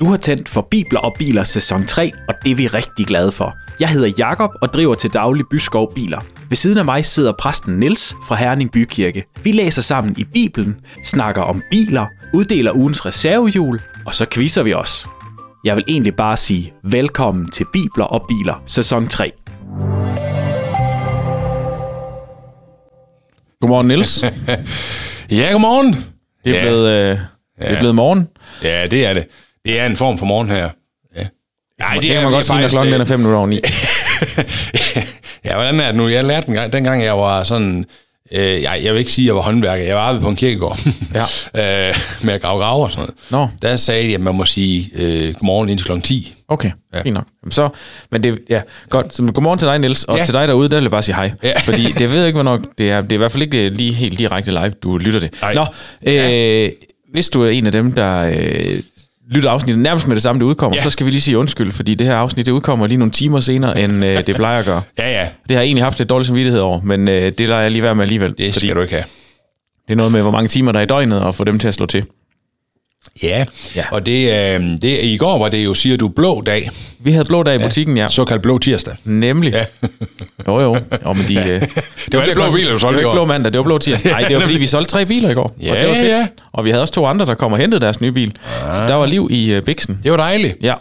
Du 0.00 0.06
har 0.06 0.16
tændt 0.16 0.48
for 0.48 0.68
Bibler 0.70 1.00
og 1.00 1.14
Biler 1.18 1.44
sæson 1.44 1.86
3, 1.86 2.12
og 2.28 2.34
det 2.44 2.50
er 2.50 2.54
vi 2.54 2.66
rigtig 2.66 3.06
glade 3.06 3.32
for. 3.32 3.54
Jeg 3.80 3.88
hedder 3.88 4.12
Jakob 4.18 4.50
og 4.62 4.68
driver 4.74 4.94
til 4.94 5.12
daglig 5.12 5.44
Byskov 5.50 5.94
Biler. 5.94 6.20
Ved 6.48 6.56
siden 6.56 6.78
af 6.78 6.84
mig 6.84 7.04
sidder 7.04 7.32
præsten 7.32 7.78
Niels 7.78 8.14
fra 8.28 8.34
Herning 8.36 8.72
Bykirke. 8.72 9.24
Vi 9.42 9.52
læser 9.52 9.82
sammen 9.82 10.14
i 10.18 10.24
Bibelen, 10.24 10.76
snakker 11.04 11.42
om 11.42 11.62
biler, 11.70 12.06
uddeler 12.34 12.72
ugens 12.72 13.06
reservehjul, 13.06 13.80
og 14.06 14.14
så 14.14 14.26
quizzer 14.32 14.62
vi 14.62 14.74
os. 14.74 15.06
Jeg 15.64 15.76
vil 15.76 15.84
egentlig 15.88 16.14
bare 16.16 16.36
sige 16.36 16.72
velkommen 16.82 17.48
til 17.50 17.66
Bibler 17.72 18.04
og 18.04 18.24
Biler 18.28 18.62
sæson 18.66 19.08
3. 19.08 19.32
Godmorgen, 23.60 23.88
Niels. 23.88 24.24
Ja, 25.30 25.48
godmorgen. 25.52 25.92
Det 26.44 26.52
er, 26.52 26.54
ja. 26.56 26.62
blevet, 26.62 26.88
øh, 26.90 27.08
det 27.10 27.18
er 27.56 27.72
Ja. 27.72 27.78
blevet 27.78 27.94
morgen. 27.94 28.28
Ja, 28.62 28.86
det 28.86 29.06
er 29.06 29.14
det. 29.14 29.26
Det 29.66 29.80
er 29.80 29.86
en 29.86 29.96
form 29.96 30.18
for 30.18 30.26
morgen 30.26 30.48
her. 30.50 30.68
Ja. 31.16 31.26
Nej, 31.80 31.94
Det 31.94 32.10
kan 32.10 32.22
man 32.22 32.32
godt 32.32 32.44
sige, 32.46 32.60
når 32.60 32.68
klokken 32.68 32.92
den 32.92 33.00
er 33.00 33.04
5 33.04 33.18
minutter 33.18 33.38
over 33.38 33.46
9. 33.46 33.60
ja, 35.44 35.54
hvordan 35.54 35.80
er 35.80 35.86
det 35.86 35.94
nu? 35.94 36.08
Jeg 36.08 36.24
lærte 36.24 36.46
den 36.46 36.54
gang, 36.54 36.72
dengang 36.72 37.02
jeg 37.04 37.16
var 37.16 37.44
sådan... 37.44 37.84
Øh, 38.32 38.62
jeg, 38.62 38.80
jeg 38.82 38.92
vil 38.92 38.98
ikke 38.98 39.12
sige, 39.12 39.24
at 39.24 39.26
jeg 39.26 39.34
var 39.36 39.42
håndværker. 39.42 39.84
Jeg 39.84 39.94
var 39.96 40.00
arbejdet 40.02 40.22
på 40.22 40.28
en 40.28 40.36
kirkegård. 40.36 40.78
Ja. 41.14 41.22
øh, 41.90 41.96
med 42.24 42.34
at 42.34 42.40
grave 42.42 42.60
graver 42.60 42.84
og 42.84 42.90
sådan 42.90 43.08
noget. 43.30 43.50
Nå. 43.50 43.68
Der 43.68 43.76
sagde 43.76 44.08
de, 44.08 44.14
at 44.14 44.20
man 44.20 44.34
må 44.34 44.44
sige 44.44 44.90
øh, 44.94 45.34
godmorgen 45.34 45.68
indtil 45.68 45.84
klokken 45.84 46.02
10. 46.02 46.34
Okay, 46.48 46.70
ja. 46.92 46.98
Ja. 46.98 47.02
fint 47.02 47.14
nok. 47.14 47.24
Jamen 47.42 47.52
Så, 47.52 47.68
men 48.10 48.22
det, 48.22 48.38
ja, 48.50 48.60
godt. 48.90 49.14
Så, 49.14 49.22
godmorgen 49.22 49.58
til 49.58 49.68
dig, 49.68 49.78
Niels, 49.78 50.04
og 50.04 50.14
ja. 50.14 50.18
Ja. 50.20 50.24
til 50.24 50.34
dig 50.34 50.48
derude, 50.48 50.68
der 50.68 50.76
vil 50.76 50.82
jeg 50.82 50.90
bare 50.90 51.02
sige 51.02 51.14
hej. 51.14 51.30
Ja. 51.42 51.58
Fordi 51.60 51.92
det 51.92 52.10
ved 52.10 52.18
jeg 52.18 52.26
ikke, 52.26 52.36
hvornår 52.36 52.60
det 52.78 52.90
er. 52.90 53.00
Det 53.00 53.12
er 53.12 53.16
i 53.16 53.18
hvert 53.18 53.32
fald 53.32 53.42
ikke 53.42 53.68
lige 53.68 53.92
helt 53.94 54.18
direkte 54.18 54.50
live, 54.50 54.70
du 54.82 54.98
lytter 54.98 55.20
det. 55.20 55.34
Nej. 55.42 55.54
Nå, 55.54 55.66
øh, 56.02 56.70
hvis 57.12 57.28
du 57.28 57.42
er 57.42 57.48
en 57.50 57.66
af 57.66 57.72
dem, 57.72 57.92
der 57.92 58.26
øh, 58.38 58.80
lytter 59.30 59.50
afsnittet 59.50 59.82
nærmest 59.82 60.06
med 60.08 60.16
det 60.16 60.22
samme, 60.22 60.40
det 60.40 60.46
udkommer, 60.46 60.76
ja. 60.76 60.82
Så 60.82 60.90
skal 60.90 61.06
vi 61.06 61.10
lige 61.10 61.20
sige 61.20 61.38
undskyld, 61.38 61.72
fordi 61.72 61.94
det 61.94 62.06
her 62.06 62.16
afsnit, 62.16 62.46
det 62.46 62.52
udkommer 62.52 62.86
lige 62.86 62.98
nogle 62.98 63.12
timer 63.12 63.40
senere, 63.40 63.80
end 63.80 64.04
øh, 64.04 64.18
det 64.26 64.36
plejer 64.36 64.58
at 64.58 64.64
gøre. 64.64 64.82
Ja, 64.98 65.10
ja. 65.12 65.28
Det 65.48 65.56
har 65.56 65.62
jeg 65.62 65.66
egentlig 65.66 65.84
haft 65.84 65.98
lidt 65.98 66.10
dårlig 66.10 66.26
samvittighed 66.26 66.60
over, 66.60 66.80
men 66.80 67.08
øh, 67.08 67.32
det 67.38 67.40
lader 67.48 67.60
jeg 67.60 67.70
lige 67.70 67.82
være 67.82 67.94
med 67.94 68.02
alligevel. 68.04 68.34
Det 68.38 68.54
skal 68.54 68.76
du 68.76 68.80
ikke 68.80 68.94
have. 68.94 69.04
det 69.86 69.92
er 69.92 69.96
noget 69.96 70.12
med, 70.12 70.22
hvor 70.22 70.30
mange 70.30 70.48
timer 70.48 70.72
der 70.72 70.78
er 70.78 70.84
i 70.84 70.86
døgnet, 70.86 71.20
og 71.20 71.34
få 71.34 71.44
dem 71.44 71.58
til 71.58 71.68
at 71.68 71.74
slå 71.74 71.86
til. 71.86 72.04
Ja, 73.22 73.28
Ja. 73.38 73.44
ja. 73.76 73.84
og 73.90 74.06
det, 74.06 74.54
øh, 74.54 74.60
det, 74.82 75.04
i 75.04 75.16
går 75.16 75.38
var 75.38 75.48
det 75.48 75.64
jo, 75.64 75.74
siger 75.74 75.96
du, 75.96 76.08
blå 76.08 76.40
dag. 76.40 76.70
Vi 76.98 77.12
havde 77.12 77.24
blå 77.24 77.42
dag 77.42 77.54
i 77.54 77.58
butikken, 77.58 77.96
ja. 77.96 78.08
Såkaldt 78.08 78.42
blå 78.42 78.58
tirsdag. 78.58 78.94
Nemlig. 79.04 79.52
Ja. 79.52 79.58
Ja. 79.58 79.88
Jo, 80.46 80.60
jo. 80.60 80.76
jo 81.04 81.12
men 81.12 81.24
de, 81.28 81.34
ja. 81.34 81.58
det 81.60 81.68
var 82.12 82.20
alle 82.22 82.34
blå 82.34 82.50
biler, 82.52 82.68
du 82.68 82.72
Det 82.72 82.80
solgte 82.80 82.94
var 82.94 83.00
i 83.00 83.04
ikke 83.04 83.12
blå 83.12 83.24
mandag, 83.24 83.52
det 83.52 83.58
var 83.58 83.64
blå 83.64 83.78
tirsdag. 83.78 84.12
Nej, 84.12 84.20
det 84.28 84.36
var 84.36 84.42
fordi, 84.42 84.58
vi 84.58 84.66
solgte 84.66 84.90
tre 84.92 85.06
biler 85.06 85.30
i 85.30 85.34
går. 85.34 85.54
Ja, 85.62 85.70
og 85.70 85.76
det 85.76 85.88
var 85.88 85.94
fedt. 85.94 86.08
ja. 86.08 86.26
Og 86.52 86.64
vi 86.64 86.70
havde 86.70 86.82
også 86.82 86.94
to 86.94 87.06
andre, 87.06 87.26
der 87.26 87.34
kom 87.34 87.52
og 87.52 87.58
hentede 87.58 87.80
deres 87.80 88.00
nye 88.00 88.12
bil. 88.12 88.32
Så 88.74 88.84
der 88.88 88.94
var 88.94 89.06
liv 89.06 89.28
i 89.30 89.56
uh, 89.56 89.62
Bixen. 89.62 90.00
Det 90.02 90.10
var 90.10 90.16
dejligt. 90.16 90.56
Ja. 90.62 90.74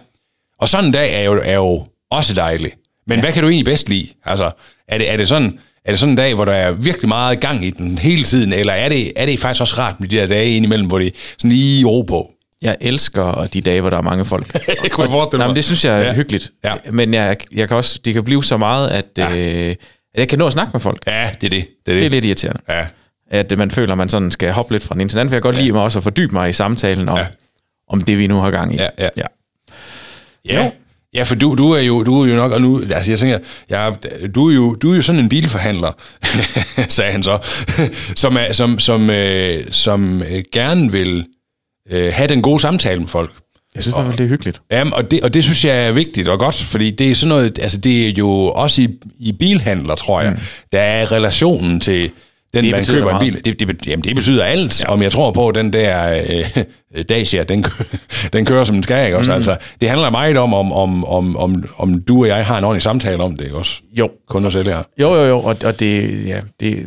Og 0.61 0.69
sådan 0.69 0.85
en 0.85 0.91
dag 0.91 1.13
er 1.13 1.23
jo, 1.23 1.41
er 1.43 1.53
jo 1.55 1.83
også 2.11 2.33
dejlig. 2.33 2.71
Men 3.07 3.17
ja. 3.17 3.21
hvad 3.21 3.33
kan 3.33 3.43
du 3.43 3.49
egentlig 3.49 3.65
bedst 3.65 3.89
lide? 3.89 4.07
Altså, 4.25 4.51
er 4.87 4.97
det, 4.97 5.11
er 5.11 5.17
det 5.17 5.27
sådan... 5.27 5.59
Er 5.85 5.91
det 5.91 5.99
sådan 5.99 6.11
en 6.13 6.17
dag, 6.17 6.35
hvor 6.35 6.45
der 6.45 6.53
er 6.53 6.71
virkelig 6.71 7.07
meget 7.07 7.39
gang 7.39 7.65
i 7.65 7.69
den 7.69 7.97
hele 7.97 8.23
tiden, 8.23 8.53
eller 8.53 8.73
er 8.73 8.89
det, 8.89 9.11
er 9.15 9.25
det 9.25 9.39
faktisk 9.39 9.61
også 9.61 9.75
rart 9.77 9.99
med 9.99 10.07
de 10.07 10.15
der 10.15 10.27
dage 10.27 10.49
indimellem, 10.55 10.87
hvor 10.87 10.99
det 10.99 11.15
sådan 11.37 11.51
lige 11.51 11.85
ro 11.85 12.01
på? 12.01 12.31
Jeg 12.61 12.77
elsker 12.81 13.47
de 13.53 13.61
dage, 13.61 13.81
hvor 13.81 13.89
der 13.89 13.97
er 13.97 14.01
mange 14.01 14.25
folk. 14.25 14.53
Det 14.83 14.91
kunne 14.91 15.03
jeg 15.03 15.11
forestille 15.11 15.39
Nej, 15.39 15.47
mig. 15.47 15.51
men 15.51 15.55
det 15.55 15.63
synes 15.63 15.85
jeg 15.85 16.01
er 16.01 16.05
ja. 16.05 16.13
Hyggeligt. 16.13 16.51
Ja. 16.63 16.73
Men 16.91 17.13
jeg, 17.13 17.37
jeg 17.51 17.67
kan 17.67 17.77
også, 17.77 17.99
det 18.05 18.13
kan 18.13 18.23
blive 18.23 18.43
så 18.43 18.57
meget, 18.57 18.89
at, 18.89 19.05
ja. 19.17 19.37
øh, 19.37 19.69
at 20.13 20.19
jeg 20.19 20.27
kan 20.27 20.39
nå 20.39 20.47
at 20.47 20.53
snakke 20.53 20.69
med 20.73 20.79
folk. 20.81 21.03
Ja, 21.07 21.29
det 21.41 21.47
er 21.47 21.49
det. 21.49 21.67
Det 21.85 21.91
er 21.91 21.93
det. 21.93 22.01
Det 22.01 22.05
er 22.05 22.09
lidt 22.09 22.25
irriterende. 22.25 22.61
Ja. 22.69 22.85
At 23.31 23.51
øh, 23.51 23.57
man 23.57 23.71
føler, 23.71 23.91
at 23.91 23.97
man 23.97 24.09
sådan 24.09 24.31
skal 24.31 24.51
hoppe 24.51 24.73
lidt 24.73 24.83
fra 24.83 24.93
den 24.93 25.01
ene 25.01 25.09
til 25.09 25.15
den 25.15 25.19
anden. 25.19 25.29
For 25.29 25.35
jeg 25.35 25.41
kan 25.41 25.47
godt 25.47 25.55
ja. 25.55 25.61
lide 25.61 25.71
mig 25.73 25.81
også 25.81 25.99
at 25.99 26.03
fordybe 26.03 26.33
mig 26.33 26.49
i 26.49 26.53
samtalen 26.53 27.09
om, 27.09 27.17
ja. 27.17 27.25
Om 27.89 28.01
det, 28.01 28.17
vi 28.17 28.27
nu 28.27 28.35
har 28.39 28.51
gang 28.51 28.73
i. 28.73 28.77
Ja, 28.77 28.87
ja. 28.97 29.09
ja. 29.17 29.25
Ja. 30.45 30.69
Ja, 31.15 31.23
for 31.23 31.35
du, 31.35 31.55
du, 31.55 31.71
er 31.71 31.81
jo, 31.81 32.03
du 32.03 32.21
er 32.21 32.27
jo 32.27 32.35
nok, 32.35 32.51
og 32.51 32.61
nu, 32.61 32.81
altså 32.81 33.11
jeg 33.11 33.19
tænker, 33.19 33.39
jeg, 33.69 33.95
du, 34.35 34.49
er 34.49 34.53
jo, 34.53 34.75
du 34.75 34.91
er 34.91 34.95
jo 34.95 35.01
sådan 35.01 35.21
en 35.21 35.29
bilforhandler, 35.29 35.91
sagde 36.87 37.11
han 37.11 37.23
så, 37.23 37.39
som, 38.23 38.37
er, 38.37 38.53
som, 38.53 38.79
som, 38.79 39.09
øh, 39.09 39.65
som 39.71 40.23
øh, 40.23 40.43
gerne 40.51 40.91
vil 40.91 41.25
øh, 41.91 42.13
have 42.13 42.27
den 42.27 42.41
gode 42.41 42.59
samtale 42.59 42.99
med 42.99 43.07
folk. 43.07 43.31
Jeg 43.75 43.83
synes 43.83 43.95
i 43.95 43.97
hvert 43.97 44.07
fald, 44.07 44.17
det 44.17 44.23
er 44.23 44.29
hyggeligt. 44.29 44.61
Jamen, 44.71 44.93
og 44.93 45.11
det, 45.11 45.21
og 45.21 45.33
det 45.33 45.43
synes 45.43 45.65
jeg 45.65 45.87
er 45.87 45.91
vigtigt 45.91 46.27
og 46.27 46.39
godt, 46.39 46.55
fordi 46.55 46.91
det 46.91 47.11
er 47.11 47.15
sådan 47.15 47.29
noget, 47.29 47.59
altså 47.61 47.77
det 47.77 48.07
er 48.07 48.13
jo 48.17 48.29
også 48.31 48.81
i, 48.81 48.89
i 49.19 49.31
bilhandler, 49.31 49.95
tror 49.95 50.21
jeg, 50.21 50.31
mm. 50.31 50.37
der 50.71 50.79
er 50.79 51.11
relationen 51.11 51.79
til 51.79 52.11
den, 52.55 52.63
Det 52.63 52.71
man 52.71 52.79
betyder 52.79 52.97
køber 52.97 53.09
en 53.09 53.13
meget. 53.13 53.43
bil. 53.43 53.59
Det, 53.59 53.69
det, 53.69 53.87
jamen, 53.87 54.03
det 54.03 54.15
betyder 54.15 54.43
alt, 54.43 54.81
ja. 54.81 54.87
om 54.89 55.01
jeg 55.01 55.11
tror 55.11 55.31
på, 55.31 55.47
at 55.47 55.55
den 55.55 55.73
der 55.73 56.23
øh, 56.95 57.03
Dacia, 57.09 57.43
den, 57.43 57.65
den 58.33 58.45
kører, 58.45 58.63
som 58.63 58.75
den 58.75 58.83
skal, 58.83 59.05
ikke 59.05 59.17
også? 59.17 59.31
Mm. 59.31 59.35
Altså, 59.35 59.57
det 59.81 59.89
handler 59.89 60.09
meget 60.09 60.37
om, 60.37 60.53
om, 60.53 60.73
om, 60.73 61.05
om, 61.05 61.37
om, 61.37 61.63
om 61.77 62.01
du 62.01 62.21
og 62.21 62.27
jeg 62.27 62.45
har 62.45 62.57
en 62.57 62.63
ordentlig 62.63 62.81
samtale 62.81 63.23
om 63.23 63.37
det, 63.37 63.43
ikke 63.45 63.57
også? 63.57 63.81
Jo. 63.99 64.09
Kun 64.29 64.45
og 64.45 64.51
sælger. 64.51 64.83
Jo, 65.01 65.15
jo, 65.15 65.23
jo, 65.25 65.39
og, 65.39 65.57
og 65.63 65.79
det, 65.79 66.25
ja, 66.27 66.39
det, 66.59 66.85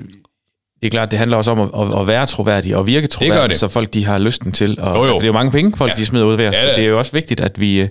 det 0.80 0.86
er 0.86 0.90
klart, 0.90 1.10
det 1.10 1.18
handler 1.18 1.36
også 1.36 1.50
om 1.50 1.90
at, 1.94 2.00
at, 2.00 2.06
være 2.08 2.26
troværdig 2.26 2.76
og 2.76 2.86
virke 2.86 3.06
troværdig, 3.06 3.50
det. 3.50 3.56
så 3.56 3.68
folk 3.68 3.94
de 3.94 4.04
har 4.04 4.18
lysten 4.18 4.52
til. 4.52 4.80
Og, 4.80 4.96
Jo, 4.96 5.04
jo. 5.04 5.10
For 5.10 5.14
det 5.14 5.22
er 5.22 5.26
jo 5.26 5.32
mange 5.32 5.50
penge, 5.50 5.72
folk 5.76 5.90
ja. 5.90 5.96
De 5.96 6.06
smider 6.06 6.24
ud 6.24 6.36
ved 6.36 6.48
os, 6.48 6.54
Ja, 6.54 6.60
så 6.62 6.66
det 6.66 6.72
er 6.72 6.76
det 6.76 6.84
er 6.84 6.88
jo 6.88 6.98
også 6.98 7.12
vigtigt, 7.12 7.40
at 7.40 7.60
vi, 7.60 7.80
øh, 7.80 7.88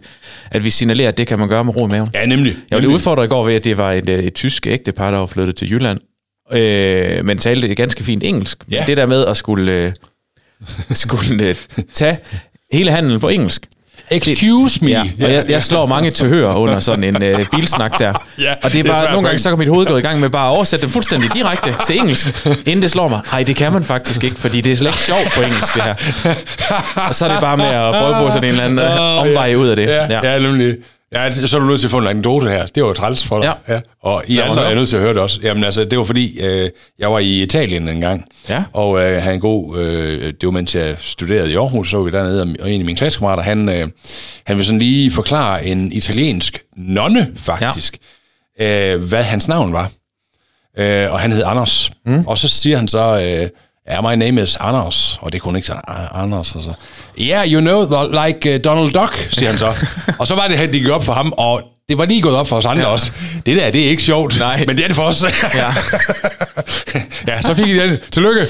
at 0.52 0.64
vi 0.64 0.70
signalerer, 0.70 1.08
at 1.08 1.18
det 1.18 1.28
kan 1.28 1.40
man 1.40 1.48
gøre 1.50 1.64
med 1.64 1.76
ro 1.76 1.88
i 1.88 1.90
maven. 1.90 2.10
Ja, 2.14 2.26
nemlig. 2.26 2.56
Jeg 2.72 2.80
blev 2.80 2.92
udfordret 2.92 3.26
i 3.26 3.28
går 3.28 3.46
ved, 3.46 3.56
at 3.56 3.64
det 3.64 3.78
var 3.78 3.92
et, 3.92 4.10
øh, 4.10 4.24
et 4.24 4.34
tysk 4.34 4.68
ægtepar, 4.68 5.12
der 5.12 5.18
var 5.18 5.26
flyttet 5.26 5.56
til 5.56 5.72
Jylland, 5.72 6.00
øh, 6.52 7.26
men 7.26 7.38
talte 7.38 7.76
ganske 7.76 8.04
fint 8.04 8.24
engelsk. 8.24 8.58
Ja. 8.72 8.84
Det 8.88 8.98
der 8.98 9.06
med 9.06 9.26
at 9.26 9.38
skulle, 9.38 9.72
øh, 9.72 9.92
skulle 10.92 11.44
øh, 11.44 11.56
tage 11.94 12.18
hele 12.72 12.92
handlen 12.92 13.20
på 13.20 13.30
engelsk. 13.30 13.68
Excuse 14.12 14.86
me. 14.86 14.90
Ja, 14.90 15.02
og 15.02 15.34
jeg, 15.34 15.46
jeg 15.50 15.62
slår 15.62 15.86
mange 15.86 16.12
tilhører 16.12 16.56
under 16.56 16.80
sådan 16.80 17.04
en 17.04 17.24
øh, 17.24 17.46
bilsnak 17.52 18.00
der. 18.00 18.14
Ja, 18.40 18.54
og 18.54 18.58
det 18.64 18.66
er 18.66 18.84
det 18.84 18.90
er 18.90 18.94
bare, 18.94 19.12
nogle 19.12 19.28
gange 19.28 19.40
så 19.40 19.50
kan 19.50 19.60
mit 19.60 19.68
hoved 19.68 19.86
gå 19.86 19.98
i 19.98 20.02
gang 20.02 20.20
med 20.20 20.30
bare 20.30 20.48
at 20.48 20.52
oversætte 20.56 20.84
dem 20.84 20.92
fuldstændig 20.92 21.34
direkte 21.34 21.76
til 21.86 21.98
engelsk, 21.98 22.46
inden 22.46 22.82
det 22.82 22.92
slår 22.92 23.08
mig. 23.08 23.22
Nej, 23.32 23.44
det 23.44 23.56
kan 23.56 23.74
man 23.74 23.84
faktisk 23.84 24.24
ikke, 24.24 24.36
fordi 24.36 24.62
det 24.62 24.72
er 24.72 24.76
slet 24.76 24.90
ikke 24.90 25.00
sjovt 25.00 25.32
på 25.36 25.42
engelsk, 25.42 25.74
det 25.74 25.84
her. 25.84 25.94
Og 27.08 27.16
så 27.16 27.26
er 27.26 27.32
det 27.32 27.42
bare 27.42 27.58
med 27.58 27.66
at 27.66 27.94
prøve 27.94 28.16
på 28.20 28.32
sådan 28.32 28.44
en 28.44 28.50
eller 28.50 28.64
anden 28.64 28.80
øh, 28.80 29.22
omvej 29.22 29.56
ud 29.56 29.68
af 29.68 29.76
det. 29.76 29.86
Ja, 29.88 30.06
ja. 30.10 30.32
ja 30.34 30.40
nemlig. 30.40 30.76
Ja, 31.14 31.32
så 31.32 31.58
er 31.58 31.62
du 31.62 31.68
nødt 31.68 31.80
til 31.82 31.88
at 31.88 31.92
få 31.92 31.98
en 31.98 32.08
anekdote 32.08 32.50
her. 32.50 32.66
Det 32.66 32.84
var 32.84 32.90
jo 32.90 32.94
træls 32.94 33.24
for 33.26 33.40
dig. 33.42 33.54
Ja. 33.68 33.80
Og 34.04 34.24
I 34.28 34.36
Lad 34.36 34.44
andre 34.44 34.72
er 34.72 34.76
nødt 34.76 34.90
til 34.90 34.96
at 34.96 35.02
høre 35.02 35.14
det 35.14 35.22
også. 35.22 35.40
Jamen 35.44 35.64
altså, 35.64 35.86
det 35.86 35.98
var 35.98 36.04
fordi, 36.04 36.40
øh, 36.46 36.70
jeg 37.00 37.12
var 37.12 37.20
i 37.20 37.42
Italien 37.42 37.88
en 37.88 38.02
gang. 38.02 38.26
Ja. 38.50 38.64
Og 38.74 39.00
øh, 39.02 39.22
havde 39.22 39.36
en 39.36 39.42
god, 39.42 39.78
øh, 39.80 40.22
det 40.28 40.44
var 40.44 40.52
mens 40.52 40.76
jeg 40.76 40.98
studerede 41.02 41.52
i 41.52 41.56
Aarhus, 41.56 41.90
så 41.90 41.98
var 41.98 42.04
vi 42.04 42.12
dernede, 42.12 42.42
og- 42.42 42.48
og 42.60 42.72
en 42.72 42.82
af 42.82 42.86
mine 42.86 42.98
klassekammerater, 42.98 43.44
han, 43.44 43.70
øh, 43.70 43.88
han 44.46 44.58
vil 44.58 44.66
sådan 44.66 44.80
lige 44.80 45.12
forklare 45.12 45.66
en 45.66 45.92
italiensk 45.92 46.62
nonne, 46.78 47.32
faktisk, 47.36 47.98
ja. 48.60 48.94
øh, 48.96 49.04
hvad 49.04 49.24
hans 49.24 49.48
navn 49.48 49.74
var. 49.74 49.92
Øh, 50.80 51.12
og 51.14 51.20
han 51.20 51.32
hed 51.32 51.44
Anders. 51.46 51.92
Mm. 52.06 52.28
Og 52.28 52.38
så 52.38 52.48
siger 52.48 52.78
han 52.78 52.88
så, 52.88 53.00
øh, 53.44 53.50
yeah, 53.92 54.04
my 54.10 54.26
name 54.26 54.42
is 54.44 54.58
Anders. 54.60 55.18
Og 55.22 55.34
det 55.34 55.42
kunne 55.42 55.58
ikke 55.60 55.66
sige, 55.68 55.80
"Ah, 55.88 56.24
Anders. 56.24 56.56
Og 56.56 56.64
så, 56.64 56.74
yeah, 57.22 57.52
you 57.54 57.62
know, 57.62 57.86
the, 57.86 58.28
like 58.28 58.56
uh, 58.56 58.62
Donald 58.64 58.92
Duck, 58.92 59.28
siger 59.32 59.50
han 59.50 59.58
så. 59.58 59.86
og 60.20 60.28
så 60.28 60.36
var 60.36 60.48
det, 60.48 60.56
at 60.56 60.74
det 60.74 60.82
gik 60.82 60.90
op 60.90 61.04
for 61.04 61.14
ham, 61.14 61.34
og 61.38 61.62
det 61.90 61.98
var 61.98 62.06
lige 62.06 62.22
gået 62.22 62.36
op 62.36 62.48
for 62.48 62.56
os 62.58 62.66
andre 62.66 62.84
ja. 62.84 62.90
også. 62.90 63.12
Det 63.46 63.58
der, 63.58 63.70
det 63.72 63.86
er 63.86 63.90
ikke 63.90 64.04
sjovt, 64.04 64.40
Nej. 64.40 64.64
men 64.68 64.78
det 64.78 64.84
er 64.84 64.88
det 64.88 64.96
for 64.96 65.04
os. 65.04 65.24
Ja. 65.56 65.68
ja, 67.28 67.42
så 67.42 67.54
fik 67.54 67.68
I 67.68 67.80
den. 67.80 67.98
Tillykke. 68.12 68.48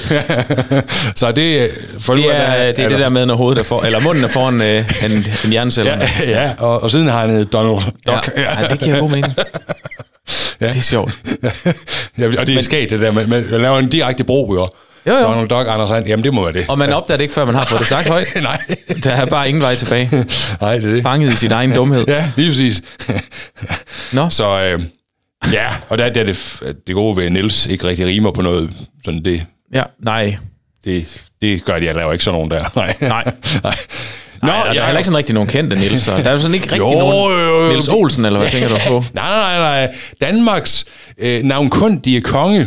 så 1.16 1.32
det, 1.32 1.70
for 1.98 2.14
nu 2.14 2.22
Det 2.22 2.36
er, 2.36 2.72
det, 2.72 2.84
er 2.84 2.88
det 2.88 2.98
der 2.98 3.08
med, 3.08 3.26
når 3.26 3.36
hovedet 3.36 3.60
er 3.60 3.64
for, 3.64 3.82
eller 3.82 4.00
munden 4.00 4.24
er 4.24 4.28
foran 4.28 4.62
øh, 4.62 4.90
en, 5.04 5.12
en 5.44 5.50
hjernecelle. 5.50 5.90
Ja, 6.20 6.30
ja 6.30 6.52
og, 6.58 6.82
og 6.82 6.90
siden 6.90 7.08
har 7.08 7.26
han 7.26 7.44
Donald 7.44 7.82
Duck. 8.06 8.30
ja. 8.36 8.60
ja. 8.60 8.68
det 8.68 8.80
giver 8.80 8.98
god 8.98 9.08
mening. 9.10 9.34
Ja. 10.60 10.68
Det 10.68 10.76
er 10.76 10.80
sjovt. 10.80 11.12
ja, 12.18 12.26
og 12.38 12.46
det 12.46 12.56
er 12.56 12.62
skægt, 12.62 12.90
det 12.90 13.00
der 13.00 13.10
med, 13.10 13.26
med 13.26 13.52
at 13.52 13.60
lave 13.60 13.78
en 13.78 13.88
direkte 13.88 14.24
bro, 14.24 14.54
jo. 14.54 14.68
Jo, 15.08 15.14
jo. 15.14 15.22
Donald 15.22 15.48
Duck, 15.48 15.68
Anders 15.68 15.88
Sand, 15.88 16.06
jamen 16.06 16.24
det 16.24 16.34
må 16.34 16.42
være 16.44 16.52
det. 16.52 16.64
Og 16.68 16.78
man 16.78 16.92
opdager 16.92 17.16
det 17.16 17.22
ikke, 17.24 17.34
før 17.34 17.44
man 17.44 17.54
har 17.54 17.64
fået 17.64 17.78
det 17.78 17.88
sagt 17.88 18.08
højt. 18.08 18.28
Nej. 18.42 18.62
Der 19.04 19.10
er 19.10 19.26
bare 19.26 19.48
ingen 19.48 19.62
vej 19.62 19.74
tilbage. 19.74 20.08
Nej, 20.60 20.76
det 20.78 20.86
er 20.88 20.92
det. 20.94 21.02
Fanget 21.02 21.32
i 21.32 21.36
sin 21.36 21.52
egen 21.52 21.72
dumhed. 21.74 22.04
Ja, 22.08 22.30
lige 22.36 22.48
præcis. 22.50 22.82
Nå, 24.12 24.30
Så 24.30 24.60
øh, 24.60 24.82
ja, 25.52 25.66
og 25.88 25.98
der, 25.98 26.08
der 26.08 26.20
er 26.20 26.24
det, 26.24 26.60
det 26.86 26.94
gode 26.94 27.16
ved, 27.16 27.24
at 27.24 27.32
Niels 27.32 27.66
ikke 27.66 27.84
rigtig 27.84 28.06
rimer 28.06 28.32
på 28.32 28.42
noget. 28.42 28.76
Sådan 29.04 29.24
det, 29.24 29.46
ja, 29.74 29.82
nej. 30.02 30.36
det, 30.84 31.22
det 31.42 31.64
gør 31.64 31.78
de, 31.78 31.86
jeg 31.86 31.94
laver 31.94 32.12
ikke 32.12 32.24
sådan 32.24 32.34
nogen 32.38 32.50
der. 32.50 32.64
Nej. 32.76 32.94
Nej. 33.00 33.24
Nej. 33.64 33.76
Nå, 34.42 34.48
Nej, 34.48 34.62
der 34.62 34.80
er 34.80 34.84
heller 34.84 34.98
ikke 34.98 35.06
sådan 35.06 35.16
rigtig 35.16 35.34
nogen 35.34 35.48
kendte 35.48 35.76
Niels. 35.76 36.04
Der 36.04 36.12
er 36.12 36.38
sådan 36.38 36.54
ikke 36.54 36.66
rigtig 36.66 36.78
Jo, 36.78 36.90
nogen 36.90 37.38
jo, 37.38 37.62
jo. 37.64 37.68
Niels 37.68 37.88
Olsen, 37.88 38.24
eller 38.24 38.38
hvad 38.38 38.48
tænker 38.50 38.68
du 38.68 38.74
på? 38.88 39.04
Nej, 39.12 39.28
nej, 39.28 39.58
nej, 39.58 39.86
nej. 39.86 39.94
Danmarks 40.20 40.84
øh, 41.18 41.42
navnkundige 41.44 42.20
konge, 42.20 42.66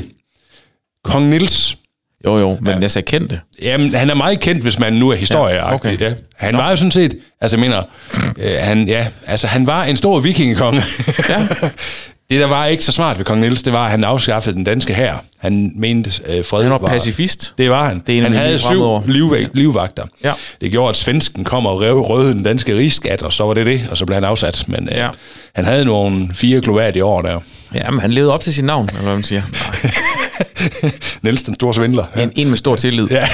Kong 1.04 1.30
Niels. 1.30 1.78
Jo, 2.26 2.38
jo, 2.38 2.58
men 2.62 2.74
ja. 2.74 2.80
jeg 2.80 2.92
sagde 2.92 3.06
kendte. 3.06 3.40
Jamen, 3.62 3.96
han 3.96 4.10
er 4.10 4.14
meget 4.14 4.40
kendt, 4.40 4.62
hvis 4.62 4.80
man 4.80 4.94
nu 4.94 5.10
er 5.10 5.16
historieagtig. 5.16 5.90
Ja, 5.90 5.94
okay. 5.94 6.00
Ja. 6.00 6.14
Han 6.36 6.58
var 6.58 6.70
jo 6.70 6.76
sådan 6.76 6.92
set, 6.92 7.18
altså 7.42 7.58
jeg 7.58 7.62
mener, 7.62 7.84
øh, 8.40 8.52
han, 8.60 8.88
ja, 8.88 9.08
altså 9.28 9.48
han 9.48 9.68
var 9.68 9.84
en 9.84 9.98
stor 9.98 10.20
vikingekonge. 10.20 10.84
Ja. 11.30 11.48
Det, 12.32 12.40
der 12.40 12.46
var 12.48 12.66
ikke 12.66 12.84
så 12.84 12.92
smart 12.92 13.18
ved 13.18 13.26
kong 13.26 13.42
Niels, 13.42 13.64
det 13.64 13.74
var, 13.74 13.86
at 13.86 13.92
han 13.92 14.04
afskaffede 14.04 14.56
den 14.56 14.64
danske 14.64 14.94
hær. 14.94 15.24
Han 15.38 15.72
mente, 15.76 16.12
øh, 16.28 16.46
fred 16.46 16.62
Han 16.64 16.72
var 16.72 16.78
pacifist. 16.78 17.54
Det 17.58 17.70
var 17.70 17.88
han. 17.88 18.04
Det 18.08 18.18
er 18.18 18.24
han 18.24 18.34
havde 18.34 18.60
syv 18.60 18.68
fremmedord. 18.68 19.08
livvæg, 19.08 19.48
livvagter. 19.54 20.04
Ja. 20.24 20.34
Det 20.62 20.72
gjorde, 20.72 20.90
at 20.90 20.98
svensken 20.98 21.44
kom 21.44 21.66
og 21.66 21.82
rev 21.82 22.00
røde 22.02 22.34
den 22.34 22.44
danske 22.44 22.78
rigskat, 22.78 23.24
og 23.24 23.34
så 23.34 23.44
var 23.44 23.54
det 23.54 23.66
det, 23.66 23.88
og 23.92 23.98
så 23.98 24.06
blev 24.06 24.14
han 24.16 24.24
afsat. 24.24 24.64
Men 24.68 24.90
øh, 24.92 24.98
Ja. 24.98 25.10
han 25.56 25.66
havde 25.66 25.86
nogle 25.86 26.30
fire 26.36 26.62
glovat 26.62 26.96
i 26.96 27.02
år 27.02 27.22
der. 27.22 27.40
Ja, 27.74 27.90
men 27.92 28.00
han 28.00 28.12
levede 28.12 28.34
op 28.34 28.42
til 28.42 28.54
sit 28.54 28.66
navn, 28.66 28.90
eller 28.90 29.02
hvad 29.04 29.14
man 29.14 29.24
siger. 29.24 29.42
Niels 31.24 31.44
den 31.44 31.54
store 31.54 31.74
svindler. 31.74 32.04
en, 32.18 32.32
en 32.36 32.50
med 32.50 32.58
stor 32.58 32.76
tillid, 32.76 33.08
Ja, 33.12 33.28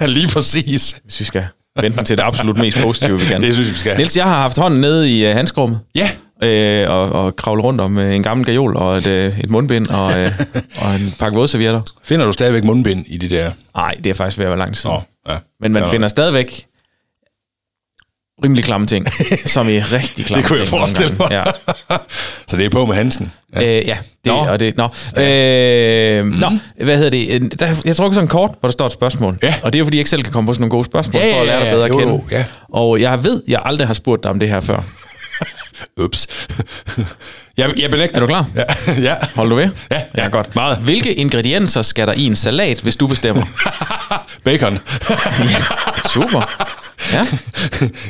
ja. 0.00 0.06
lige 0.06 0.28
præcis. 0.28 0.96
hvis 1.04 1.20
vi 1.20 1.24
skal 1.24 1.44
vente 1.80 1.96
den 1.96 2.04
til 2.04 2.16
det 2.16 2.22
absolut 2.24 2.58
mest 2.58 2.78
positive, 2.82 3.20
vi 3.20 3.26
kan. 3.26 3.40
Det 3.46 3.54
synes 3.54 3.70
vi 3.70 3.74
skal. 3.78 3.96
Niels, 3.96 4.16
jeg 4.16 4.24
har 4.24 4.40
haft 4.40 4.58
hånden 4.58 4.80
nede 4.80 5.18
i 5.18 5.28
uh, 5.30 5.36
handskerummet. 5.36 5.78
Ja, 5.94 6.10
øh, 6.42 6.90
og, 6.90 7.12
og 7.12 7.36
kravle 7.36 7.62
rundt 7.62 7.80
om 7.80 7.98
øh, 7.98 8.14
en 8.14 8.22
gammel 8.22 8.46
gajol 8.46 8.76
og 8.76 8.96
et, 8.96 9.06
øh, 9.06 9.38
et 9.40 9.50
mundbind 9.50 9.86
og, 9.86 10.10
øh, 10.20 10.30
og 10.82 10.94
en 10.94 11.14
pakke 11.18 11.38
vådservietter. 11.38 11.80
finder 12.04 12.26
du 12.26 12.32
stadigvæk 12.32 12.64
mundbind 12.64 13.04
i 13.06 13.16
de 13.16 13.28
der? 13.30 13.50
Nej, 13.76 13.94
det 14.04 14.10
er 14.10 14.14
faktisk 14.14 14.38
ved 14.38 14.44
at 14.44 14.50
være 14.50 14.58
lang 14.58 14.74
tid. 14.74 14.90
Nå, 14.90 15.00
ja. 15.28 15.36
Men 15.60 15.72
man 15.72 15.82
Ja. 15.82 15.88
finder 15.90 16.08
stadigvæk 16.08 16.66
rimelig 18.44 18.64
klamme 18.64 18.86
ting, 18.86 19.06
som 19.54 19.68
i 19.68 19.80
rigtig 19.80 20.24
klamme 20.24 20.42
Det 20.42 20.48
kunne 20.48 20.58
jeg 20.58 20.66
ting 20.66 20.78
forestille 20.78 21.14
mig. 21.18 21.28
Så 22.48 22.56
det 22.56 22.64
er 22.66 22.70
på 22.70 22.86
med 22.86 22.94
Hansen. 22.94 23.32
Ja. 23.54 23.60
Øh, 23.78 23.86
ja, 23.88 23.96
det, 24.24 24.32
Nå. 24.32 24.32
og 24.38 24.60
det, 24.60 24.76
nå. 24.76 24.84
Øh, 25.22 26.24
nå, 26.26 26.50
hvad 26.84 26.96
hedder 26.96 27.10
det? 27.10 27.28
Øh, 27.42 27.50
Der, 27.58 27.82
jeg 27.84 27.96
tror 27.96 28.04
ikke 28.06 28.14
sådan 28.14 28.28
kort, 28.28 28.50
hvor 28.60 28.66
der 28.66 28.72
står 28.72 28.86
et 28.86 28.92
spørgsmål. 28.92 29.38
Ja. 29.42 29.54
Og 29.62 29.72
det 29.72 29.78
er 29.78 29.80
jo, 29.80 29.84
fordi 29.84 29.96
jeg 29.96 30.00
ikke 30.00 30.10
selv 30.10 30.22
kan 30.22 30.32
komme 30.32 30.46
på 30.48 30.54
sådan 30.54 30.60
nogle 30.62 30.70
gode 30.70 30.84
spørgsmål, 30.84 31.22
Ja, 31.22 31.26
ja, 31.28 31.34
for 31.36 31.40
at 31.40 31.46
lære 31.46 31.60
dig 31.60 31.66
ja, 31.66 31.72
bedre 31.72 31.84
at 31.84 31.90
jo, 31.92 31.98
kende. 31.98 32.12
jo, 32.12 32.22
ja. 32.30 32.44
Og 32.68 33.00
jeg 33.00 33.24
ved, 33.24 33.42
jeg 33.48 33.60
aldrig 33.64 33.86
har 33.86 33.94
spurgt 33.94 34.22
dig 34.22 34.30
om 34.30 34.40
det 34.40 34.48
her 34.48 34.60
før. 34.60 34.80
Ups. 35.96 36.26
jeg, 37.58 37.70
jeg 37.78 37.90
benægter. 37.90 38.16
Er 38.16 38.20
du 38.20 38.26
klar? 38.26 38.46
Ja. 38.56 38.64
ja. 39.10 39.14
Holder 39.36 39.50
du 39.50 39.56
ved? 39.56 39.68
Ja, 39.90 40.00
ja, 40.16 40.28
godt. 40.28 40.54
Meget. 40.54 40.78
Hvilke 40.78 41.14
ingredienser 41.14 41.82
skal 41.82 42.06
der 42.06 42.12
i 42.12 42.26
en 42.26 42.36
salat, 42.36 42.80
hvis 42.80 42.96
du 42.96 43.06
bestemmer? 43.06 43.42
Bacon. 44.44 44.78
Super. 46.08 46.66
Ja. 47.12 47.22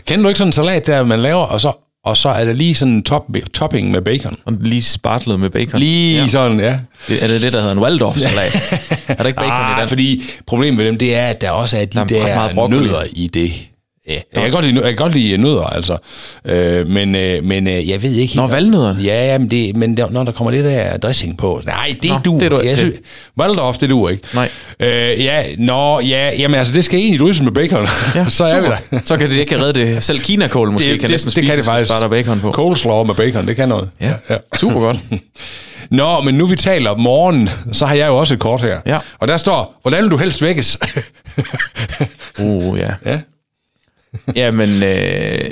Kender 0.06 0.22
du 0.22 0.28
ikke 0.28 0.38
sådan 0.38 0.48
en 0.48 0.52
salat, 0.52 0.86
der 0.86 1.04
man 1.04 1.18
laver, 1.20 1.44
og 1.44 1.60
så, 1.60 1.72
og 2.04 2.16
så 2.16 2.28
er 2.28 2.44
der 2.44 2.52
lige 2.52 2.74
sådan 2.74 2.94
en 2.94 3.02
top, 3.02 3.24
topping 3.54 3.90
med 3.90 4.00
bacon? 4.02 4.36
Og 4.44 4.52
lige 4.60 4.82
spartlet 4.82 5.40
med 5.40 5.50
bacon. 5.50 5.80
Lige 5.80 6.20
ja. 6.22 6.28
sådan, 6.28 6.60
ja. 6.60 6.78
Det, 7.08 7.22
er 7.24 7.26
det 7.26 7.42
det, 7.42 7.52
der 7.52 7.58
hedder 7.60 7.72
en 7.72 7.78
Waldorf-salat? 7.78 8.72
er 9.08 9.14
der 9.14 9.26
ikke 9.26 9.36
bacon 9.36 9.52
i 9.52 9.72
Ah, 9.72 9.80
den? 9.80 9.88
fordi 9.88 10.22
problemet 10.46 10.76
med 10.76 10.86
dem, 10.86 10.98
det 10.98 11.14
er, 11.16 11.26
at 11.26 11.40
der 11.40 11.50
også 11.50 11.76
er 11.76 11.84
de 11.84 11.98
Der 11.98 12.04
der, 12.04 12.26
er 12.26 12.68
nødder 12.68 13.02
i 13.12 13.26
det. 13.26 13.52
Ja, 14.10 14.20
jeg 14.34 14.42
kan 14.42 14.50
godt 14.52 14.64
lide, 14.64 14.76
jeg 14.80 14.88
kan 14.88 14.96
godt 14.96 15.14
lide 15.14 15.36
nødder, 15.36 15.62
altså. 15.62 15.96
Øh, 16.44 16.86
men, 16.86 17.14
øh, 17.14 17.44
men 17.44 17.66
øh, 17.68 17.88
jeg 17.88 18.02
ved 18.02 18.12
ikke 18.12 18.36
Nå, 18.36 18.46
valnødderne? 18.46 19.02
Ja, 19.02 19.38
men, 19.38 19.50
det, 19.50 19.76
men 19.76 19.96
der, 19.96 20.10
når 20.10 20.24
der 20.24 20.32
kommer 20.32 20.50
det 20.50 20.64
der 20.64 20.96
dressing 20.96 21.38
på. 21.38 21.62
Nej, 21.66 21.94
det 22.02 22.10
Nå, 22.10 22.18
du. 22.24 22.38
det 22.40 22.50
du 22.50 22.58
ikke 22.58 22.74
til. 22.74 22.92
Waldorf, 23.38 23.78
det 23.78 23.90
du 23.90 24.08
ikke. 24.08 24.22
Nej. 24.34 24.48
Øh, 24.80 25.24
ja, 25.24 25.44
nå, 25.58 26.00
ja, 26.00 26.30
jamen 26.38 26.58
altså, 26.58 26.74
det 26.74 26.84
skal 26.84 26.98
egentlig 26.98 27.20
drysse 27.20 27.44
med 27.44 27.52
bacon. 27.52 27.86
Ja, 28.14 28.28
så 28.28 28.44
er 28.44 28.60
vi 28.60 28.66
der. 28.66 28.98
Så 29.04 29.16
kan 29.16 29.30
det 29.30 29.36
ikke 29.36 29.58
redde 29.62 29.80
det. 29.80 30.02
Selv 30.02 30.20
kinakål 30.20 30.70
måske 30.70 30.90
Det, 30.90 31.00
kan 31.00 31.08
det, 31.08 31.10
næsten 31.10 31.26
det, 31.26 31.32
spise, 31.32 31.46
kan 31.46 31.56
det 31.56 31.64
faktisk. 31.64 31.92
Bare 31.92 32.02
der 32.02 32.08
bacon 32.08 32.40
på. 32.40 32.52
Coleslaw 32.52 33.04
med 33.04 33.14
bacon, 33.14 33.46
det 33.46 33.56
kan 33.56 33.68
noget. 33.68 33.90
Ja, 34.00 34.12
ja. 34.30 34.36
super 34.54 34.80
godt. 34.80 34.98
Nå, 35.90 36.20
men 36.20 36.34
nu 36.34 36.46
vi 36.46 36.56
taler 36.56 36.90
om 36.90 37.00
morgen, 37.00 37.50
så 37.72 37.86
har 37.86 37.94
jeg 37.94 38.08
jo 38.08 38.16
også 38.16 38.34
et 38.34 38.40
kort 38.40 38.60
her. 38.60 38.80
Ja. 38.86 38.98
Og 39.18 39.28
der 39.28 39.36
står, 39.36 39.80
hvordan 39.82 40.02
vil 40.02 40.10
du 40.10 40.16
helst 40.16 40.42
vækkes? 40.42 40.78
Uh, 42.40 42.78
ja. 42.78 42.90
ja. 43.06 43.18
Jamen, 44.36 44.82
øh, 44.82 45.50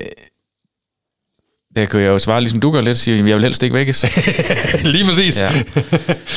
der 1.76 1.84
kan 1.86 2.00
jeg 2.00 2.06
jo 2.08 2.18
svare, 2.18 2.40
ligesom 2.40 2.60
du 2.60 2.70
gør 2.70 2.80
lidt, 2.80 2.98
sige, 2.98 3.16
jeg 3.26 3.36
vil 3.36 3.42
helst 3.44 3.62
ikke 3.62 3.74
vækkes. 3.74 4.04
Lige 4.84 5.04
præcis. 5.04 5.40
Ja. 5.40 5.50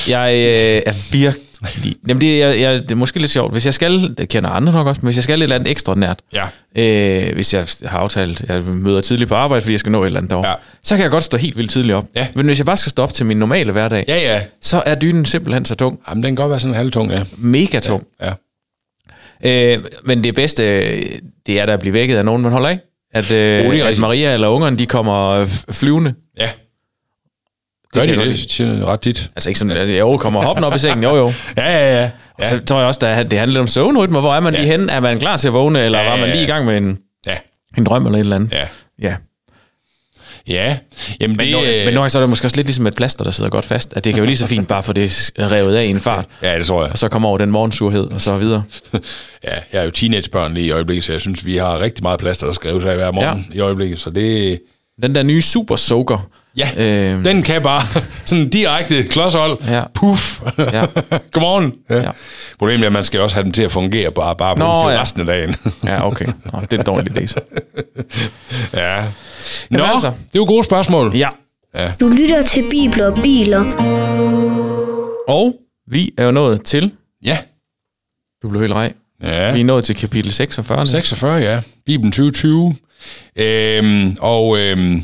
Jeg 0.07 0.33
øh, 0.33 0.81
er 0.85 1.11
virkelig... 1.11 1.95
Jamen, 2.07 2.21
det 2.21 2.43
er, 2.43 2.47
jeg, 2.49 2.81
det 2.81 2.91
er 2.91 2.95
måske 2.95 3.19
lidt 3.19 3.31
sjovt. 3.31 3.51
Hvis 3.51 3.65
jeg 3.65 3.73
skal, 3.73 4.15
det 4.17 4.29
kender 4.29 4.49
andre 4.49 4.73
nok 4.73 4.87
også, 4.87 4.99
men 5.01 5.07
hvis 5.07 5.15
jeg 5.15 5.23
skal 5.23 5.39
et 5.39 5.43
eller 5.43 5.55
andet 5.55 5.71
ekstraordinært, 5.71 6.19
Ja. 6.33 6.45
øh, 7.27 7.33
hvis 7.33 7.53
jeg 7.53 7.65
har 7.85 7.99
aftalt, 7.99 8.43
jeg 8.47 8.61
møder 8.61 9.01
tidligt 9.01 9.27
på 9.27 9.35
arbejde, 9.35 9.61
fordi 9.61 9.71
jeg 9.73 9.79
skal 9.79 9.91
nå 9.91 10.01
et 10.03 10.05
eller 10.05 10.19
andet 10.19 10.29
derovre, 10.29 10.49
Ja. 10.49 10.55
så 10.83 10.95
kan 10.95 11.03
jeg 11.03 11.11
godt 11.11 11.23
stå 11.23 11.37
helt 11.37 11.57
vildt 11.57 11.71
tidligt 11.71 11.95
op. 11.95 12.05
Ja. 12.15 12.27
Men 12.35 12.45
hvis 12.45 12.57
jeg 12.59 12.65
bare 12.65 12.77
skal 12.77 12.89
stå 12.89 13.03
op 13.03 13.13
til 13.13 13.25
min 13.25 13.37
normale 13.37 13.71
hverdag, 13.71 14.05
Ja, 14.07 14.17
ja. 14.35 14.41
så 14.61 14.83
er 14.85 14.95
dynen 14.95 15.25
simpelthen 15.25 15.65
så 15.65 15.75
tung. 15.75 15.99
Jamen, 16.09 16.23
den 16.23 16.29
kan 16.35 16.43
godt 16.43 16.49
være 16.49 16.59
sådan 16.59 16.73
en 16.73 16.77
halvtung, 16.77 17.11
ja. 17.11 17.23
Mega 17.37 17.79
tung. 17.79 18.03
Ja. 18.21 18.31
Øh, 19.45 19.79
men 20.05 20.23
det 20.23 20.35
bedste, 20.35 20.63
det 21.45 21.59
er 21.59 21.65
da 21.65 21.73
at 21.73 21.79
blive 21.79 21.93
vækket 21.93 22.17
af 22.17 22.25
nogen, 22.25 22.41
man 22.41 22.51
holder 22.51 22.69
af. 22.69 22.79
At, 23.13 23.31
øh, 23.31 23.65
Oh, 23.65 23.71
det 23.73 23.81
er 23.81 23.87
at. 23.87 23.97
Maria 23.97 24.33
eller 24.33 24.47
ungerne, 24.47 24.77
de 24.77 24.85
kommer 24.85 25.45
flyvende. 25.71 26.13
Ja. 26.39 26.49
Gør 27.93 27.99
kan 28.05 28.09
de 28.15 28.19
jeg 28.19 28.27
det, 28.29 28.55
det 28.57 28.85
ret 28.85 28.99
tit? 28.99 29.29
Altså 29.35 29.49
ikke 29.49 29.59
sådan, 29.59 29.77
at 29.77 29.89
jeg 29.89 30.19
kommer 30.19 30.41
hoppen 30.41 30.63
op 30.63 30.75
i 30.75 30.77
sengen, 30.79 31.03
jo 31.03 31.15
jo. 31.15 31.25
Ja, 31.57 31.71
ja, 31.71 32.01
ja. 32.01 32.09
Og 32.37 32.45
så 32.45 32.59
tror 32.65 32.77
jeg 32.77 32.87
også, 32.87 33.07
at 33.07 33.31
det 33.31 33.39
handler 33.39 33.53
lidt 33.53 33.61
om 33.61 33.67
søvnrytme. 33.67 34.19
Hvor 34.19 34.33
er 34.35 34.39
man 34.39 34.53
lige 34.53 34.65
henne? 34.65 34.91
Er 34.91 34.99
man 34.99 35.19
klar 35.19 35.37
til 35.37 35.47
at 35.47 35.53
vågne, 35.53 35.85
eller 35.85 35.99
Ja, 35.99 36.09
var 36.09 36.15
man 36.15 36.25
ja, 36.25 36.31
lige 36.31 36.43
i 36.43 36.47
ja. 36.47 36.53
gang 36.53 36.65
med 36.65 36.77
en, 36.77 36.97
Ja. 37.27 37.35
en 37.77 37.83
drøm 37.83 38.05
eller 38.05 38.17
et 38.17 38.19
eller 38.19 38.35
andet? 38.35 38.51
Ja. 38.53 38.67
ja. 39.01 39.15
Ja. 40.47 40.77
Jamen, 41.21 41.37
Men, 41.37 41.47
det... 41.47 41.51
nu, 41.51 41.59
øh, 41.59 41.65
men 41.65 41.85
nogle 41.85 41.99
gange 41.99 42.09
så 42.09 42.19
er 42.19 42.21
det 42.21 42.29
måske 42.29 42.47
også 42.47 42.55
lidt 42.55 42.67
ligesom 42.67 42.87
et 42.87 42.95
plaster, 42.95 43.23
der 43.23 43.31
sidder 43.31 43.49
godt 43.49 43.65
fast. 43.65 43.93
At 43.95 44.05
det 44.05 44.13
kan 44.13 44.21
jo 44.21 44.25
lige 44.25 44.37
så 44.37 44.47
fint 44.47 44.67
bare 44.67 44.83
få 44.83 44.93
det 44.93 45.31
revet 45.39 45.75
af 45.75 45.85
i 45.85 45.89
en 45.89 45.99
fart. 45.99 46.25
Ja, 46.41 46.57
det 46.57 46.65
tror 46.65 46.83
jeg. 46.83 46.91
Og 46.91 46.97
så 46.97 47.09
kommer 47.09 47.29
over 47.29 47.37
den 47.37 47.51
morgensurhed, 47.51 48.03
og 48.03 48.21
så 48.21 48.37
videre. 48.37 48.63
Ja, 49.43 49.55
jeg 49.73 49.79
er 49.81 49.83
jo 49.83 49.91
teenagebørn 49.91 50.53
lige 50.53 50.65
i 50.65 50.71
øjeblikket, 50.71 51.03
så 51.03 51.11
jeg 51.11 51.21
synes, 51.21 51.45
vi 51.45 51.57
har 51.57 51.79
rigtig 51.79 52.03
meget 52.03 52.19
plads, 52.19 52.37
der 52.37 52.51
skrives 52.51 52.85
af 52.85 52.95
hver 52.95 53.11
morgen 53.11 53.45
ja. 53.51 53.57
i 53.57 53.59
øjeblikket. 53.59 53.99
Så 53.99 54.09
det... 54.09 54.59
Den 55.03 55.15
der 55.15 55.23
nye 55.23 55.41
super 55.41 55.75
soaker. 55.75 56.27
Ja, 56.57 56.69
Øh, 56.77 57.25
den 57.25 57.43
kan 57.43 57.61
bare 57.61 57.81
sådan 58.25 58.49
direkte 58.49 59.03
klodshold. 59.03 59.63
Ja. 59.67 59.83
Puff. 59.93 60.41
Ja. 60.57 60.85
Godmorgen. 61.33 61.73
Ja. 61.89 61.97
Ja. 62.01 62.09
Problemet 62.59 62.83
er, 62.83 62.87
at 62.87 62.93
man 62.93 63.03
skal 63.03 63.19
også 63.19 63.35
have 63.35 63.43
dem 63.43 63.51
til 63.51 63.63
at 63.63 63.71
fungere 63.71 64.11
bare, 64.11 64.35
bare 64.35 64.55
på 64.55 64.59
Nå, 64.59 64.65
Nå, 64.83 64.89
ja. 64.89 65.01
resten 65.01 65.21
af 65.21 65.25
dagen. 65.27 65.55
ja, 65.83 66.07
okay. 66.07 66.25
Nå, 66.25 66.59
det 66.61 66.73
er 66.73 66.77
en 66.77 66.85
dårlig 66.85 67.17
idé. 67.17 67.25
så. 67.25 67.39
ja. 68.73 69.03
Nå, 69.69 69.83
altså. 69.83 70.07
det 70.07 70.15
er 70.15 70.39
jo 70.39 70.45
gode 70.45 70.63
spørgsmål. 70.63 71.15
Ja. 71.15 71.29
Du 71.99 72.07
lytter 72.07 72.43
til 72.43 72.63
Bibler 72.71 73.05
og 73.05 73.17
Biler. 73.23 73.63
Og 75.27 75.55
vi 75.87 76.11
er 76.17 76.25
jo 76.25 76.31
nået 76.31 76.63
til... 76.63 76.91
Ja. 77.23 77.37
Du 78.43 78.49
blev 78.49 78.61
helt 78.61 78.73
rej. 78.73 78.93
Ja. 79.23 79.51
Vi 79.51 79.59
er 79.59 79.63
nået 79.65 79.83
til 79.83 79.95
kapitel 79.95 80.31
46. 80.31 80.85
46, 80.85 81.35
ja. 81.37 81.61
Bibelen 81.85 82.11
2020. 82.11 82.75
Øhm, 83.35 84.15
og 84.21 84.57
øhm, 84.59 85.03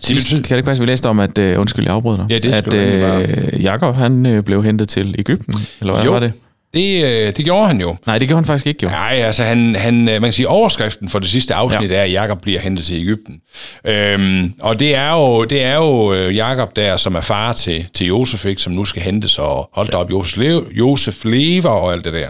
Sidst, 0.00 0.28
kan 0.28 0.36
det 0.42 0.50
ikke 0.52 0.62
passe, 0.62 0.82
at 0.82 0.86
vi 0.86 0.92
læste 0.92 1.08
om, 1.08 1.20
at, 1.20 1.38
uh, 1.38 1.60
undskyld, 1.60 1.84
jeg 1.84 1.94
afbryder 1.94 2.16
dig, 2.18 2.26
Ja, 2.30 2.38
det 2.38 2.52
at 2.52 3.54
uh, 3.54 3.62
Jakob, 3.62 3.96
han 3.96 4.26
uh, 4.26 4.44
blev 4.44 4.64
hentet 4.64 4.88
til 4.88 5.14
Ægypten, 5.18 5.54
eller 5.80 5.94
hvad 5.94 6.04
Jo. 6.04 6.12
var 6.12 6.20
det? 6.20 6.32
det, 6.74 7.04
øh, 7.04 7.36
det 7.36 7.44
gjorde 7.44 7.66
han 7.66 7.80
jo. 7.80 7.96
Nej, 8.06 8.18
det 8.18 8.28
gjorde 8.28 8.38
han 8.38 8.44
faktisk 8.44 8.66
ikke, 8.66 8.80
jo. 8.82 8.88
Nej, 8.88 9.22
altså 9.24 9.42
han, 9.42 9.76
han, 9.76 9.94
øh, 10.08 10.12
man 10.12 10.22
kan 10.22 10.32
sige, 10.32 10.48
overskriften 10.48 11.08
for 11.08 11.18
det 11.18 11.28
sidste 11.28 11.54
afsnit 11.54 11.90
Ja. 11.90 11.96
er, 11.96 12.02
at 12.02 12.12
Jakob 12.12 12.42
bliver 12.42 12.60
hentet 12.60 12.84
til 12.84 12.96
Ægypten. 13.00 13.40
Øhm, 13.86 14.52
og 14.60 14.80
det 14.80 14.94
er 14.94 15.10
jo, 15.12 15.44
det 15.44 15.62
er 15.62 15.74
jo 15.74 16.12
øh, 16.14 16.36
Jakob 16.36 16.76
der, 16.76 16.96
som 16.96 17.14
er 17.14 17.20
far 17.20 17.52
til, 17.52 17.86
til 17.94 18.06
Josef, 18.06 18.44
ikke, 18.46 18.62
som 18.62 18.72
nu 18.72 18.84
skal 18.84 19.02
hentes, 19.02 19.38
og 19.38 19.68
hold 19.72 19.88
da 19.88 19.96
op, 19.96 20.10
Josef, 20.10 20.36
lever, 20.36 20.62
Josef 20.72 21.24
lever 21.24 21.68
og 21.70 21.92
alt 21.92 22.04
det 22.04 22.12
der. 22.12 22.28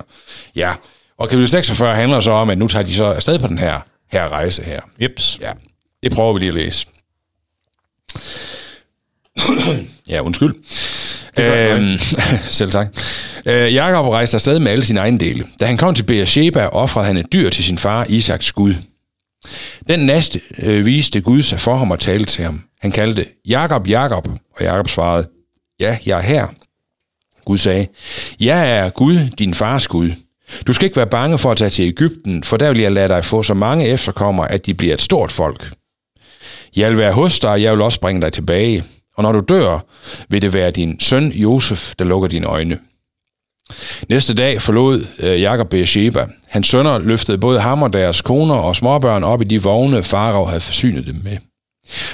Ja, 0.56 0.70
og 1.18 1.28
kapitel 1.28 1.48
46 1.48 1.94
handler 1.96 2.20
så 2.20 2.30
om, 2.30 2.50
at 2.50 2.58
nu 2.58 2.68
tager 2.68 2.84
de 2.84 2.94
så 2.94 3.04
afsted 3.04 3.38
på 3.38 3.46
den 3.46 3.58
her, 3.58 3.74
her 4.12 4.28
rejse 4.28 4.62
her. 4.62 4.80
Jeps. 5.02 5.38
Ja, 5.40 5.52
det 6.02 6.12
prøver 6.12 6.32
vi 6.32 6.38
lige 6.38 6.48
at 6.48 6.54
læse. 6.54 6.86
ja, 10.08 10.20
undskyld. 10.20 10.54
Øhm, 11.38 11.98
selv 12.58 12.70
tak. 12.70 12.86
Øh, 13.46 13.74
Jakob 13.74 14.06
rejste 14.06 14.34
afsted 14.34 14.58
med 14.58 14.72
alle 14.72 14.84
sine 14.84 15.00
ejendele. 15.00 15.46
Da 15.60 15.66
han 15.66 15.76
kom 15.76 15.94
til 15.94 16.02
Beersheba, 16.02 16.66
offrede 16.66 17.06
han 17.06 17.16
et 17.16 17.32
dyr 17.32 17.50
til 17.50 17.64
sin 17.64 17.78
far 17.78 18.06
Isaks 18.08 18.52
Gud. 18.52 18.74
Den 19.88 20.00
næste 20.00 20.40
øh, 20.58 20.86
viste 20.86 21.20
Gud 21.20 21.42
sig 21.42 21.60
for 21.60 21.76
ham 21.76 21.90
og 21.90 22.00
talte 22.00 22.32
til 22.32 22.44
ham. 22.44 22.62
Han 22.80 22.92
kaldte, 22.92 23.26
Jakob, 23.46 23.88
Jakob, 23.88 24.28
og 24.28 24.64
Jakob 24.64 24.88
svarede, 24.88 25.28
ja, 25.80 25.98
jeg 26.06 26.18
er 26.18 26.22
her. 26.22 26.46
Gud 27.44 27.58
sagde, 27.58 27.86
jeg 28.40 28.78
er 28.78 28.90
Gud, 28.90 29.30
din 29.38 29.54
fars 29.54 29.88
Gud. 29.88 30.10
Du 30.66 30.72
skal 30.72 30.84
ikke 30.84 30.96
være 30.96 31.06
bange 31.06 31.38
for 31.38 31.50
at 31.50 31.56
tage 31.56 31.70
til 31.70 31.84
Ægypten, 31.84 32.44
for 32.44 32.56
der 32.56 32.68
vil 32.68 32.80
jeg 32.80 32.92
lade 32.92 33.08
dig 33.08 33.24
få 33.24 33.42
så 33.42 33.54
mange 33.54 33.88
efterkommere, 33.88 34.52
at 34.52 34.66
de 34.66 34.74
bliver 34.74 34.94
et 34.94 35.00
stort 35.00 35.32
folk. 35.32 35.72
Jeg 36.76 36.90
vil 36.90 36.98
være 36.98 37.12
hos 37.12 37.38
dig, 37.38 37.50
og 37.50 37.62
jeg 37.62 37.72
vil 37.72 37.80
også 37.80 38.00
bringe 38.00 38.22
dig 38.22 38.32
tilbage. 38.32 38.84
Og 39.16 39.22
når 39.22 39.32
du 39.32 39.40
dør, 39.40 39.84
vil 40.28 40.42
det 40.42 40.52
være 40.52 40.70
din 40.70 41.00
søn 41.00 41.32
Josef, 41.32 41.92
der 41.98 42.04
lukker 42.04 42.28
dine 42.28 42.46
øjne. 42.46 42.78
Næste 44.08 44.34
dag 44.34 44.62
forlod 44.62 45.06
øh, 45.18 45.40
Jakob 45.40 45.68
Beersheba. 45.68 46.26
Hans 46.48 46.66
sønner 46.66 46.98
løftede 46.98 47.38
både 47.38 47.60
ham 47.60 47.82
og 47.82 47.92
deres 47.92 48.20
koner 48.22 48.54
og 48.54 48.76
småbørn 48.76 49.24
op 49.24 49.42
i 49.42 49.44
de 49.44 49.62
vogne, 49.62 50.02
Farao 50.02 50.44
havde 50.44 50.60
forsynet 50.60 51.06
dem 51.06 51.20
med. 51.24 51.36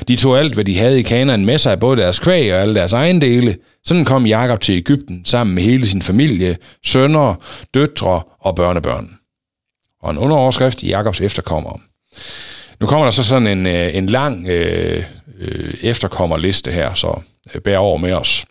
De 0.08 0.16
tog 0.16 0.38
alt, 0.38 0.54
hvad 0.54 0.64
de 0.64 0.78
havde 0.78 0.98
i 0.98 1.02
Kanaan 1.02 1.44
med 1.44 1.58
sig, 1.58 1.80
både 1.80 1.96
deres 1.96 2.18
kvæg 2.18 2.54
og 2.54 2.60
alle 2.60 2.74
deres 2.74 2.92
ejendele. 2.92 3.56
Sådan 3.84 4.04
kom 4.04 4.26
Jakob 4.26 4.60
til 4.60 4.74
Ægypten 4.74 5.24
sammen 5.24 5.54
med 5.54 5.62
hele 5.62 5.86
sin 5.86 6.02
familie, 6.02 6.56
sønner, 6.84 7.34
døtre 7.74 8.22
og 8.40 8.56
børnebørn. 8.56 9.10
Og 10.02 10.10
en 10.10 10.18
underoverskrift 10.18 10.82
i 10.82 10.88
Jakobs 10.88 11.20
efterkommere. 11.20 11.78
Nu 12.80 12.86
kommer 12.86 13.06
der 13.06 13.10
så 13.10 13.24
sådan 13.24 13.46
en, 13.46 13.66
øh, 13.66 13.94
en 13.94 14.06
lang 14.06 14.48
øh, 14.48 15.04
øh, 15.38 15.74
efterkommerliste 15.82 16.72
her, 16.72 16.94
så 16.94 17.20
øh, 17.54 17.60
bær 17.60 17.78
over 17.78 17.98
med 17.98 18.12
os. 18.12 18.44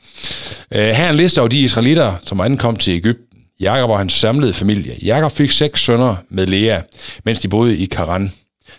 Øh, 0.72 0.80
her 0.80 1.06
er 1.06 1.10
en 1.10 1.16
liste 1.16 1.40
over 1.40 1.48
de 1.48 1.60
israelitter, 1.60 2.14
som 2.24 2.42
ankom 2.42 2.76
til 2.76 2.94
Ægypten. 2.94 3.26
Jakob 3.60 3.90
og 3.90 3.98
hans 3.98 4.14
samlede 4.14 4.54
familie. 4.54 4.98
Jakob 5.02 5.32
fik 5.32 5.52
seks 5.52 5.82
sønner 5.82 6.16
med 6.30 6.48
Lea, 6.48 6.80
mens 7.24 7.40
de 7.40 7.48
boede 7.48 7.78
i 7.78 7.86
Karan. 7.86 8.32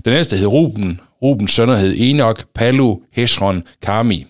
Den 0.05 0.13
ældste 0.13 0.37
hed 0.37 0.47
Ruben. 0.47 1.01
Rubens 1.23 1.53
sønner 1.53 1.77
hed 1.77 1.95
Enoch, 1.99 2.45
Palu, 2.55 2.97
Hesron, 3.13 3.63
Kami. 3.83 4.27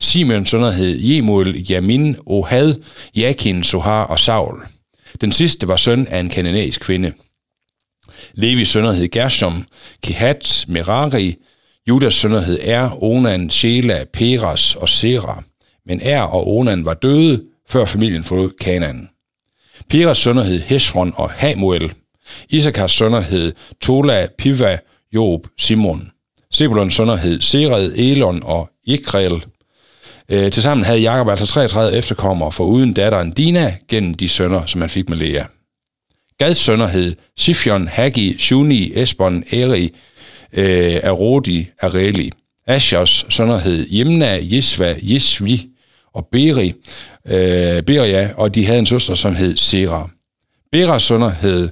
Simeons 0.00 0.50
sønner 0.50 0.70
hed 0.70 0.98
Jemuel, 0.98 1.66
Jamin, 1.70 2.16
Ohad, 2.26 2.74
Jakin, 3.16 3.64
Sohar 3.64 4.04
og 4.04 4.20
Saul. 4.20 4.62
Den 5.20 5.32
sidste 5.32 5.68
var 5.68 5.76
søn 5.76 6.06
af 6.06 6.20
en 6.20 6.28
kananæisk 6.28 6.80
kvinde. 6.80 7.12
Levis 8.34 8.68
sønner 8.68 8.92
hed 8.92 9.08
Gershom, 9.08 9.66
Kehat, 10.02 10.64
Merari, 10.68 11.36
Judas 11.88 12.14
sønner 12.14 12.40
hed 12.40 12.58
Er, 12.62 13.02
Onan, 13.02 13.50
Shela, 13.50 14.04
Peras 14.12 14.74
og 14.74 14.88
Sera. 14.88 15.42
Men 15.86 16.00
Er 16.02 16.22
og 16.22 16.48
Onan 16.56 16.84
var 16.84 16.94
døde, 16.94 17.42
før 17.68 17.84
familien 17.84 18.24
forlod 18.24 18.50
Kanaan. 18.60 19.08
Peras 19.88 20.18
sønner 20.18 20.42
hed 20.42 20.60
Hesron 20.60 21.12
og 21.16 21.30
Hamuel. 21.30 21.92
Isakars 22.48 22.92
sønner 22.92 23.20
hed 23.20 23.52
Tola, 23.80 24.26
Piva, 24.38 24.78
Job, 25.14 25.46
Simon. 25.58 26.10
Sebulons 26.54 26.94
sønner 26.94 27.16
hed 27.16 27.40
Sered, 27.40 27.92
Elon 27.96 28.42
og 28.44 28.70
Ikrel. 28.84 29.44
Øh, 30.28 30.52
tilsammen 30.52 30.84
havde 30.84 30.98
Jakob 30.98 31.28
altså 31.28 31.46
33 31.46 31.96
efterkommere 31.96 32.52
for 32.52 32.64
uden 32.64 32.92
datteren 32.92 33.32
Dina 33.32 33.76
gennem 33.88 34.14
de 34.14 34.28
sønner, 34.28 34.66
som 34.66 34.80
han 34.80 34.90
fik 34.90 35.08
med 35.08 35.16
Lea. 35.16 35.44
Gads 36.38 36.56
sønner 36.56 36.86
hed 36.86 37.16
Sifjon, 37.36 37.88
Hagi, 37.88 38.38
Shuni, 38.38 38.92
Esbon, 38.94 39.44
Eri, 39.50 39.94
øh, 40.52 41.00
Arodi, 41.04 41.68
Areli. 41.80 42.30
Ashers 42.66 43.26
sønner 43.28 43.58
hed 43.58 43.86
Jemna, 43.90 44.38
Jesva, 44.42 44.94
Jesvi 45.02 45.66
og 46.12 46.28
Beri, 46.32 46.72
øh, 47.26 47.82
Beria, 47.82 48.30
og 48.36 48.54
de 48.54 48.66
havde 48.66 48.78
en 48.78 48.86
søster, 48.86 49.14
som 49.14 49.34
hed 49.36 49.56
Sera. 49.56 50.10
Beras 50.72 51.02
sønner 51.02 51.30
hed, 51.30 51.68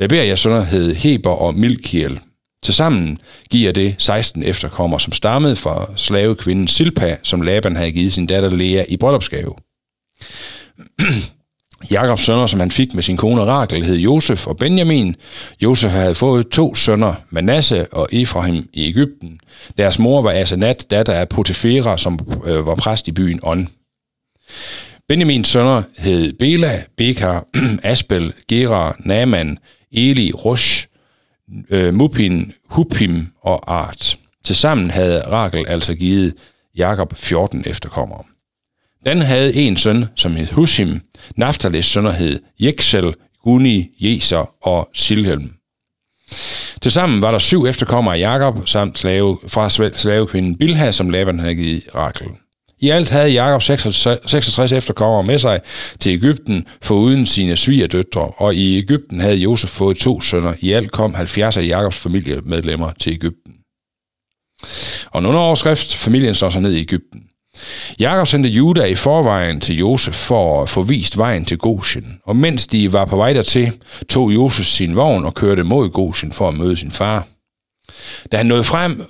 øh, 0.00 0.08
Berias 0.08 0.40
sønner 0.40 0.64
hed 0.64 0.94
Heber 0.94 1.30
og 1.30 1.54
Milkiel. 1.54 2.20
Tilsammen 2.62 3.18
giver 3.50 3.72
det 3.72 3.94
16 3.98 4.42
efterkommere, 4.42 5.00
som 5.00 5.12
stammede 5.12 5.56
fra 5.56 5.90
slavekvinden 5.96 6.68
Silpa, 6.68 7.16
som 7.22 7.40
Laban 7.40 7.76
havde 7.76 7.92
givet 7.92 8.12
sin 8.12 8.26
datter 8.26 8.50
Lea 8.50 8.84
i 8.88 8.96
bryllupsgave. 8.96 9.54
Jakobs 11.90 12.22
sønner, 12.22 12.46
som 12.46 12.60
han 12.60 12.70
fik 12.70 12.94
med 12.94 13.02
sin 13.02 13.16
kone 13.16 13.44
Rakel, 13.44 13.84
hed 13.84 13.96
Josef 13.96 14.46
og 14.46 14.56
Benjamin. 14.56 15.16
Josef 15.62 15.90
havde 15.90 16.14
fået 16.14 16.48
to 16.48 16.74
sønner, 16.74 17.14
Manasse 17.30 17.92
og 17.92 18.08
Efraim 18.12 18.68
i 18.72 18.88
Ægypten. 18.88 19.40
Deres 19.78 19.98
mor 19.98 20.22
var 20.22 20.30
Asenat, 20.30 20.86
datter 20.90 21.12
af 21.12 21.28
Potifera, 21.28 21.98
som 21.98 22.18
øh, 22.44 22.66
var 22.66 22.74
præst 22.74 23.08
i 23.08 23.12
byen 23.12 23.40
On. 23.42 23.68
Benjamins 25.08 25.48
sønner 25.48 25.82
hed 25.98 26.32
Bela, 26.32 26.82
Bekar, 26.96 27.46
Asbel, 27.82 28.32
Gera, 28.48 28.96
Naman, 28.98 29.58
Eli, 29.92 30.32
Rosh, 30.32 30.86
øh, 31.70 31.94
Mupin, 31.94 32.52
Hupim 32.68 33.26
og 33.42 33.74
Art. 33.74 34.18
Tilsammen 34.44 34.90
havde 34.90 35.20
Rakel 35.20 35.64
altså 35.68 35.94
givet 35.94 36.34
Jakob 36.76 37.16
14 37.16 37.62
efterkommere. 37.66 38.22
Dan 39.06 39.18
havde 39.18 39.54
en 39.54 39.76
søn, 39.76 40.04
som 40.16 40.32
hed 40.36 40.46
Hushim. 40.46 41.00
Naftalis 41.36 41.86
sønner 41.86 42.12
hed 42.12 42.40
Jeksel, 42.60 43.14
Guni, 43.42 43.90
Jeser 44.00 44.66
og 44.66 44.88
Silhelm. 44.94 45.52
Tilsammen 46.82 47.22
var 47.22 47.30
der 47.30 47.38
syv 47.38 47.66
efterkommere 47.66 48.14
af 48.14 48.20
Jakob, 48.20 48.68
samt 48.68 48.98
slave, 48.98 49.38
fra 49.48 49.90
slavekvinden 49.92 50.56
Bilha, 50.56 50.92
som 50.92 51.10
Laban 51.10 51.38
havde 51.38 51.54
givet 51.54 51.82
Rakel. 51.94 52.28
I 52.82 52.90
alt 52.90 53.10
havde 53.10 53.28
Jakob 53.28 53.62
66 53.62 54.72
efterkommere 54.72 55.22
med 55.22 55.38
sig 55.38 55.60
til 56.00 56.12
Ægypten, 56.12 56.66
foruden 56.82 57.26
sine 57.26 57.56
svigerdøtre, 57.56 58.32
og 58.36 58.54
i 58.54 58.78
Ægypten 58.78 59.20
havde 59.20 59.36
Josef 59.36 59.70
fået 59.70 59.96
to 59.96 60.20
sønner. 60.20 60.54
I 60.60 60.72
alt 60.72 60.92
kom 60.92 61.14
70 61.14 61.56
af 61.56 61.66
Jakobs 61.66 61.96
familiemedlemmer 61.96 62.92
til 63.00 63.12
Ægypten. 63.12 63.52
Og 65.10 65.18
en 65.20 65.26
overskrift, 65.26 65.94
familien 65.94 66.34
slår 66.34 66.50
sig 66.50 66.60
ned 66.60 66.72
i 66.72 66.80
Ægypten. 66.80 67.22
Jakob 68.00 68.26
sendte 68.26 68.48
Juda 68.48 68.84
i 68.84 68.94
forvejen 68.94 69.60
til 69.60 69.78
Josef 69.78 70.14
for 70.14 70.62
at 70.62 70.68
få 70.68 70.82
vist 70.82 71.18
vejen 71.18 71.44
til 71.44 71.58
Goshen, 71.58 72.18
og 72.24 72.36
mens 72.36 72.66
de 72.66 72.92
var 72.92 73.04
på 73.04 73.16
vej 73.16 73.32
dertil, 73.32 73.72
tog 74.08 74.34
Josef 74.34 74.66
sin 74.66 74.96
vogn 74.96 75.24
og 75.24 75.34
kørte 75.34 75.62
mod 75.62 75.90
Goshen 75.90 76.32
for 76.32 76.48
at 76.48 76.54
møde 76.54 76.76
sin 76.76 76.92
far. 76.92 77.26
Da 78.32 78.36
han 78.36 78.46
nåede 78.46 78.64
frem, 78.64 79.02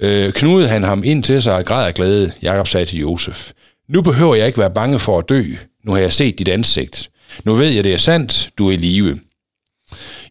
øh, 0.00 0.32
knudede 0.32 0.68
han 0.68 0.82
ham 0.82 1.04
ind 1.04 1.22
til 1.22 1.42
sig 1.42 1.54
og 1.54 1.64
græd 1.64 1.86
af 1.86 1.94
glæde. 1.94 2.32
Jakob 2.42 2.68
sagde 2.68 2.86
til 2.86 2.98
Josef, 2.98 3.52
nu 3.88 4.02
behøver 4.02 4.34
jeg 4.34 4.46
ikke 4.46 4.58
være 4.58 4.70
bange 4.70 4.98
for 4.98 5.18
at 5.18 5.28
dø. 5.28 5.44
Nu 5.84 5.92
har 5.92 5.98
jeg 5.98 6.12
set 6.12 6.38
dit 6.38 6.48
ansigt. 6.48 7.10
Nu 7.44 7.54
ved 7.54 7.68
jeg, 7.68 7.84
det 7.84 7.94
er 7.94 7.98
sandt. 7.98 8.50
Du 8.58 8.68
er 8.68 8.72
i 8.72 8.76
live. 8.76 9.20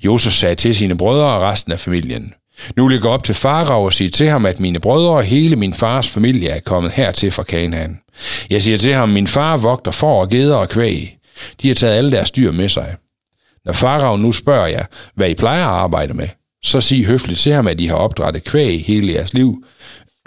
Josef 0.03 0.33
sagde 0.33 0.55
til 0.55 0.75
sine 0.75 0.97
brødre 0.97 1.25
og 1.25 1.41
resten 1.41 1.71
af 1.71 1.79
familien, 1.79 2.33
nu 2.75 2.87
vil 2.87 2.93
jeg 2.93 3.01
gå 3.01 3.09
op 3.09 3.23
til 3.23 3.35
Farag 3.35 3.83
og 3.83 3.93
sige 3.93 4.09
til 4.09 4.29
ham, 4.29 4.45
at 4.45 4.59
mine 4.59 4.79
brødre 4.79 5.11
og 5.11 5.23
hele 5.23 5.55
min 5.55 5.73
fars 5.73 6.09
familie 6.09 6.49
er 6.49 6.59
kommet 6.59 6.91
hertil 6.91 7.31
fra 7.31 7.43
Kanaan. 7.43 7.99
Jeg 8.49 8.63
siger 8.63 8.77
til 8.77 8.93
ham, 8.93 9.09
min 9.09 9.27
far 9.27 9.57
vogter 9.57 9.91
får 9.91 10.21
og 10.21 10.29
geder 10.29 10.55
og 10.55 10.69
kvæg. 10.69 11.17
De 11.61 11.67
har 11.67 11.75
taget 11.75 11.97
alle 11.97 12.11
deres 12.11 12.31
dyr 12.31 12.51
med 12.51 12.69
sig. 12.69 12.95
Når 13.65 13.73
Farag 13.73 14.19
nu 14.19 14.31
spørger 14.31 14.67
jeg, 14.67 14.85
hvad 15.15 15.29
I 15.29 15.33
plejer 15.33 15.63
at 15.63 15.73
arbejde 15.73 16.13
med, 16.13 16.27
så 16.63 16.81
sig 16.81 17.05
høfligt 17.05 17.39
til 17.39 17.53
ham, 17.53 17.67
at 17.67 17.81
I 17.81 17.85
har 17.85 17.95
opdrettet 17.95 18.43
kvæg 18.43 18.85
hele 18.85 19.13
jeres 19.13 19.33
liv, 19.33 19.65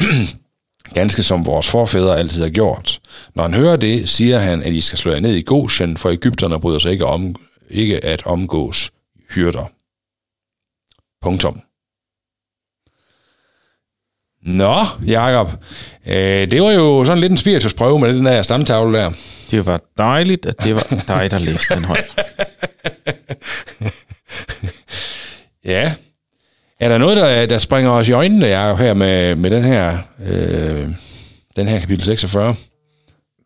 ganske 0.95 1.23
som 1.23 1.47
vores 1.47 1.71
forfædre 1.71 2.19
altid 2.19 2.43
har 2.43 2.51
gjort. 2.51 3.01
Når 3.35 3.43
han 3.43 3.55
hører 3.55 3.77
det, 3.77 4.09
siger 4.09 4.39
han, 4.39 4.63
at 4.63 4.73
I 4.73 4.81
skal 4.81 4.99
slå 4.99 5.13
jer 5.13 5.21
ned 5.21 5.35
i 5.35 5.43
Goshen, 5.43 5.97
for 5.97 6.11
Ægypterne 6.11 6.61
bryder 6.61 6.79
sig 6.79 6.93
ikke, 6.93 7.07
om, 7.07 7.37
ikke 7.71 8.05
at 8.05 8.27
omgås 8.27 8.91
hyrder. 9.31 9.65
Punktum. 11.23 11.61
Nå, 14.43 14.85
Jacob. 15.07 15.51
Øh, 16.07 16.51
det 16.51 16.63
var 16.63 16.71
jo 16.71 17.05
sådan 17.05 17.21
lidt 17.21 17.31
en 17.31 17.37
spiritusprøve 17.37 17.99
med 17.99 18.15
den 18.15 18.27
der 18.27 18.43
stamtavle 18.43 18.99
der. 18.99 19.13
Det 19.51 19.67
var 19.67 19.81
dejligt, 19.99 20.47
at 20.47 20.65
det 20.65 20.75
var 20.75 20.87
dig, 21.09 21.31
der 21.31 21.39
læste 21.39 21.75
den 21.75 21.85
højt. 21.85 22.17
ja. 25.65 25.95
Er 26.81 26.89
der 26.89 26.99
noget, 26.99 27.17
der, 27.17 27.47
der 27.47 27.59
springer 27.59 27.91
os 27.91 28.09
i 28.09 28.13
øjnene, 28.13 28.47
Jacob, 28.47 28.79
her 28.79 28.95
med, 28.95 29.37
med 29.37 29.51
den 29.51 29.65
her, 29.65 29.99
øh, 30.27 30.89
den 31.57 31.69
her 31.69 31.81
kapitel 31.81 32.05
46? 32.05 32.55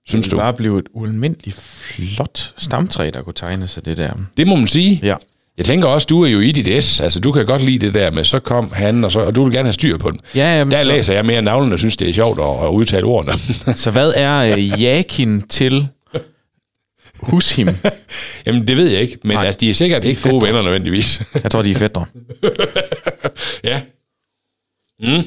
Synes 0.07 0.27
det 0.27 0.31
du? 0.33 0.37
Det 0.37 0.43
bare 0.43 0.53
blev 0.53 0.79
et 0.79 0.87
ualmindeligt 0.95 1.57
flot 1.57 2.53
stamtræ, 2.57 3.11
der 3.15 3.23
kunne 3.23 3.33
tegne 3.33 3.69
sig 3.69 3.85
det 3.85 3.97
der. 3.97 4.11
Det 4.37 4.47
må 4.47 4.57
man 4.57 4.67
sige. 4.67 5.01
Ja. 5.03 5.15
Jeg 5.59 5.67
tænker 5.67 5.89
også, 5.89 6.07
du 6.07 6.25
er 6.25 6.29
jo 6.29 6.41
i 6.41 6.53
dit 6.53 6.85
S. 6.85 7.01
Altså, 7.01 7.21
du 7.21 7.33
kan 7.33 7.47
godt 7.47 7.63
lide 7.65 7.87
det 7.87 7.95
der 7.95 8.11
med, 8.11 8.25
så 8.25 8.39
kom 8.39 8.73
han, 8.73 9.05
og, 9.05 9.13
så, 9.13 9.21
og 9.21 9.35
du 9.35 9.45
vil 9.45 9.53
gerne 9.53 9.67
have 9.67 9.73
styr 9.73 9.99
på 9.99 10.11
den. 10.11 10.21
Ja, 10.35 10.59
jamen, 10.59 10.73
der 10.73 10.83
så... 10.83 10.89
læser 10.89 11.15
jeg 11.15 11.27
mere 11.27 11.43
navnene 11.43 11.75
og 11.75 11.79
synes, 11.79 11.97
det 11.97 12.09
er 12.09 12.13
sjovt 12.13 12.41
at, 12.41 12.67
at 12.67 12.71
udtale 12.71 13.05
ordene. 13.05 13.33
så 13.85 13.91
hvad 13.91 14.13
er 14.17 14.57
uh, 14.57 14.83
Jakin 14.83 15.43
til 15.43 15.89
Hushim? 17.19 17.69
Jamen, 18.47 18.69
det 18.69 18.77
ved 18.77 18.91
jeg 18.91 19.01
ikke, 19.01 19.19
men 19.25 19.37
Nej, 19.37 19.47
altså, 19.47 19.59
de 19.61 19.71
er 19.71 19.75
sikkert 19.75 20.05
ikke 20.05 20.31
gode 20.31 20.47
venner 20.47 20.63
nødvendigvis. 20.63 21.23
jeg 21.43 21.51
tror, 21.51 21.63
de 21.63 21.71
er 21.71 21.75
fætter. 21.75 22.05
ja. 23.65 23.81
Mm. 25.03 25.23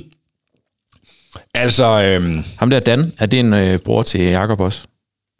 Altså... 1.54 1.86
Øhm... 1.86 2.44
Ham 2.58 2.70
der 2.70 2.80
Dan, 2.80 3.12
er 3.20 3.26
det 3.26 3.40
en 3.40 3.54
øh, 3.54 3.80
bror 3.80 4.04
til 4.04 4.22
Jakob 4.22 4.60
også? 4.60 4.86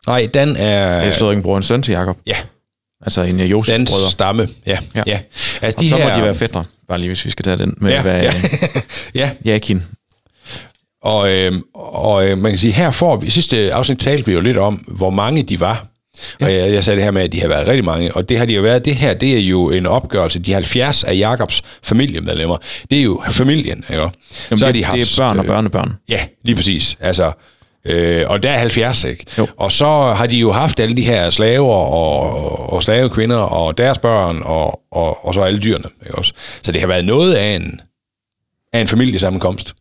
Nej, 0.08 0.30
Dan 0.34 0.56
er... 0.56 1.02
Jeg 1.02 1.14
stod 1.14 1.32
ikke 1.32 1.40
en 1.40 1.44
bror, 1.44 1.58
en 1.58 1.64
søn 1.64 1.82
til 1.82 1.92
Jakob. 1.92 2.18
Ja, 2.28 2.36
Altså 3.06 3.22
en 3.22 3.40
øh, 3.40 3.52
Josef 3.52 3.76
Den 3.76 3.88
stamme, 3.88 4.48
ja. 4.66 4.78
ja. 4.96 5.04
ja. 5.08 5.20
Altså, 5.62 5.82
de 5.82 5.90
så 5.90 5.98
her... 5.98 6.10
må 6.10 6.18
de 6.18 6.24
være 6.24 6.36
fætter, 6.36 6.64
bare 6.88 6.98
lige 6.98 7.10
hvis 7.10 7.26
vi 7.26 7.30
skal 7.30 7.44
tage 7.46 7.58
den 7.58 7.74
med, 7.78 7.92
ja, 7.92 8.02
hvad, 8.02 8.22
ja. 8.22 8.34
ja. 9.22 9.32
Jakin. 9.46 9.84
Og, 11.02 11.30
øh, 11.30 11.54
og 11.74 12.28
øh, 12.28 12.38
man 12.38 12.52
kan 12.52 12.60
sige, 12.60 12.72
her 12.72 12.92
får 12.92 13.16
vi, 13.16 13.30
sidste 13.30 13.74
afsnit 13.74 14.00
talte 14.00 14.26
vi 14.26 14.34
jo 14.34 14.40
lidt 14.40 14.58
om, 14.58 14.76
hvor 14.76 15.10
mange 15.10 15.44
de 15.44 15.60
var. 15.60 15.88
Ja. 16.42 16.46
Og 16.46 16.54
jeg, 16.54 16.74
jeg 16.74 16.84
sagde 16.84 16.98
det 16.98 17.04
her 17.04 17.12
med, 17.12 17.22
at 17.22 17.32
de 17.32 17.42
har 17.42 17.48
været 17.48 17.68
rigtig 17.68 17.86
mange, 17.86 18.16
og 18.16 18.30
det 18.30 18.38
har 18.38 18.46
de 18.46 18.54
jo 18.54 18.62
været. 18.62 18.86
Det 18.86 18.96
her, 18.96 19.14
det 19.14 19.38
er 19.38 19.40
jo 19.42 19.70
en 19.70 19.86
opgørelse. 19.86 20.40
De 20.40 20.54
70 20.54 21.04
af 21.04 21.18
Jakobs 21.18 21.62
familiemedlemmer, 21.84 22.58
det 22.90 23.00
er 23.00 23.04
jo 23.04 23.22
familien, 23.30 23.78
ikke? 23.90 24.02
Jamen, 24.02 24.12
så 24.58 24.68
det, 24.68 24.76
de 24.76 24.84
haft, 24.84 24.98
det 25.00 25.20
er 25.20 25.24
børn 25.24 25.40
og 25.40 25.46
børnebørn. 25.46 25.90
Øh, 25.90 25.96
ja, 26.10 26.20
lige 26.44 26.56
præcis. 26.56 26.98
Altså, 27.00 27.32
Øh, 27.86 28.24
og 28.28 28.44
der 28.44 28.50
er 28.50 28.58
70, 28.58 29.04
ikke? 29.04 29.26
Jo. 29.38 29.48
Og 29.58 29.72
så 29.72 30.14
har 30.18 30.28
de 30.28 30.38
jo 30.38 30.52
haft 30.52 30.80
alle 30.80 30.98
de 30.98 31.02
her 31.02 31.30
slaver 31.30 31.76
og, 31.76 32.74
og 32.74 32.84
slavekvinder 32.84 33.38
og 33.38 33.78
deres 33.78 34.00
børn 34.00 34.42
og, 34.46 34.82
og, 34.92 35.26
og 35.26 35.34
så 35.34 35.42
alle 35.42 35.60
dyrene, 35.60 35.90
ikke 36.06 36.16
også? 36.16 36.34
Så 36.64 36.72
det 36.72 36.82
har 36.82 36.88
været 36.88 37.06
noget 37.06 37.34
af 37.34 37.56
en, 37.56 37.82
af 38.74 38.82
en 38.82 38.88
familiesammenkomst. 38.88 39.74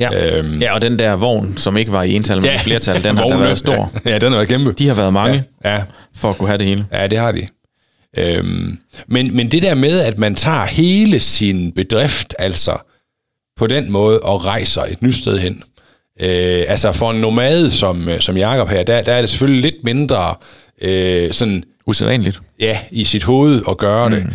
Ja. 0.00 0.38
Øhm, 0.38 0.60
ja, 0.60 0.74
og 0.74 0.82
den 0.82 0.98
der 0.98 1.12
vogn, 1.12 1.56
som 1.56 1.76
ikke 1.76 1.92
var 1.92 2.02
i 2.02 2.14
ental, 2.14 2.36
men 2.36 2.44
ja, 2.44 2.54
i 2.54 2.58
flertal, 2.58 3.04
den 3.04 3.18
har 3.18 3.38
været 3.38 3.58
stor. 3.58 3.92
Ja, 4.04 4.10
ja, 4.10 4.18
den 4.18 4.32
har 4.32 4.38
været 4.38 4.48
kæmpe. 4.48 4.72
De 4.72 4.86
har 4.88 4.94
været 4.94 5.12
mange 5.12 5.44
ja, 5.64 5.74
ja. 5.74 5.82
for 6.16 6.30
at 6.30 6.38
kunne 6.38 6.48
have 6.48 6.58
det 6.58 6.66
hele. 6.66 6.86
Ja, 6.92 7.06
det 7.06 7.18
har 7.18 7.32
de. 7.32 7.46
Øhm, 8.18 8.78
men, 9.06 9.36
men 9.36 9.50
det 9.50 9.62
der 9.62 9.74
med, 9.74 10.00
at 10.00 10.18
man 10.18 10.34
tager 10.34 10.64
hele 10.64 11.20
sin 11.20 11.72
bedrift, 11.72 12.34
altså 12.38 12.76
på 13.56 13.66
den 13.66 13.92
måde, 13.92 14.20
og 14.20 14.44
rejser 14.44 14.82
et 14.82 15.02
nyt 15.02 15.14
sted 15.14 15.38
hen, 15.38 15.62
Øh, 16.20 16.64
altså 16.68 16.92
for 16.92 17.10
en 17.10 17.20
nomade 17.20 17.70
som, 17.70 18.08
øh, 18.08 18.20
som 18.20 18.36
Jakob 18.36 18.68
her, 18.68 18.82
der, 18.82 19.02
der 19.02 19.12
er 19.12 19.20
det 19.20 19.30
selvfølgelig 19.30 19.62
lidt 19.62 19.84
mindre 19.84 20.34
øh, 20.82 21.32
sådan... 21.32 21.64
Usædvanligt. 21.86 22.40
Ja, 22.60 22.78
i 22.90 23.04
sit 23.04 23.22
hoved 23.22 23.62
at 23.68 23.78
gøre 23.78 24.08
mm. 24.08 24.14
det. 24.14 24.26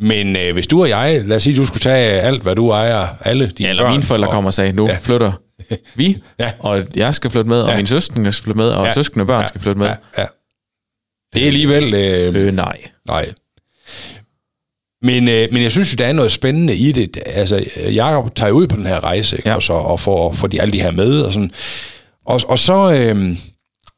Men 0.00 0.36
øh, 0.36 0.52
hvis 0.52 0.66
du 0.66 0.80
og 0.82 0.88
jeg, 0.88 1.22
lad 1.24 1.36
os 1.36 1.42
sige, 1.42 1.56
du 1.56 1.64
skulle 1.66 1.80
tage 1.80 2.20
alt, 2.20 2.42
hvad 2.42 2.54
du 2.54 2.70
ejer, 2.70 3.06
alle 3.20 3.44
dine 3.46 3.66
Ja, 3.66 3.70
eller 3.70 3.82
børn, 3.82 3.92
mine 3.92 4.02
forældre 4.02 4.28
og, 4.28 4.32
kommer 4.32 4.48
og 4.48 4.54
sagde, 4.54 4.72
nu 4.72 4.88
Ja. 4.88 4.96
flytter 5.02 5.32
vi, 5.94 6.18
Ja. 6.40 6.52
og 6.58 6.82
jeg 6.96 7.14
skal 7.14 7.30
flytte 7.30 7.48
med, 7.48 7.62
og 7.62 7.70
Ja. 7.70 7.76
min 7.76 7.86
søskende 7.86 8.32
skal 8.32 8.44
flytte 8.44 8.58
med, 8.58 8.68
og 8.68 8.86
Ja. 8.86 8.92
søskende 8.92 9.26
børn 9.26 9.40
ja. 9.40 9.46
skal 9.46 9.60
flytte 9.60 9.78
med. 9.78 9.86
Ja, 9.86 9.94
ja. 10.18 10.26
Det 11.34 11.42
er 11.42 11.46
alligevel... 11.46 11.94
Øh, 11.94 12.34
Øh, 12.46 12.52
nej. 12.54 12.76
Nej. 13.08 13.32
Men, 15.02 15.28
øh, 15.28 15.48
men 15.52 15.62
jeg 15.62 15.72
synes 15.72 15.92
jo, 15.92 15.96
der 15.96 16.06
er 16.06 16.12
noget 16.12 16.32
spændende 16.32 16.76
i 16.76 16.92
det. 16.92 17.18
Altså, 17.26 17.64
Jakob 17.76 18.34
tager 18.34 18.50
ud 18.52 18.66
på 18.66 18.76
den 18.76 18.86
her 18.86 19.04
rejse, 19.04 19.36
ikke? 19.36 19.48
Ja. 19.48 19.54
Og, 19.54 19.62
så, 19.62 19.72
og 19.72 20.00
får, 20.00 20.32
får 20.32 20.46
de, 20.46 20.60
alle 20.62 20.72
de 20.72 20.80
her 20.80 20.90
med, 20.90 21.20
og 21.20 21.32
sådan. 21.32 21.50
Og, 22.26 22.40
og 22.48 22.58
så, 22.58 22.92
øh, 22.92 23.36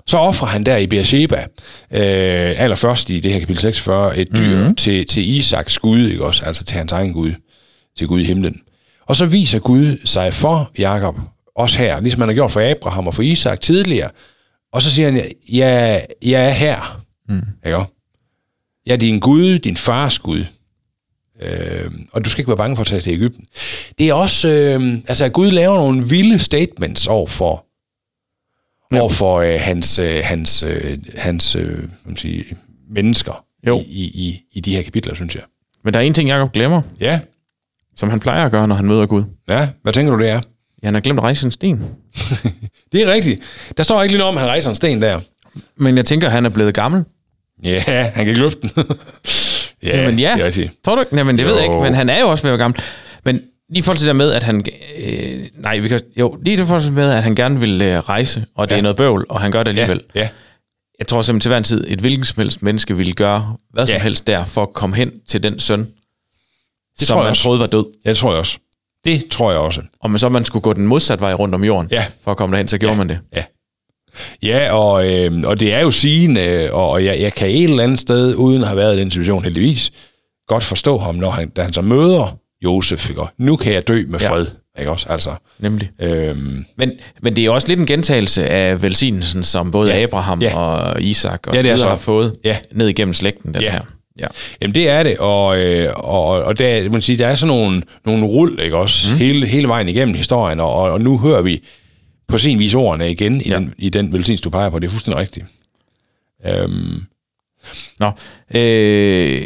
så 0.07 0.17
offrer 0.17 0.49
han 0.49 0.65
der 0.65 0.77
i 0.77 0.87
Beersheba, 0.87 1.47
øh, 1.91 2.61
allerførst 2.61 3.11
i 3.11 3.21
det 3.21 3.33
her 3.33 3.41
kapitel 3.41 3.63
46, 3.63 4.19
et 4.19 4.29
dyr 4.37 4.57
mm-hmm. 4.59 4.75
til, 4.75 5.07
til 5.07 5.29
Isaks 5.29 5.79
Gud, 5.79 6.09
ikke 6.09 6.25
også? 6.25 6.45
Altså 6.45 6.65
til 6.65 6.77
hans 6.77 6.93
egen 6.93 7.13
Gud, 7.13 7.33
til 7.99 8.07
Gud 8.07 8.21
i 8.21 8.25
himlen. 8.25 8.61
Og 9.07 9.17
så 9.17 9.27
viser 9.27 9.59
Gud 9.59 9.97
sig 10.05 10.35
for 10.35 10.71
Jakob, 10.79 11.17
også 11.57 11.79
her, 11.79 12.01
ligesom 12.01 12.21
han 12.21 12.29
har 12.29 12.35
gjort 12.35 12.53
for 12.53 12.71
Abraham 12.71 13.07
og 13.07 13.15
for 13.15 13.23
Isak 13.23 13.61
tidligere. 13.61 14.11
Og 14.73 14.83
så 14.83 14.91
siger 14.91 15.11
han, 15.11 15.33
ja, 15.53 16.01
jeg 16.23 16.49
er 16.49 16.51
her. 16.51 17.03
Mm. 17.29 17.43
Ikke? 17.67 17.79
Jeg 18.87 18.93
er 18.93 18.97
din 18.97 19.21
Gud, 19.21 19.59
din 19.59 19.77
fars 19.77 20.19
Gud. 20.19 20.45
Øh, 21.43 21.91
og 22.13 22.25
du 22.25 22.31
skal 22.31 22.41
ikke 22.41 22.49
være 22.49 22.57
bange 22.57 22.77
for 22.77 22.81
at 22.81 22.87
tage 22.87 23.01
til 23.01 23.13
Ægypten. 23.13 23.45
Det 23.99 24.09
er 24.09 24.15
også, 24.15 24.49
øh, 24.49 24.99
altså 25.09 25.25
at 25.25 25.33
Gud 25.33 25.51
laver 25.51 25.77
nogle 25.77 26.09
vilde 26.09 26.39
statements 26.39 27.07
over 27.07 27.27
for, 27.27 27.64
over 29.01 29.11
for 29.11 29.37
øh, 29.41 29.55
hans, 29.61 29.99
øh, 29.99 30.21
hans, 30.25 30.63
øh, 30.63 30.99
hans 31.17 31.57
øh, 31.57 31.79
man 32.05 32.17
sige, 32.17 32.45
mennesker 32.91 33.45
Jo. 33.67 33.81
I, 33.89 34.03
i, 34.05 34.43
i, 34.53 34.61
de 34.61 34.77
her 34.77 34.83
kapitler, 34.83 35.15
synes 35.15 35.35
jeg. 35.35 35.43
Men 35.85 35.95
der 35.95 36.01
er 36.01 36.05
en 36.05 36.15
ting, 36.15 36.29
Jacob 36.29 36.53
glemmer, 36.53 36.83
Ja, 37.01 37.21
som 37.97 38.11
han 38.11 38.21
plejer 38.21 38.45
at 38.45 38.51
gøre, 38.51 38.69
når 38.69 38.75
han 38.75 38.85
møder 38.85 39.07
Gud. 39.07 39.25
ja. 39.49 39.69
Hvad 39.83 39.93
tænker 39.93 40.13
du, 40.17 40.19
det 40.23 40.29
er? 40.31 40.41
Ja, 40.83 40.87
han 40.87 40.95
har 40.95 41.01
glemt 41.01 41.19
at 41.19 41.23
rejse 41.23 41.45
en 41.47 41.51
sten. 41.51 41.81
Det 42.93 43.03
er 43.03 43.13
rigtigt. 43.13 43.41
Der 43.77 43.83
står 43.83 44.03
ikke 44.03 44.13
lige 44.13 44.19
noget 44.19 44.29
om, 44.29 44.37
at 44.37 44.41
han 44.41 44.49
rejser 44.51 44.71
en 44.71 44.77
sten 44.77 45.03
der. 45.03 45.21
Men 45.77 45.97
jeg 45.97 46.05
tænker, 46.05 46.29
han 46.29 46.45
er 46.45 46.49
blevet 46.49 46.75
gammel. 46.75 47.05
Ja, 47.63 47.81
han 47.87 48.13
kan 48.15 48.29
ikke 48.29 48.41
løfte 48.41 48.61
den. 48.75 48.85
ja, 49.83 50.01
Jamen 50.03 50.19
ja. 50.19 50.33
det 50.35 50.41
er 50.43 50.47
rigtigt. 50.47 50.73
Tror 50.85 50.95
du 50.95 51.01
ikke? 51.01 51.15
Nej, 51.15 51.25
men 51.25 51.39
det 51.39 51.43
Jo. 51.45 51.49
ved 51.49 51.55
jeg 51.55 51.65
ikke. 51.65 51.81
Men 51.81 51.95
han 51.95 52.09
er 52.11 52.21
jo 52.21 52.29
også 52.31 52.43
ved 52.45 52.51
at 52.53 52.59
være 52.59 52.65
gammel. 52.65 52.81
Men 53.25 53.41
lige 53.71 53.83
forhold 53.83 53.99
til 53.99 54.07
det 54.07 54.15
der 54.15 54.19
med, 54.19 54.33
at 54.33 54.43
han... 54.43 54.65
Øh, 54.97 55.47
nej, 55.59 55.79
vi 55.79 55.89
kan, 55.89 56.01
jo, 56.17 56.39
lige 56.45 56.59
forhold 56.59 56.83
til 56.83 56.93
med, 56.93 57.11
at 57.11 57.23
han 57.23 57.35
gerne 57.35 57.61
vil 57.61 57.83
øh, 57.83 57.99
rejse, 57.99 58.45
og 58.57 58.69
det 58.69 58.75
Ja. 58.75 58.79
er 58.79 58.83
noget 58.83 58.97
bøvl, 58.97 59.27
og 59.29 59.41
han 59.41 59.51
gør 59.51 59.63
det 59.63 59.69
alligevel. 59.69 60.01
Ja, 60.15 60.21
ja. 60.21 60.29
Jeg 60.99 61.07
tror 61.07 61.23
simpelthen 61.23 61.41
til 61.41 61.49
hver 61.49 61.59
en 61.59 61.65
tid, 61.65 61.85
et 61.89 62.01
hvilken 62.01 62.25
som 62.25 62.41
helst 62.41 62.63
menneske 62.63 62.97
ville 62.97 63.13
gøre 63.13 63.57
hvad 63.73 63.87
som 63.87 63.95
Ja. 63.97 64.03
helst 64.03 64.27
der, 64.27 64.45
for 64.45 64.63
at 64.63 64.73
komme 64.73 64.97
hen 64.97 65.13
til 65.29 65.43
den 65.43 65.59
søn, 65.59 65.81
Det 65.81 65.89
som 66.99 67.15
tror 67.15 67.21
jeg 67.21 67.25
man 67.25 67.31
også. 67.31 67.43
troede 67.43 67.61
var 67.61 67.67
død. 67.67 67.85
Ja, 68.05 68.11
det 68.11 68.19
tror 68.19 68.31
jeg 68.31 68.39
også. 68.39 68.59
Det 69.05 69.25
tror 69.31 69.51
jeg 69.51 69.61
også. 69.61 69.83
Og 70.01 70.11
man 70.11 70.19
så 70.19 70.29
man 70.29 70.45
skulle 70.45 70.63
gå 70.63 70.73
den 70.73 70.87
modsatte 70.87 71.23
vej 71.23 71.33
rundt 71.35 71.55
om 71.55 71.65
jorden, 71.65 71.89
Ja. 71.91 72.07
for 72.25 72.31
at 72.31 72.37
komme 72.37 72.53
derhen, 72.53 72.69
så 72.69 72.79
gjorde 72.79 72.93
Ja. 72.93 72.99
man 72.99 73.09
det. 73.09 73.19
Ja. 73.37 73.45
Ja, 74.43 74.73
og, 74.73 75.13
øh, 75.15 75.43
og 75.45 75.61
det 75.61 75.73
er 75.75 75.81
jo 75.81 75.91
sigende, 75.91 76.69
og 76.73 76.91
og 76.91 77.05
jeg, 77.05 77.21
jeg 77.21 77.35
kan 77.35 77.49
et 77.49 77.65
eller 77.65 77.83
andet 77.85 77.99
sted, 77.99 78.35
uden 78.35 78.63
at 78.63 78.69
have 78.69 78.77
været 78.77 78.97
i 78.97 79.01
den 79.01 79.11
situation 79.11 79.45
heldigvis, 79.45 79.93
godt 80.49 80.65
forstå 80.65 80.99
ham, 80.99 81.15
når 81.15 81.31
han, 81.31 81.49
da 81.49 81.63
han 81.63 81.73
så 81.73 81.81
møder 81.81 82.39
Josef, 82.65 83.11
ikke? 83.11 83.23
Nu 83.39 83.57
kan 83.57 83.73
jeg 83.73 83.89
dø 83.89 84.05
med 84.09 84.21
Ja. 84.21 84.31
fred, 84.31 84.47
ikke 84.79 84.91
også? 84.91 85.07
Altså, 85.09 85.35
Nemlig. 85.59 85.91
øhm, 86.01 86.65
Men, 86.77 86.91
men 87.23 87.37
det 87.37 87.45
er 87.47 87.51
også 87.51 87.69
lidt 87.69 87.81
en 87.81 87.87
gentagelse 87.87 88.47
af 88.49 88.83
velsignelsen, 88.83 89.43
som 89.45 89.71
både 89.71 89.91
Ja. 89.91 90.03
Abraham 90.03 90.43
Ja. 90.43 90.57
og 90.59 91.03
Isak 91.03 91.47
og 91.47 91.55
Ja, 91.55 91.59
ja, 91.59 91.63
det 91.63 91.71
er 91.71 91.77
så 91.77 91.89
har 91.89 91.97
fået 91.97 92.37
Ja. 92.45 92.59
ned 92.73 92.89
igennem 92.89 93.13
slægten, 93.13 93.55
den 93.55 93.63
Ja. 93.63 93.71
her. 93.71 93.81
Ja. 94.21 94.27
Jamen 94.63 94.75
det 94.75 94.89
er 94.89 95.03
det, 95.03 95.19
og, 95.19 95.59
øh, 95.61 95.93
og, 95.97 96.27
og 96.27 96.59
der, 96.59 96.91
man 96.91 97.03
siger, 97.03 97.17
der 97.17 97.27
er 97.27 97.35
sådan 97.35 97.57
nogle, 97.57 97.83
nogle 98.05 98.27
rull, 98.27 98.61
ikke 98.63 98.77
også, 98.77 99.13
mm. 99.13 99.19
hele, 99.19 99.47
hele 99.47 99.69
vejen 99.69 99.89
igennem 99.89 100.15
historien, 100.15 100.61
og, 100.61 100.75
og 100.75 101.01
nu 101.01 101.19
hører 101.19 101.43
vi 101.43 101.65
på 102.29 102.39
sin 102.39 102.59
vis 102.59 102.75
ordene 102.75 103.11
igen 103.11 103.41
i, 103.41 103.49
Ja. 103.49 103.55
den, 103.57 103.75
i 103.79 103.89
den 103.89 104.13
velsignelse, 104.13 104.43
du 104.45 104.51
peger 104.51 104.71
på, 104.71 104.79
det 104.79 104.87
er 104.87 104.91
fuldstændig 104.91 105.21
rigtigt. 105.21 105.47
Øhm, 106.47 107.03
Nå, 108.01 108.11
øh, 108.55 109.43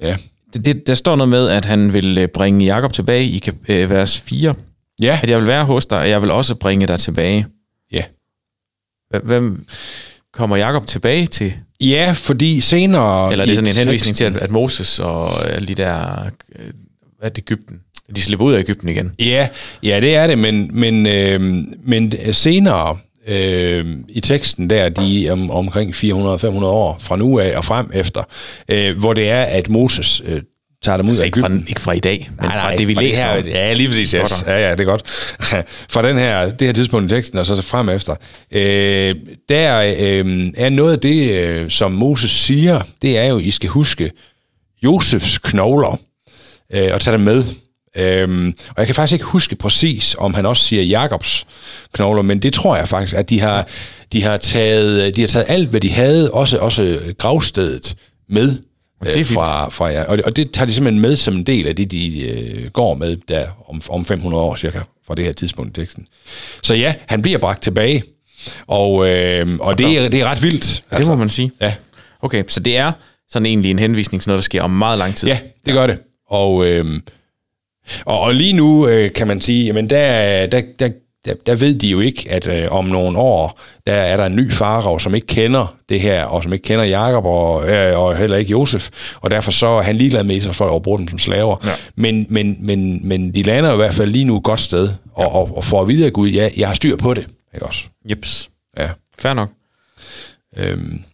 ja. 0.00 0.16
Det, 0.54 0.66
det, 0.66 0.86
der 0.86 0.94
står 0.94 1.16
noget 1.16 1.28
med, 1.28 1.48
at 1.48 1.64
han 1.64 1.92
vil 1.94 2.18
øh, 2.18 2.28
bringe 2.28 2.64
Jakob 2.64 2.92
tilbage 2.92 3.24
i 3.24 3.42
øh, 3.68 3.90
vers 3.90 4.20
4. 4.20 4.54
Ja, 5.00 5.18
At 5.22 5.30
jeg 5.30 5.38
vil 5.38 5.46
være 5.46 5.64
hos 5.64 5.86
dig, 5.86 5.98
og 5.98 6.08
jeg 6.10 6.22
vil 6.22 6.30
også 6.30 6.54
bringe 6.54 6.86
dig 6.86 6.98
tilbage. 6.98 7.46
ja. 7.92 8.02
Hvem 9.22 9.66
kommer 10.32 10.56
Jakob 10.56 10.86
tilbage 10.86 11.26
til? 11.26 11.52
Ja, 11.80 12.12
fordi 12.16 12.60
senere... 12.60 13.32
Eller 13.32 13.42
er 13.44 13.46
det 13.46 13.56
sådan 13.56 13.70
en 13.70 13.76
henvisning 13.76 14.16
til, 14.16 14.24
at, 14.40 14.50
Moses 14.50 14.98
og 14.98 15.50
alle 15.50 15.68
de 15.68 15.74
der... 15.74 16.24
øh, 16.58 16.64
Hvad 17.18 17.28
er 17.28 17.28
det, 17.28 17.38
Ægypten? 17.38 17.80
De 18.16 18.20
slipper 18.22 18.46
ud 18.46 18.54
af 18.54 18.58
Ægypten 18.58 18.88
igen. 18.88 19.12
Ja, 19.18 19.48
ja, 19.82 20.00
det 20.00 20.14
er 20.16 20.26
det, 20.26 20.38
men, 20.38 20.70
men, 20.80 21.06
øh, 21.06 21.40
men 21.84 22.12
senere 22.32 22.98
øh, 23.28 23.86
i 24.08 24.20
teksten 24.20 24.70
der, 24.70 24.88
de 24.88 25.28
om, 25.30 25.50
omkring 25.50 25.94
400-500 25.94 26.64
år 26.64 26.96
fra 27.00 27.16
nu 27.16 27.38
af 27.38 27.56
og 27.56 27.64
frem 27.64 27.90
efter, 27.94 28.22
øh, 28.68 28.98
hvor 28.98 29.12
det 29.12 29.28
er, 29.28 29.42
at 29.42 29.68
Moses 29.68 30.22
øh, 30.24 30.42
tager 30.82 30.96
dem 30.96 31.06
ud 31.06 31.10
Altså 31.10 31.22
af 31.22 31.26
ikke 31.26 31.40
fra, 31.40 31.50
ikke 31.68 31.80
fra 31.80 31.92
i 31.92 31.98
dag, 31.98 32.30
men 32.30 32.44
Nej, 32.44 32.52
fra 32.52 32.68
nej, 32.68 32.76
det, 32.76 32.88
vi 32.88 32.94
fra 32.94 33.02
læser 33.02 33.32
her. 33.32 33.42
Ja, 33.46 33.72
lige 33.72 33.88
præcis. 33.88 34.10
Yes. 34.10 34.44
Ja, 34.46 34.68
ja, 34.68 34.70
det 34.70 34.80
er 34.80 34.84
godt. 34.84 35.02
fra 35.94 36.08
den 36.08 36.18
her, 36.18 36.50
det 36.50 36.68
her 36.68 36.72
tidspunkt 36.72 37.12
i 37.12 37.14
teksten, 37.14 37.38
og 37.38 37.46
så 37.46 37.62
frem 37.62 37.88
efter. 37.88 38.16
Øh, 38.50 39.14
der 39.48 39.80
øh, 39.80 40.52
er 40.56 40.68
noget 40.68 40.92
af 40.92 41.00
det, 41.00 41.30
øh, 41.30 41.70
som 41.70 41.92
Moses 41.92 42.30
siger, 42.30 42.82
det 43.02 43.18
er 43.18 43.24
jo, 43.24 43.38
I 43.38 43.50
skal 43.50 43.68
huske 43.68 44.10
Josefs 44.82 45.38
knogler, 45.38 46.00
øh, 46.72 46.90
og 46.94 47.00
tage 47.00 47.16
dem 47.16 47.20
med. 47.20 47.44
Øhm, 47.96 48.54
og 48.68 48.74
jeg 48.78 48.86
kan 48.86 48.94
faktisk 48.94 49.12
ikke 49.12 49.24
huske 49.24 49.56
præcis, 49.56 50.16
om 50.18 50.34
han 50.34 50.46
også 50.46 50.64
siger 50.64 50.82
Jakobs 50.82 51.46
knogler, 51.92 52.22
men 52.22 52.38
det 52.38 52.54
tror 52.54 52.76
jeg 52.76 52.88
faktisk, 52.88 53.16
at 53.16 53.30
de 53.30 53.40
har, 53.40 53.68
de 54.12 54.22
har, 54.22 54.36
taget, 54.36 55.16
de 55.16 55.20
har 55.20 55.28
taget 55.28 55.46
alt, 55.48 55.68
hvad 55.68 55.80
de 55.80 55.90
havde, 55.90 56.30
også, 56.30 56.58
også 56.58 57.00
gravstedet 57.18 57.96
med 58.28 58.58
det 59.04 59.14
er 59.16 59.20
øh, 59.20 59.26
fra, 59.26 59.68
fra 59.68 59.84
jer. 59.84 60.04
Og 60.04 60.16
det, 60.16 60.24
og 60.26 60.36
det 60.36 60.50
tager 60.50 60.66
de 60.66 60.72
simpelthen 60.72 61.00
med 61.00 61.16
som 61.16 61.34
en 61.34 61.42
del 61.42 61.66
af 61.66 61.76
det, 61.76 61.92
de 61.92 62.20
øh, 62.28 62.70
går 62.70 62.94
med 62.94 63.16
der 63.28 63.46
om, 63.68 63.82
om 63.88 64.04
500 64.04 64.42
år 64.42 64.56
cirka, 64.56 64.80
fra 65.06 65.14
det 65.14 65.24
her 65.24 65.32
tidspunkt 65.32 65.78
i 65.78 65.80
teksten. 65.80 66.06
Så 66.62 66.74
ja, 66.74 66.94
han 67.06 67.22
bliver 67.22 67.38
bragt 67.38 67.62
tilbage, 67.62 68.02
og, 68.66 69.08
øh, 69.08 69.56
og 69.60 69.78
det, 69.78 69.98
er, 69.98 70.08
det 70.08 70.20
er 70.20 70.24
ret 70.24 70.42
vildt. 70.42 70.84
Det 70.98 71.06
må 71.06 71.14
man 71.14 71.28
sige. 71.28 71.52
Ja, 71.60 71.74
Okay, 72.24 72.44
så 72.48 72.60
det 72.60 72.76
er 72.76 72.92
sådan 73.28 73.46
egentlig 73.46 73.70
en 73.70 73.78
henvisning 73.78 74.22
til 74.22 74.28
noget, 74.28 74.38
der 74.38 74.42
sker 74.42 74.62
om 74.62 74.70
meget 74.70 74.98
lang 74.98 75.14
tid. 75.14 75.28
Ja, 75.28 75.38
det 75.66 75.74
gør 75.74 75.86
det. 75.86 75.98
Og, 76.28 76.66
øhm, 76.66 77.02
og, 78.04 78.20
og 78.20 78.34
lige 78.34 78.52
nu 78.52 78.88
øh, 78.88 79.12
kan 79.12 79.26
man 79.26 79.40
sige, 79.40 79.64
jamen 79.64 79.90
der, 79.90 80.46
der, 80.46 80.62
der, 80.78 80.88
der, 81.24 81.34
der 81.46 81.54
ved 81.54 81.74
de 81.74 81.88
jo 81.88 82.00
ikke, 82.00 82.26
at 82.30 82.46
øh, 82.46 82.72
om 82.72 82.84
nogle 82.84 83.18
år, 83.18 83.60
der 83.86 83.92
er 83.92 84.16
der 84.16 84.26
en 84.26 84.36
ny 84.36 84.52
farao, 84.52 84.98
som 84.98 85.14
ikke 85.14 85.26
kender 85.26 85.76
det 85.88 86.00
her, 86.00 86.24
og 86.24 86.42
som 86.42 86.52
ikke 86.52 86.62
kender 86.62 86.84
Jakob 86.84 87.24
og, 87.24 87.70
øh, 87.70 87.98
og 87.98 88.16
heller 88.16 88.36
ikke 88.36 88.50
Josef, 88.50 88.88
og 89.20 89.30
derfor 89.30 89.52
så 89.52 89.66
er 89.66 89.82
han 89.82 89.96
ligeglad 89.96 90.24
med 90.24 90.36
Israel 90.36 90.54
for 90.54 90.76
at 90.76 90.82
bruge 90.82 90.98
dem 90.98 91.08
som 91.08 91.18
slaver. 91.18 91.56
Ja. 91.64 91.70
Men, 91.96 92.26
men, 92.28 92.56
men, 92.60 93.08
men 93.08 93.34
de 93.34 93.42
lander 93.42 93.70
jo 93.70 93.74
i 93.74 93.76
hvert 93.76 93.94
fald 93.94 94.10
lige 94.10 94.24
nu 94.24 94.36
et 94.36 94.44
godt 94.44 94.60
sted, 94.60 94.88
og, 95.12 95.32
og, 95.32 95.56
og 95.56 95.64
får 95.64 95.82
at 95.82 95.88
vide 95.88 96.06
af 96.06 96.12
Gud, 96.12 96.28
ja, 96.28 96.48
jeg 96.56 96.68
har 96.68 96.74
styr 96.74 96.96
på 96.96 97.14
det. 97.14 97.26
Ikke 97.54 97.66
også? 97.66 97.80
Jeps. 98.10 98.50
Ja. 98.78 98.88
Fair 99.18 99.34
nok. 99.34 99.48
Øhm, 100.56 101.04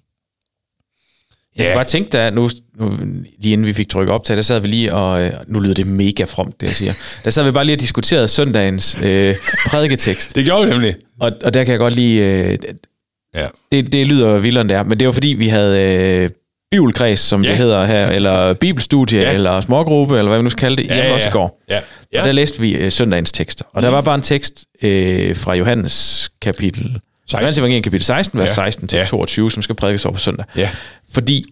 Jeg 1.57 1.65
Ja. 1.65 1.71
kunne 1.71 1.77
godt 1.79 1.87
tænke 1.87 2.11
dig, 2.13 2.33
nu, 2.33 2.51
nu, 2.81 2.93
lige 3.39 3.53
inden 3.53 3.67
vi 3.67 3.73
fik 3.73 3.89
trykket 3.89 4.15
op 4.15 4.25
til, 4.25 4.37
der 4.37 4.43
sad 4.43 4.61
vi 4.61 4.69
lige 4.69 4.95
og, 4.95 5.23
øh, 5.23 5.31
nu 5.47 5.61
lyder 5.61 5.75
det 5.75 5.87
mega 5.87 6.25
fromt, 6.25 6.61
det 6.61 6.67
jeg 6.67 6.75
siger, 6.75 6.93
der 7.25 7.31
sad 7.31 7.45
vi 7.45 7.51
bare 7.51 7.65
lige 7.65 7.77
og 7.77 7.81
diskuterede 7.81 8.29
søndagens 8.29 8.99
øh, 9.03 9.35
prædiketekst, 9.67 10.35
det 10.37 10.45
gjorde 10.45 10.65
vi 10.67 10.71
nemlig. 10.73 10.95
og, 11.21 11.33
og 11.45 11.55
der 11.55 11.65
kan 11.65 11.71
jeg 11.73 11.79
godt 11.79 11.95
lige, 11.95 12.43
øh, 12.51 12.59
Ja. 13.35 13.47
det, 13.73 13.93
det 13.93 14.07
lyder 14.07 14.39
vildere 14.39 14.61
end 14.61 14.69
det 14.69 14.77
er, 14.77 14.83
men 14.83 14.99
det 15.01 15.07
var 15.07 15.13
fordi, 15.13 15.29
vi 15.29 15.49
havde 15.49 15.83
øh, 16.25 16.31
bibelkreds, 16.71 17.21
som 17.21 17.43
Ja. 17.45 17.49
det 17.51 17.57
hedder 17.59 17.85
her, 17.87 18.07
eller 18.09 18.53
bibelstudie, 18.53 19.21
Ja. 19.21 19.33
eller 19.33 19.61
smågruppe, 19.61 20.19
eller 20.19 20.29
hvad 20.29 20.39
vi 20.39 20.43
nu 20.43 20.49
skal 20.51 20.61
kalde 20.61 20.77
det, 20.77 20.87
hjemme 20.95 21.15
også 21.15 21.29
i 21.29 21.33
går. 21.33 21.63
Ja. 21.71 21.79
Og 22.21 22.27
der 22.27 22.33
læste 22.33 22.61
vi 22.61 22.73
øh, 22.77 22.93
søndagens 22.93 23.33
tekster. 23.33 23.65
Og 23.73 23.83
der 23.83 23.89
var 23.89 24.01
bare 24.01 24.15
en 24.15 24.23
tekst 24.23 24.65
øh, 24.83 25.37
fra 25.37 25.55
Johannes 25.55 26.31
kapitel 26.43 26.99
16. 27.31 27.41
Johannes 27.43 27.59
evangelium 27.59 27.83
kapitel 27.83 28.05
16, 28.07 28.39
vers 28.39 28.49
Ja. 28.49 28.55
16 28.55 28.89
til 28.89 28.97
Ja. 28.97 29.05
22, 29.05 29.51
som 29.51 29.63
skal 29.63 29.75
prædikes 29.75 30.05
over 30.05 30.13
på 30.13 30.19
søndag. 30.21 30.45
Ja. 30.57 30.71
Fordi 31.13 31.45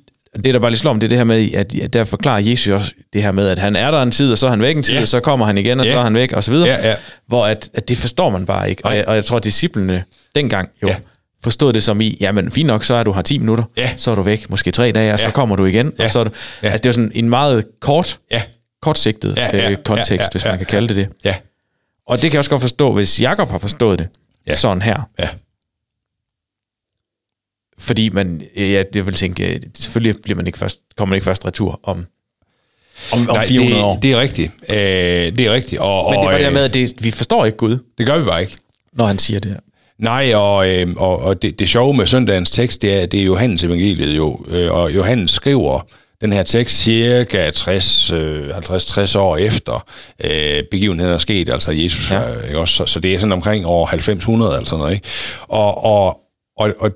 det, 0.44 0.54
der 0.54 0.60
bare 0.60 0.70
lige 0.70 0.78
slår 0.78 0.90
om, 0.90 1.00
det 1.00 1.06
er 1.06 1.08
det 1.08 1.18
her 1.18 1.24
med, 1.24 1.54
at 1.54 1.92
der 1.92 2.04
forklarer 2.04 2.40
Jesus 2.40 2.68
også 2.68 2.92
det 3.12 3.22
her 3.22 3.32
med, 3.32 3.48
at 3.48 3.58
han 3.58 3.76
er 3.76 3.90
der 3.90 4.02
en 4.02 4.10
tid, 4.10 4.32
og 4.32 4.38
så 4.38 4.46
er 4.46 4.50
han 4.50 4.62
væk 4.62 4.76
en 4.76 4.82
tid, 4.82 4.94
Ja. 4.94 5.00
og 5.00 5.08
så 5.08 5.20
kommer 5.20 5.46
han 5.46 5.58
igen, 5.58 5.80
og 5.80 5.86
Ja. 5.86 5.92
så 5.92 5.98
er 5.98 6.02
han 6.04 6.14
væk, 6.14 6.32
og 6.32 6.44
så 6.44 6.52
videre. 6.52 6.96
Hvor 7.28 7.46
at, 7.46 7.70
at 7.74 7.88
det 7.88 7.98
forstår 7.98 8.30
man 8.30 8.46
bare 8.46 8.70
ikke. 8.70 8.84
Og 8.84 8.96
jeg, 8.96 9.08
og 9.08 9.14
jeg 9.14 9.24
tror, 9.24 9.36
at 9.36 9.44
disciplene 9.44 10.04
dengang 10.34 10.68
jo 10.82 10.88
Ja. 10.88 10.96
forstod 11.42 11.72
det 11.72 11.82
som 11.82 12.00
i, 12.00 12.16
jamen 12.20 12.50
fint 12.50 12.66
nok, 12.66 12.84
så 12.84 12.94
er 12.94 13.04
du 13.04 13.12
her 13.12 13.22
10 13.22 13.38
minutter, 13.38 13.64
Ja. 13.76 13.90
så 13.96 14.10
er 14.10 14.14
du 14.14 14.22
væk, 14.22 14.50
måske 14.50 14.70
tre 14.70 14.92
dage, 14.92 15.12
og 15.12 15.18
så 15.18 15.24
Ja. 15.26 15.30
kommer 15.30 15.56
du 15.56 15.64
igen, 15.64 15.92
Ja. 15.98 16.04
og 16.04 16.10
så 16.10 16.20
er 16.20 16.24
du... 16.24 16.30
Ja. 16.62 16.68
Altså 16.68 16.82
det 16.82 16.88
er 16.88 16.92
sådan 16.92 17.12
en 17.14 17.28
meget 17.30 17.64
kort, 17.80 18.18
Ja. 18.32 18.42
kortsigtet 18.82 19.34
Ja, 19.36 19.56
ja, 19.56 19.70
øh, 19.70 19.76
kontekst, 19.84 20.10
ja, 20.20 20.26
hvis 20.32 20.44
ja, 20.44 20.48
man 20.50 20.58
kan 20.58 20.66
kalde 20.66 20.88
det 20.88 20.96
det. 20.96 21.08
Ja. 21.24 21.34
Og 22.06 22.16
det 22.16 22.30
kan 22.30 22.32
jeg 22.32 22.38
også 22.38 22.50
godt 22.50 22.62
forstå, 22.62 22.92
hvis 22.92 23.20
Jakob 23.22 23.50
har 23.50 23.58
forstået 23.58 23.98
det 23.98 24.08
Ja. 24.46 24.54
sådan 24.54 24.82
her. 24.82 25.08
Ja. 25.18 25.28
Fordi 27.78 28.08
man, 28.08 28.42
ja, 28.56 28.82
jeg 28.94 29.06
vil 29.06 29.14
tænke, 29.14 29.54
øh, 29.54 29.60
selvfølgelig 29.78 30.22
bliver 30.22 30.36
man 30.36 30.46
ikke 30.46 30.58
først, 30.58 30.80
kommer 30.96 31.10
man 31.10 31.16
ikke 31.16 31.24
først 31.24 31.46
retur 31.46 31.80
om, 31.82 32.06
om, 33.12 33.28
om 33.30 33.36
400 33.46 33.76
det, 33.76 33.84
år. 33.84 33.96
det 34.02 34.12
er 34.12 34.20
rigtigt. 34.20 34.52
Øh, 34.68 34.76
det 35.38 35.40
er 35.40 35.52
rigtigt. 35.52 35.80
Og, 35.80 36.10
Men 36.10 36.20
det 36.20 36.26
var 36.26 36.32
det 36.32 36.40
der 36.40 36.48
øh, 36.48 36.54
med, 36.54 36.64
at 36.64 36.74
det, 36.74 36.92
vi 37.04 37.10
forstår 37.10 37.44
ikke 37.44 37.58
Gud, 37.58 37.78
det 37.98 38.06
gør 38.06 38.18
vi 38.18 38.24
bare 38.24 38.40
ikke. 38.40 38.56
når 38.92 39.06
han 39.06 39.18
siger 39.18 39.40
det 39.40 39.50
her. 39.50 39.58
Nej, 39.98 40.34
og, 40.34 40.68
øh, 40.68 40.86
og, 40.96 41.18
og 41.18 41.42
det, 41.42 41.58
det 41.58 41.68
sjove 41.68 41.94
med 41.94 42.06
søndagens 42.06 42.50
tekst, 42.50 42.82
det 42.82 43.02
er, 43.02 43.06
det 43.06 43.20
er 43.20 43.24
Johannes 43.24 43.64
evangeliet 43.64 44.16
jo, 44.16 44.44
øh, 44.48 44.72
og 44.72 44.94
Johannes 44.94 45.30
skriver 45.30 45.80
den 46.20 46.32
her 46.32 46.42
tekst 46.42 46.76
cirka 46.82 47.50
60, 47.50 48.10
øh, 48.12 48.48
50-60 48.50 49.18
år 49.18 49.36
efter 49.36 49.86
øh, 50.24 50.62
begivenheden 50.70 51.12
er 51.14 51.18
sket, 51.18 51.48
altså 51.48 51.70
Jesus, 51.72 52.10
Ja. 52.10 52.20
ja. 52.28 52.40
ikke 52.46 52.58
også? 52.58 52.74
Så, 52.74 52.86
så 52.86 53.00
det 53.00 53.14
er 53.14 53.18
sådan 53.18 53.32
omkring 53.32 53.66
år 53.66 53.86
90-100 53.86 54.30
eller 54.32 54.64
sådan 54.64 54.78
noget, 54.78 54.94
ikke? 54.94 55.06
Og, 55.48 55.84
og, 55.84 56.20
og, 56.56 56.70
og 56.78 56.90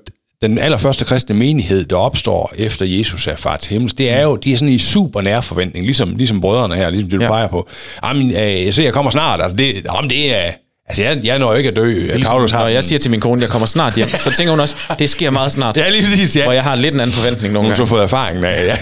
den 0.47 0.57
allerførste 0.59 1.05
kristne 1.05 1.35
menighed, 1.35 1.83
der 1.85 1.95
opstår 1.95 2.53
efter 2.57 2.85
Jesus 2.85 3.27
er 3.27 3.35
far 3.35 3.57
til 3.57 3.71
himmel, 3.71 3.97
det 3.97 4.09
er 4.11 4.21
jo, 4.21 4.35
de 4.35 4.53
er 4.53 4.57
sådan 4.57 4.73
i 4.73 4.79
super 4.79 5.21
nær 5.21 5.41
forventning, 5.41 5.85
ligesom, 5.85 6.15
ligesom 6.15 6.41
brødrene 6.41 6.75
her, 6.75 6.89
ligesom 6.89 7.09
det 7.09 7.19
du 7.19 7.23
Ja. 7.23 7.29
peger 7.31 7.47
på. 7.47 7.69
Jamen, 8.05 8.29
øh, 8.31 8.65
jeg 8.65 8.73
ser, 8.73 8.83
jeg 8.83 8.93
kommer 8.93 9.11
snart, 9.11 9.41
altså 9.41 9.55
det, 9.55 9.85
jamen, 9.95 10.09
det 10.09 10.35
er, 10.35 10.51
altså 10.87 11.03
jeg, 11.03 11.19
jeg 11.23 11.39
når 11.39 11.53
ikke 11.55 11.69
at 11.69 11.75
dø. 11.75 11.83
Paulus 11.83 12.11
har 12.11 12.15
Ligesom, 12.17 12.39
Når 12.39 12.47
sådan- 12.47 12.75
jeg 12.75 12.83
siger 12.83 12.99
til 12.99 13.11
min 13.11 13.19
kone, 13.19 13.35
at 13.35 13.41
jeg 13.41 13.49
kommer 13.49 13.65
snart 13.65 13.95
hjem, 13.95 14.07
så 14.07 14.31
tænker 14.37 14.51
hun 14.51 14.59
også, 14.59 14.75
det 14.99 15.09
sker 15.09 15.29
meget 15.29 15.51
snart. 15.51 15.77
Ja, 15.77 15.89
lige 15.89 16.01
præcis, 16.03 16.35
ja. 16.35 16.43
Hvor 16.43 16.51
jeg 16.51 16.63
har 16.63 16.75
lidt 16.75 16.93
en 16.93 16.99
anden 16.99 17.13
forventning 17.15 17.53
nogle 17.53 17.67
Hun 17.67 17.71
har 17.71 17.77
gange. 17.77 17.87
fået 17.89 18.03
erfaring 18.03 18.45
af, 18.45 18.77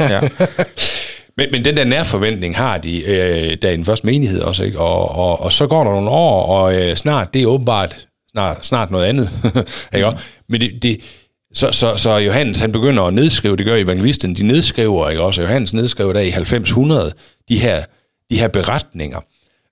ja. 0.00 0.08
Ja. 0.14 0.20
men, 1.38 1.46
men 1.52 1.64
den 1.64 1.76
der 1.76 1.84
nærforventning 1.84 2.56
har 2.56 2.78
de, 2.78 3.02
øh, 3.04 3.56
der 3.62 3.70
i 3.70 3.76
den 3.76 3.84
første 3.84 4.06
menighed 4.06 4.40
også, 4.40 4.62
ikke? 4.62 4.78
Og, 4.78 5.16
og, 5.18 5.42
og 5.42 5.52
så 5.52 5.66
går 5.66 5.84
der 5.84 5.90
nogle 5.90 6.10
år, 6.10 6.46
og 6.46 6.74
øh, 6.74 6.96
snart, 6.96 7.34
det 7.34 7.42
er 7.42 7.46
åbenbart 7.46 7.96
snart, 8.36 8.66
snart 8.66 8.90
noget 8.90 9.04
andet. 9.04 9.30
ikke? 9.94 10.06
også? 10.06 10.24
Men 10.48 10.60
det, 10.60 10.82
det, 10.82 11.00
så, 11.54 11.72
så, 11.72 11.96
så 11.96 12.16
Johannes, 12.16 12.58
han 12.58 12.72
begynder 12.72 13.02
at 13.02 13.14
nedskrive, 13.14 13.56
det 13.56 13.66
gør 13.66 13.76
evangelisten, 13.76 14.34
de 14.34 14.46
nedskriver, 14.46 15.10
ikke 15.10 15.22
også? 15.22 15.40
Johannes 15.40 15.74
nedskriver 15.74 16.12
der 16.12 16.20
i 16.20 16.30
90-100, 16.30 17.12
de 17.48 17.58
her, 17.58 17.84
de 18.30 18.38
her 18.38 18.48
beretninger. 18.48 19.20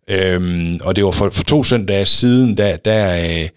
Øhm, 0.08 0.80
og 0.82 0.96
det 0.96 1.04
var 1.04 1.10
for, 1.10 1.30
for 1.30 1.44
to 1.44 1.64
søndage 1.64 2.06
siden, 2.06 2.56
der, 2.56 2.76
der, 2.76 3.24
øh, 3.24 3.48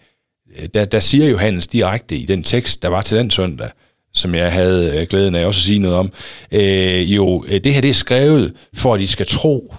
der, 0.74 0.84
der 0.84 1.00
siger 1.00 1.28
Johannes 1.28 1.66
direkte 1.66 2.16
i 2.16 2.24
den 2.24 2.42
tekst, 2.42 2.82
der 2.82 2.88
var 2.88 3.02
til 3.02 3.18
den 3.18 3.30
søndag, 3.30 3.70
som 4.14 4.34
jeg 4.34 4.52
havde 4.52 4.98
øh, 4.98 5.06
glæden 5.06 5.34
af 5.34 5.46
også 5.46 5.58
at 5.58 5.62
sige 5.62 5.78
noget 5.78 5.96
om, 5.96 6.12
øh, 6.52 7.14
jo, 7.16 7.44
øh, 7.48 7.60
det 7.64 7.74
her 7.74 7.80
det 7.80 7.90
er 7.90 7.94
skrevet, 7.94 8.52
for 8.74 8.94
at 8.94 9.00
I 9.00 9.06
skal 9.06 9.26
tro, 9.26 9.74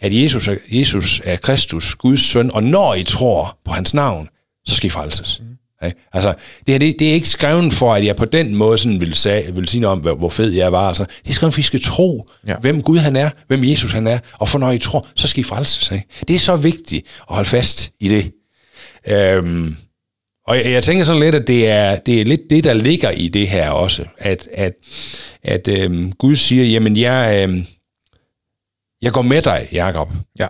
at 0.00 0.22
Jesus 0.22 0.48
er, 0.48 0.56
Jesus 0.68 1.20
er 1.24 1.36
Kristus, 1.36 1.94
Guds 1.94 2.20
søn, 2.20 2.50
og 2.50 2.62
når 2.62 2.94
I 2.94 3.04
tror 3.04 3.58
på 3.64 3.72
hans 3.72 3.94
navn, 3.94 4.28
så 4.66 4.74
skal 4.74 4.86
I 4.86 4.90
frelses. 4.90 5.40
Mm. 5.40 5.46
Okay? 5.82 5.96
Altså, 6.12 6.34
det 6.66 6.74
her, 6.74 6.78
det, 6.78 6.96
det 6.98 7.08
er 7.10 7.12
ikke 7.14 7.28
skrevet 7.28 7.72
for, 7.72 7.94
at 7.94 8.04
jeg 8.04 8.16
på 8.16 8.24
den 8.24 8.54
måde 8.54 8.78
sådan 8.78 9.00
vil, 9.00 9.14
sag, 9.14 9.56
vil 9.56 9.68
sige 9.68 9.80
noget 9.80 9.92
om, 9.92 9.98
hvor 9.98 10.14
hvor 10.14 10.28
fed 10.28 10.50
jeg 10.52 10.72
var. 10.72 10.88
Altså, 10.88 11.04
det 11.22 11.30
er 11.30 11.34
skrevet 11.34 11.54
for, 11.54 11.58
at 11.58 11.64
I 11.64 11.66
skal 11.66 11.82
tro, 11.82 12.26
Ja. 12.46 12.56
hvem 12.56 12.82
Gud 12.82 12.98
han 12.98 13.16
er, 13.16 13.30
hvem 13.46 13.64
Jesus 13.64 13.92
han 13.92 14.06
er, 14.06 14.18
og 14.32 14.48
for 14.48 14.58
når 14.58 14.70
I 14.70 14.78
tror, 14.78 15.06
så 15.16 15.28
skal 15.28 15.40
I 15.40 15.44
frelses. 15.44 15.90
Ikke? 15.90 16.06
Det 16.28 16.34
er 16.36 16.40
så 16.40 16.56
vigtigt 16.56 17.06
at 17.30 17.34
holde 17.34 17.48
fast 17.48 17.90
i 18.00 18.08
det. 18.08 18.32
Øhm, 19.08 19.76
og 20.46 20.56
jeg, 20.56 20.66
jeg 20.66 20.84
tænker 20.84 21.04
sådan 21.04 21.22
lidt, 21.22 21.34
at 21.34 21.46
det 21.46 21.68
er, 21.68 21.96
det 21.96 22.20
er 22.20 22.24
lidt 22.24 22.40
det, 22.50 22.64
der 22.64 22.72
ligger 22.74 23.10
i 23.10 23.28
det 23.28 23.48
her 23.48 23.70
også. 23.70 24.04
At, 24.18 24.48
at, 24.52 24.72
at 25.42 25.68
øhm, 25.68 26.12
Gud 26.12 26.36
siger, 26.36 26.64
jamen 26.64 26.96
jeg, 26.96 27.48
øhm, 27.48 27.66
jeg 29.02 29.12
går 29.12 29.22
med 29.22 29.42
dig, 29.42 29.68
Jakob. 29.72 30.08
Ja. 30.40 30.46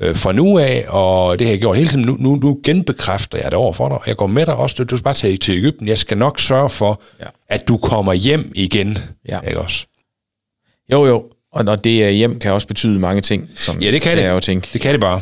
Øh, 0.00 0.16
fra 0.16 0.32
nu 0.32 0.58
af, 0.58 0.84
og 0.88 1.38
det 1.38 1.46
har 1.46 1.52
jeg 1.52 1.60
gjort 1.60 1.76
hele 1.76 1.88
tiden, 1.90 2.04
nu, 2.04 2.16
nu, 2.20 2.34
nu 2.36 2.60
genbekræfter 2.64 3.38
jeg 3.38 3.44
det 3.50 3.54
over 3.54 3.72
for 3.72 3.88
dig. 3.88 3.98
Jeg 4.06 4.16
går 4.16 4.26
med 4.26 4.46
dig 4.46 4.56
også, 4.56 4.74
du, 4.78 4.84
du 4.84 4.96
skal 4.96 5.04
bare 5.04 5.14
tage 5.14 5.36
til 5.36 5.56
Ægypten. 5.56 5.88
Jeg 5.88 5.98
skal 5.98 6.18
nok 6.18 6.40
sørge 6.40 6.70
for, 6.70 7.02
Ja. 7.20 7.24
ja. 7.24 7.30
at 7.48 7.68
du 7.68 7.76
kommer 7.76 8.12
hjem 8.12 8.52
igen. 8.54 8.98
Ja. 9.28 9.40
Ikke 9.40 9.60
også? 9.60 9.86
Jo, 10.92 11.06
jo. 11.06 11.24
Og 11.52 11.64
når 11.64 11.76
det 11.76 12.04
er 12.04 12.08
hjem, 12.10 12.38
kan 12.38 12.52
også 12.52 12.66
betyde 12.66 12.98
mange 12.98 13.20
ting. 13.20 13.50
Som 13.54 13.80
Ja, 13.82 13.90
det 13.90 14.02
kan 14.02 14.16
det. 14.16 14.22
Jeg 14.24 14.32
jo 14.32 14.40
tænke. 14.40 14.68
Det 14.72 14.80
kan 14.80 14.92
det 14.92 15.00
bare. 15.00 15.20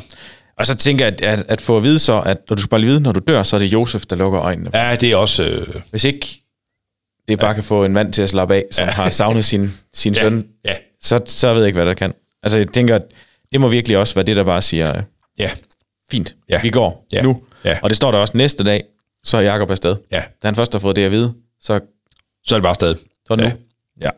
Og 0.59 0.67
så 0.67 0.75
tænker 0.77 1.05
jeg, 1.05 1.13
at, 1.13 1.21
at, 1.41 1.45
at 1.49 1.61
få 1.61 1.77
at 1.77 1.83
vide 1.83 1.99
så, 1.99 2.21
at 2.21 2.37
når 2.51 2.57
du 2.57 2.63
skal 2.63 2.69
bare 2.71 2.81
lige 2.81 2.91
vide, 2.91 3.01
når 3.01 3.13
du 3.13 3.21
dør, 3.29 3.43
så 3.43 3.57
er 3.57 3.61
det 3.61 3.73
Josef, 3.73 4.07
der 4.07 4.17
lukker 4.17 4.41
øjnene. 4.43 4.71
Ja, 4.75 4.97
det 4.97 5.13
er 5.13 5.17
også... 5.17 5.43
Øh, 5.45 5.75
Hvis 5.91 6.05
ikke 6.05 6.27
det 7.29 7.39
bare 7.39 7.55
kan 7.55 7.65
få 7.65 7.85
en 7.85 7.93
mand 7.93 8.13
til 8.13 8.23
at 8.23 8.29
slappe 8.29 8.55
af, 8.55 8.65
som 8.71 8.89
har 8.89 9.11
savnet 9.11 9.45
sin, 9.45 9.73
sin 9.95 10.13
ja, 10.13 10.21
søn, 10.21 10.45
ja, 10.65 10.75
så, 11.03 11.21
så 11.25 11.53
ved 11.55 11.61
jeg 11.63 11.67
ikke, 11.67 11.77
hvad 11.77 11.87
der 11.87 11.95
kan. 11.95 12.13
Altså, 12.43 12.59
jeg 12.59 12.69
tænker, 12.69 12.95
at 12.95 13.03
det 13.55 13.61
må 13.61 13.69
virkelig 13.69 13.99
også 13.99 14.15
være 14.15 14.25
det, 14.25 14.37
der 14.37 14.45
bare 14.45 14.63
siger, 14.63 15.03
ja, 15.39 15.51
fint, 16.11 16.37
Ja. 16.51 16.61
vi 16.63 16.71
går 16.71 17.07
Ja. 17.13 17.23
nu. 17.23 17.43
Ja. 17.65 17.79
Og 17.83 17.91
det 17.91 17.97
står 17.97 18.11
der 18.11 18.19
også 18.19 18.37
næste 18.37 18.65
dag, 18.65 18.83
så 19.25 19.37
er 19.37 19.41
Jacob 19.41 19.71
afsted. 19.71 19.97
ja. 20.13 20.23
Da 20.43 20.47
han 20.49 20.55
først 20.55 20.73
har 20.73 20.79
fået 20.79 20.97
det 20.97 21.05
at 21.05 21.11
vide, 21.11 21.35
så, 21.61 21.81
Så 22.47 22.55
er 22.55 22.59
det 22.59 22.63
bare 22.63 22.75
sted. 22.75 22.95
så 23.27 23.37
nu. 23.37 23.43
Ja. 23.43 23.51
ja. 24.01 24.11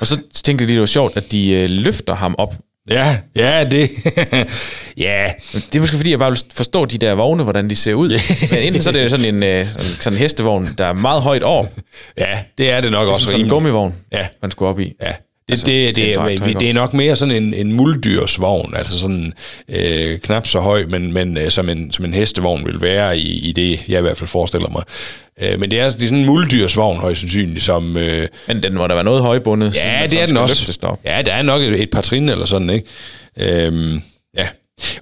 Og 0.00 0.06
så 0.06 0.16
tænkte 0.34 0.62
jeg 0.62 0.66
lige, 0.66 0.74
det 0.74 0.80
var 0.80 0.86
sjovt, 0.86 1.16
at 1.16 1.32
de 1.32 1.52
øh, 1.52 1.70
løfter 1.70 2.14
ham 2.14 2.34
op. 2.38 2.54
Ja, 2.90 3.18
ja, 3.36 3.64
det... 3.64 3.90
ja, 5.06 5.32
Det 5.52 5.76
er 5.76 5.80
måske 5.80 5.96
fordi, 5.96 6.10
jeg 6.10 6.18
bare 6.18 6.30
vil 6.30 6.40
forstå 6.52 6.84
de 6.84 6.98
der 6.98 7.12
vogne, 7.12 7.42
hvordan 7.42 7.70
de 7.70 7.76
ser 7.76 7.94
ud. 7.94 8.08
Men 8.50 8.62
enten 8.66 8.82
så 8.82 8.90
er 8.90 8.92
det 8.92 9.10
sådan 9.10 9.34
en, 9.34 9.42
øh, 9.42 9.66
sådan, 9.76 10.12
en 10.12 10.18
hestevogn, 10.18 10.74
der 10.78 10.84
er 10.86 10.92
meget 10.92 11.22
højt 11.22 11.42
over, 11.42 11.64
ja, 12.18 12.42
det 12.58 12.70
er 12.70 12.80
det 12.80 12.90
nok 12.90 13.08
også. 13.08 13.28
sådan 13.28 13.40
en 13.40 13.48
gummivogn, 13.48 13.94
Ja. 14.12 14.28
man 14.42 14.50
skulle 14.50 14.68
op 14.68 14.80
i. 14.80 14.92
Ja, 15.02 15.06
det, 15.06 15.16
Altså, 15.50 15.66
altså, 15.66 15.66
det, 15.66 15.96
det, 15.96 16.40
det, 16.40 16.48
ikke 16.48 16.60
det 16.60 16.70
er 16.70 16.74
nok 16.74 16.94
mere 16.94 17.16
sådan 17.16 17.34
en, 17.42 17.54
en 17.54 17.72
muldyrsvogn, 17.72 18.74
altså 18.76 18.98
sådan 18.98 19.32
øh, 19.68 20.18
knap 20.18 20.46
så 20.46 20.60
høj, 20.60 20.84
men, 20.88 21.12
men 21.12 21.38
øh, 21.38 21.50
som, 21.50 21.68
en, 21.68 21.92
som 21.92 22.04
en 22.04 22.14
hestevogn 22.14 22.66
vil 22.66 22.80
være 22.80 23.18
i, 23.18 23.48
i 23.48 23.52
det, 23.52 23.88
jeg 23.88 23.98
i 23.98 24.02
hvert 24.02 24.18
fald 24.18 24.28
forestiller 24.28 24.68
mig. 24.68 24.82
Øh, 25.42 25.60
men 25.60 25.70
det 25.70 25.80
er, 25.80 25.90
det 25.90 26.02
er 26.02 26.06
sådan 26.06 26.18
en 26.18 26.26
muldyrsvogn, 26.26 27.00
højst 27.00 27.20
sandsynligt, 27.20 27.64
som... 27.64 27.96
Øh, 27.96 28.28
Men 28.48 28.62
den 28.62 28.74
må 28.74 28.86
da 28.86 28.94
være 28.94 29.04
noget 29.04 29.22
højbundet, 29.22 29.76
ja, 29.76 30.06
det 30.10 30.22
er 30.22 30.26
den 30.26 30.36
også. 30.36 30.66
Ja, 31.04 31.22
der 31.22 31.32
er 31.32 31.42
nok 31.42 31.62
et, 31.62 31.82
et 31.82 31.90
par 31.90 32.00
trin 32.00 32.28
eller 32.28 32.46
sådan, 32.46 32.70
ikke? 32.70 32.86
Øhm, 33.36 34.02
ja. 34.36 34.46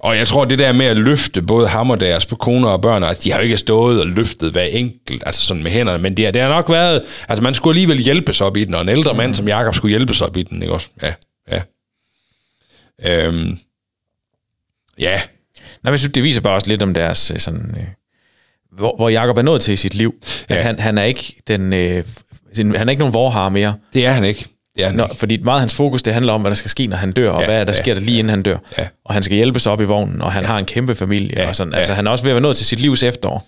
Og 0.00 0.16
jeg 0.16 0.28
tror, 0.28 0.44
det 0.44 0.58
der 0.58 0.72
med 0.72 0.86
at 0.86 0.96
løfte 0.96 1.42
både 1.42 1.68
ham 1.68 1.90
og 1.90 2.00
deres 2.00 2.26
koner 2.40 2.68
og 2.68 2.80
børn, 2.82 3.04
altså, 3.04 3.22
de 3.24 3.30
har 3.32 3.38
jo 3.38 3.44
ikke 3.44 3.56
stået 3.56 4.00
og 4.00 4.06
løftet 4.06 4.52
hver 4.52 4.62
enkelt, 4.62 5.22
altså 5.26 5.46
sådan 5.46 5.62
med 5.62 5.70
hænderne, 5.70 6.02
men 6.02 6.16
det, 6.16 6.24
har- 6.24 6.32
det 6.32 6.42
har 6.42 6.48
nok 6.48 6.68
været, 6.70 7.02
altså 7.28 7.42
man 7.42 7.54
skulle 7.54 7.72
alligevel 7.72 7.98
hjælpes 7.98 8.40
op 8.40 8.56
i 8.56 8.64
den, 8.64 8.74
og 8.74 8.80
en 8.80 8.88
ældre 8.88 9.14
mand 9.14 9.34
som 9.34 9.48
Jakob 9.48 9.74
skulle 9.74 9.90
hjælpes 9.90 10.20
op 10.20 10.36
i 10.36 10.42
den, 10.42 10.62
ikke 10.62 10.74
også? 10.74 10.88
Ja, 11.02 11.12
ja. 11.52 11.62
Øhm, 13.04 13.58
ja, 14.98 15.20
Nej, 15.82 15.90
men 15.90 15.92
jeg 15.92 15.98
synes, 15.98 16.12
det 16.12 16.22
viser 16.22 16.40
bare 16.40 16.54
også 16.54 16.68
lidt 16.68 16.82
om 16.82 16.94
deres 16.94 17.30
øh, 17.30 17.38
sådan... 17.38 17.74
Øh, 17.78 17.84
hvor, 18.72 18.96
hvor 18.96 19.08
Jacob 19.08 19.36
er 19.38 19.42
nået 19.42 19.60
til 19.62 19.72
i 19.74 19.76
sit 19.76 19.94
liv. 19.94 20.14
At 20.48 20.56
Ja. 20.56 20.62
han, 20.62 20.78
han 20.78 20.98
er 20.98 21.02
ikke 21.02 21.34
den... 21.48 21.72
Øh, 21.72 22.04
sin- 22.54 22.74
han 22.76 22.88
er 22.88 22.90
ikke 22.90 23.00
nogen 23.00 23.14
vorhar 23.14 23.48
mere. 23.48 23.74
det 23.94 24.06
er 24.06 24.10
han 24.10 24.24
ikke. 24.24 24.46
Det 24.78 24.84
er 24.84 24.88
han 24.88 24.96
Nå, 24.96 25.04
ikke. 25.04 25.16
fordi 25.16 25.36
meget 25.42 25.56
af 25.56 25.60
hans 25.60 25.74
fokus, 25.74 26.02
det 26.02 26.14
handler 26.14 26.32
om, 26.32 26.40
hvad 26.40 26.50
der 26.50 26.54
skal 26.54 26.70
ske, 26.70 26.86
når 26.86 26.96
han 26.96 27.12
dør, 27.12 27.30
og 27.30 27.40
Ja, 27.40 27.46
hvad 27.46 27.60
er 27.60 27.64
der 27.64 27.72
ja, 27.76 27.82
sker 27.82 27.94
der 27.94 28.00
lige 28.00 28.18
inden 28.18 28.30
han 28.30 28.42
dør. 28.42 28.56
Ja. 28.78 28.86
Og 29.04 29.14
han 29.14 29.22
skal 29.22 29.36
hjælpes 29.36 29.66
op 29.66 29.80
i 29.80 29.84
vognen, 29.84 30.22
og 30.22 30.32
han 30.32 30.44
har 30.44 30.58
en 30.58 30.64
kæmpe 30.64 30.94
familie. 30.94 31.32
Ja, 31.36 31.48
og 31.48 31.56
sådan. 31.56 31.72
ja. 31.72 31.76
Altså, 31.78 31.92
han 31.94 32.06
er 32.06 32.10
også 32.10 32.24
ved 32.24 32.30
at 32.30 32.34
være 32.34 32.42
nået 32.42 32.56
til 32.56 32.66
sit 32.66 32.80
livs 32.80 33.02
efterår. 33.02 33.46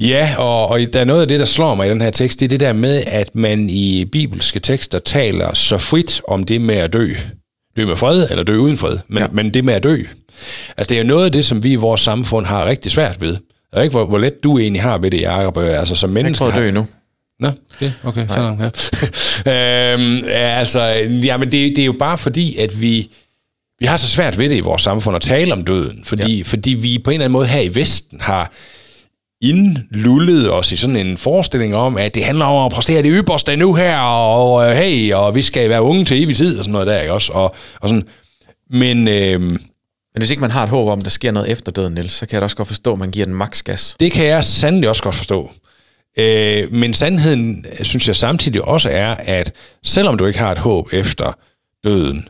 Ja, 0.00 0.34
og, 0.38 0.68
og 0.68 0.80
der 0.92 1.00
er 1.00 1.04
noget 1.04 1.20
af 1.22 1.28
det, 1.28 1.40
der 1.40 1.46
slår 1.46 1.74
mig 1.74 1.86
i 1.86 1.90
den 1.90 2.00
her 2.00 2.10
tekst, 2.10 2.40
det 2.40 2.44
er 2.46 2.48
det 2.48 2.60
der 2.60 2.72
med, 2.72 3.02
at 3.06 3.34
man 3.34 3.70
i 3.70 4.04
bibelske 4.04 4.60
tekster 4.60 4.98
taler 4.98 5.54
så 5.54 5.78
frit 5.78 6.20
om 6.28 6.44
det 6.44 6.60
med 6.60 6.74
at 6.74 6.92
dø. 6.92 7.12
Dø 7.76 7.86
med 7.86 7.96
fred, 7.96 8.26
eller 8.30 8.44
dø 8.44 8.56
uden 8.56 8.76
fred, 8.76 8.98
men, 9.08 9.18
Ja. 9.18 9.24
ja. 9.24 9.28
men 9.32 9.54
det 9.54 9.64
med 9.64 9.74
at 9.74 9.82
dø. 9.82 10.02
Altså 10.76 10.88
det 10.88 10.92
er 10.98 11.02
jo 11.02 11.06
noget 11.08 11.24
af 11.24 11.32
det, 11.32 11.44
som 11.44 11.62
vi 11.64 11.72
i 11.72 11.76
vores 11.76 12.00
samfund 12.00 12.46
har 12.46 12.66
rigtig 12.66 12.92
svært 12.92 13.20
ved. 13.20 13.28
Jeg 13.72 13.78
ved 13.78 13.82
ikke, 13.82 13.90
hvor, 13.96 14.06
hvor 14.06 14.18
let 14.18 14.42
du 14.44 14.58
egentlig 14.58 14.82
har 14.82 14.98
ved 14.98 15.10
det, 15.10 15.20
Jacob. 15.20 15.56
Altså 15.58 15.94
som 15.94 16.10
Jeg 16.10 16.14
menneske 16.14 16.38
prøvet 16.38 16.52
at 16.52 16.58
dø 16.58 16.64
har... 16.80 16.86
Nå, 17.42 17.50
det, 17.80 17.94
okay, 18.04 18.28
så 18.28 18.36
langt, 18.36 18.62
ja. 19.46 19.92
øhm, 19.94 20.18
ja, 20.18 20.58
altså, 20.58 20.80
jamen 21.24 21.52
det, 21.52 21.76
det 21.76 21.78
er 21.78 21.86
jo 21.86 21.94
bare 21.98 22.18
fordi, 22.18 22.56
at 22.56 22.80
vi, 22.80 23.10
vi 23.78 23.86
har 23.86 23.96
så 23.96 24.08
svært 24.08 24.38
ved 24.38 24.48
det 24.48 24.56
i 24.56 24.60
vores 24.60 24.82
samfund 24.82 25.16
at 25.16 25.22
tale 25.22 25.52
om 25.52 25.64
døden, 25.64 26.04
fordi, 26.04 26.36
ja. 26.36 26.42
fordi 26.42 26.70
vi 26.70 26.98
på 26.98 27.10
en 27.10 27.14
eller 27.14 27.24
anden 27.24 27.32
måde 27.32 27.46
her 27.46 27.60
i 27.60 27.74
Vesten 27.74 28.20
har 28.20 28.52
indlullet 29.40 30.52
os 30.52 30.72
i 30.72 30.76
sådan 30.76 30.96
en 30.96 31.16
forestilling 31.16 31.74
om, 31.76 31.98
at 31.98 32.14
det 32.14 32.24
handler 32.24 32.44
om 32.44 32.66
at 32.66 32.72
præstere 32.72 33.02
det 33.02 33.12
ypperste 33.14 33.56
nu 33.56 33.74
her, 33.74 33.98
og 33.98 34.70
øh, 34.70 34.76
hey, 34.76 35.12
og 35.14 35.34
vi 35.34 35.42
skal 35.42 35.68
være 35.68 35.82
unge 35.82 36.04
til 36.04 36.22
evig 36.22 36.36
tid, 36.36 36.58
og 36.58 36.64
sådan 36.64 36.72
noget 36.72 36.86
der, 36.86 37.00
ikke 37.00 37.12
også? 37.12 37.32
Og, 37.32 37.54
og 37.80 37.88
sådan. 37.88 38.04
Men 38.70 39.08
øhm, 39.08 39.42
Men 40.14 40.20
hvis 40.20 40.30
ikke 40.30 40.40
man 40.40 40.50
har 40.50 40.62
et 40.62 40.68
håb 40.68 40.88
om, 40.88 41.00
der 41.00 41.10
sker 41.10 41.30
noget 41.32 41.50
efter 41.50 41.72
døden, 41.72 41.94
Niels, 41.94 42.12
så 42.12 42.26
kan 42.26 42.32
jeg 42.34 42.40
da 42.40 42.44
også 42.44 42.56
godt 42.56 42.68
forstå, 42.68 42.92
at 42.92 42.98
man 42.98 43.10
giver 43.10 43.26
den 43.26 43.34
maks 43.34 43.62
gas. 43.62 43.96
Det 44.00 44.12
kan 44.12 44.24
jeg 44.26 44.44
sandelig 44.44 44.88
også 44.88 45.02
godt 45.02 45.14
forstå. 45.14 45.50
Øh, 46.18 46.72
men 46.72 46.94
sandheden, 46.94 47.66
øh, 47.78 47.84
synes 47.84 48.08
jeg 48.08 48.16
samtidig 48.16 48.62
også 48.64 48.88
er, 48.90 49.14
at 49.18 49.52
selvom 49.84 50.18
du 50.18 50.26
ikke 50.26 50.38
har 50.38 50.52
et 50.52 50.58
håb 50.58 50.88
efter 50.92 51.38
døden, 51.84 52.28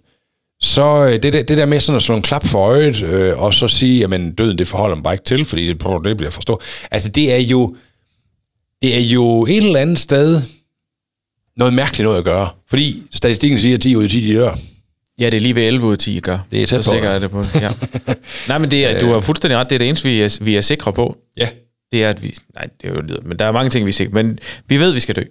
så 0.61 1.05
øh, 1.07 1.13
det, 1.23 1.33
der- 1.33 1.43
det 1.43 1.57
der 1.59 1.67
med 1.67 1.81
sådan 1.81 1.97
at 1.97 2.03
slå 2.03 2.15
en 2.17 2.23
klap 2.23 2.47
for 2.47 2.59
øjet, 2.67 3.03
øh, 3.03 3.39
og 3.43 3.55
så 3.55 3.69
sige, 3.69 3.99
jamen 3.99 4.35
døden, 4.35 4.59
det 4.59 4.69
forholder 4.69 4.97
mig 4.97 5.03
bare 5.03 5.15
ikke 5.15 5.25
til, 5.25 5.45
fordi 5.45 5.67
det, 5.69 5.81
det 6.05 6.17
bliver 6.17 6.31
forstå. 6.31 6.61
Altså 6.91 7.09
det 7.09 7.33
er 7.33 7.39
jo, 7.39 7.77
det 8.83 8.97
er 8.97 9.01
jo 9.01 9.47
et 9.47 9.57
eller 9.57 9.81
andet 9.81 9.99
sted 9.99 10.43
noget 11.57 11.75
mærkeligt 11.75 12.05
noget 12.05 12.19
at 12.19 12.25
gøre. 12.25 12.49
Fordi 12.71 13.03
statistikken 13.15 13.59
siger, 13.59 13.75
at 13.75 13.81
10 13.81 13.97
ud 13.97 14.05
af 14.05 14.11
10 14.11 14.27
de 14.29 14.35
dør. 14.35 14.55
Ja, 15.19 15.27
det 15.31 15.37
er 15.37 15.41
lige 15.41 15.55
ved 15.55 15.63
11 15.63 15.87
ud 15.87 15.93
af 15.93 15.99
10, 15.99 16.21
gør. 16.21 16.39
Det 16.51 16.63
er 16.63 16.67
tæt 16.67 16.85
så 16.85 16.91
på, 16.91 16.95
sikker 16.95 17.09
ja. 17.09 17.15
er 17.15 17.19
det 17.19 17.31
på. 17.31 17.45
Ja. 17.61 17.71
Nej, 18.49 18.59
men 18.59 18.71
det 18.71 18.87
er, 18.87 18.99
du 18.99 19.13
har 19.13 19.21
fuldstændig 19.21 19.59
ret. 19.59 19.71
Det 19.71 19.75
er 19.75 19.79
det 19.79 19.89
eneste, 19.89 20.09
vi 20.09 20.21
er, 20.21 20.39
vi 20.43 20.57
er 20.57 20.61
sikre 20.61 20.93
på. 20.93 21.17
Ja. 21.37 21.49
Det 21.93 22.05
er, 22.05 22.09
at 22.11 22.23
vi... 22.23 22.35
Nej, 22.55 22.69
det 22.83 22.91
er 22.91 22.95
jo 22.95 23.01
lidt, 23.01 23.27
men 23.27 23.39
der 23.39 23.45
er 23.45 23.53
mange 23.53 23.71
ting, 23.71 23.87
vi 23.87 23.91
er 23.91 23.93
sikre 23.93 24.13
Men 24.13 24.39
vi 24.69 24.77
ved, 24.77 24.89
at 24.89 24.95
vi 24.95 25.01
skal 25.01 25.17
dø. 25.17 25.23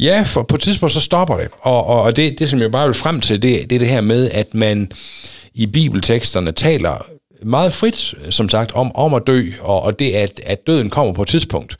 Ja, 0.00 0.22
for 0.26 0.42
på 0.42 0.56
et 0.56 0.62
tidspunkt 0.62 0.92
så 0.92 1.00
stopper 1.00 1.36
det. 1.36 1.48
Og, 1.60 1.86
og, 1.86 2.02
og 2.02 2.16
det, 2.16 2.38
det, 2.38 2.50
som 2.50 2.60
jeg 2.60 2.72
bare 2.72 2.86
vil 2.86 2.94
frem 2.94 3.20
til, 3.20 3.42
det, 3.42 3.70
det 3.70 3.76
er 3.76 3.78
det 3.78 3.88
her 3.88 4.00
med, 4.00 4.30
at 4.30 4.54
man 4.54 4.90
i 5.54 5.66
bibelteksterne 5.66 6.52
taler 6.52 7.06
meget 7.42 7.72
frit, 7.72 8.14
som 8.30 8.48
sagt, 8.48 8.72
om, 8.72 8.96
om 8.96 9.14
at 9.14 9.22
dø, 9.26 9.44
og, 9.60 9.82
og 9.82 9.98
det, 9.98 10.12
at, 10.12 10.40
at 10.44 10.66
døden 10.66 10.90
kommer 10.90 11.14
på 11.14 11.22
et 11.22 11.28
tidspunkt. 11.28 11.76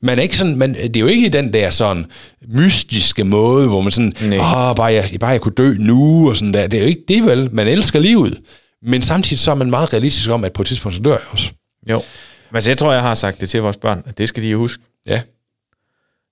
Man 0.00 0.18
er 0.18 0.22
ikke 0.22 0.36
sådan, 0.36 0.56
man, 0.56 0.74
det 0.74 0.96
er 0.96 1.00
jo 1.00 1.06
ikke 1.06 1.28
den 1.28 1.52
der 1.52 1.70
sådan 1.70 2.06
mystiske 2.48 3.24
måde, 3.24 3.68
hvor 3.68 3.80
man 3.80 3.92
sådan, 3.92 4.14
åh, 4.22 4.76
bare 4.76 4.92
jeg, 4.92 5.10
bare 5.20 5.30
jeg 5.30 5.40
kunne 5.40 5.54
dø 5.54 5.74
nu, 5.78 6.28
og 6.30 6.36
sådan 6.36 6.54
der. 6.54 6.66
Det 6.66 6.76
er 6.76 6.82
jo 6.82 6.88
ikke 6.88 7.04
det, 7.08 7.24
vel? 7.24 7.48
Man 7.52 7.68
elsker 7.68 7.98
livet. 7.98 8.38
Men 8.82 9.02
samtidig 9.02 9.38
så 9.38 9.50
er 9.50 9.54
man 9.54 9.70
meget 9.70 9.92
realistisk 9.92 10.30
om, 10.30 10.44
at 10.44 10.52
på 10.52 10.62
et 10.62 10.68
tidspunkt 10.68 10.96
så 10.96 11.02
dør 11.02 11.10
jeg 11.10 11.20
også. 11.30 11.50
Jo. 11.90 12.02
Men 12.50 12.56
altså, 12.56 12.70
jeg 12.70 12.78
tror, 12.78 12.92
jeg 12.92 13.02
har 13.02 13.14
sagt 13.14 13.40
det 13.40 13.48
til 13.50 13.62
vores 13.62 13.76
børn, 13.76 14.02
at 14.06 14.18
det 14.18 14.28
skal 14.28 14.42
de 14.42 14.56
huske, 14.56 14.82
Ja, 15.06 15.22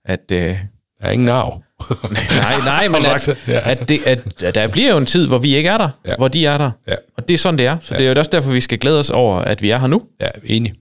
at... 0.05 0.33
Øh, 0.33 0.57
jeg 1.01 1.09
er 1.09 1.11
ingen 1.11 1.29
arv. 1.29 1.63
nej, 2.43 2.59
nej, 2.65 2.89
men 2.89 3.03
at? 3.07 3.29
Ja. 3.49 3.71
at, 3.71 3.89
det, 3.89 4.01
at, 4.07 4.43
at 4.43 4.55
der 4.55 4.67
bliver 4.69 4.91
jo 4.91 4.97
en 4.97 5.07
tid, 5.07 5.27
hvor 5.27 5.39
vi 5.39 5.57
ikke 5.57 5.69
er 5.69 5.79
der, 5.79 5.89
Ja. 6.07 6.15
hvor 6.19 6.29
de 6.29 6.47
er 6.47 6.59
der. 6.59 6.71
Ja. 6.89 6.95
Og 7.17 7.29
det 7.29 7.35
er 7.35 7.39
sådan, 7.39 7.59
det 7.59 7.67
er. 7.67 7.77
Så 7.81 7.95
ja. 7.95 7.99
det 7.99 8.07
er 8.07 8.13
jo 8.13 8.19
også 8.19 8.31
derfor, 8.31 8.51
vi 8.51 8.61
skal 8.61 8.79
glæde 8.79 8.99
os 8.99 9.11
over, 9.11 9.39
at 9.39 9.63
vi 9.63 9.71
er 9.71 9.79
her 9.79 9.87
nu. 9.87 10.03
Ja, 10.21 10.29
enig. 10.45 10.73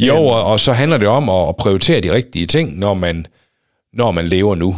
Jo, 0.00 0.16
og, 0.16 0.44
og 0.44 0.60
så 0.60 0.72
handler 0.72 0.98
det 0.98 1.08
om 1.08 1.28
at, 1.28 1.56
prioritere 1.56 2.00
de 2.00 2.12
rigtige 2.12 2.46
ting, 2.46 2.78
når 2.78 2.94
man, 2.94 3.26
når 3.92 4.10
man 4.10 4.28
lever 4.28 4.54
nu. 4.54 4.76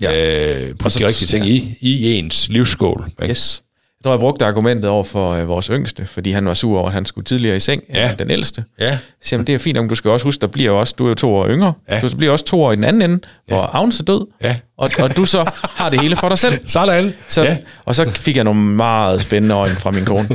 Ja. 0.00 0.12
Øh, 0.60 0.78
på 0.78 0.88
de 0.88 1.06
rigtige 1.06 1.26
ting 1.26 1.44
ja. 1.46 1.52
i, 1.52 1.76
i 1.80 2.14
ens 2.18 2.48
livsskål. 2.48 3.04
Ikke? 3.22 3.30
Yes. 3.30 3.62
Jeg 4.02 4.04
tror, 4.04 4.12
jeg 4.12 4.20
brugte 4.20 4.44
argumentet 4.46 4.90
over 4.90 5.04
for 5.04 5.32
øh, 5.32 5.48
vores 5.48 5.66
yngste, 5.66 6.06
fordi 6.06 6.30
han 6.32 6.46
var 6.46 6.54
sur 6.54 6.78
over, 6.78 6.86
at 6.88 6.94
han 6.94 7.06
skulle 7.06 7.24
tidligere 7.24 7.56
i 7.56 7.60
seng, 7.60 7.82
Ja. 7.94 8.06
ja. 8.06 8.14
den 8.18 8.30
ældste. 8.30 8.64
Ja. 8.80 8.98
Så 9.24 9.28
jamen, 9.32 9.46
det 9.46 9.54
er 9.54 9.58
fint, 9.58 9.78
om 9.78 9.88
du 9.88 9.94
skal 9.94 10.10
også 10.10 10.24
huske, 10.26 10.40
der 10.40 10.46
bliver 10.46 10.70
også, 10.70 10.94
du 10.98 11.04
er 11.04 11.08
jo 11.08 11.14
to 11.14 11.34
år 11.34 11.48
yngre, 11.48 11.72
Ja. 11.88 11.94
ja. 11.94 12.00
du 12.00 12.16
bliver 12.16 12.32
også 12.32 12.44
to 12.44 12.62
år 12.64 12.72
i 12.72 12.76
den 12.76 12.84
anden 12.84 13.02
ende, 13.10 13.18
hvor 13.48 13.62
Agnes 13.76 14.00
er 14.00 14.04
død, 14.04 14.26
Ja. 14.42 14.56
og, 14.78 14.90
og 14.98 15.16
du 15.16 15.24
så 15.24 15.50
har 15.62 15.88
det 15.88 16.00
hele 16.00 16.16
for 16.16 16.28
dig 16.28 16.38
selv. 16.38 16.68
Sådan. 16.68 17.14
Så, 17.28 17.42
Ja. 17.42 17.50
ja. 17.50 17.56
Og 17.84 17.94
så 17.94 18.10
fik 18.10 18.36
jeg 18.36 18.44
nogle 18.44 18.60
meget 18.60 19.20
spændende 19.20 19.54
øjne 19.54 19.74
fra 19.76 19.90
min 19.90 20.04
kone. 20.04 20.28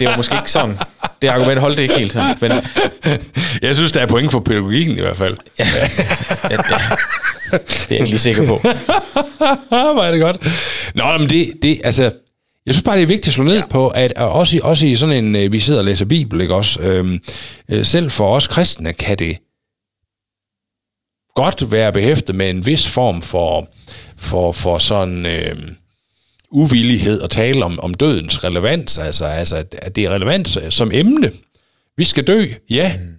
Det 0.00 0.08
var 0.08 0.16
måske 0.16 0.34
ikke 0.34 0.50
sådan. 0.50 0.78
Det 1.22 1.28
argument 1.28 1.60
holdt 1.60 1.76
det 1.76 1.82
ikke 1.82 1.94
helt 1.98 2.12
sådan. 2.12 2.36
Men 2.40 2.52
Jeg 3.62 3.74
synes, 3.74 3.92
der 3.92 4.00
er 4.00 4.06
point 4.06 4.32
for 4.32 4.40
pædagogikken 4.40 4.96
i 4.96 5.00
hvert 5.00 5.16
fald. 5.16 5.36
ja, 5.58 5.64
ja, 6.50 6.56
det 6.56 7.52
er 7.52 7.58
jeg 7.90 7.98
ikke 7.98 8.10
lige 8.10 8.18
sikker 8.18 8.46
på. 8.46 8.56
Hvor 9.68 10.02
er 10.02 10.10
det 10.10 10.20
godt. 10.20 10.46
Nå, 10.94 11.18
men 11.18 11.28
det, 11.30 11.52
det 11.62 11.80
altså... 11.84 12.10
Jeg 12.68 12.74
synes 12.74 12.84
bare, 12.84 12.96
det 12.96 13.02
er 13.02 13.06
vigtigt 13.06 13.26
at 13.26 13.32
slå 13.32 13.44
ned 13.44 13.54
ja. 13.56 13.66
på, 13.66 13.88
at 13.88 14.12
også, 14.12 14.56
i- 14.56 14.60
også 14.62 14.86
i 14.86 14.96
sådan 14.96 15.24
en, 15.24 15.36
øh, 15.36 15.52
vi 15.52 15.60
sidder 15.60 15.78
og 15.80 15.84
læser 15.84 16.04
Bibel, 16.04 16.40
ikke 16.40 16.54
også? 16.54 16.80
Øhm, 16.80 17.20
øh, 17.68 17.84
selv 17.86 18.10
for 18.10 18.36
os 18.36 18.46
kristne 18.46 18.92
kan 18.92 19.18
det 19.18 19.38
godt 21.34 21.70
være 21.72 21.92
behæftet 21.92 22.34
med 22.34 22.50
en 22.50 22.66
vis 22.66 22.88
form 22.88 23.22
for, 23.22 23.68
for, 24.16 24.52
for 24.52 24.78
sådan 24.78 25.26
øh, 25.26 25.56
uvillighed 26.50 27.22
at 27.22 27.30
tale 27.30 27.64
om, 27.64 27.80
om 27.80 27.94
dødens 27.94 28.44
relevans. 28.44 28.98
Altså, 28.98 29.24
altså, 29.24 29.56
at 29.56 29.74
at 29.82 29.96
det 29.96 30.04
er 30.04 30.10
relevant 30.10 30.58
som 30.70 30.90
emne. 30.94 31.32
Vi 31.96 32.04
skal 32.04 32.26
dø, 32.26 32.46
ja. 32.70 32.96
Mm. 32.98 33.14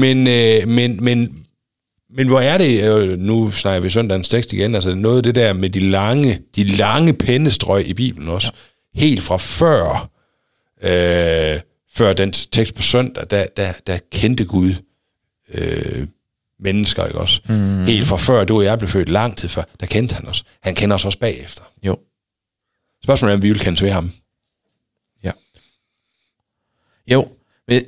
Men, 0.00 0.26
øh, 0.26 0.68
men, 0.68 1.04
men, 1.04 1.36
men 2.16 2.28
hvor 2.28 2.40
er 2.40 2.58
det, 2.58 2.84
øh, 2.84 3.18
nu 3.18 3.50
snakker 3.50 3.80
vi 3.80 3.90
søndagens 3.90 4.28
tekst 4.28 4.52
igen, 4.52 4.74
altså 4.74 4.94
noget 4.94 5.16
af 5.16 5.22
det 5.22 5.34
der 5.34 5.52
med 5.52 5.70
de 5.70 5.80
lange, 5.80 6.40
de 6.56 6.64
lange 6.64 7.12
pennestrøg 7.14 7.86
i 7.88 7.94
Bibelen 7.94 8.28
også, 8.28 8.50
ja. 8.54 8.58
Helt 8.94 9.22
fra 9.22 9.36
før, 9.36 10.10
øh, 10.82 11.60
før 11.92 12.12
den 12.12 12.32
tekst 12.32 12.74
på 12.74 12.82
søndag, 12.82 13.24
der, 13.30 13.46
der, 13.56 13.72
der 13.86 13.98
kendte 14.10 14.44
Gud 14.44 14.74
øh, 15.48 16.06
mennesker, 16.60 17.06
ikke 17.06 17.18
også? 17.18 17.40
Mm. 17.48 17.84
Helt 17.84 18.06
fra 18.06 18.16
før 18.16 18.44
du 18.44 18.56
og 18.56 18.64
jeg 18.64 18.78
blev 18.78 18.88
født 18.88 19.08
lang 19.08 19.36
tid 19.36 19.48
før, 19.48 19.62
der 19.80 19.86
kendte 19.86 20.14
han 20.14 20.28
os. 20.28 20.44
Han 20.62 20.74
kender 20.74 20.94
os 20.96 21.04
også 21.04 21.18
bagefter. 21.18 21.62
Jo. 21.82 21.98
Spørgsmålet 23.04 23.32
er, 23.32 23.36
om 23.36 23.42
vi 23.42 23.48
vil 23.48 23.60
kendes 23.60 23.82
ved 23.82 23.90
ham. 23.90 24.12
Jo. 27.06 27.28
Men 27.68 27.82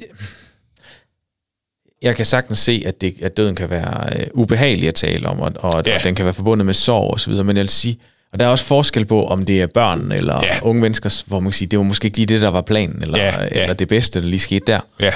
jeg 2.02 2.16
kan 2.16 2.26
sagtens 2.26 2.58
se, 2.58 2.82
at, 2.86 3.00
det, 3.00 3.22
at 3.22 3.36
døden 3.36 3.54
kan 3.54 3.70
være 3.70 4.20
øh, 4.20 4.26
ubehagelig 4.34 4.88
at 4.88 4.94
tale 4.94 5.28
om, 5.28 5.40
og, 5.40 5.52
og, 5.56 5.82
Ja. 5.86 5.90
ja. 5.90 5.98
og 5.98 6.04
den 6.04 6.14
kan 6.14 6.24
være 6.24 6.34
forbundet 6.34 6.66
med 6.66 6.74
sorg 6.74 7.10
og 7.12 7.20
så 7.20 7.30
videre, 7.30 7.44
men 7.44 7.56
jeg 7.56 7.62
vil 7.62 7.68
sige, 7.68 7.98
og 8.32 8.38
der 8.40 8.44
er 8.46 8.48
også 8.50 8.64
forskel 8.64 9.04
på, 9.04 9.26
om 9.26 9.44
det 9.46 9.62
er 9.62 9.66
børn 9.66 10.12
eller 10.12 10.44
Ja. 10.44 10.58
unge 10.62 10.80
mennesker, 10.80 11.24
hvor 11.26 11.40
man 11.40 11.50
kan 11.50 11.56
sige, 11.56 11.68
det 11.68 11.78
var 11.78 11.84
måske 11.84 12.06
ikke 12.06 12.16
lige 12.18 12.26
det, 12.26 12.40
der 12.40 12.48
var 12.48 12.60
planen, 12.60 13.02
eller, 13.02 13.18
Ja, 13.18 13.42
ja. 13.42 13.48
eller 13.62 13.74
det 13.74 13.88
bedste, 13.88 14.20
der 14.22 14.26
lige 14.26 14.40
skete 14.40 14.64
der. 14.66 14.80
Ja. 15.00 15.12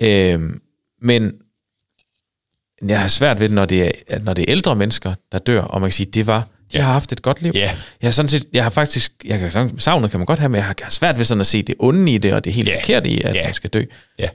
Øhm, 0.00 0.60
men 1.02 1.32
jeg 2.88 3.00
har 3.00 3.08
svært 3.08 3.40
ved 3.40 3.48
det, 3.48 3.54
når 3.54 3.64
det, 3.64 3.92
er, 4.08 4.18
når 4.18 4.34
det 4.34 4.42
er 4.42 4.52
ældre 4.52 4.76
mennesker, 4.76 5.14
der 5.32 5.38
dør, 5.38 5.60
og 5.62 5.80
man 5.80 5.90
kan 5.90 5.92
sige, 5.94 6.10
det 6.10 6.26
var, 6.26 6.38
de 6.72 6.78
Ja. 6.78 6.82
har 6.82 6.92
haft 6.92 7.12
et 7.12 7.22
godt 7.22 7.42
liv. 7.42 7.52
Ja. 7.54 7.60
Jeg 8.02 8.06
har 8.06 8.10
sådan 8.10 8.28
set, 8.28 8.44
jeg 8.52 8.62
har 8.62 8.70
faktisk, 8.70 9.12
jeg 9.24 9.38
kan 9.38 9.78
savnet 9.78 10.10
kan 10.10 10.20
man 10.20 10.26
godt 10.26 10.38
have, 10.38 10.48
men 10.48 10.56
jeg 10.56 10.64
har 10.64 10.74
jeg 10.80 10.86
har 10.86 10.90
svært 10.90 11.16
ved 11.18 11.24
sådan 11.24 11.40
at 11.40 11.46
se 11.46 11.62
det 11.62 11.74
onde 11.78 12.12
i 12.14 12.18
det, 12.18 12.32
og 12.32 12.44
det 12.44 12.52
helt 12.52 12.68
Ja. 12.68 12.76
forkerte 12.80 13.10
i, 13.10 13.20
at 13.22 13.34
Ja. 13.34 13.44
man 13.44 13.54
skal 13.54 13.70
dø. 13.70 13.82
Ja. 14.18 14.28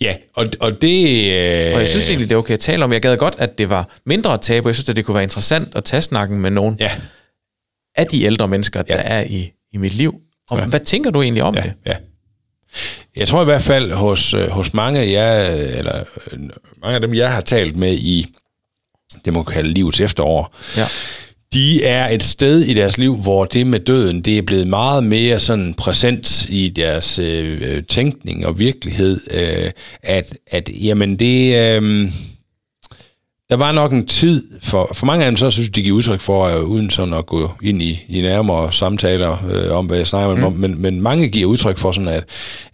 Ja, 0.00 0.14
og, 0.34 0.46
og 0.60 0.82
det... 0.82 1.06
Øh, 1.32 1.74
Og 1.74 1.80
jeg 1.80 1.88
synes 1.88 2.08
egentlig, 2.10 2.28
det 2.28 2.34
er 2.34 2.38
okay 2.38 2.54
at 2.54 2.60
tale 2.60 2.84
om. 2.84 2.92
Jeg 2.92 3.02
gad 3.02 3.16
godt, 3.16 3.36
at 3.38 3.58
det 3.58 3.68
var 3.68 3.88
mindre 4.06 4.38
tabu. 4.38 4.68
Jeg 4.68 4.74
synes, 4.74 4.88
at 4.88 4.96
det 4.96 5.04
kunne 5.04 5.14
være 5.14 5.22
interessant 5.22 5.68
at 5.76 5.84
tage 5.84 6.00
snakken 6.02 6.40
med 6.40 6.50
nogen 6.50 6.76
Ja, 6.80 6.90
af 7.96 8.06
de 8.06 8.24
ældre 8.24 8.48
mennesker, 8.48 8.82
der 8.82 8.96
Ja. 8.96 9.02
er 9.04 9.22
i, 9.22 9.52
i 9.72 9.76
mit 9.76 9.94
liv. 9.94 10.14
Om, 10.50 10.58
Ja. 10.58 10.64
Hvad 10.64 10.80
tænker 10.80 11.10
du 11.10 11.22
egentlig 11.22 11.42
om 11.42 11.54
ja, 11.54 11.62
det? 11.62 11.72
ja. 11.86 11.96
Jeg 13.16 13.28
tror 13.28 13.42
i 13.42 13.44
hvert 13.44 13.62
fald 13.62 13.92
hos, 13.92 14.34
øh, 14.34 14.48
hos 14.50 14.74
mange 14.74 15.00
af 15.00 15.10
jer, 15.10 15.52
øh, 15.56 15.78
eller 15.78 16.04
øh, 16.32 16.38
mange 16.82 16.94
af 16.94 17.00
dem, 17.00 17.14
jeg 17.14 17.32
har 17.32 17.40
talt 17.40 17.76
med 17.76 17.92
i 17.92 18.26
det, 19.24 19.32
man 19.32 19.44
kan 19.44 19.54
kalde 19.54 19.70
livets 19.70 20.00
efterår, 20.00 20.54
Ja 20.76 20.86
de 21.54 21.84
er 21.84 22.08
et 22.08 22.22
sted 22.22 22.60
i 22.60 22.74
deres 22.74 22.98
liv, 22.98 23.16
hvor 23.16 23.44
det 23.44 23.66
med 23.66 23.80
døden, 23.80 24.20
det 24.20 24.38
er 24.38 24.42
blevet 24.42 24.66
meget 24.66 25.04
mere 25.04 25.38
sådan 25.38 25.74
præsent 25.74 26.46
i 26.48 26.68
deres 26.68 27.18
øh, 27.18 27.60
øh 27.62 27.82
tænkning 27.82 28.46
og 28.46 28.58
virkelighed, 28.58 29.20
øh, 29.30 29.70
at, 30.02 30.36
at 30.46 30.70
jamen 30.82 31.16
det... 31.16 31.56
Øh, 31.76 32.10
der 33.50 33.56
var 33.56 33.72
nok 33.72 33.92
en 33.92 34.06
tid, 34.06 34.42
for, 34.62 34.90
for 34.94 35.06
mange 35.06 35.24
af 35.24 35.30
dem 35.30 35.36
så 35.36 35.50
synes 35.50 35.68
de 35.68 35.82
giver 35.82 35.96
udtryk 35.96 36.20
for, 36.20 36.44
øh, 36.44 36.64
uden 36.64 36.90
sådan 36.90 37.14
at 37.14 37.26
gå 37.26 37.50
ind 37.62 37.82
i, 37.82 38.02
i 38.08 38.20
nærmere 38.20 38.72
samtaler 38.72 39.46
øh, 39.52 39.72
om, 39.78 39.86
hvad 39.86 39.96
jeg 39.96 40.06
snakker 40.06 40.36
mm. 40.36 40.44
om, 40.44 40.52
men, 40.52 40.82
men 40.82 41.00
mange 41.00 41.28
giver 41.28 41.46
udtryk 41.46 41.78
for 41.78 41.92
sådan, 41.92 42.08
at, 42.08 42.24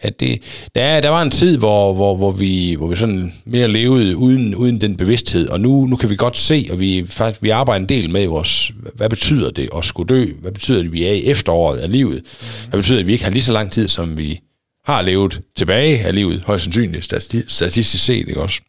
at 0.01 0.21
det, 0.21 0.43
der, 0.75 0.83
er- 0.83 1.01
der 1.01 1.09
var 1.09 1.23
en 1.23 1.31
tid, 1.31 1.59
hvor, 1.59 1.95
hvor, 1.95 2.17
hvor, 2.17 2.31
vi, 2.31 2.75
hvor 2.79 2.87
vi 2.87 2.97
sådan 2.97 3.33
mere 3.45 3.69
levede 3.69 4.17
uden, 4.17 4.55
uden 4.55 4.81
den 4.81 4.97
bevidsthed, 4.97 5.49
og 5.49 5.61
nu, 5.61 5.87
nu 5.87 5.97
kan 5.97 6.11
vi 6.11 6.17
godt 6.17 6.39
se, 6.39 6.69
og 6.71 6.81
vi, 6.81 7.05
faktisk, 7.09 7.43
vi 7.43 7.51
arbejder 7.51 7.81
en 7.83 7.89
del 7.89 8.11
med 8.11 8.27
vores, 8.27 8.73
hvad 8.95 9.11
betyder 9.11 9.51
det 9.51 9.69
at 9.77 9.85
skulle 9.85 10.09
dø? 10.17 10.27
Hvad 10.41 10.53
betyder 10.53 10.79
det, 10.79 10.87
at 10.87 10.93
vi 10.93 11.05
er 11.05 11.13
i 11.13 11.25
efteråret 11.25 11.79
af 11.79 11.91
livet? 11.93 12.23
Hvad 12.71 12.79
betyder 12.79 12.97
det, 12.97 13.01
at 13.03 13.07
vi 13.07 13.13
ikke 13.13 13.25
har 13.25 13.31
lige 13.33 13.43
så 13.43 13.53
lang 13.53 13.71
tid, 13.73 13.89
som 13.89 14.19
vi 14.19 14.41
har 14.85 15.03
levet 15.03 15.41
tilbage 15.57 15.99
af 15.99 16.15
livet, 16.15 16.43
højst 16.47 16.65
sandsynligt 16.65 17.13
stati- 17.13 17.45
statistisk 17.49 18.05
set, 18.05 18.29
ikke 18.29 18.41
også? 18.43 18.61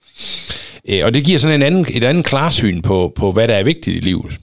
Øh, 0.90 1.06
Og 1.06 1.14
det 1.14 1.24
giver 1.26 1.40
sådan 1.40 1.56
en 1.56 1.62
anden, 1.62 1.86
et 1.90 2.04
andet 2.04 2.26
klarsyn 2.26 2.82
på, 2.82 3.14
på, 3.16 3.32
hvad 3.32 3.48
der 3.48 3.54
er 3.56 3.64
vigtigt 3.64 3.98
i 3.98 4.00
livet. 4.00 4.40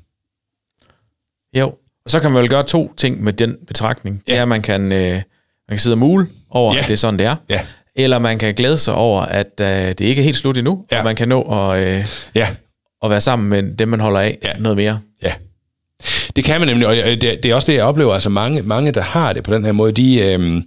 Jo. 1.57 1.67
Og 2.05 2.11
så 2.11 2.21
kan 2.21 2.31
man 2.31 2.43
vel 2.43 2.51
gøre 2.51 2.63
to 2.67 2.95
ting 2.97 3.23
med 3.25 3.33
den 3.33 3.57
betragtning. 3.67 4.23
Det 4.27 4.33
Ja. 4.33 4.39
er, 4.39 4.43
at 4.43 4.49
man 4.49 4.63
kan, 4.63 4.83
øh, 4.93 5.13
man 5.13 5.23
kan 5.69 5.79
sidde 5.79 5.95
og 5.95 5.99
mule 5.99 6.27
over, 6.51 6.75
Ja. 6.75 6.81
at 6.81 6.87
det 6.87 6.93
er 6.93 6.97
sådan, 6.97 7.19
det 7.19 7.27
er. 7.27 7.37
Ja. 7.49 7.61
Eller 7.97 8.19
man 8.19 8.39
kan 8.39 8.55
glæde 8.55 8.79
sig 8.79 8.95
over, 8.95 9.23
at 9.23 9.53
øh, 9.61 9.67
det 9.89 10.01
ikke 10.01 10.21
er 10.21 10.25
helt 10.25 10.37
slut 10.37 10.57
endnu, 10.57 10.85
Ja. 10.93 10.99
og 10.99 11.05
man 11.05 11.17
kan 11.17 11.29
nå 11.29 11.43
at, 11.43 11.81
øh, 11.99 12.05
Ja, 12.35 12.49
at 13.05 13.11
være 13.11 13.21
sammen 13.21 13.49
med 13.49 13.77
dem, 13.77 13.89
man 13.89 14.01
holder 14.01 14.21
af 14.21 14.39
Ja. 14.45 14.53
noget 14.59 14.77
mere. 14.77 15.01
ja. 15.23 15.33
Det 16.37 16.45
kan 16.45 16.61
man 16.61 16.69
nemlig, 16.69 16.87
og 16.89 16.97
det, 16.97 17.21
det 17.21 17.45
er 17.45 17.55
også 17.55 17.73
det, 17.73 17.77
jeg 17.79 17.85
oplever. 17.85 18.15
Altså 18.15 18.29
mange, 18.31 18.63
mange 18.63 18.93
der 18.93 19.01
har 19.01 19.33
det 19.33 19.45
på 19.45 19.55
den 19.55 19.65
her 19.65 19.73
måde, 19.73 19.93
de, 19.93 20.21
øhm, 20.21 20.63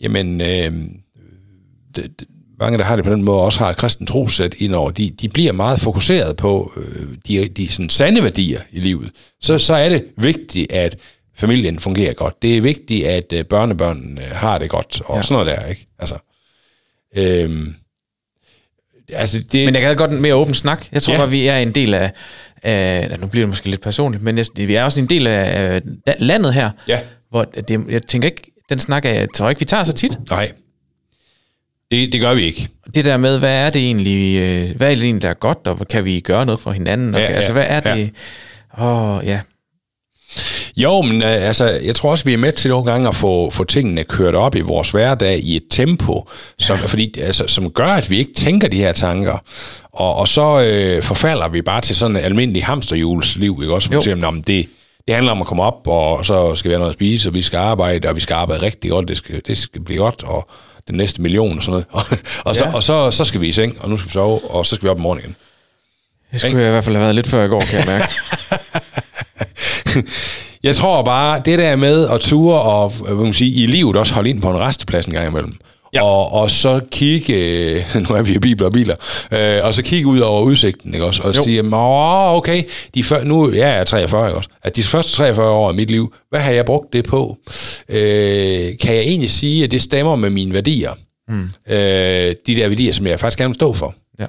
jamen, 0.00 0.40
det, 0.40 2.10
det, 2.20 2.24
mange, 2.60 2.78
der 2.78 2.84
har 2.84 2.96
det 2.96 3.04
på 3.04 3.10
den 3.10 3.22
måde, 3.22 3.40
også 3.42 3.58
har 3.58 3.70
et 3.70 3.76
kristen 3.76 4.06
trosæt 4.06 4.54
indover, 4.58 4.90
de, 4.90 5.10
de 5.10 5.28
bliver 5.28 5.52
meget 5.52 5.80
fokuseret 5.80 6.36
på 6.36 6.72
øh, 6.76 7.06
de, 7.28 7.48
de 7.48 7.68
sådan 7.68 7.90
sande 7.90 8.22
værdier 8.22 8.60
i 8.72 8.80
livet. 8.80 9.10
Så, 9.40 9.58
så 9.58 9.74
er 9.74 9.88
det 9.88 10.04
vigtigt, 10.16 10.72
at 10.72 10.96
familien 11.36 11.80
fungerer 11.80 12.12
godt. 12.12 12.42
Det 12.42 12.56
er 12.56 12.60
vigtigt, 12.60 13.06
at 13.06 13.32
øh, 13.32 13.44
børnebørnene 13.44 14.24
øh, 14.24 14.30
har 14.32 14.58
det 14.58 14.70
godt, 14.70 15.02
og 15.04 15.16
ja. 15.16 15.22
Sådan 15.22 15.44
noget 15.44 15.58
der, 15.60 15.66
ikke? 15.66 15.86
Altså, 15.98 16.14
øhm, 17.16 17.74
altså 19.12 19.42
det, 19.52 19.64
Men 19.64 19.74
jeg 19.74 19.82
kan 19.82 19.96
godt 19.96 20.10
en 20.10 20.22
mere 20.22 20.34
åben 20.34 20.54
snak. 20.54 20.86
Jeg 20.92 21.02
tror 21.02 21.12
Ja. 21.14 21.18
bare, 21.18 21.30
vi 21.30 21.46
er 21.46 21.56
en 21.56 21.72
del 21.72 21.94
af, 21.94 22.12
af, 22.62 23.18
nu 23.20 23.26
bliver 23.26 23.42
det 23.42 23.48
måske 23.48 23.70
lidt 23.70 23.80
personligt, 23.80 24.22
men 24.24 24.38
jeg, 24.38 24.46
vi 24.56 24.74
er 24.74 24.84
også 24.84 25.00
en 25.00 25.06
del 25.06 25.26
af 25.26 25.80
la- 26.08 26.14
landet 26.18 26.54
her, 26.54 26.70
ja. 26.88 27.00
hvor 27.30 27.44
det, 27.44 27.80
jeg 27.88 28.02
tænker 28.02 28.28
ikke, 28.28 28.50
den 28.68 28.78
snak 28.80 29.04
er, 29.04 29.10
jeg 29.10 29.28
tror 29.34 29.48
ikke, 29.50 29.58
vi 29.58 29.64
tager 29.64 29.84
så 29.84 29.92
tit. 29.92 30.18
Nej. 30.30 30.52
Det, 31.90 32.12
det 32.12 32.20
gør 32.20 32.34
vi 32.34 32.42
ikke. 32.42 32.68
Det 32.94 33.04
der 33.04 33.16
med, 33.16 33.38
hvad 33.38 33.66
er 33.66 33.70
det 33.70 33.82
egentlig, 33.82 34.40
øh, 34.40 34.76
hvad 34.76 34.90
er 34.90 34.94
det 34.94 35.04
egentlig, 35.04 35.22
der 35.22 35.30
er 35.30 35.34
godt, 35.34 35.58
og 35.64 35.88
kan 35.90 36.04
vi 36.04 36.20
gøre 36.20 36.46
noget 36.46 36.60
for 36.60 36.70
hinanden? 36.70 37.14
Og, 37.14 37.20
Ja, 37.20 37.26
altså, 37.26 37.52
hvad 37.52 37.64
er 37.68 37.80
det? 37.80 38.10
Åh, 38.80 39.20
ja. 39.24 39.40
Jo, 40.76 41.02
men 41.02 41.22
øh, 41.22 41.46
altså, 41.46 41.70
jeg 41.84 41.94
tror 41.94 42.10
også, 42.10 42.24
vi 42.24 42.32
er 42.32 42.38
med 42.38 42.52
til 42.52 42.70
nogle 42.70 42.90
gange 42.92 43.08
at 43.08 43.14
få, 43.16 43.50
få 43.50 43.64
tingene 43.64 44.04
kørt 44.04 44.34
op 44.34 44.54
i 44.54 44.60
vores 44.60 44.90
hverdag 44.90 45.38
i 45.38 45.56
et 45.56 45.62
tempo, 45.70 46.28
som, 46.58 46.78
ja. 46.78 46.86
fordi, 46.86 47.20
altså, 47.20 47.46
som 47.46 47.70
gør, 47.70 47.86
at 47.86 48.10
vi 48.10 48.18
ikke 48.18 48.34
tænker 48.36 48.68
de 48.68 48.76
her 48.76 48.92
tanker. 48.92 49.38
Og, 49.92 50.14
og 50.14 50.28
så 50.28 50.60
øh, 50.60 51.02
forfalder 51.02 51.48
vi 51.48 51.62
bare 51.62 51.80
til 51.80 51.96
sådan 51.96 52.16
en 52.16 52.22
almindelig 52.22 52.64
hamsterhjulsliv, 52.64 53.58
ikke 53.62 53.74
også? 53.74 53.88
Som 53.92 54.02
siger, 54.02 54.30
det, 54.46 54.68
det 55.06 55.14
handler 55.14 55.32
om 55.32 55.40
at 55.40 55.46
komme 55.46 55.62
op, 55.62 55.86
og 55.86 56.26
så 56.26 56.54
skal 56.54 56.68
vi 56.68 56.72
have 56.72 56.78
noget 56.78 56.92
at 56.92 56.96
spise, 56.96 57.28
og 57.28 57.34
vi 57.34 57.42
skal 57.42 57.56
arbejde, 57.56 58.08
og 58.08 58.16
vi 58.16 58.20
skal 58.20 58.34
arbejde 58.34 58.62
rigtig 58.62 58.90
godt, 58.90 59.08
det 59.08 59.16
skal, 59.16 59.40
det 59.46 59.58
skal 59.58 59.80
blive 59.80 59.98
godt, 59.98 60.22
og 60.22 60.48
den 60.88 60.96
næste 60.96 61.22
million 61.22 61.56
og 61.56 61.64
sådan 61.64 61.70
noget. 61.72 61.86
og, 61.92 62.18
og, 62.44 62.54
ja. 62.54 62.54
så, 62.54 62.64
og 62.74 62.82
så, 62.82 63.10
så 63.10 63.24
skal 63.24 63.40
vi 63.40 63.48
i 63.48 63.52
seng, 63.52 63.76
og 63.80 63.90
nu 63.90 63.96
skal 63.96 64.08
vi 64.08 64.12
sove, 64.12 64.50
og 64.50 64.66
så 64.66 64.74
skal 64.74 64.86
vi 64.86 64.90
op 64.90 64.98
i 64.98 65.00
morgen 65.00 65.18
igen. 65.18 65.36
Det 66.32 66.40
skulle 66.40 66.58
jeg 66.58 66.68
i 66.68 66.70
hvert 66.70 66.84
fald 66.84 66.96
have 66.96 67.02
været 67.02 67.14
lidt 67.14 67.26
før 67.26 67.44
i 67.44 67.48
går, 67.48 67.60
kan 67.60 67.78
jeg 67.78 67.86
mærke. 67.86 68.12
jeg 70.68 70.76
tror 70.76 71.02
bare, 71.02 71.40
det 71.44 71.58
der 71.58 71.76
med 71.76 72.08
at 72.08 72.20
ture 72.20 72.60
og 72.60 72.90
hvad 72.90 73.14
man 73.14 73.34
sige, 73.34 73.62
i 73.62 73.66
livet 73.66 73.96
også 73.96 74.14
holde 74.14 74.30
ind 74.30 74.42
på 74.42 74.50
en 74.50 74.58
resteplads 74.58 75.06
en 75.06 75.12
gang 75.12 75.28
imellem, 75.28 75.58
Ja. 75.94 76.02
Og, 76.02 76.32
og 76.32 76.50
så 76.50 76.80
kigge, 76.90 77.34
nu 78.08 78.14
er 78.14 78.22
vi 78.22 78.34
i 78.34 78.38
bibler 78.38 78.66
og 78.66 78.72
biler, 78.72 78.94
øh, 79.32 79.64
og 79.64 79.74
så 79.74 79.82
kigge 79.82 80.06
ud 80.06 80.18
over 80.18 80.42
udsigten, 80.42 80.94
ikke 80.94 81.06
også? 81.06 81.22
Og 81.22 81.36
jo. 81.36 81.42
sige, 81.42 81.60
åh, 81.74 82.34
okay, 82.34 82.62
de 82.94 83.04
før, 83.04 83.24
nu 83.24 83.52
ja, 83.52 83.68
jeg 83.68 83.78
er 83.78 83.84
43, 83.84 84.28
ikke 84.28 84.36
også? 84.36 84.48
At 84.62 84.76
de 84.76 84.82
første 84.82 85.12
43 85.12 85.50
år 85.50 85.68
af 85.68 85.74
mit 85.74 85.90
liv, 85.90 86.14
hvad 86.30 86.40
har 86.40 86.52
jeg 86.52 86.64
brugt 86.64 86.92
det 86.92 87.04
på? 87.04 87.38
Øh, 87.88 88.78
kan 88.80 88.94
jeg 88.94 89.02
egentlig 89.02 89.30
sige, 89.30 89.64
at 89.64 89.70
det 89.70 89.82
stemmer 89.82 90.16
med 90.16 90.30
mine 90.30 90.54
værdier? 90.54 90.92
Mm. 91.28 91.50
Øh, 91.68 91.76
de 92.46 92.56
der 92.56 92.68
værdier, 92.68 92.92
som 92.92 93.06
jeg 93.06 93.20
faktisk 93.20 93.38
gerne 93.38 93.48
vil 93.48 93.54
stå 93.54 93.72
for. 93.72 93.94
Ja. 94.20 94.26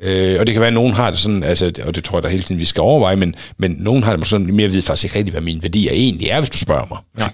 Øh, 0.00 0.40
og 0.40 0.46
det 0.46 0.52
kan 0.52 0.60
være, 0.60 0.68
at 0.68 0.74
nogen 0.74 0.92
har 0.92 1.10
det 1.10 1.18
sådan, 1.18 1.42
altså, 1.42 1.72
og 1.86 1.94
det 1.94 2.04
tror 2.04 2.18
jeg 2.18 2.22
da 2.22 2.28
hele 2.28 2.42
tiden, 2.42 2.60
vi 2.60 2.64
skal 2.64 2.80
overveje, 2.80 3.16
men, 3.16 3.34
men 3.58 3.76
nogen 3.78 4.02
har 4.02 4.16
det 4.16 4.26
sådan, 4.26 4.46
mere 4.46 4.72
ved 4.72 4.82
faktisk 4.82 5.04
ikke 5.04 5.18
rigtigt, 5.18 5.34
hvad 5.34 5.42
mine 5.42 5.62
værdier 5.62 5.92
egentlig 5.92 6.28
er, 6.28 6.40
hvis 6.40 6.50
du 6.50 6.58
spørger 6.58 6.86
mig. 6.90 6.98
Ja. 7.18 7.28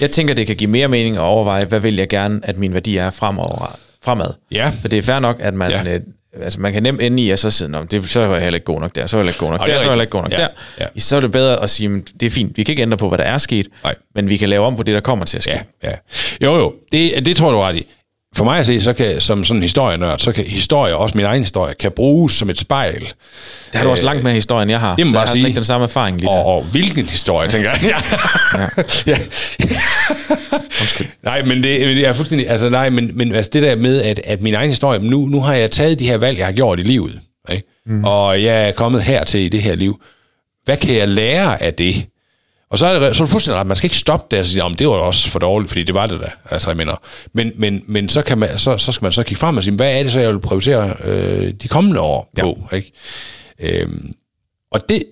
Jeg 0.00 0.10
tænker, 0.10 0.34
det 0.34 0.46
kan 0.46 0.56
give 0.56 0.70
mere 0.70 0.88
mening 0.88 1.16
at 1.16 1.22
overveje, 1.22 1.64
hvad 1.64 1.80
vil 1.80 1.96
jeg 1.96 2.08
gerne, 2.08 2.40
at 2.42 2.58
min 2.58 2.74
værdi 2.74 2.96
er 2.96 3.10
fremover, 3.10 3.78
fremad. 4.02 4.30
Ja. 4.50 4.72
For 4.80 4.88
det 4.88 4.98
er 4.98 5.02
fair 5.02 5.18
nok, 5.18 5.36
at 5.40 5.54
man, 5.54 5.70
ja. 5.70 5.94
øh, 5.94 6.00
altså 6.42 6.60
man 6.60 6.72
kan 6.72 6.82
nemt 6.82 7.02
ende 7.02 7.22
i, 7.22 7.30
at 7.30 7.38
så 7.38 7.50
sidde, 7.50 7.86
det, 7.90 8.10
så 8.10 8.20
er 8.20 8.32
jeg 8.32 8.42
heller 8.42 8.56
ikke 8.56 8.64
god 8.64 8.80
nok 8.80 8.94
der, 8.94 9.06
så 9.06 9.16
er 9.16 9.20
jeg 9.20 9.28
ikke 9.28 9.38
god 9.38 9.50
nok 9.50 9.60
der, 9.60 9.66
så 9.66 9.72
er 9.72 9.76
jeg 9.76 9.88
heller 9.88 10.02
ikke 10.02 10.10
god 10.10 10.22
nok 10.22 10.32
ja. 10.32 10.38
der. 10.38 10.48
Ja. 10.80 10.86
Så 10.98 11.16
er 11.16 11.20
det 11.20 11.32
bedre 11.32 11.62
at 11.62 11.70
sige, 11.70 12.02
det 12.20 12.26
er 12.26 12.30
fint, 12.30 12.56
vi 12.56 12.62
kan 12.62 12.72
ikke 12.72 12.82
ændre 12.82 12.96
på, 12.96 13.08
hvad 13.08 13.18
der 13.18 13.24
er 13.24 13.38
sket, 13.38 13.68
Nej. 13.82 13.94
men 14.14 14.28
vi 14.28 14.36
kan 14.36 14.48
lave 14.48 14.66
om 14.66 14.76
på 14.76 14.82
det, 14.82 14.94
der 14.94 15.00
kommer 15.00 15.24
til 15.24 15.36
at 15.36 15.42
ske. 15.42 15.62
Ja, 15.82 15.88
ja. 15.88 15.94
Jo, 16.40 16.56
jo, 16.56 16.74
det, 16.92 17.26
det 17.26 17.36
tror 17.36 17.52
du 17.52 17.58
ret 17.58 17.76
i 17.76 17.86
for 18.38 18.44
mig 18.44 18.58
at 18.58 18.66
se, 18.66 18.80
så 18.80 18.92
kan, 18.92 19.20
som 19.20 19.44
sådan 19.44 19.58
en 19.58 19.62
historienørd, 19.62 20.18
så 20.18 20.32
kan 20.32 20.44
historie, 20.44 20.96
også 20.96 21.16
min 21.16 21.26
egen 21.26 21.42
historie, 21.42 21.74
kan 21.74 21.92
bruges 21.92 22.32
som 22.32 22.50
et 22.50 22.58
spejl. 22.58 23.00
Det 23.00 23.14
har 23.74 23.84
du 23.84 23.90
også 23.90 24.04
langt 24.04 24.22
med 24.22 24.32
historien, 24.32 24.70
jeg 24.70 24.80
har. 24.80 24.96
Det 24.96 25.06
må 25.06 25.10
så 25.10 25.14
bare 25.14 25.22
jeg 25.22 25.28
har 25.28 25.34
sige. 25.34 25.46
ikke 25.46 25.56
den 25.56 25.64
samme 25.64 25.84
erfaring 25.84 26.18
lige 26.18 26.30
og, 26.30 26.44
og 26.44 26.64
hvilken 26.64 27.06
historie, 27.06 27.48
tænker 27.48 27.70
jeg. 27.70 27.80
ja. 27.92 27.96
ja. 29.06 29.18
nej, 31.22 31.42
men 31.42 31.62
det, 31.62 31.80
det 31.80 32.06
er 32.06 32.12
fuldstændig... 32.12 32.50
Altså, 32.50 32.68
nej, 32.68 32.90
men, 32.90 33.10
men 33.14 33.34
altså, 33.34 33.50
det 33.54 33.62
der 33.62 33.76
med, 33.76 34.02
at, 34.02 34.20
at 34.24 34.42
min 34.42 34.54
egen 34.54 34.68
historie... 34.68 34.98
Nu, 34.98 35.26
nu 35.26 35.40
har 35.40 35.54
jeg 35.54 35.70
taget 35.70 35.98
de 35.98 36.06
her 36.06 36.16
valg, 36.16 36.38
jeg 36.38 36.46
har 36.46 36.52
gjort 36.52 36.78
i 36.78 36.82
livet. 36.82 37.20
Ikke? 37.50 37.64
Mm. 37.86 38.04
Og 38.04 38.42
jeg 38.42 38.68
er 38.68 38.72
kommet 38.72 39.02
hertil 39.02 39.40
i 39.40 39.48
det 39.48 39.62
her 39.62 39.74
liv. 39.74 40.00
Hvad 40.64 40.76
kan 40.76 40.96
jeg 40.96 41.08
lære 41.08 41.62
af 41.62 41.74
det? 41.74 42.06
Og 42.70 42.78
så 42.78 42.86
er 42.86 42.98
det, 42.98 43.16
så 43.16 43.22
er 43.22 43.26
det 43.26 43.30
fuldstændig 43.30 43.60
ret. 43.60 43.66
Man 43.66 43.76
skal 43.76 43.86
ikke 43.86 43.96
stoppe 43.96 44.36
der 44.36 44.40
og 44.40 44.46
sige, 44.46 44.62
om 44.62 44.74
det 44.74 44.88
var 44.88 44.94
også 44.94 45.30
for 45.30 45.38
dårligt, 45.38 45.70
fordi 45.70 45.82
det 45.82 45.94
var 45.94 46.06
det 46.06 46.20
da. 46.20 46.30
Altså, 46.50 46.70
jeg 46.70 46.76
mener. 46.76 47.00
Men, 47.32 47.52
men, 47.56 47.82
men 47.86 48.08
så, 48.08 48.22
kan 48.22 48.38
man, 48.38 48.58
så, 48.58 48.78
så 48.78 48.92
skal 48.92 49.04
man 49.04 49.12
så 49.12 49.22
kigge 49.22 49.40
frem 49.40 49.56
og 49.56 49.64
sige, 49.64 49.76
hvad 49.76 49.98
er 49.98 50.02
det 50.02 50.12
så, 50.12 50.20
jeg 50.20 50.32
vil 50.32 50.40
prioritere 50.40 50.94
øh, 51.04 51.52
de 51.52 51.68
kommende 51.68 52.00
år 52.00 52.32
på? 52.40 52.68
Ja. 52.72 52.76
Ikke? 52.76 52.92
Øhm, 53.60 54.12
og 54.72 54.88
det, 54.88 55.04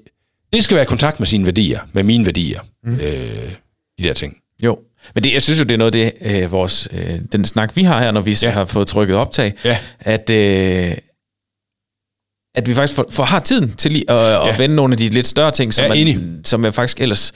det 0.53 0.65
skal 0.65 0.75
være 0.75 0.85
i 0.85 0.87
kontakt 0.87 1.21
med 1.21 1.27
sine 1.27 1.45
værdier, 1.45 1.81
med 1.93 2.03
mine 2.03 2.27
værdier. 2.27 2.61
Mm. 2.85 2.95
Øh, 2.95 3.53
de 3.99 4.05
der 4.05 4.13
ting. 4.13 4.37
Jo. 4.63 4.79
Men 5.15 5.25
det, 5.25 5.33
jeg 5.33 5.43
synes 5.43 5.59
jo, 5.59 5.65
det 5.65 5.73
er 5.75 5.79
noget 5.79 5.95
af 5.95 6.13
det, 6.21 6.43
øh, 6.43 6.53
vores, 6.53 6.89
øh, 6.93 7.21
den 7.33 7.45
snak, 7.45 7.77
vi 7.77 7.83
har 7.83 8.03
her, 8.03 8.11
når 8.11 8.21
vi 8.21 8.37
ja. 8.43 8.51
har 8.51 8.65
fået 8.65 8.87
trykket 8.87 9.17
optag, 9.17 9.53
ja. 9.65 9.79
at, 10.01 10.31
øh, 10.31 10.97
at 12.57 12.69
vi 12.69 12.75
faktisk 12.75 12.97
får, 12.97 13.07
får 13.11 13.25
har 13.25 13.39
tiden 13.39 13.75
til 13.75 13.93
lige 13.93 14.11
at, 14.11 14.17
ja. 14.17 14.49
at 14.49 14.59
vende 14.59 14.77
nogle 14.77 14.95
af 14.95 14.99
de 14.99 15.09
lidt 15.09 15.27
større 15.27 15.51
ting, 15.51 15.75
som, 15.75 15.93
ja, 15.93 16.05
man, 16.05 16.41
som 16.45 16.65
jeg 16.65 16.75
faktisk 16.75 17.01
ellers 17.01 17.33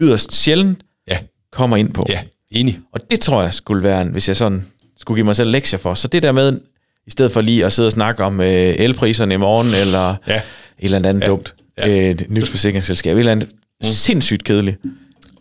yderst 0.00 0.32
sjældent 0.32 0.80
ja. 1.10 1.18
kommer 1.52 1.76
ind 1.76 1.92
på. 1.92 2.06
Ja, 2.08 2.20
enig. 2.50 2.78
Og 2.92 3.10
det 3.10 3.20
tror 3.20 3.42
jeg 3.42 3.54
skulle 3.54 3.82
være, 3.82 4.04
hvis 4.04 4.28
jeg 4.28 4.36
sådan 4.36 4.66
skulle 4.98 5.16
give 5.16 5.24
mig 5.24 5.36
selv 5.36 5.50
lektier 5.50 5.78
for. 5.78 5.94
Så 5.94 6.08
det 6.08 6.22
der 6.22 6.32
med, 6.32 6.60
i 7.06 7.10
stedet 7.10 7.32
for 7.32 7.40
lige 7.40 7.64
at 7.64 7.72
sidde 7.72 7.86
og 7.86 7.92
snakke 7.92 8.24
om 8.24 8.40
øh, 8.40 8.74
elpriserne 8.78 9.34
i 9.34 9.36
morgen, 9.36 9.74
eller 9.74 10.14
ja. 10.26 10.36
et 10.36 10.42
eller 10.78 11.08
andet 11.08 11.22
ja. 11.22 11.26
dumt 11.26 11.54
ja. 11.78 11.88
Øh, 11.88 12.10
et 12.10 12.26
nyt 12.28 12.48
forsikringsselskab, 12.48 13.16
et 13.16 13.18
eller 13.18 13.32
andet 13.32 13.48
mm. 13.48 13.82
sindssygt 13.82 14.44
kedeligt, 14.44 14.78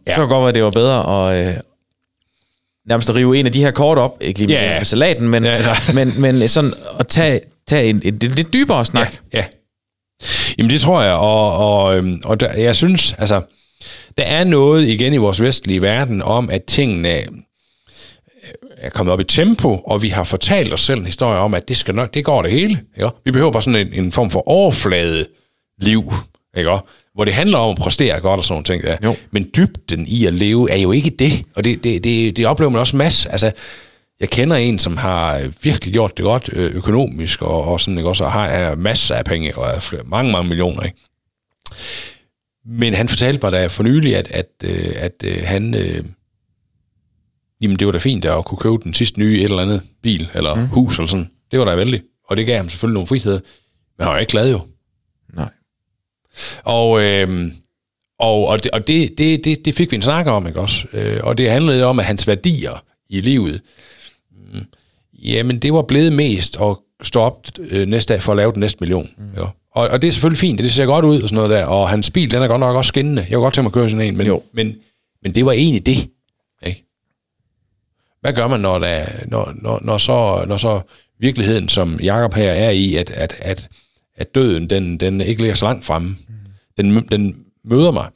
ja. 0.08 0.12
så 0.12 0.22
kan 0.22 0.28
godt 0.30 0.42
være, 0.42 0.50
at 0.50 0.56
det 0.56 0.64
var 0.64 0.72
bedre 0.72 1.30
at, 1.32 1.48
øh, 1.48 1.54
nærmest 2.88 3.10
at 3.10 3.16
rive 3.16 3.38
en 3.38 3.46
af 3.46 3.52
de 3.52 3.60
her 3.60 3.72
kort 3.72 3.98
op, 3.98 4.18
ikke 4.22 4.40
lige 4.40 4.48
med 4.48 4.56
ja, 4.56 4.76
ja. 4.76 4.84
salaten, 4.84 5.30
men, 5.30 5.44
ja, 5.44 5.60
men, 5.94 6.22
men 6.22 6.48
sådan 6.48 6.74
at 7.00 7.08
tage, 7.08 7.42
tage 7.68 7.90
en, 7.90 8.02
en, 8.06 8.14
en 8.14 8.32
lidt 8.32 8.54
dybere 8.54 8.86
snak. 8.86 9.14
Ja, 9.34 9.38
ja. 9.38 9.46
Jamen 10.58 10.70
det 10.70 10.82
tror 10.82 11.02
jeg, 11.02 11.14
og, 11.14 11.54
og, 11.58 11.98
øhm, 11.98 12.22
og 12.26 12.40
der, 12.40 12.54
jeg 12.54 12.76
synes, 12.76 13.16
altså, 13.18 13.42
der 14.18 14.24
er 14.24 14.44
noget 14.44 14.88
igen 14.88 15.14
i 15.14 15.18
vores 15.18 15.42
vestlige 15.42 15.82
verden 15.82 16.22
om, 16.22 16.50
at 16.50 16.64
tingene 16.64 17.22
øh, 17.22 17.28
er 18.78 18.90
kommet 18.90 19.14
op 19.14 19.20
i 19.20 19.24
tempo, 19.24 19.82
og 19.86 20.02
vi 20.02 20.10
har 20.10 20.24
fortalt 20.24 20.74
os 20.74 20.82
selv 20.82 21.00
en 21.00 21.06
historie 21.06 21.40
om, 21.40 21.54
at 21.54 21.68
det, 21.68 21.78
skal 21.78 21.96
nok, 21.96 22.14
det 22.14 22.26
går 22.26 22.42
det 22.42 22.52
hele. 22.52 22.80
Ikke? 22.98 23.10
Vi 23.26 23.32
behøver 23.32 23.52
bare 23.52 23.62
sådan 23.62 23.88
en, 23.88 24.04
en 24.04 24.12
form 24.12 24.32
for 24.32 24.50
overflade 24.50 25.26
liv, 25.82 26.14
ikke? 26.58 26.72
hvor 27.14 27.26
det 27.26 27.34
handler 27.34 27.58
om 27.58 27.70
at 27.70 27.78
præstere 27.78 28.20
godt 28.20 28.38
og 28.38 28.44
sådan 28.46 28.54
nogle 28.54 28.64
ting. 28.64 28.84
Ja. 28.84 29.10
Jo. 29.10 29.16
Men 29.32 29.50
dybden 29.56 30.08
i 30.08 30.26
at 30.26 30.34
leve 30.34 30.72
er 30.72 30.78
jo 30.78 30.92
ikke 30.92 31.10
det, 31.10 31.44
og 31.56 31.64
det, 31.64 31.84
det, 31.84 32.04
det, 32.04 32.38
det 32.38 32.46
oplever 32.46 32.70
man 32.70 32.80
også 32.80 32.96
masser. 32.96 33.30
Altså, 33.30 33.52
jeg 34.20 34.30
kender 34.30 34.56
en, 34.56 34.80
som 34.80 34.98
har 34.98 35.52
virkelig 35.62 35.94
gjort 35.94 36.18
det 36.18 36.24
godt 36.24 36.50
øh, 36.54 36.76
økonomisk, 36.76 37.42
og, 37.42 37.64
og 37.64 37.80
sådan, 37.80 37.98
ikke? 37.98 38.10
Også, 38.10 38.24
og 38.24 38.32
har 38.32 38.76
masser 38.76 39.16
af 39.16 39.26
penge, 39.26 39.58
og 39.58 39.82
mange, 40.06 40.32
mange 40.32 40.48
millioner. 40.48 40.84
Ikke? 40.84 40.98
Men 42.66 42.94
han 42.94 43.10
fortalte 43.10 43.40
mig 43.44 43.52
da 43.52 43.68
for 43.68 43.84
nylig, 43.84 44.16
at, 44.16 44.28
at, 44.32 44.50
øh, 44.64 44.94
at, 44.96 45.24
at 45.24 45.48
han... 45.48 45.76
Øh, 45.76 46.06
jamen, 47.62 47.78
det 47.78 47.88
var 47.88 47.92
da 47.92 48.00
fint 48.00 48.26
at 48.26 48.46
kunne 48.46 48.58
købe 48.58 48.78
den 48.84 48.94
sidste 48.94 49.20
nye 49.20 49.38
et 49.38 49.44
eller 49.44 49.62
andet 49.62 49.82
bil, 50.04 50.30
eller 50.34 50.56
mm. 50.56 50.68
hus, 50.68 50.98
eller 50.98 51.08
sådan. 51.08 51.32
Det 51.52 51.60
var 51.60 51.66
da 51.66 51.76
vældig. 51.76 52.02
Og 52.30 52.38
det 52.38 52.46
gav 52.46 52.58
ham 52.58 52.70
selvfølgelig 52.70 52.94
nogle 52.94 53.08
friheder. 53.08 53.40
Men 53.98 54.04
han 54.04 54.14
var 54.14 54.20
ikke 54.20 54.32
glad 54.32 54.52
jo. 54.52 54.62
Nej. 55.34 55.50
Og, 56.64 57.02
øh, 57.02 57.52
og, 58.20 58.48
og, 58.48 58.64
det, 58.64 58.72
og 58.72 58.88
det, 58.88 59.18
det, 59.18 59.46
det, 59.46 59.66
det 59.66 59.76
fik 59.76 59.92
vi 59.92 59.96
en 59.96 60.02
snak 60.02 60.28
om, 60.28 60.48
ikke 60.48 60.60
også? 60.60 60.88
Øh, 60.94 61.20
og 61.24 61.38
det 61.38 61.52
handlede 61.52 61.86
om, 61.86 62.00
at 62.00 62.06
hans 62.06 62.28
værdier 62.28 62.84
i 63.10 63.22
livet, 63.22 63.62
jamen 65.14 65.60
det 65.60 65.74
var 65.74 65.82
blevet 65.82 66.14
mest 66.14 66.58
at 66.62 66.76
stå 67.04 67.20
op 67.20 67.48
øh, 67.60 67.88
næste 67.88 68.14
dag 68.14 68.24
for 68.24 68.32
at 68.32 68.38
lave 68.38 68.52
den 68.52 68.60
næste 68.60 68.78
million. 68.80 69.10
Mm. 69.18 69.24
Jo. 69.38 69.48
Og, 69.72 69.88
og 69.88 70.02
det 70.02 70.08
er 70.08 70.12
selvfølgelig 70.12 70.40
fint, 70.40 70.60
det 70.60 70.72
ser 70.72 70.86
godt 70.86 71.06
ud 71.06 71.22
og 71.22 71.30
sådan 71.30 71.36
noget 71.36 71.50
der, 71.50 71.66
og 71.66 71.90
hans 71.90 72.12
bil, 72.12 72.32
den 72.32 72.42
er 72.42 72.48
godt 72.48 72.60
nok 72.60 72.76
også 72.76 72.88
skinnende. 72.88 73.22
Jeg 73.22 73.36
kunne 73.36 73.44
godt 73.44 73.54
tænke 73.54 73.64
mig 73.64 73.70
at 73.70 73.74
køre 73.74 73.90
sådan 73.90 74.08
en, 74.08 74.18
men, 74.18 74.28
jo. 74.28 74.44
men, 74.52 74.76
men 75.24 75.36
det 75.36 75.46
var 75.46 75.52
egentlig 75.52 75.86
det. 75.86 76.10
Ikke? 76.66 76.86
Hvad 78.22 78.34
gør 78.34 78.48
man, 78.48 78.60
når, 78.60 78.80
der, 78.80 79.06
når, 79.28 79.54
når, 79.56 79.80
når, 79.84 79.98
så, 79.98 80.46
når 80.48 80.58
så 80.58 80.82
virkeligheden, 81.20 81.70
som 81.70 82.00
Jakob 82.00 82.34
her 82.34 82.52
er 82.52 82.70
i, 82.70 82.96
at, 82.96 83.10
at, 83.10 83.36
at, 83.40 83.70
at 84.16 84.36
døden, 84.36 84.70
den, 84.70 84.98
den 84.98 85.22
ikke 85.22 85.42
ligger 85.42 85.56
så 85.56 85.66
langt 85.66 85.86
fremme, 85.86 86.10
mm. 86.10 86.36
den, 86.78 87.08
den 87.12 87.46
møder 87.64 87.92
mig, 87.92 88.10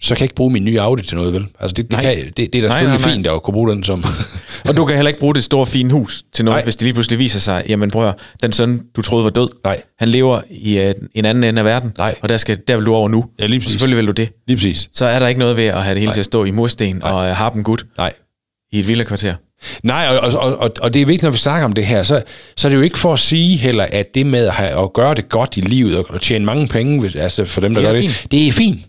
så 0.00 0.14
kan 0.14 0.20
jeg 0.20 0.24
ikke 0.24 0.34
bruge 0.34 0.52
min 0.52 0.64
nye 0.64 0.80
Audi 0.80 1.02
til 1.02 1.16
noget, 1.16 1.32
vel? 1.32 1.46
Altså, 1.60 1.74
det, 1.74 1.90
det, 1.90 1.98
kan, 1.98 2.16
det, 2.26 2.36
det 2.36 2.42
er 2.42 2.48
da 2.48 2.68
selvfølgelig 2.68 2.86
nej, 2.86 3.06
nej. 3.06 3.14
fint 3.14 3.26
at 3.26 3.42
kunne 3.42 3.52
bruge 3.52 3.70
den 3.70 3.84
som... 3.84 4.04
og 4.68 4.76
du 4.76 4.84
kan 4.84 4.96
heller 4.96 5.08
ikke 5.08 5.20
bruge 5.20 5.34
det 5.34 5.42
store, 5.42 5.66
fine 5.66 5.92
hus 5.92 6.22
til 6.32 6.44
noget, 6.44 6.56
nej. 6.56 6.64
hvis 6.64 6.76
det 6.76 6.82
lige 6.82 6.94
pludselig 6.94 7.18
viser 7.18 7.40
sig, 7.40 7.64
jamen 7.68 7.90
prøv 7.90 8.08
at, 8.08 8.14
den 8.42 8.52
søn, 8.52 8.82
du 8.96 9.02
troede 9.02 9.24
var 9.24 9.30
død, 9.30 9.48
nej. 9.64 9.82
han 9.98 10.08
lever 10.08 10.40
i 10.50 10.78
uh, 10.78 10.92
en 11.14 11.24
anden 11.24 11.44
ende 11.44 11.58
af 11.58 11.64
verden, 11.64 11.92
nej. 11.98 12.14
og 12.20 12.28
der, 12.28 12.36
skal, 12.36 12.58
der 12.68 12.76
vil 12.76 12.86
du 12.86 12.94
over 12.94 13.08
nu. 13.08 13.24
Ja, 13.40 13.46
lige 13.46 13.60
præcis. 13.60 13.72
Selvfølgelig 13.72 13.96
vil 13.96 14.06
du 14.06 14.12
det. 14.12 14.32
Lige 14.46 14.56
præcis. 14.56 14.88
Så 14.92 15.06
er 15.06 15.18
der 15.18 15.28
ikke 15.28 15.38
noget 15.38 15.56
ved 15.56 15.64
at 15.64 15.82
have 15.82 15.94
det 15.94 16.00
hele 16.00 16.08
nej. 16.08 16.14
til 16.14 16.20
at 16.20 16.24
stå 16.24 16.44
i 16.44 16.50
mursten 16.50 16.96
nej. 16.96 17.10
og 17.10 17.36
have 17.36 17.50
dem 17.54 17.64
godt 17.64 17.84
nej. 17.98 18.12
i 18.72 18.80
et 18.80 18.88
villakvarter. 18.88 19.34
Nej, 19.82 20.06
og, 20.08 20.32
og, 20.34 20.58
og, 20.58 20.70
og 20.80 20.94
det 20.94 21.02
er 21.02 21.06
vigtigt, 21.06 21.22
når 21.22 21.30
vi 21.30 21.38
snakker 21.38 21.64
om 21.64 21.72
det 21.72 21.86
her, 21.86 22.02
så, 22.02 22.22
så 22.56 22.68
er 22.68 22.70
det 22.70 22.76
jo 22.76 22.82
ikke 22.82 22.98
for 22.98 23.12
at 23.12 23.18
sige 23.18 23.56
heller, 23.56 23.86
at 23.92 24.14
det 24.14 24.26
med 24.26 24.46
at, 24.46 24.52
have, 24.52 24.82
at 24.82 24.92
gøre 24.92 25.14
det 25.14 25.28
godt 25.28 25.56
i 25.56 25.60
livet 25.60 25.98
og, 25.98 26.06
og 26.08 26.20
tjene 26.20 26.44
mange 26.44 26.68
penge, 26.68 27.20
altså 27.20 27.44
for 27.44 27.60
dem, 27.60 27.74
der 27.74 27.80
det 27.80 27.88
gør 27.88 28.00
det, 28.00 28.26
det 28.30 28.48
er 28.48 28.52
fint. 28.52 28.80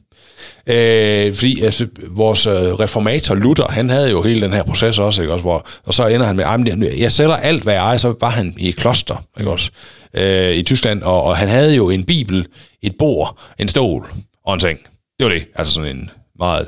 Øh, 0.68 1.36
fordi 1.36 1.62
altså, 1.62 1.88
vores 2.08 2.46
øh, 2.46 2.54
reformator 2.54 3.36
Luther, 3.36 3.68
han 3.72 3.90
havde 3.90 4.10
jo 4.12 4.22
hele 4.22 4.42
den 4.42 4.54
her 4.54 4.64
proces 4.64 5.00
også, 5.00 5.22
ikke 5.22 5.34
også? 5.34 5.42
Hvor, 5.42 5.68
og 5.86 5.94
så 5.94 6.08
ender 6.08 6.26
han 6.26 6.36
med, 6.36 6.88
at 6.88 7.00
jeg 7.00 7.12
sælger 7.12 7.36
alt, 7.36 7.64
hvad 7.64 7.74
jeg 7.74 7.82
ejer, 7.82 7.98
så 7.98 8.14
var 8.22 8.30
han 8.30 8.54
i 8.58 8.70
et 8.70 8.76
kloster, 8.76 9.26
ikke 9.40 9.52
også? 9.52 9.72
Øh, 10.14 10.56
i 10.56 10.64
Tyskland, 10.64 11.04
og, 11.04 11.24
og 11.24 11.38
han 11.38 11.48
havde 11.48 11.76
jo 11.76 11.90
en 11.90 12.04
bibel, 12.04 12.48
et 12.82 12.96
bord, 13.00 13.40
en 13.60 13.68
stol 13.68 14.08
og 14.46 14.54
en 14.54 14.60
seng. 14.60 14.80
Det 15.20 15.26
var 15.26 15.30
det, 15.30 15.46
altså 15.56 15.74
sådan 15.74 15.96
en 15.96 16.10
meget... 16.40 16.68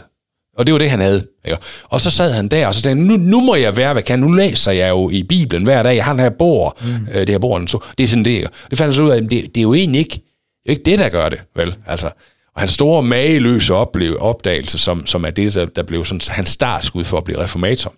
Og 0.57 0.65
det 0.65 0.73
var 0.73 0.79
det, 0.79 0.89
han 0.89 0.99
havde. 0.99 1.27
Ikke? 1.45 1.57
Og 1.83 2.01
så 2.01 2.09
sad 2.09 2.31
han 2.31 2.47
der, 2.47 2.67
og 2.67 2.75
så 2.75 2.81
sagde 2.81 2.95
nu, 2.95 3.17
nu 3.17 3.39
må 3.39 3.55
jeg 3.55 3.77
være, 3.77 3.93
hvad 3.93 4.03
kan 4.03 4.19
Nu 4.19 4.31
læser 4.31 4.71
jeg 4.71 4.89
jo 4.89 5.09
i 5.09 5.23
Bibelen 5.23 5.63
hver 5.63 5.83
dag. 5.83 5.95
Jeg 5.95 6.05
har 6.05 6.13
den 6.13 6.19
her 6.19 6.29
bord, 6.29 6.77
mm. 6.81 7.07
øh, 7.13 7.19
det 7.19 7.29
her 7.29 7.39
bord, 7.39 7.67
så 7.67 7.79
det 7.97 8.03
er 8.03 8.07
sådan 8.07 8.25
det. 8.25 8.47
Det 8.69 8.77
fandt 8.77 8.95
så 8.95 9.03
ud 9.03 9.09
af, 9.09 9.17
at 9.17 9.23
det, 9.23 9.31
det 9.31 9.57
er 9.57 9.61
jo 9.61 9.73
egentlig 9.73 9.99
ikke, 9.99 10.13
det 10.63 10.65
er 10.65 10.69
ikke 10.69 10.83
det, 10.83 10.99
der 10.99 11.09
gør 11.09 11.29
det, 11.29 11.39
vel? 11.55 11.75
Altså, 11.87 12.09
Og 12.55 12.61
hans 12.61 12.71
store 12.71 13.03
mageløse 13.03 13.73
opleve, 13.73 14.19
opdagelse, 14.19 14.77
som, 14.77 15.07
som 15.07 15.25
er 15.25 15.29
det, 15.29 15.55
der, 15.55 15.65
der 15.65 15.83
blev 15.83 16.05
sådan, 16.05 16.21
hans 16.29 16.49
startskud 16.49 17.03
for 17.03 17.17
at 17.17 17.23
blive 17.23 17.43
reformator, 17.43 17.93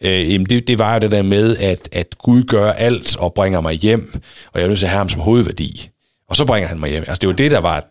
øh, 0.00 0.32
jamen 0.32 0.46
det, 0.46 0.66
det 0.66 0.78
var 0.78 0.94
jo 0.94 1.00
det 1.00 1.10
der 1.10 1.22
med, 1.22 1.56
at, 1.56 1.88
at 1.92 2.18
Gud 2.18 2.42
gør 2.42 2.72
alt 2.72 3.16
og 3.16 3.34
bringer 3.34 3.60
mig 3.60 3.74
hjem, 3.74 4.12
og 4.52 4.60
jeg 4.60 4.64
er 4.64 4.68
nødt 4.68 4.78
til 4.78 4.86
at 4.86 4.90
have 4.90 4.98
ham 4.98 5.08
som 5.08 5.20
hovedværdi. 5.20 5.90
Og 6.28 6.36
så 6.36 6.44
bringer 6.44 6.68
han 6.68 6.80
mig 6.80 6.90
hjem. 6.90 7.04
Altså 7.06 7.18
det 7.20 7.28
var 7.28 7.34
det, 7.34 7.50
der 7.50 7.58
var... 7.58 7.84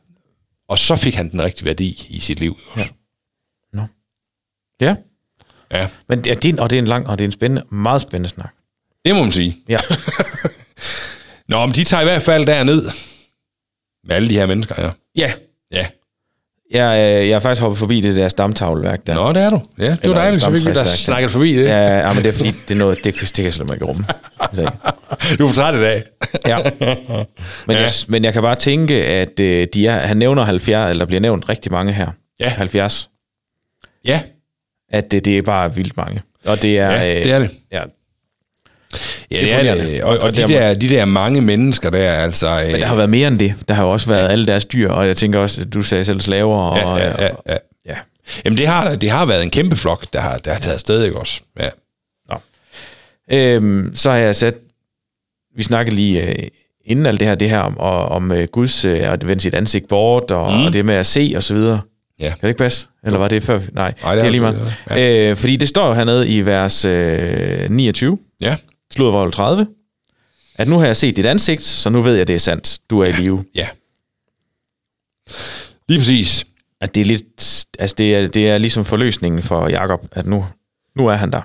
Og 0.68 0.80
så 0.80 0.95
fik 0.95 1.16
han 1.16 1.32
den 1.32 1.41
rigtige 1.41 1.66
værdi 1.66 2.08
i 2.10 2.20
sit 2.20 2.39
liv. 2.39 2.58
Ja. 2.78 2.88
No. 3.74 3.84
Ja. 4.82 4.95
Ja. 5.72 5.88
Men 6.10 6.24
det 6.24 6.45
er, 6.45 6.62
og 6.62 6.70
det 6.70 6.76
er 6.76 6.82
en 6.82 6.88
lang, 6.88 7.08
og 7.08 7.18
det 7.18 7.24
er 7.24 7.28
en 7.28 7.32
spændende, 7.32 7.76
meget 7.76 8.02
spændende 8.02 8.30
snak. 8.30 8.54
Det 9.06 9.16
må 9.16 9.24
man 9.24 9.32
sige. 9.32 9.56
Ja. 9.70 9.78
Nå, 11.49 11.66
men 11.66 11.76
de 11.76 11.84
tager 11.84 12.02
i 12.02 12.06
hvert 12.06 12.22
fald 12.22 12.45
derned 12.45 12.89
med 14.04 14.16
alle 14.16 14.30
de 14.30 14.34
her 14.34 14.45
mennesker, 14.45 14.76
ja. 14.78 14.89
Ja. 15.16 15.34
Ja. 15.74 15.86
Jeg, 16.74 17.19
øh, 17.22 17.28
jeg 17.28 17.36
har 17.36 17.39
faktisk 17.39 17.61
hoppet 17.61 17.78
forbi 17.80 18.01
det 18.01 18.15
der 18.15 18.28
stamtavleværk 18.28 19.07
der. 19.07 19.13
Nå, 19.13 19.34
det 19.34 19.41
er 19.41 19.49
du. 19.49 19.61
Ja, 19.80 19.89
det 20.01 20.09
var 20.09 20.13
dejligt, 20.15 20.43
så 20.43 20.49
vi 20.49 20.59
der 20.59 20.84
snakket 20.84 21.32
forbi 21.32 21.55
det. 21.55 21.63
Ja, 21.67 21.97
ja, 22.07 22.13
men 22.13 22.24
det 22.24 22.30
er 22.30 22.34
fordi, 22.34 22.51
det 22.51 22.72
er 22.72 22.76
noget, 22.76 22.97
det, 22.97 23.03
det 23.05 23.34
kan 23.36 23.45
jeg 23.45 23.53
slet 23.53 23.74
ikke 23.74 23.86
rumme. 23.86 24.05
Så, 24.53 24.72
Du 25.39 25.47
får 25.47 25.53
træt 25.53 25.76
i 25.76 25.80
dag. 25.82 26.03
ja. 26.47 26.57
Men, 27.67 27.76
Ja. 27.76 27.82
jeg, 27.82 27.89
men 28.07 28.24
jeg 28.24 28.34
kan 28.34 28.41
bare 28.41 28.55
tænke, 28.55 29.05
at 29.05 29.39
øh, 29.39 29.67
de 29.74 29.88
er, 29.88 29.99
han 29.99 30.17
nævner 30.17 30.43
70, 30.43 30.89
eller 30.89 31.05
bliver 31.05 31.19
nævnt 31.19 31.49
rigtig 31.49 31.72
mange 31.72 31.93
her. 31.93 32.07
Ja. 32.39 32.49
70. 32.49 33.09
Ja, 34.05 34.22
At 34.89 35.11
det, 35.11 35.26
det 35.26 35.38
er 35.38 35.41
bare 35.41 35.76
vildt 35.76 35.97
mange. 35.97 36.22
Og 36.45 36.61
det 36.61 36.80
er... 36.80 36.91
ja 36.91 37.17
øh, 37.17 37.24
det 37.24 37.32
er 37.32 37.39
det. 37.39 37.49
Ja, 37.72 37.84
Ja, 39.32 39.41
det 39.41 39.53
er 39.69 39.75
det. 39.75 40.01
Og, 40.01 40.17
og 40.17 40.36
de, 40.38 40.41
der 40.47 40.73
de 40.73 40.89
der 40.89 41.05
mange 41.05 41.41
mennesker 41.41 41.89
der, 41.89 42.11
altså... 42.11 42.61
men 42.71 42.79
der 42.82 42.86
har 42.88 42.95
været 42.95 43.09
mere 43.09 43.27
end 43.27 43.39
det. 43.39 43.53
Der 43.67 43.73
har 43.73 43.84
jo 43.84 43.89
også 43.89 44.09
været 44.09 44.29
alle 44.29 44.45
deres 44.47 44.65
dyr, 44.65 44.89
og 44.89 45.07
jeg 45.07 45.17
tænker 45.17 45.39
også, 45.39 45.61
at 45.61 45.73
du 45.73 45.82
sagde 45.82 46.05
selv 46.05 46.21
slaver. 46.21 46.57
Og, 46.57 46.99
ja, 46.99 47.07
ja, 47.07 47.23
ja, 47.23 47.29
ja. 47.49 47.57
ja. 47.86 47.95
Jamen, 48.45 48.57
det 48.57 48.67
har, 48.67 48.95
det 48.95 49.09
har 49.09 49.25
været 49.25 49.43
en 49.43 49.49
kæmpe 49.49 49.75
flok, 49.75 50.05
der 50.13 50.19
har, 50.19 50.38
der 50.38 50.51
har 50.53 50.59
taget 50.59 50.73
afsted, 50.73 51.03
ikke 51.03 51.17
også? 51.17 51.41
Ja. 51.59 51.69
Øhm, 53.32 53.91
så 53.95 54.09
har 54.11 54.17
jeg 54.17 54.36
sat, 54.36 54.55
vi 55.55 55.63
snakkede 55.63 55.95
lige 55.95 56.27
øh, 56.27 56.36
inden 56.86 57.05
alt 57.05 57.19
det 57.19 57.27
her, 57.27 57.36
det 57.36 57.49
her 57.49 57.59
om, 57.59 57.77
om 58.11 58.32
øh, 58.32 58.47
Guds, 58.51 58.86
øh, 58.86 59.13
at 59.13 59.27
vende 59.27 59.41
sit 59.41 59.53
ansigt 59.53 59.88
bort, 59.88 60.32
og, 60.32 60.53
Mm. 60.53 60.65
og 60.65 60.73
det 60.73 60.86
med 60.86 60.95
at 60.95 61.05
se, 61.05 61.34
og 61.36 61.43
så 61.43 61.53
videre. 61.53 61.82
Ja. 62.19 62.27
Kan 62.29 62.38
det 62.41 62.47
ikke 62.47 62.57
passe? 62.57 62.88
Eller 63.05 63.19
var 63.19 63.27
det 63.27 63.43
før? 63.43 63.59
Nej, 63.73 63.93
Nej, 64.03 64.15
det 64.15 64.21
det, 64.21 64.27
er 64.27 64.32
lige 64.32 64.41
meget. 64.41 65.29
Øh, 65.32 65.38
fordi 65.38 65.55
det 65.55 65.67
står 65.67 65.88
jo 65.88 65.93
hernede 65.93 66.29
i 66.29 66.41
vers 66.45 66.86
øh, 66.86 67.69
29, 67.69 68.17
Ja. 68.41 68.55
Slået 68.92 69.34
30, 69.34 69.68
at 70.56 70.68
nu 70.68 70.78
har 70.78 70.86
jeg 70.86 70.96
set 70.96 71.16
dit 71.18 71.26
ansigt, 71.26 71.62
så 71.62 71.89
nu 71.89 72.02
ved 72.02 72.16
jeg, 72.16 72.28
det 72.28 72.36
er 72.36 72.39
sandt. 72.39 72.80
Du 72.89 73.00
er 73.00 73.06
i 73.06 73.12
live. 73.12 73.46
Ja. 73.56 73.68
Lige 75.88 76.00
præcis. 76.00 76.46
At 76.82 76.96
det 76.96 77.02
er 77.02 77.06
lidt, 77.06 77.66
altså 77.80 77.96
det 77.98 78.16
er, 78.16 78.28
det 78.28 78.50
er 78.50 78.58
ligesom 78.58 78.86
forløsningen 78.86 79.44
for 79.44 79.70
Jakob, 79.70 80.08
at 80.12 80.26
nu, 80.26 80.46
nu 80.96 81.08
er 81.08 81.16
han 81.16 81.32
der. 81.32 81.42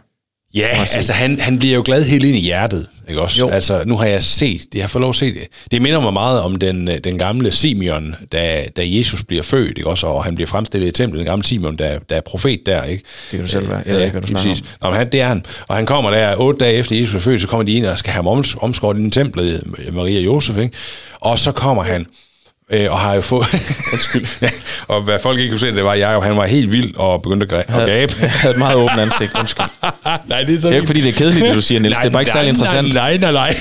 Ja, 0.56 0.68
jeg 0.68 0.86
altså 0.94 1.12
han, 1.12 1.40
han 1.40 1.58
bliver 1.58 1.74
jo 1.74 1.82
glad 1.84 2.04
helt 2.04 2.24
ind 2.24 2.36
i 2.36 2.40
hjertet, 2.40 2.86
ikke 3.08 3.20
også? 3.20 3.40
Jo. 3.40 3.48
Altså, 3.48 3.82
nu 3.86 3.96
har 3.96 4.06
jeg 4.06 4.22
set, 4.22 4.66
jeg 4.74 4.82
har 4.82 4.88
fået 4.88 5.00
lov 5.00 5.10
at 5.10 5.16
se 5.16 5.34
det. 5.34 5.42
Det 5.70 5.82
minder 5.82 6.00
mig 6.00 6.12
meget 6.12 6.40
om 6.40 6.56
den, 6.56 6.88
øh, 6.88 6.98
den 6.98 7.18
gamle 7.18 7.52
Simeon, 7.52 8.14
da, 8.32 8.64
da 8.76 8.82
Jesus 8.84 9.24
bliver 9.24 9.42
født, 9.42 9.78
ikke 9.78 9.90
også? 9.90 10.06
Og 10.06 10.24
han 10.24 10.34
bliver 10.34 10.48
fremstillet 10.48 10.88
i 10.88 10.90
templet, 10.90 11.18
den 11.18 11.26
gamle 11.26 11.44
Simeon, 11.44 11.76
der, 11.76 11.98
der 12.10 12.16
er 12.16 12.20
profet 12.20 12.60
der, 12.66 12.82
ikke? 12.82 13.04
Det 13.30 13.30
kan 13.30 13.40
du 13.40 13.48
selv 13.48 13.68
være. 13.68 13.82
Jeg 13.86 13.94
ved 13.94 14.00
ikke, 14.02 14.12
hvad 14.12 14.22
du 14.22 14.26
snakker 14.26 14.50
præcis. 14.50 14.64
Nå, 14.82 14.88
men 14.90 14.98
han, 14.98 15.12
det 15.12 15.20
er 15.20 15.28
han. 15.28 15.44
Og 15.68 15.76
han 15.76 15.86
kommer 15.86 16.10
der 16.10 16.36
otte 16.36 16.64
dage 16.64 16.74
efter 16.74 16.96
Jesus 16.96 17.14
er 17.14 17.18
født, 17.18 17.40
så 17.40 17.48
kommer 17.48 17.64
de 17.64 17.72
ind 17.72 17.86
og 17.86 17.98
skal 17.98 18.12
have 18.12 18.24
ham 18.24 18.40
oms- 18.40 18.54
omskåret 18.60 19.00
i 19.00 19.10
templet, 19.10 19.62
Maria 19.92 20.18
og 20.18 20.24
Josef, 20.24 20.56
ikke? 20.56 20.76
Og 21.20 21.38
så 21.38 21.52
kommer 21.52 21.82
han, 21.82 22.06
øh, 22.72 22.90
og 22.90 22.98
har 22.98 23.14
jo 23.14 23.20
fået... 23.20 23.46
Undskyld. 23.92 24.26
ja, 24.42 24.48
og 24.88 25.02
hvad 25.02 25.18
folk 25.18 25.38
ikke 25.38 25.50
kunne 25.50 25.60
se, 25.60 25.66
det 25.66 25.84
var, 25.84 25.94
jeg 25.94 26.22
han 26.22 26.36
var 26.36 26.46
helt 26.46 26.72
vild 26.72 26.96
og 26.96 27.22
begyndte 27.22 27.56
at, 27.56 27.64
at 27.68 27.86
gabe. 27.86 28.14
Jeg 28.20 28.30
havde 28.42 28.54
et 28.54 28.58
meget 28.58 28.76
åbent 28.76 29.00
ansigt, 29.00 29.32
undskyld. 29.40 29.66
nej, 30.28 30.42
det 30.42 30.54
er 30.54 30.60
så 30.60 30.68
Det 30.68 30.74
er 30.74 30.76
ikke, 30.76 30.86
fordi 30.86 31.00
det 31.00 31.08
er 31.08 31.12
kedeligt, 31.12 31.46
det 31.46 31.54
du 31.54 31.60
siger, 31.60 31.80
Niels. 31.80 31.98
Det 31.98 32.06
er 32.06 32.10
bare 32.10 32.22
ikke 32.22 32.32
særlig 32.32 32.48
interessant. 32.48 32.94
Nej, 32.94 33.16
nej, 33.16 33.32
nej. 33.32 33.56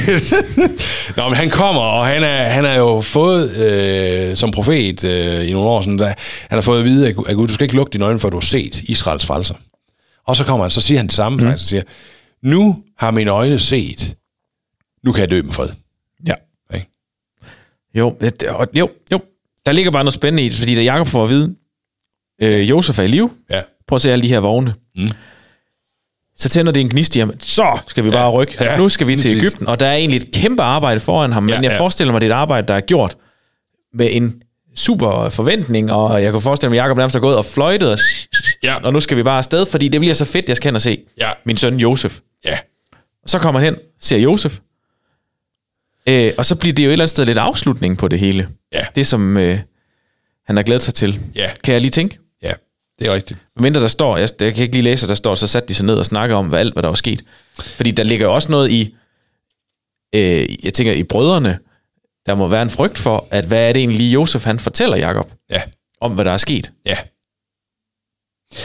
Nå, 1.16 1.30
men 1.30 1.34
han 1.34 1.50
kommer, 1.50 1.82
og 1.82 2.06
han 2.06 2.24
er, 2.24 2.44
han 2.44 2.66
er 2.66 2.76
jo 2.76 3.02
fået 3.02 3.58
øh, 3.58 4.36
som 4.36 4.52
profet 4.52 5.04
øh, 5.04 5.50
i 5.50 5.52
nogle 5.52 5.70
år, 5.70 5.82
sådan, 5.82 6.00
der, 6.00 6.08
han 6.08 6.16
har 6.50 6.62
fået 6.62 6.80
at 6.80 6.86
vide, 6.86 7.08
at 7.08 7.16
Gud, 7.16 7.26
at 7.28 7.36
Gud, 7.36 7.48
du 7.48 7.54
skal 7.54 7.64
ikke 7.64 7.76
lukke 7.76 7.94
dine 7.94 8.06
øjne, 8.06 8.20
for 8.20 8.30
du 8.30 8.38
har 8.38 8.42
set 8.42 8.82
Israels 8.82 9.26
frelser. 9.26 9.56
Og 10.28 10.36
så 10.36 10.44
kommer 10.44 10.66
han, 10.66 10.72
så 10.72 10.82
siger 10.82 10.98
han 10.98 11.08
det 11.08 11.16
samme 11.16 11.36
mm. 11.36 11.44
faktisk, 11.44 11.64
og 11.64 11.68
siger, 11.68 11.84
nu 12.44 12.78
har 12.98 13.12
mine 13.12 13.32
øjne 13.32 13.60
set, 13.60 14.16
nu 15.06 15.12
kan 15.12 15.22
jeg 15.22 15.32
dø 15.32 15.42
med 15.42 15.54
fred. 15.54 15.70
Ja. 17.96 18.00
Jo, 18.00 18.16
og- 18.50 18.68
jo, 18.74 18.90
jo. 19.12 19.20
Der 19.66 19.72
ligger 19.72 19.92
bare 19.92 20.04
noget 20.04 20.14
spændende 20.14 20.44
i 20.46 20.50
det, 20.50 20.58
fordi 20.58 20.76
da 20.76 20.82
Jakob 20.82 21.08
får 21.08 21.24
at 21.24 21.30
vide, 21.30 21.56
øh, 22.42 22.70
Josef 22.70 23.00
er 23.00 23.04
i 23.04 23.08
live, 23.08 23.30
Ja. 23.50 23.62
prøv 23.88 23.96
at 23.96 24.02
se 24.02 24.12
alle 24.12 24.24
de 24.24 24.28
her 24.28 24.40
vogne. 24.40 24.74
Mm. 24.96 25.10
Så 26.38 26.50
tænder 26.50 26.72
det 26.72 26.82
en 26.82 26.90
gnist 26.90 27.16
i 27.16 27.20
ham. 27.20 27.32
Så 27.40 27.78
skal 27.88 28.04
vi 28.04 28.10
bare 28.10 28.30
rykke. 28.32 28.58
Ja. 28.64 28.78
Nu 28.78 28.90
skal 28.90 29.08
vi 29.08 29.16
til. 29.16 29.38
Ægypten, 29.38 29.68
og 29.68 29.80
der 29.80 29.86
er 29.86 29.94
egentlig 29.96 30.18
et 30.22 30.32
kæmpe 30.34 30.64
arbejde 30.64 31.00
foran 31.00 31.32
ham, 31.32 31.44
men 31.44 31.50
Ja, 31.50 31.56
jeg 31.62 31.72
ja. 31.72 31.80
forestiller 31.80 32.12
mig, 32.12 32.22
det 32.22 32.32
er 32.32 32.36
et 32.36 32.38
arbejde, 32.38 32.68
der 32.68 32.74
er 32.74 32.82
gjort 32.82 33.18
med 33.94 34.08
en 34.12 34.42
super 34.76 35.30
forventning, 35.30 35.92
og 35.92 36.24
jeg 36.24 36.32
kan 36.32 36.42
forestille 36.42 36.70
mig, 36.70 36.80
at 36.80 36.84
Jacob 36.84 36.98
nærmest 36.98 37.16
er 37.16 37.20
gået 37.20 37.38
og 37.38 37.46
fløjtet, 37.46 37.92
og, 37.92 37.98
Ja. 38.64 38.76
og 38.84 38.94
nu 38.94 39.00
skal 39.00 39.18
vi 39.18 39.24
bare 39.24 39.38
afsted, 39.38 39.66
fordi 39.66 39.88
det 39.88 40.02
bliver 40.02 40.14
så 40.14 40.26
fedt, 40.26 40.48
jeg 40.50 40.58
skal 40.58 40.68
hen 40.68 40.76
og 40.76 40.82
se 40.82 41.00
Ja. 41.18 41.32
min 41.46 41.58
søn 41.58 41.78
Josef. 41.80 42.20
Ja. 42.46 42.58
Så 43.26 43.40
kommer 43.40 43.60
han 43.62 43.74
hen, 43.74 43.76
ser 44.00 44.18
Josef, 44.18 44.60
øh, 46.10 46.34
og 46.38 46.46
så 46.46 46.56
bliver 46.56 46.74
det 46.74 46.84
jo 46.84 46.90
et 46.90 46.92
eller 46.92 47.04
andet 47.04 47.10
sted 47.10 47.26
lidt 47.26 47.38
afslutning 47.38 47.98
på 47.98 48.08
det 48.08 48.20
hele. 48.20 48.48
Ja. 48.74 48.86
Det, 48.96 49.08
som 49.08 49.38
øh, 49.38 49.60
han 50.48 50.56
har 50.56 50.64
glædet 50.64 50.82
sig 50.84 50.94
til. 50.94 51.20
Ja. 51.36 51.50
Kan 51.64 51.74
jeg 51.74 51.82
lige 51.82 51.92
tænke? 51.92 52.20
Ja, 52.42 52.54
det 53.00 53.08
er 53.08 53.14
rigtigt. 53.14 53.40
Mindre 53.60 53.82
der 53.82 53.88
står, 53.88 54.18
jeg, 54.18 54.30
jeg 54.40 54.54
kan 54.54 54.64
ikke 54.64 54.76
lige 54.76 54.84
læse, 54.84 55.06
at 55.06 55.10
der 55.10 55.16
står, 55.16 55.36
så 55.36 55.48
satte 55.48 55.68
de 55.68 55.74
sig 55.74 55.86
ned 55.86 55.96
og 55.96 56.06
snakkede 56.06 56.38
om, 56.40 56.48
hvad 56.48 56.60
alt, 56.60 56.74
hvad 56.74 56.84
der 56.84 56.90
var 56.90 56.96
sket. 56.96 57.24
Fordi 57.60 57.92
der 57.92 58.04
ligger 58.04 58.26
jo 58.26 58.34
også 58.34 58.52
noget 58.52 58.72
i, 58.72 58.96
øh, 60.16 60.66
jeg 60.66 60.74
tænker, 60.74 60.94
i 60.94 61.04
brødrene, 61.04 61.60
der 62.26 62.36
må 62.36 62.48
være 62.48 62.62
en 62.62 62.70
frygt 62.70 62.98
for, 62.98 63.28
at 63.32 63.46
hvad 63.46 63.70
er 63.70 63.74
det 63.74 63.80
egentlig 63.80 64.14
Josef, 64.14 64.44
han 64.44 64.60
fortæller 64.60 64.98
Jakob 64.98 65.32
Ja. 65.50 65.62
om, 66.02 66.12
hvad 66.12 66.26
der 66.26 66.32
er 66.32 66.38
sket. 66.38 66.72
Ja. 66.86 66.98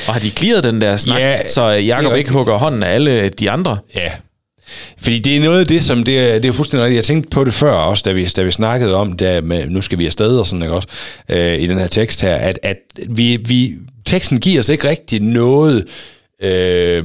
Og 0.09 0.13
har 0.15 0.21
de 0.21 0.31
clearet 0.31 0.65
den 0.65 0.81
der 0.81 0.97
snak, 0.97 1.21
Ja, 1.21 1.49
så 1.49 1.67
Jakob 1.69 2.17
ikke 2.17 2.31
hugger 2.33 2.57
hånden 2.57 2.83
af 2.83 2.91
alle 2.95 3.29
de 3.29 3.51
andre? 3.51 3.79
Ja. 3.95 4.13
Fordi 4.99 5.19
det 5.19 5.37
er 5.37 5.41
noget 5.41 5.61
af 5.61 5.67
det, 5.67 5.83
som 5.83 6.05
det 6.05 6.19
er, 6.19 6.39
det 6.39 6.49
er 6.49 6.53
fuldstændig 6.53 6.85
rigtigt. 6.85 6.97
Jeg 6.97 7.05
tænkte 7.05 7.31
på 7.31 7.45
det 7.45 7.55
før 7.55 7.73
også, 7.73 8.03
da 8.07 8.13
vi, 8.13 8.25
da 8.25 8.43
vi 8.43 8.51
snakkede 8.51 8.95
om 8.95 9.13
da 9.13 9.41
med, 9.41 9.69
nu 9.69 9.83
skal 9.83 9.99
vi 9.99 10.07
afsted 10.07 10.39
og 10.39 10.47
sådan, 10.47 10.63
ikke 10.63 10.75
også, 10.75 10.89
øh, 11.29 11.59
i 11.59 11.67
den 11.67 11.79
her 11.79 11.87
tekst 11.87 12.23
her, 12.23 12.35
at, 12.35 12.59
at 12.63 12.77
vi, 13.09 13.37
vi, 13.37 13.75
teksten 14.07 14.41
giver 14.41 14.61
os 14.61 14.69
ikke 14.69 14.89
rigtig 14.89 15.21
noget 15.21 15.87
øh, 16.43 17.05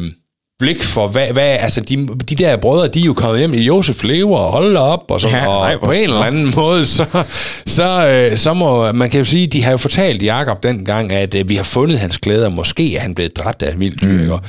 blik 0.60 0.84
for, 0.84 1.08
hvad, 1.08 1.28
hvad 1.28 1.58
altså 1.60 1.82
de, 1.82 2.08
de 2.08 2.36
der 2.36 2.58
brødre, 2.58 2.88
de 2.88 3.00
er 3.00 3.04
jo 3.04 3.14
kommet 3.14 3.40
hjem 3.40 3.54
i 3.54 3.62
Josef 3.62 4.04
lever 4.04 4.38
og 4.38 4.52
holder 4.52 4.80
op, 4.80 5.04
og, 5.10 5.22
så, 5.22 5.28
Ja, 5.28 5.48
og 5.48 5.68
nej, 5.68 5.78
på 5.84 5.92
en 5.92 6.04
eller 6.04 6.22
anden 6.22 6.54
måde, 6.56 6.86
så, 6.96 7.24
så, 7.66 8.08
øh, 8.08 8.38
så 8.38 8.54
må, 8.54 8.92
man 8.92 9.10
kan 9.10 9.18
jo 9.18 9.26
sige, 9.26 9.48
de 9.48 9.64
har 9.64 9.72
jo 9.72 9.78
fortalt 9.78 10.24
Jakob 10.24 10.64
dengang, 10.64 11.12
at 11.12 11.36
øh, 11.36 11.50
vi 11.50 11.56
har 11.56 11.64
fundet 11.64 12.00
hans 12.00 12.18
klæder, 12.18 12.50
måske 12.50 12.96
er 12.96 13.00
han 13.00 13.16
blevet 13.16 13.38
dræbt 13.38 13.64
af 13.64 13.74
en 13.74 13.80
vild 13.80 13.98
dyr, 13.98 14.36
mm. 14.36 14.42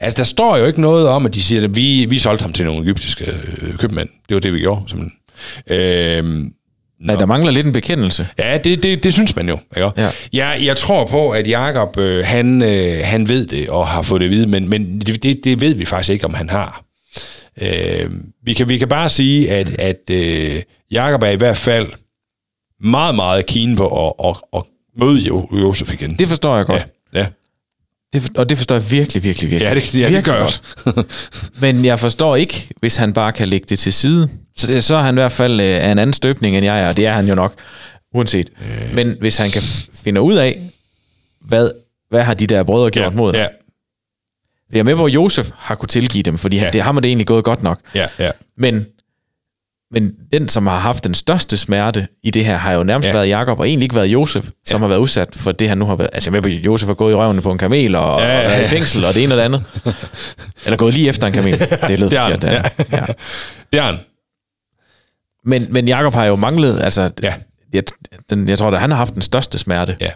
Altså, 0.00 0.18
der 0.18 0.24
står 0.24 0.56
jo 0.56 0.66
ikke 0.66 0.80
noget 0.80 1.08
om, 1.08 1.26
at 1.26 1.34
de 1.34 1.42
siger, 1.42 1.64
at 1.64 1.76
vi, 1.76 2.06
vi 2.08 2.18
solgte 2.18 2.42
ham 2.42 2.52
til 2.52 2.64
nogle 2.64 2.82
egyptiske 2.82 3.24
øh, 3.62 3.76
købmænd. 3.76 4.08
Det 4.28 4.34
var 4.34 4.40
det, 4.40 4.52
vi 4.52 4.58
gjorde. 4.58 4.82
Simpelthen. 4.86 5.18
Øhm, 5.70 6.52
Nej, 7.04 7.16
der 7.16 7.26
mangler 7.26 7.50
lidt 7.50 7.66
en 7.66 7.72
bekendelse. 7.72 8.28
ja, 8.38 8.58
det, 8.58 8.82
det, 8.82 9.04
det 9.04 9.12
synes 9.12 9.36
man 9.36 9.48
jo. 9.48 9.58
Ikke? 9.76 9.90
Ja. 9.96 10.10
Jeg, 10.32 10.60
jeg 10.64 10.76
tror 10.76 11.06
på, 11.06 11.30
at 11.30 11.48
Jakob 11.48 11.98
øh, 11.98 12.24
han, 12.24 12.62
øh, 12.62 12.98
han 13.02 13.28
ved 13.28 13.46
det 13.46 13.68
og 13.68 13.86
har 13.86 14.02
fået 14.02 14.20
det 14.20 14.26
at 14.26 14.30
vide, 14.30 14.46
men, 14.46 14.68
men 14.68 15.00
det, 15.00 15.22
det, 15.22 15.40
det 15.44 15.60
ved 15.60 15.74
vi 15.74 15.84
faktisk 15.84 16.10
ikke, 16.10 16.24
om 16.24 16.34
han 16.34 16.50
har. 16.50 16.84
Øh, 17.62 18.10
vi, 18.44 18.54
kan, 18.54 18.68
vi 18.68 18.78
kan 18.78 18.88
bare 18.88 19.08
sige, 19.08 19.50
at, 19.50 19.80
at 19.80 20.10
øh, 20.10 20.62
Jakob 20.90 21.22
er 21.22 21.30
i 21.30 21.36
hvert 21.36 21.56
fald 21.56 21.86
meget, 22.80 23.14
meget 23.14 23.46
keen 23.46 23.76
på 23.76 24.08
at, 24.08 24.28
at, 24.28 24.36
at 24.56 24.62
møde 24.98 25.20
jo, 25.20 25.48
Josef 25.52 25.92
igen. 25.92 26.16
Det 26.18 26.28
forstår 26.28 26.56
jeg 26.56 26.66
godt. 26.66 26.80
ja, 26.80 26.84
ja. 26.86 26.93
Det, 28.14 28.38
og 28.38 28.48
det 28.48 28.56
forstår 28.56 28.74
jeg 28.74 28.90
virkelig, 28.90 29.22
virkelig, 29.22 29.50
virkelig. 29.50 29.68
Ja, 29.68 29.74
det, 29.74 29.94
ja, 29.94 29.98
det 29.98 30.00
Virkelig 30.00 30.24
gør 30.24 30.34
jeg 30.34 30.42
også. 30.42 30.60
Men 31.62 31.84
jeg 31.84 31.98
forstår 32.00 32.36
ikke, 32.36 32.68
hvis 32.80 32.96
han 32.96 33.12
bare 33.12 33.32
kan 33.32 33.48
lægge 33.48 33.66
det 33.68 33.78
til 33.78 33.92
side. 33.92 34.28
Så, 34.56 34.66
det, 34.66 34.84
så 34.84 34.96
er 34.96 35.02
han 35.02 35.14
i 35.14 35.18
hvert 35.20 35.32
fald 35.32 35.60
øh, 35.60 35.66
af 35.66 35.92
en 35.92 35.98
anden 35.98 36.14
støbning, 36.14 36.56
end 36.56 36.64
jeg 36.64 36.80
er, 36.80 36.88
og 36.88 36.96
det 36.96 37.06
er 37.06 37.12
han 37.12 37.28
jo 37.28 37.34
nok, 37.34 37.54
uanset. 38.14 38.50
Øh. 38.60 38.94
Men 38.94 39.16
hvis 39.20 39.36
han 39.36 39.50
kan 39.50 39.62
finde 40.04 40.20
ud 40.20 40.34
af, 40.34 40.60
hvad, 41.40 41.70
hvad 42.10 42.22
har 42.22 42.34
de 42.34 42.46
der 42.46 42.62
brødre 42.62 42.90
gjort 42.90 43.04
ja, 43.04 43.10
mod 43.10 43.32
ham? 43.32 43.40
ja, 43.40 43.46
Jeg 44.72 44.78
er 44.78 44.82
med 44.82 44.96
på, 44.96 45.04
at 45.04 45.14
Josef 45.14 45.50
har 45.56 45.74
kunne 45.74 45.88
tilgive 45.88 46.22
dem, 46.22 46.38
fordi 46.38 46.56
ja. 46.56 46.70
Det 46.70 46.82
ham 46.82 46.96
er 46.96 47.00
det 47.00 47.08
egentlig 47.08 47.26
gået 47.26 47.44
godt 47.44 47.62
nok. 47.62 47.80
ja, 47.94 48.06
ja. 48.18 48.30
Men, 48.58 48.86
men 49.94 50.12
den, 50.32 50.48
som 50.48 50.66
har 50.66 50.78
haft 50.78 51.04
den 51.04 51.14
største 51.14 51.56
smerte 51.56 52.06
i 52.22 52.30
det 52.30 52.44
her, 52.44 52.56
har 52.56 52.72
jo 52.72 52.82
nærmest 52.82 53.06
ja. 53.06 53.10
Ja. 53.12 53.16
været 53.18 53.28
Jakob, 53.28 53.58
og 53.60 53.68
egentlig 53.68 53.84
ikke 53.84 53.94
været 53.94 54.06
Josef, 54.06 54.46
som 54.66 54.80
har 54.80 54.88
været 54.88 54.98
udsat 54.98 55.28
for 55.36 55.52
det, 55.52 55.68
han 55.68 55.78
nu 55.78 55.84
har 55.86 55.96
været. 55.96 56.10
Altså 56.12 56.30
jeg 56.30 56.36
er 56.36 56.42
med 56.42 56.50
på, 56.50 56.58
at 56.58 56.64
Josef 56.66 56.86
har 56.86 56.94
gået 56.94 57.12
i 57.12 57.14
røven 57.14 57.42
på 57.42 57.52
en 57.52 57.58
kamel, 57.58 57.94
og, 57.94 58.20
ja, 58.20 58.26
Ja, 58.26 58.32
ja, 58.32 58.38
ja, 58.40 58.44
og 58.44 58.50
været 58.50 58.58
i 58.58 58.62
ja. 58.62 58.68
fængsel, 58.68 59.04
og 59.04 59.14
det 59.14 59.22
ene 59.22 59.34
og 59.34 59.38
det 59.38 59.44
andet. 59.44 59.62
Eller 60.64 60.76
gået 60.76 60.94
lige 60.94 61.08
efter 61.08 61.26
en 61.26 61.32
kamel. 61.32 61.58
Det 61.88 61.98
lød 61.98 62.10
Det 62.10 62.18
har 62.18 62.30
forkert. 62.30 62.44
han, 62.44 62.86
Ja. 62.92 62.96
Ja. 62.98 63.04
Det 63.72 63.78
er 63.80 63.82
han. 63.84 63.98
Men, 65.46 65.66
men 65.70 65.88
Jakob 65.88 66.14
har 66.14 66.24
jo 66.24 66.36
manglet, 66.36 66.80
altså, 66.80 67.02
ja. 67.02 67.08
Ja. 67.22 67.34
jeg, 67.72 67.82
den, 68.30 68.48
jeg 68.48 68.58
tror, 68.58 68.70
at 68.70 68.80
han 68.80 68.90
har 68.90 68.96
haft 68.96 69.14
den 69.14 69.22
største 69.22 69.58
smerte. 69.58 69.96
Ja, 70.00 70.10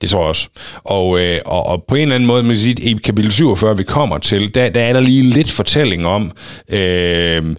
det 0.00 0.10
tror 0.10 0.20
jeg 0.20 0.28
også. 0.28 0.48
Og, 0.84 1.20
øh, 1.20 1.40
og, 1.44 1.66
og 1.66 1.84
på 1.88 1.94
en 1.94 2.02
eller 2.02 2.14
anden 2.14 2.26
måde, 2.26 2.42
man 2.42 2.50
kan 2.50 2.58
sige, 2.58 2.74
i 2.82 2.92
kapitel 3.04 3.32
47, 3.32 3.76
vi 3.76 3.82
kommer 3.82 4.18
til, 4.18 4.54
der, 4.54 4.68
der 4.68 4.80
er 4.80 4.92
der 4.92 5.00
lige 5.00 5.22
lidt 5.22 5.50
fortælling 5.50 6.06
om, 6.06 6.32
øh, 6.68 7.56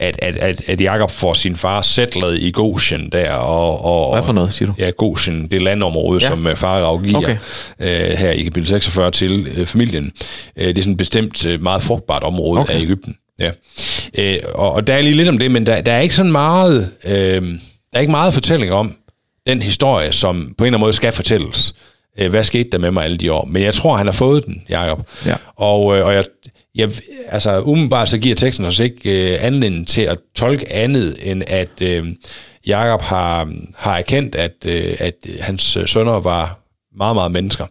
at, 0.00 0.18
at, 0.22 0.36
at, 0.36 0.62
at 0.66 0.80
Jacob 0.80 1.10
får 1.10 1.34
sin 1.34 1.56
far 1.56 1.82
sætlet 1.82 2.38
i 2.38 2.50
Goshen 2.50 3.08
der. 3.12 3.32
Og, 3.32 3.84
og, 3.84 4.14
Hvad 4.14 4.22
for 4.22 4.32
noget, 4.32 4.52
siger 4.52 4.66
du? 4.66 4.74
Ja, 4.78 4.90
Goshen, 4.90 5.48
det 5.48 5.62
landområde, 5.62 6.20
ja. 6.22 6.28
som 6.28 6.46
uh, 6.46 6.56
far 6.56 6.80
afgiver 6.80 7.18
okay. 7.18 7.36
øh, 7.80 8.18
her 8.18 8.30
i 8.30 8.42
kapitel 8.42 8.68
46 8.68 9.10
til 9.10 9.46
øh, 9.56 9.66
familien. 9.66 10.12
Øh, 10.56 10.68
det 10.68 10.78
er 10.78 10.82
sådan 10.82 10.92
et 10.92 10.98
bestemt 10.98 11.46
øh, 11.46 11.62
meget 11.62 11.82
frugtbart 11.82 12.22
område 12.22 12.60
okay. 12.60 12.74
af 12.74 12.80
Ægypten. 12.80 13.16
Ja. 13.38 13.50
Øh, 14.18 14.38
og, 14.54 14.72
og 14.72 14.86
der 14.86 14.94
er 14.94 15.00
lige 15.00 15.16
lidt 15.16 15.28
om 15.28 15.38
det, 15.38 15.50
men 15.50 15.66
der, 15.66 15.80
der 15.80 15.92
er 15.92 16.00
ikke 16.00 16.14
sådan 16.14 16.32
meget, 16.32 16.92
øh, 17.04 17.12
der 17.12 17.58
er 17.92 18.00
ikke 18.00 18.10
meget 18.10 18.34
fortælling 18.34 18.72
om 18.72 18.94
den 19.46 19.62
historie, 19.62 20.12
som 20.12 20.54
på 20.58 20.64
en 20.64 20.66
eller 20.66 20.76
anden 20.76 20.80
måde 20.80 20.92
skal 20.92 21.12
fortælles. 21.12 21.74
Øh, 22.18 22.30
hvad 22.30 22.44
skete 22.44 22.68
der 22.72 22.78
med 22.78 22.90
mig 22.90 23.04
alle 23.04 23.16
de 23.16 23.32
år? 23.32 23.44
Men 23.44 23.62
jeg 23.62 23.74
tror, 23.74 23.96
han 23.96 24.06
har 24.06 24.12
fået 24.12 24.46
den, 24.46 24.62
Jacob. 24.70 25.08
Ja. 25.26 25.34
Og, 25.56 25.98
øh, 25.98 26.06
og 26.06 26.14
jeg, 26.14 26.24
jeg, 26.74 26.90
altså 27.28 27.62
umiddelbart 27.62 28.08
så 28.08 28.18
giver 28.18 28.34
teksten 28.34 28.64
os 28.64 28.78
ikke 28.78 29.32
øh, 29.32 29.44
anledning 29.44 29.88
til 29.88 30.02
at 30.02 30.18
tolke 30.34 30.72
andet, 30.72 31.30
end 31.30 31.42
at 31.46 31.82
øh, 31.82 32.06
Jakob 32.66 33.02
har, 33.02 33.52
har 33.76 33.98
erkendt, 33.98 34.34
at, 34.34 34.54
øh, 34.66 34.96
at 34.98 35.14
hans 35.40 35.78
sønner 35.86 36.20
var 36.20 36.60
meget, 36.96 37.16
meget 37.16 37.32
mennesker. 37.32 37.66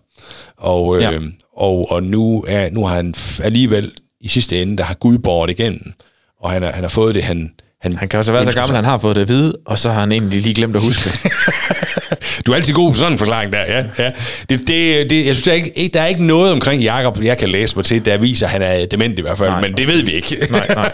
Og, 0.57 0.97
øh, 0.97 1.01
ja. 1.03 1.19
og, 1.57 1.91
og 1.91 2.03
nu, 2.03 2.45
er, 2.47 2.69
nu 2.69 2.85
har 2.85 2.95
han 2.95 3.13
alligevel 3.43 3.91
i 4.21 4.27
sidste 4.27 4.61
ende, 4.61 4.77
der 4.77 4.83
har 4.83 4.93
Gud 4.93 5.17
båret 5.17 5.49
igennem, 5.49 5.93
og 6.39 6.51
han, 6.51 6.63
er, 6.63 6.71
han 6.71 6.83
har 6.83 6.89
fået 6.89 7.15
det, 7.15 7.23
han, 7.23 7.53
han, 7.81 7.95
han 7.95 8.07
kan 8.07 8.17
også 8.17 8.31
være 8.31 8.45
så 8.45 8.51
gammel, 8.51 8.75
han 8.75 8.85
har 8.85 8.97
fået 8.97 9.15
det 9.15 9.21
at 9.21 9.27
vide, 9.27 9.57
og 9.65 9.77
så 9.77 9.89
har 9.89 9.99
han 9.99 10.11
egentlig 10.11 10.41
lige 10.41 10.53
glemt 10.53 10.75
at 10.75 10.81
huske 10.81 11.09
Du 12.45 12.51
er 12.51 12.55
altid 12.55 12.73
god 12.73 12.91
på 12.91 12.97
sådan 12.97 13.11
en 13.11 13.17
forklaring 13.17 13.53
der, 13.53 13.61
ja. 13.61 13.85
ja. 13.97 14.11
Det, 14.49 14.67
det, 14.67 15.09
det, 15.09 15.25
jeg 15.25 15.35
synes, 15.35 15.43
der 15.43 15.51
er, 15.51 15.55
ikke, 15.55 15.89
der 15.93 16.01
er 16.01 16.07
ikke 16.07 16.25
noget 16.25 16.51
omkring 16.51 16.83
Jakob, 16.83 17.23
jeg 17.23 17.37
kan 17.37 17.49
læse 17.49 17.75
mig 17.75 17.85
til, 17.85 18.05
der 18.05 18.17
viser, 18.17 18.45
at 18.45 18.51
han 18.51 18.61
er 18.61 18.85
dement 18.85 19.19
i 19.19 19.21
hvert 19.21 19.37
fald, 19.37 19.49
nej, 19.49 19.61
men 19.61 19.77
det 19.77 19.87
ved 19.87 20.03
vi 20.03 20.11
ikke. 20.11 20.47
Nej, 20.51 20.67
nej. 20.75 20.91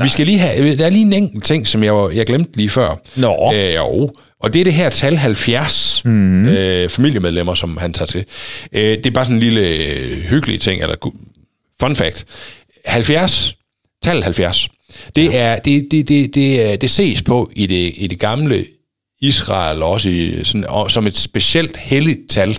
vi 0.00 0.08
skal 0.08 0.26
lige 0.26 0.38
have, 0.38 0.76
der 0.76 0.86
er 0.86 0.90
lige 0.90 1.04
en 1.04 1.12
enkelt 1.12 1.44
ting, 1.44 1.68
som 1.68 1.84
jeg, 1.84 2.08
jeg 2.14 2.26
glemte 2.26 2.56
lige 2.56 2.70
før. 2.70 3.00
Nå. 3.16 3.52
Øh, 3.54 3.74
jo, 3.74 4.10
og 4.40 4.54
det 4.54 4.60
er 4.60 4.64
det 4.64 4.72
her 4.72 4.90
tal 4.90 5.16
70 5.16 6.02
mm. 6.04 6.46
øh, 6.46 6.88
familiemedlemmer, 6.88 7.54
som 7.54 7.76
han 7.76 7.92
tager 7.92 8.06
til. 8.06 8.24
Øh, 8.72 8.82
det 8.82 9.06
er 9.06 9.10
bare 9.10 9.24
sådan 9.24 9.36
en 9.36 9.42
lille 9.42 9.60
øh, 9.60 10.22
hyggelig 10.22 10.60
ting, 10.60 10.82
eller 10.82 10.96
fun 11.80 11.96
fact. 11.96 12.24
70, 12.86 13.54
tal 14.04 14.22
70, 14.22 14.68
det, 15.16 15.36
er, 15.36 15.58
det, 15.58 15.88
det, 15.90 16.08
det, 16.08 16.34
det, 16.34 16.80
det 16.80 16.90
ses 16.90 17.22
på 17.22 17.50
i 17.56 17.66
det, 17.66 17.92
i 17.96 18.06
det 18.06 18.18
gamle 18.18 18.66
Israel 19.20 19.82
også 19.82 20.10
i, 20.10 20.44
sådan, 20.44 20.66
og, 20.68 20.90
som 20.90 21.06
et 21.06 21.16
specielt 21.16 21.76
helligt 21.76 22.30
tal, 22.30 22.58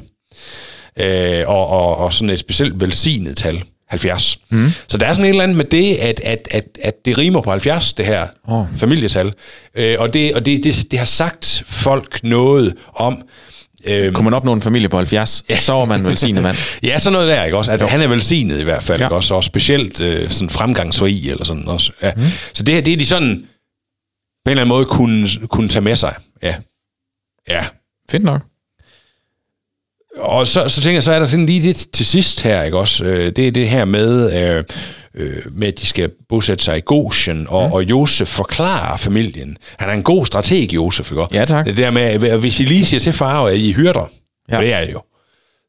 øh, 1.00 1.48
og, 1.48 1.68
og, 1.68 1.98
og 1.98 2.14
sådan 2.14 2.30
et 2.30 2.40
specielt 2.40 2.82
velsignet 2.82 3.38
tal. 3.38 3.64
70. 3.90 4.40
Mm. 4.50 4.70
Så 4.88 4.98
der 4.98 5.06
er 5.06 5.14
sådan 5.14 5.26
et 5.26 5.30
eller 5.30 5.44
andet 5.44 5.58
med 5.58 5.66
det, 5.66 5.96
at, 5.96 6.20
at, 6.24 6.48
at, 6.52 6.66
at 6.82 7.06
det 7.06 7.18
rimer 7.18 7.42
på 7.42 7.50
70, 7.50 7.94
det 7.94 8.06
her 8.06 8.28
oh. 8.48 8.66
familietal. 8.78 9.34
Øh, 9.76 9.96
og 10.00 10.14
det, 10.14 10.34
og 10.34 10.46
det, 10.46 10.64
det, 10.64 10.92
det 10.92 11.00
har 11.00 11.06
sagt 11.06 11.64
folk 11.68 12.24
noget 12.24 12.76
om, 12.96 13.22
Øhm, 13.88 14.14
Kunne 14.14 14.24
man 14.24 14.34
opnå 14.34 14.54
en 14.54 14.62
familie 14.62 14.90
på 14.90 14.98
70, 14.98 15.44
ja. 15.50 15.56
så 15.56 15.74
var 15.74 15.86
man 15.86 16.04
velsignet 16.06 16.44
mand. 16.44 16.58
ja, 16.84 17.00
sådan 17.00 17.14
noget 17.14 17.28
der, 17.28 17.44
ikke 17.44 17.58
også? 17.58 17.72
Altså, 17.72 17.88
han 17.88 18.02
er 18.02 18.08
velsignet 18.08 18.60
i 18.60 18.64
hvert 18.64 18.84
fald, 18.84 19.00
ja. 19.00 19.06
ikke 19.06 19.16
også? 19.16 19.36
Og 19.36 19.44
specielt 19.44 20.02
øh, 20.02 20.30
sådan 20.30 20.50
fremgangsrig 20.50 21.32
eller 21.32 21.46
sådan 21.46 21.68
også. 21.68 21.92
Ja. 22.02 22.12
Mm. 22.16 22.24
Så 22.54 22.64
det 22.64 22.76
her, 22.76 22.82
det 22.82 22.94
er 22.94 22.98
de 22.98 23.06
sådan, 23.06 23.44
på 24.46 24.52
en 24.52 24.52
eller 24.52 24.62
anden 24.62 24.76
måde 24.76 24.86
kunne, 24.86 25.30
kunne 25.48 25.70
tage 25.70 25.82
med 25.82 25.96
sig. 25.96 26.16
Ja. 26.44 26.56
Ja. 27.50 27.66
Fedt 28.12 28.24
nok. 28.24 28.42
Og 30.18 30.48
så, 30.48 30.70
så 30.70 30.82
tænker 30.82 30.96
jeg, 30.96 31.04
så 31.04 31.12
er 31.12 31.20
der 31.20 31.26
sådan 31.26 31.46
lige 31.46 31.68
det 31.68 31.88
til 31.94 32.06
sidst 32.06 32.42
her, 32.42 32.64
ikke 32.64 32.78
også? 32.78 33.06
Øh, 33.06 33.32
det 33.36 33.48
er 33.48 33.52
det 33.52 33.70
her 33.70 33.86
med, 33.86 34.42
øh, 34.42 34.64
øh, 35.14 35.42
med 35.52 35.68
at 35.68 35.80
de 35.80 35.86
skal 35.86 36.12
bosætte 36.30 36.64
sig 36.64 36.78
i 36.78 36.82
Goshen, 36.86 37.48
og, 37.50 37.68
mm. 37.68 37.74
og 37.74 37.84
Josef 37.84 38.28
forklarer 38.28 38.98
familien. 38.98 39.58
Han 39.80 39.90
er 39.90 39.94
en 39.94 40.04
god 40.04 40.26
strateg, 40.26 40.74
Josef, 40.74 41.12
ikke 41.12 41.26
Ja, 41.32 41.46
tak. 41.46 41.66
Det 41.66 41.78
der 41.78 41.92
med, 41.92 42.02
at 42.02 42.40
hvis 42.40 42.60
I 42.60 42.64
lige 42.64 42.86
siger 42.86 43.00
til 43.00 43.14
far, 43.14 43.44
at 43.44 43.56
I 43.56 43.72
hyrder, 43.72 44.12
ja. 44.52 44.62
det 44.62 44.74
er 44.74 44.92
jo, 44.92 45.02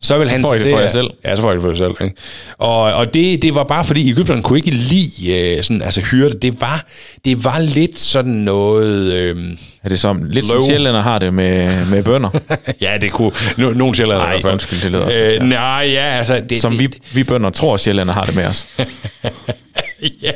så 0.02 0.18
vil 0.18 0.26
så 0.26 0.32
han 0.32 0.40
får 0.40 0.54
I 0.54 0.58
det 0.58 0.70
for 0.70 0.78
jer 0.80 0.88
selv. 0.88 1.10
Ja, 1.24 1.36
så 1.36 1.42
får 1.42 1.52
I 1.52 1.54
det 1.54 1.62
for 1.62 1.68
jer 1.68 1.76
selv. 1.76 1.94
Ikke? 2.00 2.16
Og, 2.58 2.82
og 2.82 3.14
det, 3.14 3.42
det 3.42 3.54
var 3.54 3.64
bare 3.64 3.84
fordi, 3.84 4.10
Ægypterne 4.10 4.42
kunne 4.42 4.58
ikke 4.58 4.70
lide 4.70 5.56
øh, 5.56 5.64
sådan, 5.64 5.82
altså, 5.82 6.00
hyrde. 6.00 6.38
Det 6.42 6.60
var, 6.60 6.86
det 7.24 7.44
var 7.44 7.58
lidt 7.58 7.98
sådan 7.98 8.32
noget... 8.32 9.12
Øh, 9.12 9.36
er 9.84 9.88
det 9.88 10.00
som, 10.00 10.22
lidt 10.24 10.52
low. 10.52 10.60
som 10.60 10.68
sjællænder 10.68 11.02
har 11.02 11.18
det 11.18 11.34
med, 11.34 11.70
med 11.90 12.04
bønder? 12.04 12.30
ja, 12.80 12.98
det 13.00 13.12
kunne 13.12 13.32
no, 13.58 13.72
nogle 13.72 13.94
sjællænder 13.94 14.22
Nej, 14.24 14.30
i 14.30 14.34
hvert 14.34 14.42
fald. 14.42 14.52
undskyld, 14.52 14.80
det 14.80 14.92
lyder 14.92 15.04
også. 15.04 15.18
Øh, 15.18 15.42
nej, 15.42 15.88
ja, 15.92 16.16
altså... 16.16 16.42
Det, 16.50 16.60
som 16.60 16.72
det, 16.72 16.80
vi, 16.80 16.88
vi 17.14 17.24
bønder 17.24 17.50
tror, 17.50 17.76
sjællænder 17.76 18.14
har 18.14 18.24
det 18.24 18.36
med 18.36 18.44
os. 18.44 18.68
ja, 20.22 20.32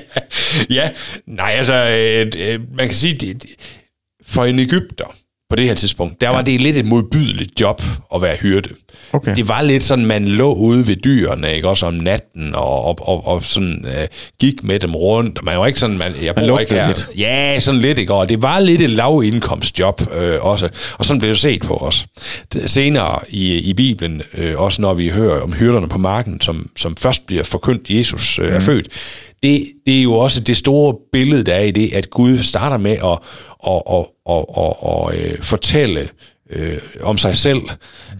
ja, 0.70 0.90
nej, 1.26 1.54
altså, 1.56 1.74
øh, 1.74 2.26
øh, 2.38 2.60
man 2.76 2.88
kan 2.88 2.96
sige, 2.96 3.14
det, 3.14 3.44
for 4.26 4.44
en 4.44 4.58
Ægypter, 4.58 5.14
på 5.54 5.56
det 5.56 5.68
her 5.68 5.74
tidspunkt, 5.74 6.20
der 6.20 6.26
ja. 6.26 6.34
var 6.34 6.42
det 6.42 6.60
lidt 6.60 6.76
et 6.76 6.86
modbydeligt 6.86 7.60
job 7.60 7.82
at 8.14 8.22
være 8.22 8.36
hyrde. 8.36 8.70
Okay. 9.12 9.36
Det 9.36 9.48
var 9.48 9.62
lidt 9.62 9.82
sådan, 9.82 10.06
man 10.06 10.28
lå 10.28 10.52
ude 10.52 10.86
ved 10.86 10.96
dyrene, 10.96 11.54
ikke? 11.54 11.68
også 11.68 11.86
om 11.86 11.94
natten, 11.94 12.54
og, 12.54 12.84
og, 12.84 13.08
og, 13.08 13.26
og 13.26 13.44
sådan 13.44 13.84
uh, 13.84 14.04
gik 14.40 14.62
med 14.62 14.80
dem 14.80 14.94
rundt. 14.94 15.44
Man 15.44 15.58
var 15.58 15.66
ikke 15.66 15.80
sådan, 15.80 15.98
man, 15.98 16.12
jeg 16.22 16.34
man 16.36 16.60
ikke 16.60 16.74
her. 16.74 16.86
Lidt. 16.86 17.08
Ja, 17.18 17.58
sådan 17.58 17.80
lidt, 17.80 17.98
ikke? 17.98 18.14
Og 18.14 18.28
det 18.28 18.42
var 18.42 18.58
lidt 18.58 18.80
et 18.80 18.90
lavindkomstjob 18.90 20.00
uh, 20.00 20.46
også, 20.46 20.68
og 20.98 21.04
sådan 21.04 21.20
blev 21.20 21.30
det 21.30 21.40
set 21.40 21.62
på 21.62 21.76
os. 21.76 22.06
Senere 22.66 23.18
i, 23.28 23.58
i 23.58 23.72
Bibelen, 23.74 24.22
uh, 24.38 24.62
også 24.62 24.82
når 24.82 24.94
vi 24.94 25.08
hører 25.08 25.40
om 25.40 25.52
hyrderne 25.52 25.88
på 25.88 25.98
marken, 25.98 26.40
som, 26.40 26.70
som 26.76 26.96
først 26.96 27.26
bliver 27.26 27.44
forkyndt, 27.44 27.90
Jesus 27.90 28.38
uh, 28.38 28.44
mm. 28.44 28.50
er 28.50 28.54
mhm. 28.54 28.64
født, 28.64 28.88
det, 29.44 29.64
det 29.86 29.98
er 29.98 30.02
jo 30.02 30.14
også 30.14 30.40
det 30.40 30.56
store 30.56 30.94
billede, 31.12 31.44
der 31.44 31.54
er 31.54 31.62
i 31.62 31.70
det, 31.70 31.92
at 31.92 32.10
Gud 32.10 32.38
starter 32.38 32.76
med 32.76 32.92
at, 32.92 33.18
at, 33.66 33.82
at, 33.90 34.06
at, 34.30 34.44
at, 34.58 34.74
at, 34.86 35.32
at 35.32 35.44
fortælle 35.44 36.08
øh, 36.50 36.78
om 37.00 37.18
sig 37.18 37.36
selv 37.36 37.62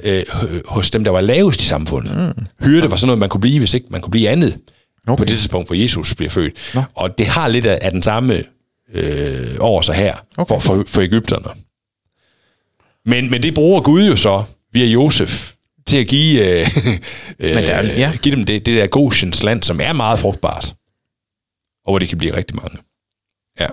øh, 0.03 0.25
hos 0.65 0.91
dem, 0.91 1.05
der 1.05 1.11
var 1.11 1.21
lavest 1.21 1.63
i 1.63 1.65
samfundet. 1.65 2.35
Mm. 2.37 2.47
Hyrde 2.67 2.91
var 2.91 2.97
sådan 2.97 3.07
noget, 3.07 3.19
man 3.19 3.29
kunne 3.29 3.41
blive, 3.41 3.59
hvis 3.59 3.75
ikke 3.75 3.87
man 3.91 4.01
kunne 4.01 4.11
blive 4.11 4.29
andet 4.29 4.59
okay. 5.07 5.21
på 5.21 5.25
det 5.25 5.39
tidspunkt, 5.39 5.69
hvor 5.69 5.77
Jesus 5.77 6.15
bliver 6.15 6.31
født. 6.31 6.55
Nå. 6.75 6.83
Og 6.95 7.19
det 7.19 7.27
har 7.27 7.49
lidt 7.49 7.67
af, 7.67 7.79
af 7.83 7.91
den 7.91 8.03
samme 8.03 8.45
øh, 8.93 9.57
over 9.61 9.83
sig 9.83 9.95
her 9.95 10.17
okay. 10.37 10.55
for, 10.55 10.59
for, 10.59 10.85
for 10.87 11.01
Ægypterne. 11.01 11.61
Men, 13.07 13.31
men 13.31 13.43
det 13.43 13.55
bruger 13.55 13.81
Gud 13.81 14.07
jo 14.07 14.17
så 14.17 14.45
via 14.73 14.87
Josef 14.87 15.53
til 15.87 15.97
at 15.97 16.07
give, 16.07 16.61
øh, 16.61 16.71
øh, 17.39 17.55
men 17.55 17.65
der, 17.65 17.83
ja. 17.83 18.13
give 18.23 18.37
dem 18.37 18.45
det, 18.45 18.67
det 18.67 18.77
der 18.77 18.87
Goshens 18.87 19.43
land, 19.43 19.63
som 19.63 19.81
er 19.81 19.93
meget 19.93 20.19
frugtbart 20.19 20.75
og 21.85 21.93
hvor 21.93 21.99
det 21.99 22.09
kan 22.09 22.19
blive 22.19 22.37
rigtig 22.37 22.57
mange. 22.57 22.79
Ja. 23.61 23.67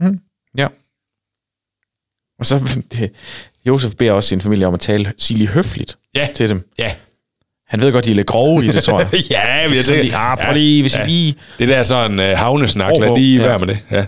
Mm. 0.00 0.20
Ja. 0.58 0.68
Og 2.38 2.46
så, 2.46 2.80
det, 2.92 3.10
Josef 3.66 3.94
beder 3.94 4.12
også 4.12 4.28
sin 4.28 4.40
familie 4.40 4.66
om 4.66 4.74
at 4.74 4.80
tale, 4.80 5.12
sige 5.18 5.38
lige 5.38 5.48
høfligt 5.48 5.96
ja. 6.14 6.28
til 6.34 6.48
dem. 6.48 6.68
Ja. 6.78 6.92
Han 7.68 7.80
ved 7.80 7.92
godt, 7.92 8.04
de 8.04 8.10
er 8.10 8.14
lidt 8.14 8.26
grove 8.26 8.64
i 8.64 8.68
det, 8.68 8.82
tror 8.84 8.98
jeg. 9.00 9.08
ja, 9.30 9.68
vi 9.68 9.76
har 9.76 9.82
tænkt. 9.82 10.14
Ah, 10.14 10.38
prøv 10.38 10.54
lige, 10.54 10.82
hvis 10.82 10.96
ja. 10.96 11.04
lige... 11.04 11.34
Det 11.58 11.68
der 11.68 11.82
sådan 11.82 12.18
uh, 12.18 12.38
havnesnak, 12.38 12.92
lad 13.00 13.16
lige 13.16 13.40
ja. 13.40 13.46
være 13.46 13.58
med 13.58 13.66
det. 13.66 13.78
Ja. 13.90 14.04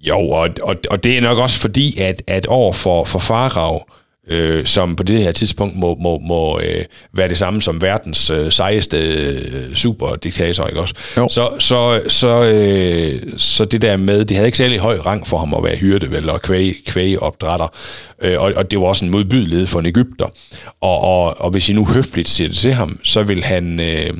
Jo, 0.00 0.18
og, 0.18 0.48
og, 0.62 0.76
og 0.90 1.04
det 1.04 1.16
er 1.16 1.20
nok 1.20 1.38
også 1.38 1.58
fordi, 1.58 2.00
at, 2.00 2.22
at 2.26 2.46
over 2.46 2.72
for, 2.72 3.04
for 3.04 3.18
Farag, 3.18 3.80
øh, 4.28 4.66
som 4.66 4.96
på 4.96 5.02
det 5.02 5.22
her 5.22 5.32
tidspunkt 5.32 5.76
må, 5.76 5.96
må, 6.00 6.18
må 6.18 6.60
øh, 6.60 6.84
være 7.14 7.28
det 7.28 7.38
samme 7.38 7.62
som 7.62 7.82
verdens 7.82 8.30
øh, 8.30 8.52
sejeste 8.52 8.98
øh, 8.98 9.74
superdiktator, 9.74 10.66
ikke 10.66 10.80
også? 10.80 10.94
Jo. 11.16 11.28
Så, 11.28 11.50
så, 11.58 12.00
så, 12.08 12.44
øh, 12.44 13.22
så 13.36 13.64
det 13.64 13.82
der 13.82 13.96
med, 13.96 14.24
det 14.24 14.36
havde 14.36 14.48
ikke 14.48 14.58
særlig 14.58 14.78
høj 14.78 14.98
rang 14.98 15.26
for 15.26 15.38
ham 15.38 15.54
at 15.54 15.64
være 15.64 15.76
hyrde, 15.76 16.10
vel, 16.12 16.30
og 16.30 16.42
kvæg, 16.42 16.74
kvægeopdrætter, 16.86 17.68
øh, 18.22 18.40
og, 18.40 18.52
og 18.56 18.70
det 18.70 18.80
var 18.80 18.86
også 18.86 19.04
en 19.04 19.10
modbydelighed 19.10 19.66
for 19.66 19.80
en 19.80 19.86
Ægypter. 19.86 20.26
Og, 20.80 21.00
og, 21.00 21.40
og 21.40 21.50
hvis 21.50 21.68
I 21.68 21.72
nu 21.72 21.84
høfligt 21.84 22.28
siger 22.28 22.48
det 22.48 22.56
til 22.56 22.72
ham, 22.72 23.00
så 23.04 23.22
vil 23.22 23.44
han, 23.44 23.80
øh, 23.80 24.10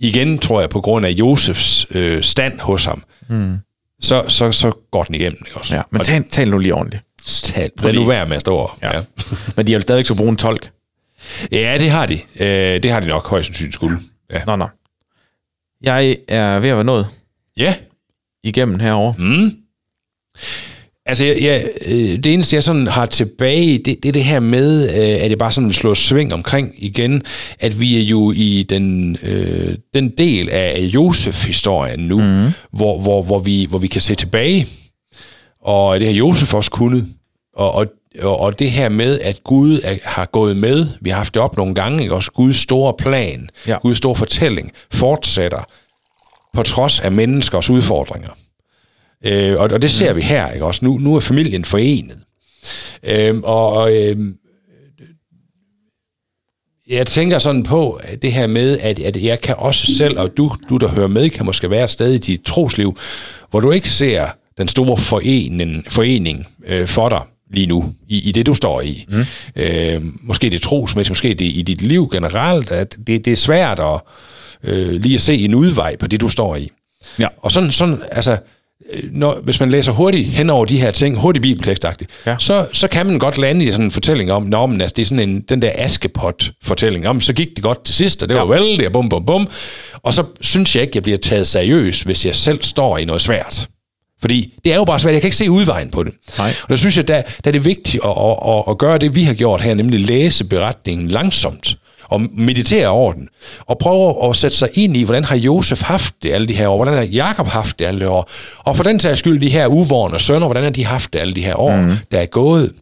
igen 0.00 0.38
tror 0.38 0.60
jeg, 0.60 0.70
på 0.70 0.80
grund 0.80 1.06
af 1.06 1.10
Josefs 1.10 1.86
øh, 1.90 2.22
stand 2.22 2.60
hos 2.60 2.84
ham, 2.84 3.02
mm. 3.28 3.56
så, 4.00 4.24
så, 4.28 4.52
så 4.52 4.72
går 4.90 5.04
den 5.04 5.14
igennem, 5.14 5.38
ikke 5.46 5.58
også? 5.58 5.74
Ja, 5.74 5.82
men 5.90 6.02
tal, 6.02 6.24
tal 6.30 6.50
nu 6.50 6.58
lige 6.58 6.74
ordentligt. 6.74 7.02
Lad 7.82 7.92
nu 7.92 8.04
være 8.04 8.26
med 8.26 8.36
at 8.36 8.40
stå 8.40 8.70
ja. 8.82 8.96
ja. 8.96 9.02
Men 9.56 9.66
de 9.66 9.72
har 9.72 9.78
jo 9.78 9.82
stadigvæk 9.82 10.06
så 10.06 10.14
bruge 10.14 10.30
en 10.30 10.36
tolk. 10.36 10.70
Ja, 11.52 11.76
det 11.78 11.90
har 11.90 12.06
de. 12.06 12.20
Øh, 12.40 12.82
det 12.82 12.90
har 12.90 13.00
de 13.00 13.06
nok 13.06 13.28
højst 13.28 13.46
sandsynligt 13.46 13.74
skulle. 13.74 13.98
Ja. 14.32 14.44
Nå, 14.46 14.56
nå. 14.56 14.68
Jeg 15.82 16.16
er 16.28 16.58
ved 16.58 16.68
at 16.68 16.76
være 16.76 16.84
nået. 16.84 17.06
Ja. 17.56 17.74
Igennem 18.44 18.80
herover. 18.80 19.12
Mm. 19.18 19.50
Altså, 21.06 21.24
jeg, 21.24 21.42
jeg, 21.42 21.68
øh, 21.86 21.94
det 21.94 22.26
eneste, 22.26 22.56
jeg 22.56 22.62
sådan 22.62 22.86
har 22.86 23.06
tilbage, 23.06 23.78
det, 23.78 24.02
det 24.02 24.08
er 24.08 24.12
det 24.12 24.24
her 24.24 24.40
med, 24.40 24.82
øh, 24.90 25.24
at 25.24 25.30
jeg 25.30 25.38
bare 25.38 25.52
sådan 25.52 25.72
slår 25.72 25.94
sving 25.94 26.34
omkring 26.34 26.74
igen, 26.78 27.22
at 27.60 27.80
vi 27.80 27.98
er 27.98 28.02
jo 28.02 28.32
i 28.32 28.66
den, 28.68 29.16
øh, 29.22 29.74
den 29.94 30.08
del 30.08 30.48
af 30.50 30.78
Josef-historien 30.80 32.00
nu, 32.00 32.20
mm. 32.20 32.48
hvor, 32.72 33.00
hvor, 33.00 33.22
hvor, 33.22 33.38
vi, 33.38 33.66
hvor 33.70 33.78
vi 33.78 33.86
kan 33.86 34.00
se 34.00 34.14
tilbage 34.14 34.66
og 35.62 36.00
det 36.00 36.08
har 36.08 36.14
Josef 36.14 36.54
også 36.54 36.70
kunnet. 36.70 37.08
Og, 37.56 37.74
og, 37.74 37.86
og, 38.40 38.58
det 38.58 38.70
her 38.70 38.88
med, 38.88 39.20
at 39.20 39.44
Gud 39.44 39.80
er, 39.84 39.96
har 40.02 40.26
gået 40.26 40.56
med, 40.56 40.86
vi 41.00 41.10
har 41.10 41.16
haft 41.16 41.34
det 41.34 41.42
op 41.42 41.56
nogle 41.56 41.74
gange, 41.74 42.02
ikke? 42.02 42.14
også 42.14 42.32
Guds 42.32 42.56
store 42.56 42.94
plan, 42.98 43.48
Ja. 43.66 43.78
Guds 43.78 43.98
store 43.98 44.16
fortælling, 44.16 44.72
fortsætter 44.90 45.64
på 46.54 46.62
trods 46.62 47.00
af 47.00 47.12
menneskers 47.12 47.70
udfordringer. 47.70 48.30
Øh, 49.24 49.60
og, 49.60 49.70
og 49.72 49.82
det 49.82 49.90
ser 49.90 50.12
vi 50.12 50.20
her, 50.20 50.50
ikke 50.50 50.64
også? 50.64 50.84
Nu, 50.84 50.98
nu 50.98 51.16
er 51.16 51.20
familien 51.20 51.64
forenet. 51.64 52.18
Øh, 53.02 53.40
og 53.42 53.72
og 53.72 53.96
øh, 53.96 54.16
jeg 56.88 57.06
tænker 57.06 57.38
sådan 57.38 57.62
på 57.62 58.00
at 58.02 58.22
det 58.22 58.32
her 58.32 58.46
med, 58.46 58.78
at, 58.78 58.98
at 58.98 59.16
jeg 59.22 59.40
kan 59.40 59.54
også 59.58 59.94
selv, 59.94 60.18
og 60.18 60.36
du, 60.36 60.52
du 60.68 60.76
der 60.76 60.88
hører 60.88 61.08
med, 61.08 61.30
kan 61.30 61.46
måske 61.46 61.70
være 61.70 61.88
stadig 61.88 62.14
i 62.14 62.18
dit 62.18 62.42
trosliv, 62.42 62.96
hvor 63.50 63.60
du 63.60 63.70
ikke 63.70 63.88
ser 63.88 64.28
den 64.58 64.68
store 64.68 64.96
forening, 64.96 65.84
forening 65.88 66.46
øh, 66.66 66.88
for 66.88 67.08
dig 67.08 67.20
lige 67.52 67.66
nu, 67.66 67.94
i, 68.08 68.28
i 68.28 68.32
det 68.32 68.46
du 68.46 68.54
står 68.54 68.80
i. 68.80 69.06
Mm. 69.08 69.24
Øh, 69.56 70.02
måske 70.22 70.50
det 70.50 70.62
trosmæssigt, 70.62 71.10
måske 71.10 71.28
det 71.28 71.44
i 71.44 71.62
dit 71.62 71.82
liv 71.82 72.08
generelt, 72.12 72.70
at 72.70 72.96
det, 73.06 73.24
det 73.24 73.32
er 73.32 73.36
svært 73.36 73.80
at 73.80 74.00
øh, 74.64 74.92
lige 74.92 75.14
at 75.14 75.20
se 75.20 75.34
en 75.34 75.54
udvej 75.54 75.96
på 75.96 76.06
det, 76.06 76.20
du 76.20 76.28
står 76.28 76.56
i. 76.56 76.70
Ja. 77.18 77.26
Og 77.38 77.52
sådan, 77.52 77.72
sådan 77.72 77.98
altså, 78.12 78.36
øh, 78.92 79.02
når, 79.12 79.40
hvis 79.44 79.60
man 79.60 79.70
læser 79.70 79.92
hurtigt 79.92 80.28
hen 80.28 80.50
over 80.50 80.64
de 80.64 80.80
her 80.80 80.90
ting, 80.90 81.16
hurtigt 81.16 81.42
bibeltekstagtigt, 81.42 82.10
Ja. 82.26 82.36
så, 82.38 82.66
så 82.72 82.88
kan 82.88 83.06
man 83.06 83.18
godt 83.18 83.38
lande 83.38 83.64
i 83.64 83.70
sådan 83.70 83.84
en 83.84 83.90
fortælling 83.90 84.32
om, 84.32 84.42
nå, 84.42 84.66
men 84.66 84.80
altså, 84.80 84.94
det 84.94 85.02
er 85.02 85.06
sådan 85.06 85.28
en, 85.28 85.40
den 85.40 85.62
der 85.62 85.70
askepot-fortælling 85.74 87.08
om, 87.08 87.20
så 87.20 87.32
gik 87.32 87.48
det 87.56 87.62
godt 87.62 87.84
til 87.84 87.94
sidst, 87.94 88.22
og 88.22 88.28
det 88.28 88.34
ja. 88.34 88.44
var 88.44 88.86
og 88.86 88.92
bum, 88.92 89.08
bum, 89.08 89.26
bum. 89.26 89.48
Og 89.94 90.14
så 90.14 90.24
synes 90.40 90.76
jeg 90.76 90.82
ikke, 90.82 90.92
jeg 90.96 91.02
bliver 91.02 91.18
taget 91.18 91.48
seriøst, 91.48 92.04
hvis 92.04 92.26
jeg 92.26 92.36
selv 92.36 92.62
står 92.62 92.98
i 92.98 93.04
noget 93.04 93.22
svært. 93.22 93.68
Fordi 94.22 94.54
det 94.64 94.72
er 94.72 94.76
jo 94.76 94.84
bare 94.84 95.00
svært, 95.00 95.12
jeg 95.12 95.20
kan 95.20 95.26
ikke 95.26 95.36
se 95.36 95.50
udvejen 95.50 95.90
på 95.90 96.02
det. 96.02 96.12
Nej. 96.38 96.52
Og 96.62 96.68
der 96.68 96.76
synes 96.76 96.96
jeg, 96.96 97.08
der, 97.08 97.22
der 97.22 97.50
er 97.50 97.52
det 97.52 97.64
vigtigt 97.64 98.04
at, 98.04 98.10
at, 98.10 98.36
at, 98.48 98.64
at 98.68 98.78
gøre 98.78 98.98
det, 98.98 99.14
vi 99.14 99.24
har 99.24 99.34
gjort 99.34 99.60
her, 99.60 99.74
nemlig 99.74 100.00
læse 100.00 100.44
beretningen 100.44 101.08
langsomt 101.08 101.76
og 102.12 102.20
meditere 102.32 102.88
over 102.88 103.12
den, 103.12 103.28
og 103.66 103.78
prøve 103.78 104.28
at 104.28 104.36
sætte 104.36 104.56
sig 104.56 104.68
ind 104.74 104.96
i, 104.96 105.02
hvordan 105.02 105.24
har 105.24 105.36
Josef 105.36 105.82
haft 105.82 106.14
det 106.22 106.32
alle 106.32 106.48
de 106.48 106.54
her 106.54 106.68
år, 106.68 106.76
hvordan 106.76 106.94
har 106.94 107.02
Jakob 107.02 107.46
haft 107.46 107.78
det 107.78 107.84
alle 107.84 108.00
de 108.00 108.04
her 108.04 108.12
år, 108.12 108.30
og 108.58 108.76
for 108.76 108.84
den 108.84 109.00
sags 109.00 109.18
skyld 109.18 109.40
de 109.40 109.50
her 109.50 109.66
uvorne 109.66 110.18
sønner, 110.18 110.46
hvordan 110.46 110.62
har 110.62 110.70
de 110.70 110.84
haft 110.84 111.12
det 111.12 111.18
alle 111.18 111.34
de 111.34 111.44
her 111.44 111.54
år, 111.54 111.76
mm. 111.76 111.92
der 112.10 112.18
er 112.18 112.26
gået. 112.26 112.72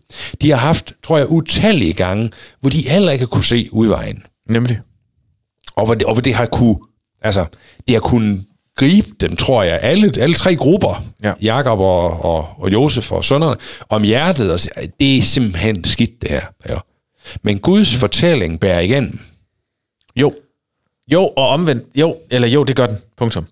De 0.43 0.51
har 0.51 0.57
haft, 0.57 0.93
tror 1.05 1.18
jeg, 1.18 1.30
utallige 1.30 1.93
gange, 1.93 2.30
hvor 2.61 2.70
de 2.70 2.88
heller 2.88 3.12
ikke 3.12 3.26
kunne 3.26 3.45
se 3.45 3.68
udvejen 3.72 4.22
Nemlig. 4.49 4.78
og 5.76 5.84
hvor 5.84 5.95
det, 5.95 6.07
og 6.07 6.12
hvor 6.12 6.22
det 6.22 6.34
har 6.34 6.47
kunne, 6.47 6.76
altså, 7.22 7.45
det 7.88 7.95
har 7.95 8.01
kunnet 8.01 8.45
gribe 8.81 9.09
dem, 9.20 9.37
tror 9.37 9.62
jeg, 9.62 9.78
alle, 9.83 10.11
alle 10.20 10.35
tre 10.35 10.57
grupper, 10.57 11.05
Ja. 11.22 11.33
Jakob 11.43 11.78
og, 11.78 12.24
og, 12.24 12.49
og 12.59 12.72
Josef 12.72 13.12
og 13.12 13.24
sønnerne, 13.24 13.57
om 13.89 14.03
hjertet, 14.03 14.53
og 14.53 14.61
sige, 14.61 14.72
"Ej, 14.76 14.89
det 15.01 15.18
er 15.18 15.22
simpelthen 15.22 15.85
skidt 15.85 16.22
det 16.22 16.31
her. 16.31 16.43
Ja. 16.68 16.76
Men 17.43 17.59
Guds 17.59 17.95
fortælling 17.95 18.61
bærer 18.61 18.81
igennem. 18.81 19.18
Jo. 20.16 20.33
Jo, 21.12 21.26
og 21.37 21.49
omvendt. 21.49 21.85
Jo, 21.95 22.16
eller 22.31 22.49
jo, 22.49 22.64
det 22.64 22.76
gør 22.76 22.87
den. 22.87 22.97
Punktum. 23.16 23.47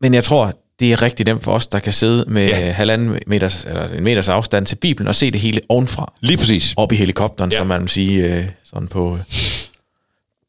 Men 0.00 0.14
jeg 0.14 0.24
tror, 0.24 0.52
det 0.80 0.92
er 0.92 1.02
rigtig 1.02 1.26
nemt 1.26 1.42
for 1.44 1.52
os, 1.52 1.66
der 1.66 1.78
kan 1.78 1.92
sidde 1.92 2.24
med 2.28 2.48
Ja. 2.48 2.70
halvanden 2.70 3.18
meters, 3.26 3.64
eller 3.64 3.88
en 3.88 4.04
meters 4.04 4.28
afstand 4.28 4.66
til 4.66 4.76
Bibelen 4.76 5.08
og 5.08 5.14
se 5.14 5.30
det 5.30 5.40
hele 5.40 5.60
ovenfra. 5.68 6.12
Lige 6.20 6.36
præcis. 6.36 6.74
Op 6.76 6.92
i 6.92 6.96
helikopteren, 6.96 7.52
Ja. 7.52 7.58
som 7.58 7.66
man 7.66 7.80
vil 7.80 7.88
sige 7.88 8.24
øh, 8.36 8.44
sådan 8.64 8.88
på, 8.88 9.18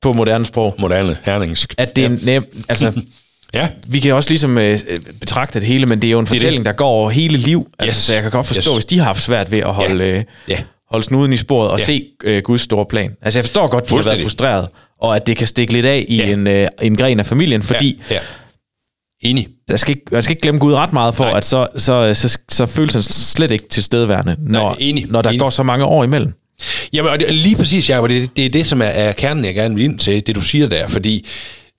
på 0.02 0.14
moderne 0.14 0.46
sprog. 0.46 0.76
Moderne, 0.80 1.18
herningsk. 1.24 1.76
At 1.78 1.96
det 1.96 2.06
er 2.06 2.10
ja. 2.10 2.16
nem, 2.22 2.46
altså, 2.70 3.02
ja. 3.54 3.68
vi 3.88 4.00
kan 4.00 4.14
også 4.14 4.30
ligesom 4.30 4.58
øh, 4.58 4.80
betragte 5.20 5.60
det 5.60 5.68
hele, 5.68 5.86
men 5.86 6.02
det 6.02 6.08
er 6.08 6.12
jo 6.12 6.20
en 6.20 6.24
er 6.24 6.26
det. 6.26 6.40
fortælling, 6.40 6.66
der 6.66 6.72
går 6.72 6.88
over 6.90 7.10
hele 7.10 7.38
liv. 7.38 7.68
Altså, 7.80 7.98
Yes. 7.98 8.06
Så 8.06 8.14
jeg 8.14 8.22
kan 8.22 8.32
godt 8.32 8.46
forstå, 8.46 8.72
Yes. 8.72 8.76
hvis 8.76 8.86
de 8.86 8.98
har 8.98 9.06
haft 9.06 9.22
svært 9.22 9.52
ved 9.52 9.60
at 9.60 9.74
holde, 9.74 10.04
øh, 10.06 10.24
Ja. 10.48 10.58
holde 10.92 11.04
snuden 11.06 11.34
i 11.34 11.38
sporet 11.38 11.72
og 11.72 11.80
Ja. 11.80 11.86
se 11.86 12.06
øh, 12.24 12.44
Guds 12.44 12.62
store 12.62 12.86
plan. 12.86 13.12
Altså 13.22 13.40
jeg 13.40 13.46
forstår 13.46 13.68
godt, 13.68 13.84
at 13.84 13.90
de 13.90 13.96
har 13.96 14.04
været 14.04 14.22
frustreret, 14.22 14.68
og 15.02 15.16
at 15.16 15.28
det 15.28 15.38
kan 15.38 15.48
stikke 15.48 15.74
lidt 15.74 15.86
af 15.86 16.06
i 16.08 16.18
Ja. 16.18 16.32
en, 16.32 16.48
øh, 16.48 16.68
en 16.82 16.96
gren 16.96 17.20
af 17.20 17.26
familien, 17.26 17.62
fordi 17.62 18.02
Ja. 18.10 18.16
ja. 18.16 18.20
Enig. 19.24 19.48
der 19.68 19.76
skal 19.76 19.90
ikke, 19.96 20.02
man 20.12 20.24
skal 20.24 20.32
ikke 20.32 20.42
glemme 20.42 20.60
Gud 20.60 20.74
ret 20.74 20.94
meget 20.94 21.16
for, 21.16 21.24
Nej. 21.26 21.38
at 21.38 21.46
så, 21.46 21.68
så, 21.76 22.14
så, 22.14 22.40
så 22.50 22.66
føles 22.66 22.94
han 22.94 23.02
slet 23.04 23.52
ikke 23.52 23.68
tilstedeværende, 23.70 24.36
når, 24.40 24.60
Nej, 24.70 24.76
enig. 24.80 25.06
når 25.10 25.22
der 25.22 25.30
Enig. 25.30 25.40
går 25.40 25.50
så 25.50 25.64
mange 25.64 25.86
år 25.86 26.04
imellem. 26.04 26.34
Jamen, 26.94 27.12
og 27.12 27.20
det, 27.20 27.34
lige 27.36 27.56
præcis, 27.56 27.90
Jacob, 27.90 28.10
det, 28.10 28.30
det 28.38 28.46
er 28.46 28.50
det, 28.50 28.68
som 28.68 28.82
er, 28.82 28.86
er 28.86 29.12
kernen, 29.12 29.46
jeg 29.46 29.56
gerne 29.56 29.76
vil 29.76 29.84
ind 29.84 30.00
til, 30.00 30.28
det 30.28 30.36
du 30.36 30.42
siger 30.42 30.68
der, 30.70 30.88
fordi 30.88 31.28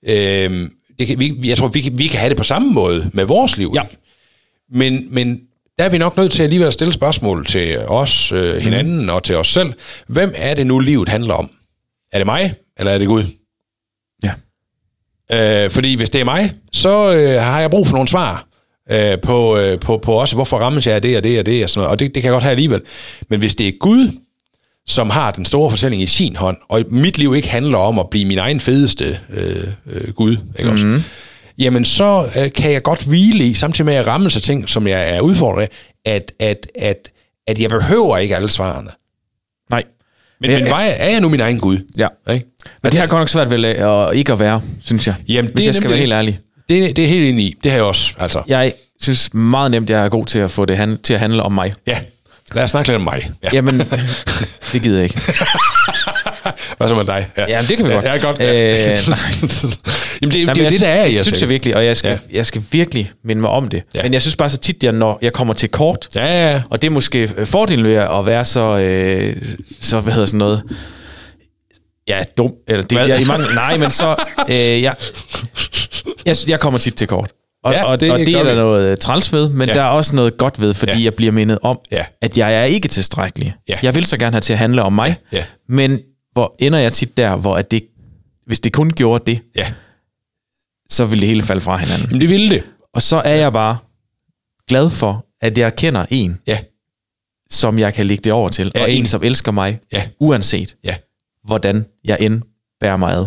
øhm, 0.07 0.69
det 0.99 1.07
kan, 1.07 1.19
vi, 1.19 1.39
jeg 1.43 1.57
tror, 1.57 1.67
vi 1.67 1.81
kan, 1.81 1.97
vi 1.97 2.07
kan 2.07 2.19
have 2.19 2.29
det 2.29 2.37
på 2.37 2.43
samme 2.43 2.71
måde 2.71 3.09
med 3.13 3.25
vores 3.25 3.57
liv. 3.57 3.71
Ja. 3.75 3.81
Men, 4.71 5.07
men 5.09 5.41
der 5.79 5.85
er 5.85 5.89
vi 5.89 5.97
nok 5.97 6.17
nødt 6.17 6.31
til 6.31 6.43
alligevel 6.43 6.67
at 6.67 6.73
stille 6.73 6.93
spørgsmål 6.93 7.45
til 7.45 7.77
os, 7.77 8.31
øh, 8.31 8.55
hinanden 8.55 9.03
mm. 9.03 9.09
og 9.09 9.23
til 9.23 9.35
os 9.35 9.47
selv. 9.47 9.73
Hvem 10.07 10.33
er 10.35 10.53
det 10.53 10.67
nu, 10.67 10.79
livet 10.79 11.09
handler 11.09 11.33
om? 11.33 11.49
Er 12.11 12.17
det 12.17 12.25
mig, 12.25 12.53
eller 12.77 12.91
er 12.91 12.97
det 12.97 13.07
Gud? 13.07 13.23
Ja. 14.23 14.33
Øh, 15.65 15.71
fordi 15.71 15.95
hvis 15.95 16.09
det 16.09 16.21
er 16.21 16.25
mig, 16.25 16.51
så 16.73 17.15
øh, 17.15 17.41
har 17.41 17.59
jeg 17.59 17.69
brug 17.69 17.87
for 17.87 17.93
nogle 17.93 18.07
svar 18.07 18.47
øh, 18.91 19.19
på, 19.21 19.57
øh, 19.57 19.79
på, 19.79 19.97
på 19.97 20.13
også, 20.13 20.35
hvorfor 20.35 20.57
rammes 20.57 20.87
jeg 20.87 20.95
af 20.95 21.01
det 21.01 21.17
og 21.17 21.23
det 21.23 21.39
og 21.39 21.45
det 21.45 21.63
og 21.63 21.69
sådan 21.69 21.79
noget. 21.79 21.91
Og 21.91 21.99
det, 21.99 22.15
det 22.15 22.23
kan 22.23 22.27
jeg 22.27 22.35
godt 22.35 22.43
have 22.43 22.51
alligevel. 22.51 22.81
Men 23.29 23.39
hvis 23.39 23.55
det 23.55 23.67
er 23.67 23.71
Gud, 23.79 24.09
som 24.87 25.09
har 25.09 25.31
den 25.31 25.45
store 25.45 25.69
fortælling 25.69 26.01
i 26.01 26.05
sin 26.05 26.35
hånd, 26.35 26.57
og 26.69 26.83
mit 26.89 27.17
liv 27.17 27.35
ikke 27.35 27.49
handler 27.49 27.77
om 27.77 27.99
at 27.99 28.09
blive 28.09 28.25
min 28.25 28.37
egen 28.37 28.59
fedeste 28.59 29.19
øh, 29.29 29.67
øh, 29.85 30.13
Gud, 30.13 30.37
ikke 30.59 30.71
også? 30.71 30.85
Mhm. 30.85 31.03
Jamen 31.57 31.85
så 31.85 32.29
øh, 32.37 32.51
kan 32.51 32.71
jeg 32.71 32.83
godt 32.83 33.03
hvile 33.03 33.45
i, 33.45 33.53
samtidig 33.53 33.85
med 33.85 33.93
at 33.93 34.07
ramme 34.07 34.29
sig 34.29 34.41
ting, 34.41 34.69
som 34.69 34.87
jeg 34.87 35.15
er 35.15 35.21
udfordret 35.21 35.61
af, 35.61 35.69
at, 36.05 36.31
at, 36.39 36.67
at, 36.79 37.09
at 37.47 37.59
jeg 37.59 37.69
behøver 37.69 38.17
ikke 38.17 38.35
alle 38.35 38.49
svarene. 38.49 38.89
Nej. 39.69 39.83
Men, 40.41 40.51
men 40.51 40.63
ja. 40.63 40.69
var 40.69 40.81
jeg, 40.81 40.95
er 40.99 41.09
jeg 41.09 41.21
nu 41.21 41.29
min 41.29 41.39
egen 41.39 41.59
Gud? 41.59 41.77
Ja. 41.97 42.07
Ikke? 42.33 42.45
Men 42.83 42.91
det 42.91 42.99
har 42.99 43.07
godt 43.07 43.21
nok 43.21 43.29
svært 43.29 43.49
ved 43.49 43.65
at 43.65 44.15
ikke 44.15 44.33
at 44.33 44.39
være, 44.39 44.61
synes 44.81 45.07
jeg. 45.07 45.15
Jamen, 45.27 45.45
det 45.45 45.55
hvis 45.55 45.65
er 45.65 45.67
jeg 45.67 45.75
skal 45.75 45.89
være 45.89 45.93
det. 45.93 45.99
helt 45.99 46.13
ærlig. 46.13 46.39
Det, 46.69 46.95
det 46.95 47.03
er 47.03 47.07
helt 47.07 47.25
enig 47.29 47.45
i. 47.45 47.55
Det 47.63 47.71
har 47.71 47.77
jeg 47.77 47.85
også, 47.85 48.13
altså. 48.19 48.43
Jeg 48.47 48.73
synes 49.01 49.33
meget 49.33 49.71
nemt, 49.71 49.89
jeg 49.89 50.05
er 50.05 50.09
god 50.09 50.25
til 50.25 50.39
at 50.39 50.51
få 50.51 50.65
det 50.65 50.77
han, 50.77 50.97
til 51.03 51.13
at 51.13 51.19
handle 51.19 51.43
om 51.43 51.51
mig. 51.51 51.73
Ja. 51.87 51.99
Lad 52.53 52.63
os 52.63 52.69
snakke 52.69 52.89
lidt 52.89 52.95
om 52.95 53.01
mig. 53.01 53.31
Ja. 53.43 53.49
Jamen, 53.53 53.79
det 54.73 54.81
gider 54.83 54.95
jeg 54.97 55.03
ikke. 55.03 55.21
Hvad 56.77 56.87
så 56.87 56.95
med 56.95 57.05
dig? 57.05 57.29
Ja, 57.37 57.61
det 57.69 57.77
kan 57.77 57.87
vi 57.87 57.93
godt. 57.93 58.05
Ja, 58.05 58.17
godt. 58.17 58.41
Øh. 58.41 58.47
Jamen, 58.47 58.77
det, 58.77 59.01
Jamen, 60.21 60.31
det 60.31 60.35
er 60.35 60.55
jo 60.57 60.63
jeg 60.63 60.71
det, 60.71 60.81
der 60.81 60.87
er 60.87 61.05
i 61.05 61.11
synes, 61.13 61.41
jeg 61.41 61.49
virkelig, 61.49 61.75
og 61.75 61.85
jeg 61.85 61.97
skal, 61.97 62.09
Ja. 62.11 62.37
jeg 62.37 62.45
skal 62.45 62.63
virkelig 62.71 63.11
minde 63.23 63.41
mig 63.41 63.49
om 63.49 63.67
det. 63.67 63.77
Ja. 63.93 63.99
Ja. 63.99 64.03
Men 64.03 64.13
jeg 64.13 64.21
synes 64.21 64.35
bare 64.35 64.49
så 64.49 64.57
tit, 64.57 64.83
jeg, 64.83 64.91
når 64.91 65.19
jeg 65.21 65.33
kommer 65.33 65.53
til 65.53 65.69
kort, 65.69 66.07
Ja, 66.15 66.25
ja, 66.25 66.51
ja. 66.51 66.61
og 66.69 66.81
det 66.81 66.87
er 66.87 66.91
måske 66.91 67.29
fordelen 67.45 67.85
ved 67.85 67.93
at 67.95 68.25
være 68.25 68.45
så, 68.45 68.77
øh, 68.77 69.35
så 69.81 69.99
hvad 69.99 70.13
hedder 70.13 70.25
sådan 70.25 70.37
noget, 70.37 70.63
ja, 72.07 72.21
dum, 72.37 72.51
eller 72.67 72.83
det, 72.83 72.97
Hvad? 72.97 73.07
jeg, 73.07 73.21
i 73.21 73.25
mange, 73.25 73.45
nej, 73.55 73.77
men 73.77 73.91
så, 73.91 74.15
øh, 74.49 74.55
jeg, 74.81 74.95
jeg, 76.25 76.35
jeg 76.47 76.59
kommer 76.59 76.79
tit 76.79 76.93
til 76.95 77.07
kort. 77.07 77.29
Og, 77.63 77.73
Ja, 77.73 77.77
ja, 77.79 77.83
og, 77.85 77.99
det 77.99 78.11
og 78.11 78.19
det 78.19 78.29
er 78.35 78.43
der 78.43 78.55
noget 78.55 78.91
øh, 78.91 78.97
træls 78.97 79.33
ved, 79.33 79.49
men 79.49 79.69
Ja. 79.69 79.73
ja. 79.75 79.79
der 79.79 79.85
er 79.85 79.89
også 79.89 80.15
noget 80.15 80.37
godt 80.37 80.61
ved, 80.61 80.73
fordi 80.73 80.91
Ja. 80.91 80.97
ja. 80.97 81.03
jeg 81.03 81.13
bliver 81.13 81.31
mindet 81.31 81.59
om, 81.61 81.79
Ja. 81.91 82.05
at 82.21 82.37
jeg 82.37 82.55
er 82.55 82.63
ikke 82.63 82.87
tilstrækkelig. 82.87 83.55
Ja. 83.69 83.77
Jeg 83.83 83.95
vil 83.95 84.05
så 84.05 84.17
gerne 84.17 84.31
have 84.33 84.41
til 84.41 84.53
at 84.53 84.59
handle 84.59 84.81
om 84.83 84.93
mig, 84.93 85.15
Ja. 85.31 85.45
men 85.69 85.99
hvor 86.33 86.55
ender 86.59 86.79
jeg 86.79 86.93
tit 86.93 87.17
der, 87.17 87.35
hvor 87.35 87.55
at 87.55 87.71
det, 87.71 87.83
hvis 88.45 88.59
det 88.59 88.73
kun 88.73 88.89
gjorde 88.89 89.31
det, 89.31 89.41
Ja. 89.55 89.73
så 90.89 91.05
ville 91.05 91.21
det 91.21 91.27
hele 91.29 91.41
falde 91.41 91.61
fra 91.61 91.77
hinanden. 91.77 92.05
Jamen, 92.07 92.21
det 92.21 92.29
ville 92.29 92.49
det. 92.49 92.63
Og 92.93 93.01
så 93.01 93.17
er 93.17 93.35
jeg 93.35 93.53
bare 93.53 93.77
glad 94.67 94.89
for, 94.89 95.25
at 95.41 95.57
jeg 95.57 95.75
kender 95.75 96.05
en, 96.09 96.39
Ja. 96.47 96.59
som 97.49 97.79
jeg 97.79 97.93
kan 97.93 98.05
lægge 98.05 98.21
det 98.23 98.33
over 98.33 98.49
til, 98.49 98.71
Ja, 98.75 98.81
og 98.81 98.91
en. 98.91 98.97
en, 98.97 99.05
som 99.05 99.23
elsker 99.23 99.51
mig, 99.51 99.79
Ja. 99.93 100.07
uanset 100.19 100.75
Ja. 100.83 100.95
hvordan 101.45 101.85
jeg 102.03 102.17
end 102.19 102.41
bærer 102.79 102.97
mig 102.97 103.13
ad. 103.13 103.25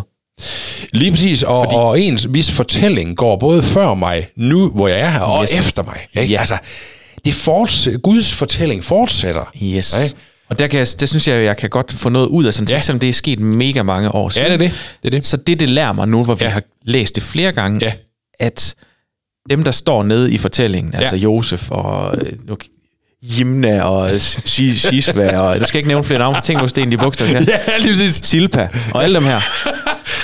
Lige 0.93 1.11
præcis, 1.11 1.43
og, 1.43 1.65
Fordi... 1.65 1.75
Og 1.75 1.99
ens 2.01 2.27
vis 2.29 2.51
fortælling 2.51 3.17
går 3.17 3.35
både 3.37 3.63
før 3.63 3.93
mig, 3.93 4.27
nu 4.35 4.69
hvor 4.69 4.87
jeg 4.87 4.99
er 4.99 5.09
her, 5.09 5.19
og 5.19 5.43
Yes. 5.43 5.59
efter 5.59 5.83
mig. 5.83 6.07
Ikke? 6.21 6.33
Ja. 6.33 6.39
Altså, 6.39 6.57
det 7.25 7.33
fortsætter, 7.33 7.99
Guds 7.99 8.33
fortælling 8.33 8.83
fortsætter. 8.83 9.51
Yes. 9.63 9.95
Ja. 9.99 10.09
Og 10.49 10.59
der 10.59 10.67
kan 10.67 10.77
jeg, 10.79 10.87
det 10.99 11.09
synes 11.09 11.27
jeg, 11.27 11.43
jeg 11.43 11.57
kan 11.57 11.69
godt 11.69 11.93
få 11.93 12.09
noget 12.09 12.27
ud 12.27 12.45
af 12.45 12.53
sådan 12.53 12.67
Ja. 12.69 12.75
ja. 12.75 12.79
selvom 12.81 12.99
det 12.99 13.09
er 13.09 13.13
sket 13.13 13.39
mega 13.39 13.83
mange 13.83 14.15
år 14.15 14.25
Ja, 14.25 14.29
siden. 14.29 14.45
det 14.47 14.53
er 14.53 14.57
det. 14.57 14.97
det, 15.03 15.07
er 15.07 15.11
det. 15.19 15.25
Så 15.25 15.37
det, 15.37 15.59
det 15.59 15.69
lærer 15.69 15.93
mig 15.93 16.07
nu, 16.07 16.23
hvor 16.23 16.33
vi 16.35 16.43
Ja. 16.45 16.49
har 16.49 16.61
læst 16.85 17.15
det 17.15 17.23
flere 17.23 17.51
gange, 17.51 17.85
Ja. 17.85 17.93
at 18.39 18.75
dem, 19.49 19.63
der 19.63 19.71
står 19.71 20.03
nede 20.03 20.31
i 20.33 20.37
fortællingen, 20.37 20.93
altså 20.95 21.15
Ja. 21.15 21.21
Josef 21.21 21.71
og 21.71 22.17
øh, 22.17 22.33
nu- 22.47 22.57
Jimna 23.21 23.81
og 23.81 24.21
Shisva, 24.21 25.37
og 25.39 25.59
du 25.61 25.65
skal 25.65 25.77
ikke 25.77 25.87
nævne 25.87 26.03
flere 26.03 26.19
navne, 26.19 26.41
tænk 26.43 26.61
nu 26.61 26.67
sten 26.67 26.93
i 26.93 26.97
bogstaver. 26.97 27.31
Ja. 27.47 27.59
Ja, 27.67 27.77
lige 27.77 27.91
præcis. 27.91 28.15
Silpa 28.27 28.69
og 28.93 29.03
alle 29.03 29.15
dem 29.15 29.23
her. 29.23 29.39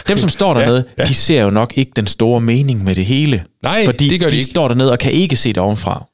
Dem, 0.08 0.18
som 0.18 0.30
står 0.30 0.54
dernede, 0.54 0.78
Ja, 0.78 0.82
ja, 0.82 0.94
ja. 0.98 1.04
ja. 1.04 1.06
de 1.06 1.14
ser 1.14 1.42
jo 1.42 1.50
nok 1.50 1.74
ikke 1.76 1.92
den 1.96 2.08
store 2.08 2.42
mening 2.42 2.84
med 2.84 2.96
det 2.96 3.06
hele. 3.06 3.46
Nej, 3.64 3.86
fordi 3.86 4.10
det 4.10 4.20
gør 4.20 4.28
de 4.28 4.32
de 4.32 4.36
ikke. 4.38 4.52
står 4.52 4.68
dernede 4.68 4.92
og 4.92 5.00
kan 5.00 5.12
ikke 5.12 5.36
se 5.36 5.50
det 5.50 5.58
ovenfra. 5.58 6.06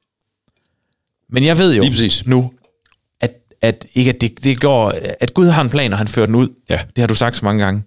Men 1.30 1.46
jeg 1.46 1.58
ved 1.58 1.76
jo 1.76 1.82
Lige 1.82 1.92
præcis. 1.92 2.26
nu, 2.28 2.52
at, 3.22 3.32
at, 3.62 3.86
ikke 3.94 4.10
at, 4.10 4.22
det, 4.22 4.44
det 4.44 4.62
går, 4.62 4.94
at 5.20 5.34
Gud 5.34 5.48
har 5.48 5.62
en 5.62 5.70
plan, 5.70 5.92
og 5.92 5.98
han 5.98 6.08
fører 6.08 6.26
den 6.26 6.36
ud. 6.36 6.48
Ja. 6.70 6.80
Det 6.96 6.98
har 7.02 7.08
du 7.08 7.16
sagt 7.16 7.36
så 7.36 7.46
mange 7.46 7.64
gange. 7.66 7.84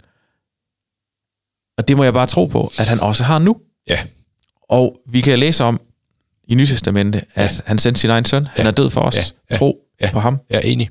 Og 1.79 1.89
det 1.89 1.97
må 1.97 2.05
jeg 2.05 2.13
bare 2.15 2.27
tro 2.27 2.47
på, 2.47 2.73
at 2.79 2.87
han 2.89 3.01
også 3.01 3.25
har 3.25 3.39
nu. 3.39 3.57
Ja. 3.89 3.99
Og 4.71 4.97
vi 5.09 5.21
kan 5.21 5.39
læse 5.39 5.65
om 5.65 5.81
i 6.49 6.55
Nytestamentet, 6.55 7.23
at 7.35 7.51
ja. 7.59 7.63
han 7.67 7.79
sendte 7.79 8.01
sin 8.01 8.11
egen 8.11 8.25
søn. 8.25 8.47
Han 8.55 8.67
er 8.67 8.71
død 8.71 8.91
for 8.91 9.01
os. 9.01 9.17
Ja. 9.17 9.21
Ja. 9.51 9.59
Tro 9.59 9.79
Ja. 10.01 10.11
på 10.13 10.21
ham. 10.21 10.39
Jeg 10.51 10.57
er 10.57 10.61
enig. 10.61 10.91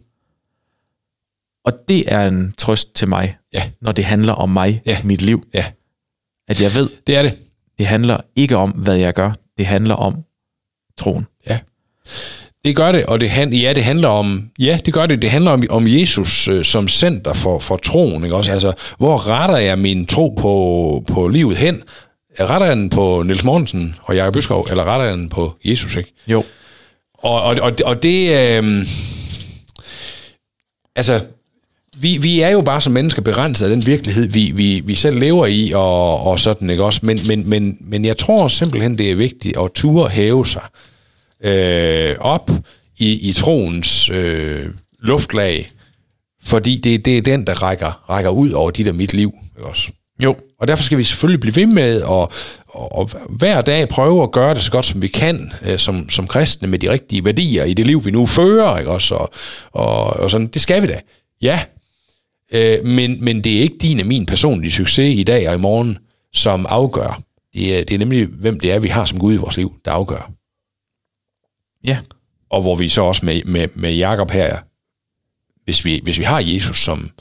Og 1.66 1.74
det 1.89 2.14
er 2.14 2.28
en 2.28 2.54
trøst 2.58 2.95
til 2.95 3.08
mig, 3.10 3.38
Ja. 3.54 3.64
når 3.82 3.91
det 3.91 4.06
handler 4.06 4.34
om 4.34 4.49
mig, 4.49 4.82
Ja. 4.86 4.97
mit 5.04 5.22
liv. 5.22 5.43
Ja, 5.54 5.66
At 6.47 6.62
jeg 6.62 6.74
ved, 6.76 6.89
det 7.08 7.16
er 7.18 7.22
det. 7.24 7.38
det 7.78 7.86
handler 7.88 8.18
ikke 8.36 8.58
om, 8.58 8.70
hvad 8.70 8.95
jeg 8.95 9.14
gør. 9.14 9.32
Det 9.58 9.66
handler 9.66 9.95
om 9.95 10.16
troen. 10.97 11.28
Ja. 11.49 11.60
Det 12.66 12.76
gør 12.76 12.91
det, 12.91 13.06
og 13.06 13.20
det, 13.22 13.30
han, 13.30 13.54
ja, 13.54 13.74
det 13.74 13.84
handler 13.84 14.08
om, 14.08 14.49
ja, 14.60 14.80
det 14.86 14.93
gør 14.93 15.06
det, 15.06 15.22
det 15.22 15.32
handler 15.32 15.52
om, 15.52 15.64
om 15.70 15.88
Jesus 15.88 16.47
øh, 16.47 16.66
som 16.66 16.88
center 16.88 17.34
for, 17.34 17.60
for 17.60 17.78
troen, 17.78 18.24
ikke 18.24 18.36
også? 18.36 18.52
Altså, 18.52 18.74
hvor 18.97 19.28
retter 19.28 19.58
jeg 19.58 19.80
min 19.80 20.06
tro 20.06 20.30
på, 20.30 21.04
på 21.08 21.28
livet 21.28 21.58
hen? 21.58 21.84
Retter 22.39 22.67
jeg 22.67 22.75
den 22.75 22.89
på 22.89 23.23
Niels 23.23 23.43
Mortensen 23.43 23.95
og 24.01 24.15
Jakob 24.15 24.34
Byskov, 24.34 24.67
eller 24.69 24.84
retter 24.84 25.05
jeg 25.05 25.17
den 25.17 25.29
på 25.29 25.55
Jesus, 25.65 25.95
ikke? 25.95 26.13
Jo. 26.27 26.43
Og, 27.13 27.43
og, 27.43 27.55
og, 27.61 27.73
og 27.86 28.03
det, 28.03 28.29
øh, 28.29 28.86
altså, 30.95 31.21
vi, 31.97 32.17
vi 32.17 32.41
er 32.41 32.49
jo 32.49 32.61
bare 32.61 32.82
som 32.82 32.93
mennesker 32.93 33.21
begrænset 33.21 33.65
af 33.65 33.69
den 33.69 33.86
virkelighed, 33.86 34.27
vi, 34.27 34.51
vi, 34.55 34.79
vi 34.79 34.95
selv 34.95 35.19
lever 35.19 35.45
i, 35.45 35.71
og, 35.75 36.23
og 36.23 36.39
sådan, 36.39 36.69
ikke 36.69 36.84
også? 36.84 36.99
Men, 37.03 37.19
men, 37.27 37.49
men, 37.49 37.77
men 37.79 38.05
jeg 38.05 38.17
tror 38.17 38.47
simpelthen, 38.47 38.97
det 38.97 39.11
er 39.11 39.15
vigtigt 39.15 39.57
at 39.57 39.71
ture 39.75 40.09
hæve 40.09 40.47
sig 40.47 40.63
øh, 41.43 42.15
op 42.19 42.51
i, 42.97 43.29
i 43.29 43.34
troens 43.34 44.09
øh, 44.09 44.65
luftlag, 44.99 45.71
fordi 46.43 46.77
det, 46.77 47.05
det 47.05 47.17
er 47.17 47.21
den, 47.21 47.47
der 47.47 47.53
rækker, 47.53 48.09
rækker 48.09 48.29
ud 48.29 48.51
over 48.51 48.71
dit 48.71 48.88
og 48.88 48.95
mit 48.95 49.13
liv, 49.13 49.34
ikke 49.57 49.69
også? 49.69 49.91
Jo. 50.23 50.36
Og 50.62 50.68
derfor 50.68 50.84
skal 50.84 50.97
vi 50.97 51.03
selvfølgelig 51.03 51.39
blive 51.39 51.55
ved 51.55 51.66
med 51.66 52.01
at 52.01 52.28
og, 52.74 53.09
hver 53.30 53.62
dag 53.62 53.89
prøve 53.89 54.24
at 54.24 54.32
gøre 54.32 54.53
det 54.53 54.64
så 54.64 54.72
godt, 54.72 54.86
som 54.86 55.01
vi 55.01 55.07
kan, 55.07 55.53
øh, 55.62 55.80
som, 55.80 56.09
som 56.09 56.28
kristne, 56.28 56.68
med 56.68 56.80
de 56.80 56.91
rigtige 56.91 57.26
værdier 57.26 57.64
i 57.64 57.74
det 57.74 57.88
liv, 57.88 58.05
vi 58.05 58.12
nu 58.12 58.26
fører. 58.26 58.78
Ikke 58.78 58.91
også? 58.91 59.16
Og, 59.16 59.30
og, 59.72 60.07
og 60.07 60.32
sådan, 60.32 60.47
det 60.47 60.62
skal 60.62 60.82
vi 60.82 60.88
da. 60.88 60.99
Ja. 61.41 61.62
Øh, 62.51 62.86
men, 62.86 63.24
men 63.24 63.43
det 63.43 63.57
er 63.57 63.62
ikke 63.62 63.78
din 63.78 63.99
og 63.99 64.05
min 64.05 64.26
personlige 64.26 64.72
succes 64.72 65.20
i 65.20 65.24
dag 65.24 65.49
og 65.49 65.55
i 65.55 65.57
morgen, 65.57 65.97
som 66.34 66.66
afgør. 66.70 67.22
Det 67.53 67.80
er, 67.80 67.84
det 67.84 67.93
er 67.93 67.99
nemlig, 67.99 68.26
hvem 68.26 68.59
det 68.59 68.72
er, 68.72 68.80
vi 68.80 68.88
har 68.88 69.05
som 69.05 69.20
Gud 69.20 69.34
i 69.34 69.38
vores 69.38 69.57
liv, 69.57 69.74
der 69.86 69.91
afgør. 69.91 70.32
Ja. 71.84 71.97
Og 72.49 72.62
hvor 72.62 72.76
vi 72.76 72.89
så 72.89 73.01
også 73.01 73.26
med, 73.26 73.41
med, 73.43 73.68
med 73.76 73.93
Jakob 73.93 74.32
her, 74.32 74.57
hvis 75.66 75.86
vi, 75.86 75.99
hvis 76.03 76.20
vi 76.20 76.24
har 76.24 76.39
Jesus 76.39 76.84
som, 76.84 77.12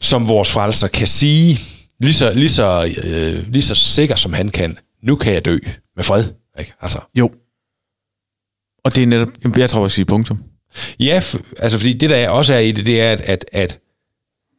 som 0.00 0.28
vores 0.28 0.50
frelser, 0.50 0.88
kan 0.88 1.06
sige, 1.06 1.60
lige 2.02 2.14
så, 2.14 2.32
lige 2.32 2.48
så, 2.48 2.94
øh, 3.04 3.52
lige 3.52 3.62
så 3.62 3.74
sikker 3.74 4.16
som 4.16 4.32
han 4.32 4.48
kan, 4.48 4.78
nu 5.02 5.16
kan 5.16 5.32
jeg 5.32 5.44
dø 5.44 5.58
med 5.96 6.04
fred. 6.04 6.24
Ikke? 6.58 6.72
Altså, 6.80 7.00
Jo. 7.14 7.30
Og 8.84 8.94
det 8.96 9.02
er 9.02 9.06
netop, 9.06 9.28
jeg 9.56 9.70
tror, 9.70 9.82
jeg 9.84 9.90
sige 9.90 10.04
punktum. 10.04 10.42
ja, 11.00 11.20
f- 11.20 11.52
altså 11.58 11.78
fordi 11.78 11.92
det 11.92 12.10
der 12.10 12.28
også 12.28 12.54
er 12.54 12.58
i 12.58 12.72
det, 12.72 12.86
det 12.86 13.00
er, 13.00 13.12
at, 13.12 13.20
at, 13.20 13.44
at 13.52 13.78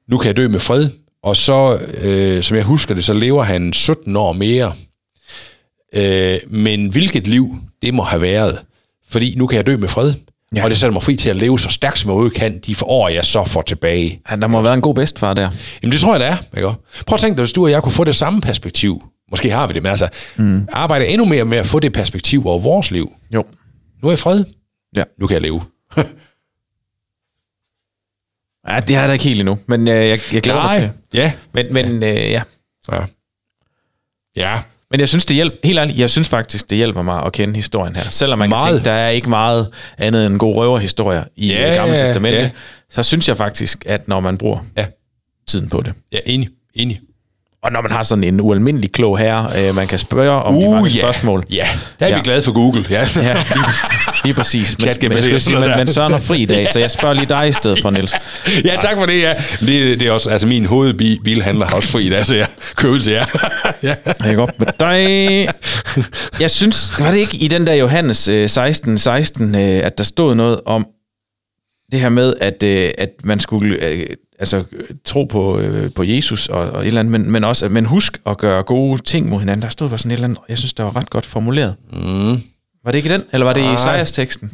nu 0.10 0.18
kan 0.18 0.28
jeg 0.28 0.38
dø 0.38 0.48
med 0.48 0.60
fred, 0.60 0.90
og 1.24 1.36
så, 1.36 1.80
øh, 2.02 2.44
som 2.44 2.58
jeg 2.58 2.64
husker 2.64 2.94
det, 2.96 3.06
så 3.06 3.14
lever 3.14 3.44
han 3.44 3.74
17 3.74 4.16
år 4.16 4.34
mere. 4.34 4.74
Øh, 5.94 6.40
men 6.48 6.88
hvilket 6.90 7.28
liv 7.28 7.48
det 7.82 7.94
må 7.94 8.04
have 8.04 8.22
været, 8.22 8.66
fordi 9.08 9.36
nu 9.36 9.48
kan 9.48 9.58
jeg 9.58 9.66
dø 9.68 9.78
med 9.78 9.88
fred, 9.88 10.14
Ja. 10.54 10.60
ja. 10.60 10.64
og 10.64 10.70
det 10.70 10.78
sætter 10.80 10.94
mig 10.94 11.04
fri 11.04 11.16
til 11.16 11.30
at 11.30 11.36
leve 11.36 11.60
så 11.60 11.70
stærkt 11.70 12.00
som 12.00 12.08
jeg 12.08 12.12
overhovedet 12.12 12.38
kan, 12.38 12.60
de 12.60 12.76
for 12.76 12.86
år, 12.86 13.10
jeg 13.10 13.26
så 13.26 13.46
får 13.46 13.62
tilbage. 13.62 14.22
Ja, 14.32 14.36
der 14.36 14.48
må 14.48 14.58
have 14.58 14.64
været 14.64 14.74
en 14.74 14.82
god 14.82 14.96
bedstfar 14.96 15.34
der. 15.34 15.50
Jamen 15.84 15.92
det 15.92 16.02
tror 16.02 16.14
jeg, 16.14 16.20
det 16.20 16.28
er. 16.28 16.58
Ikke? 16.58 16.80
Prøv 17.08 17.16
at 17.16 17.20
tænke 17.20 17.38
dig, 17.38 17.44
hvis 17.44 17.54
du 17.54 17.64
og 17.64 17.72
jeg 17.72 17.84
kunne 17.84 17.92
få 17.92 18.04
det 18.04 18.16
samme 18.16 18.42
perspektiv. 18.42 19.04
Måske 19.32 19.52
har 19.52 19.68
vi 19.68 19.74
det, 19.74 19.84
men 19.84 19.90
altså 19.90 20.10
mm. 20.38 20.68
arbejde 20.72 21.08
endnu 21.08 21.26
mere 21.26 21.46
med 21.46 21.58
at 21.58 21.66
få 21.66 21.80
det 21.80 21.94
perspektiv 21.94 22.48
over 22.48 22.60
vores 22.60 22.92
liv. 22.92 23.14
Jo. 23.34 23.46
Nu 24.02 24.08
er 24.08 24.12
jeg 24.12 24.20
fred. 24.20 24.46
Ja. 24.98 25.04
Nu 25.20 25.28
kan 25.28 25.34
jeg 25.34 25.42
leve. 25.42 25.62
Ja, 28.68 28.80
det 28.80 28.96
er 28.96 29.00
jeg 29.00 29.08
da 29.08 29.14
ikke 29.14 29.26
helt 29.26 29.40
endnu, 29.40 29.60
men 29.68 29.88
øh, 29.88 30.10
jeg, 30.10 30.20
jeg 30.34 30.42
glæder 30.42 30.62
mig 30.62 30.80
til. 30.80 30.92
Ja. 31.14 31.34
Men, 31.54 31.74
men 31.74 32.04
øh, 32.04 32.16
ja. 32.16 32.42
Ja. 32.92 33.06
Ja. 34.36 34.62
Men 34.94 35.00
jeg 35.00 35.10
synes, 35.10 35.26
det 35.26 35.36
hjælper, 35.36 35.58
helt 35.64 35.80
ærligt, 35.80 35.98
jeg 36.00 36.10
synes 36.10 36.30
faktisk, 36.30 36.70
det 36.70 36.78
hjælper 36.78 37.02
mig 37.02 37.24
at 37.26 37.34
kende 37.34 37.56
historien 37.56 37.96
her. 37.96 38.04
Selvom 38.10 38.40
man 38.40 38.50
Meget. 38.50 38.64
kan 38.64 38.74
tænke, 38.74 38.86
der 38.86 38.92
er 38.92 39.10
ikke 39.10 39.30
meget 39.30 39.68
andet 39.98 40.26
end 40.26 40.40
gode 40.40 40.56
røverhistorier 40.56 41.24
i 41.36 41.48
Ja, 41.48 41.62
yeah, 41.66 41.76
Gamle 41.76 41.98
Testamente, 41.98 42.40
ja. 42.40 42.50
så 42.90 43.04
synes 43.04 43.28
jeg 43.28 43.38
faktisk, 43.38 43.84
at 43.86 44.08
når 44.08 44.20
man 44.20 44.38
bruger 44.38 44.60
Ja. 44.78 44.86
tiden 45.48 45.70
på 45.70 45.82
det, 45.82 45.94
Ja, 46.12 46.18
enig. 46.26 46.50
Enig. 46.76 47.00
Og 47.64 47.72
når 47.72 47.82
man 47.82 47.92
har 47.92 48.04
sådan 48.04 48.24
en 48.24 48.42
ualmindelig 48.42 48.92
klog 48.92 49.18
herre, 49.18 49.68
øh, 49.68 49.76
man 49.76 49.88
kan 49.88 50.00
spørge 50.00 50.44
om 50.44 50.56
de 50.56 50.70
mange 50.70 50.92
spørgsmål. 50.92 51.44
Ja, 51.52 51.68
der 52.00 52.06
er 52.06 52.10
ja. 52.10 52.16
Vi 52.16 52.22
glade 52.24 52.42
for 52.42 52.52
Google. 52.52 52.86
Ja. 52.90 53.08
Ja, 53.16 53.34
lige, 53.34 53.66
lige 54.24 54.34
præcis. 54.34 54.76
Men, 54.80 55.10
men, 55.10 55.32
jeg 55.32 55.42
sige, 55.42 55.60
men, 55.60 55.70
men. 55.78 55.88
Søren 55.88 56.14
er 56.14 56.18
fri 56.18 56.42
i 56.42 56.46
dag, 56.46 56.68
så 56.74 56.80
jeg 56.80 56.92
spørger 56.92 57.14
lige 57.16 57.26
dig 57.26 57.48
i 57.48 57.52
stedet 57.52 57.82
for, 57.82 57.90
Niels. 57.90 58.14
ja, 58.66 58.76
tak 58.82 58.98
for 58.98 59.06
det, 59.06 59.22
ja. 59.22 59.34
Det, 59.60 60.00
det 60.00 60.02
er 60.02 60.12
også, 60.12 60.30
altså 60.30 60.48
min 60.48 60.66
hovedbilhandler 60.66 61.66
har 61.66 61.76
også 61.76 61.88
fri 61.88 62.06
i 62.06 62.10
dag, 62.10 62.26
så 62.26 62.36
jeg 62.36 62.48
køber 62.76 63.00
til 63.00 63.14
jer. 63.14 63.26
ja. 63.84 63.96
Jeg 64.26 64.36
går 64.36 64.44
op 64.44 64.60
med 64.60 64.68
dig. 64.80 65.48
Jeg 66.40 66.52
synes, 66.52 67.00
var 67.00 67.12
det 67.12 67.18
ikke 67.18 67.38
i 67.38 67.48
den 67.48 67.68
der 67.68 67.74
Johannes 67.74 68.28
øh, 68.28 68.50
16, 68.50 68.98
16, 68.98 69.56
øh, 69.56 69.62
at 69.62 69.98
der 69.98 70.04
stod 70.04 70.36
noget 70.36 70.60
om 70.66 70.88
det 71.92 72.00
her 72.00 72.10
med, 72.10 72.34
at, 72.42 72.64
øh, 72.64 72.90
at 72.98 73.10
man 73.24 73.40
skulle 73.40 73.86
øh, 73.86 74.06
altså, 74.44 74.64
tro 75.06 75.24
på, 75.24 75.60
øh, 75.60 75.92
på 75.96 76.04
Jesus 76.04 76.50
og, 76.50 76.72
og 76.72 76.82
et 76.82 76.88
eller 76.88 77.00
andet, 77.00 77.12
men, 77.12 77.32
men 77.32 77.44
også, 77.44 77.66
at 77.66 77.72
man 77.72 77.86
husk 77.86 78.22
at 78.26 78.38
gøre 78.38 78.64
gode 78.64 79.02
ting 79.02 79.30
mod 79.30 79.40
hinanden. 79.40 79.62
Der 79.62 79.70
stod 79.70 79.90
bare 79.90 79.98
sådan 79.98 80.12
et 80.12 80.16
eller 80.16 80.28
andet, 80.28 80.40
jeg 80.50 80.58
synes, 80.58 80.74
det 80.74 80.86
var 80.86 80.96
ret 80.96 81.10
godt 81.10 81.26
formuleret. 81.26 81.76
Mm. 81.94 82.42
Var 82.84 82.92
det 82.92 82.96
ikke 82.96 83.10
den? 83.10 83.24
Eller 83.34 83.46
var 83.46 83.54
det 83.54 83.62
i 83.62 83.64
Nej. 83.64 83.74
Isaias-teksten? 83.74 84.52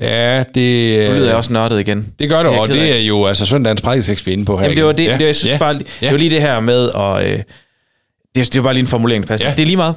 Ja, 0.00 0.44
det... 0.54 1.08
Nu 1.08 1.14
lyder 1.14 1.26
jeg 1.26 1.36
også 1.36 1.52
nørdet 1.52 1.80
igen. 1.80 2.12
Det 2.18 2.28
gør 2.28 2.42
det, 2.42 2.52
Det 2.52 2.60
og 2.60 2.68
det 2.68 2.96
er 2.96 2.98
jo 3.00 3.26
altså 3.26 3.46
søndagens 3.46 3.80
prædiketekst, 3.80 4.26
vi 4.26 4.30
er 4.30 4.32
inde 4.32 4.44
på 4.44 4.56
her. 4.56 4.62
Jamen, 4.62 4.76
det 4.76 4.84
var 4.84 4.92
det, 4.92 5.02
igen. 5.02 5.18
det, 5.18 5.26
jeg 5.26 5.36
synes 5.36 5.52
ja. 5.52 5.58
bare, 5.58 5.74
det 5.74 5.86
var 6.10 6.16
lige 6.16 6.30
det 6.30 6.40
her 6.40 6.60
med, 6.60 6.86
og 6.86 7.30
øh, 7.30 7.38
det, 8.34 8.52
det 8.52 8.56
var 8.56 8.62
bare 8.62 8.74
lige 8.74 8.80
en 8.80 8.86
formulering, 8.86 9.24
der 9.24 9.28
passer. 9.28 9.48
Ja. 9.48 9.54
Det 9.54 9.62
er 9.62 9.66
lige 9.66 9.76
meget. 9.76 9.94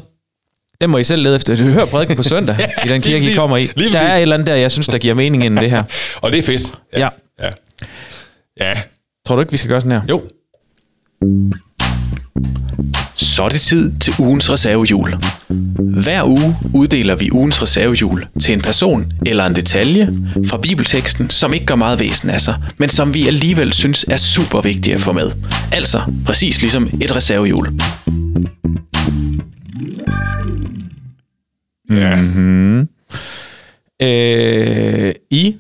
Den 0.82 0.90
må 0.90 0.98
I 0.98 1.04
selv 1.04 1.22
lede 1.22 1.36
efter. 1.36 1.56
Du 1.56 1.64
hører 1.64 1.86
prædiken 1.86 2.16
på 2.16 2.24
søndag 2.24 2.56
i 2.86 2.88
den 2.88 3.02
kirke, 3.02 3.32
I 3.32 3.36
kommer 3.36 3.58
i. 3.58 3.68
Der 3.68 4.00
er 4.00 4.16
et 4.16 4.22
eller 4.22 4.36
andet 4.36 4.48
der, 4.48 4.56
jeg 4.56 4.72
synes, 4.72 4.88
der 4.88 4.98
giver 4.98 5.14
mening 5.14 5.46
end 5.46 5.60
det 5.60 5.70
her. 5.70 5.84
Og 6.22 6.32
det 6.32 6.38
er 6.40 6.44
fedt. 6.44 6.74
Ja. 6.94 7.10
Ja. 7.42 7.50
Ja. 8.60 8.74
Tror 9.26 9.36
du 9.36 9.40
ikke, 9.40 9.52
vi 9.52 9.58
skal 9.58 9.70
gøre 9.70 9.82
sådan 9.82 9.92
her? 9.92 10.02
Jo. 10.10 10.22
Så 13.18 13.44
er 13.44 13.50
det 13.50 13.62
tid 13.62 13.92
til 14.00 14.14
ugens 14.20 14.52
reservehjul. 14.52 15.16
Hver 15.80 16.24
uge 16.24 16.56
uddeler 16.74 17.16
vi 17.16 17.32
ugens 17.32 17.62
reservehjul 17.62 18.26
til 18.42 18.54
en 18.54 18.62
person 18.62 19.14
eller 19.26 19.46
en 19.46 19.56
detalje 19.56 20.14
fra 20.48 20.58
bibelteksten, 20.58 21.30
som 21.30 21.54
ikke 21.54 21.66
gør 21.66 21.76
meget 21.76 22.00
væsen 22.00 22.30
af 22.30 22.42
sig, 22.42 22.56
men 22.78 22.90
som 22.90 23.14
vi 23.14 23.28
alligevel 23.28 23.74
synes 23.74 24.06
er 24.08 24.18
super 24.18 24.62
vigtige 24.62 24.94
at 24.94 25.00
få 25.00 25.12
med. 25.12 25.32
Altså 25.72 26.02
præcis 26.26 26.62
ligesom 26.62 26.90
et 27.02 27.16
reservehjul. 27.16 27.68
Ja. 31.94 32.16
Mm-hmm. 32.16 32.88
Øh, 34.02 35.14
I 35.30 35.56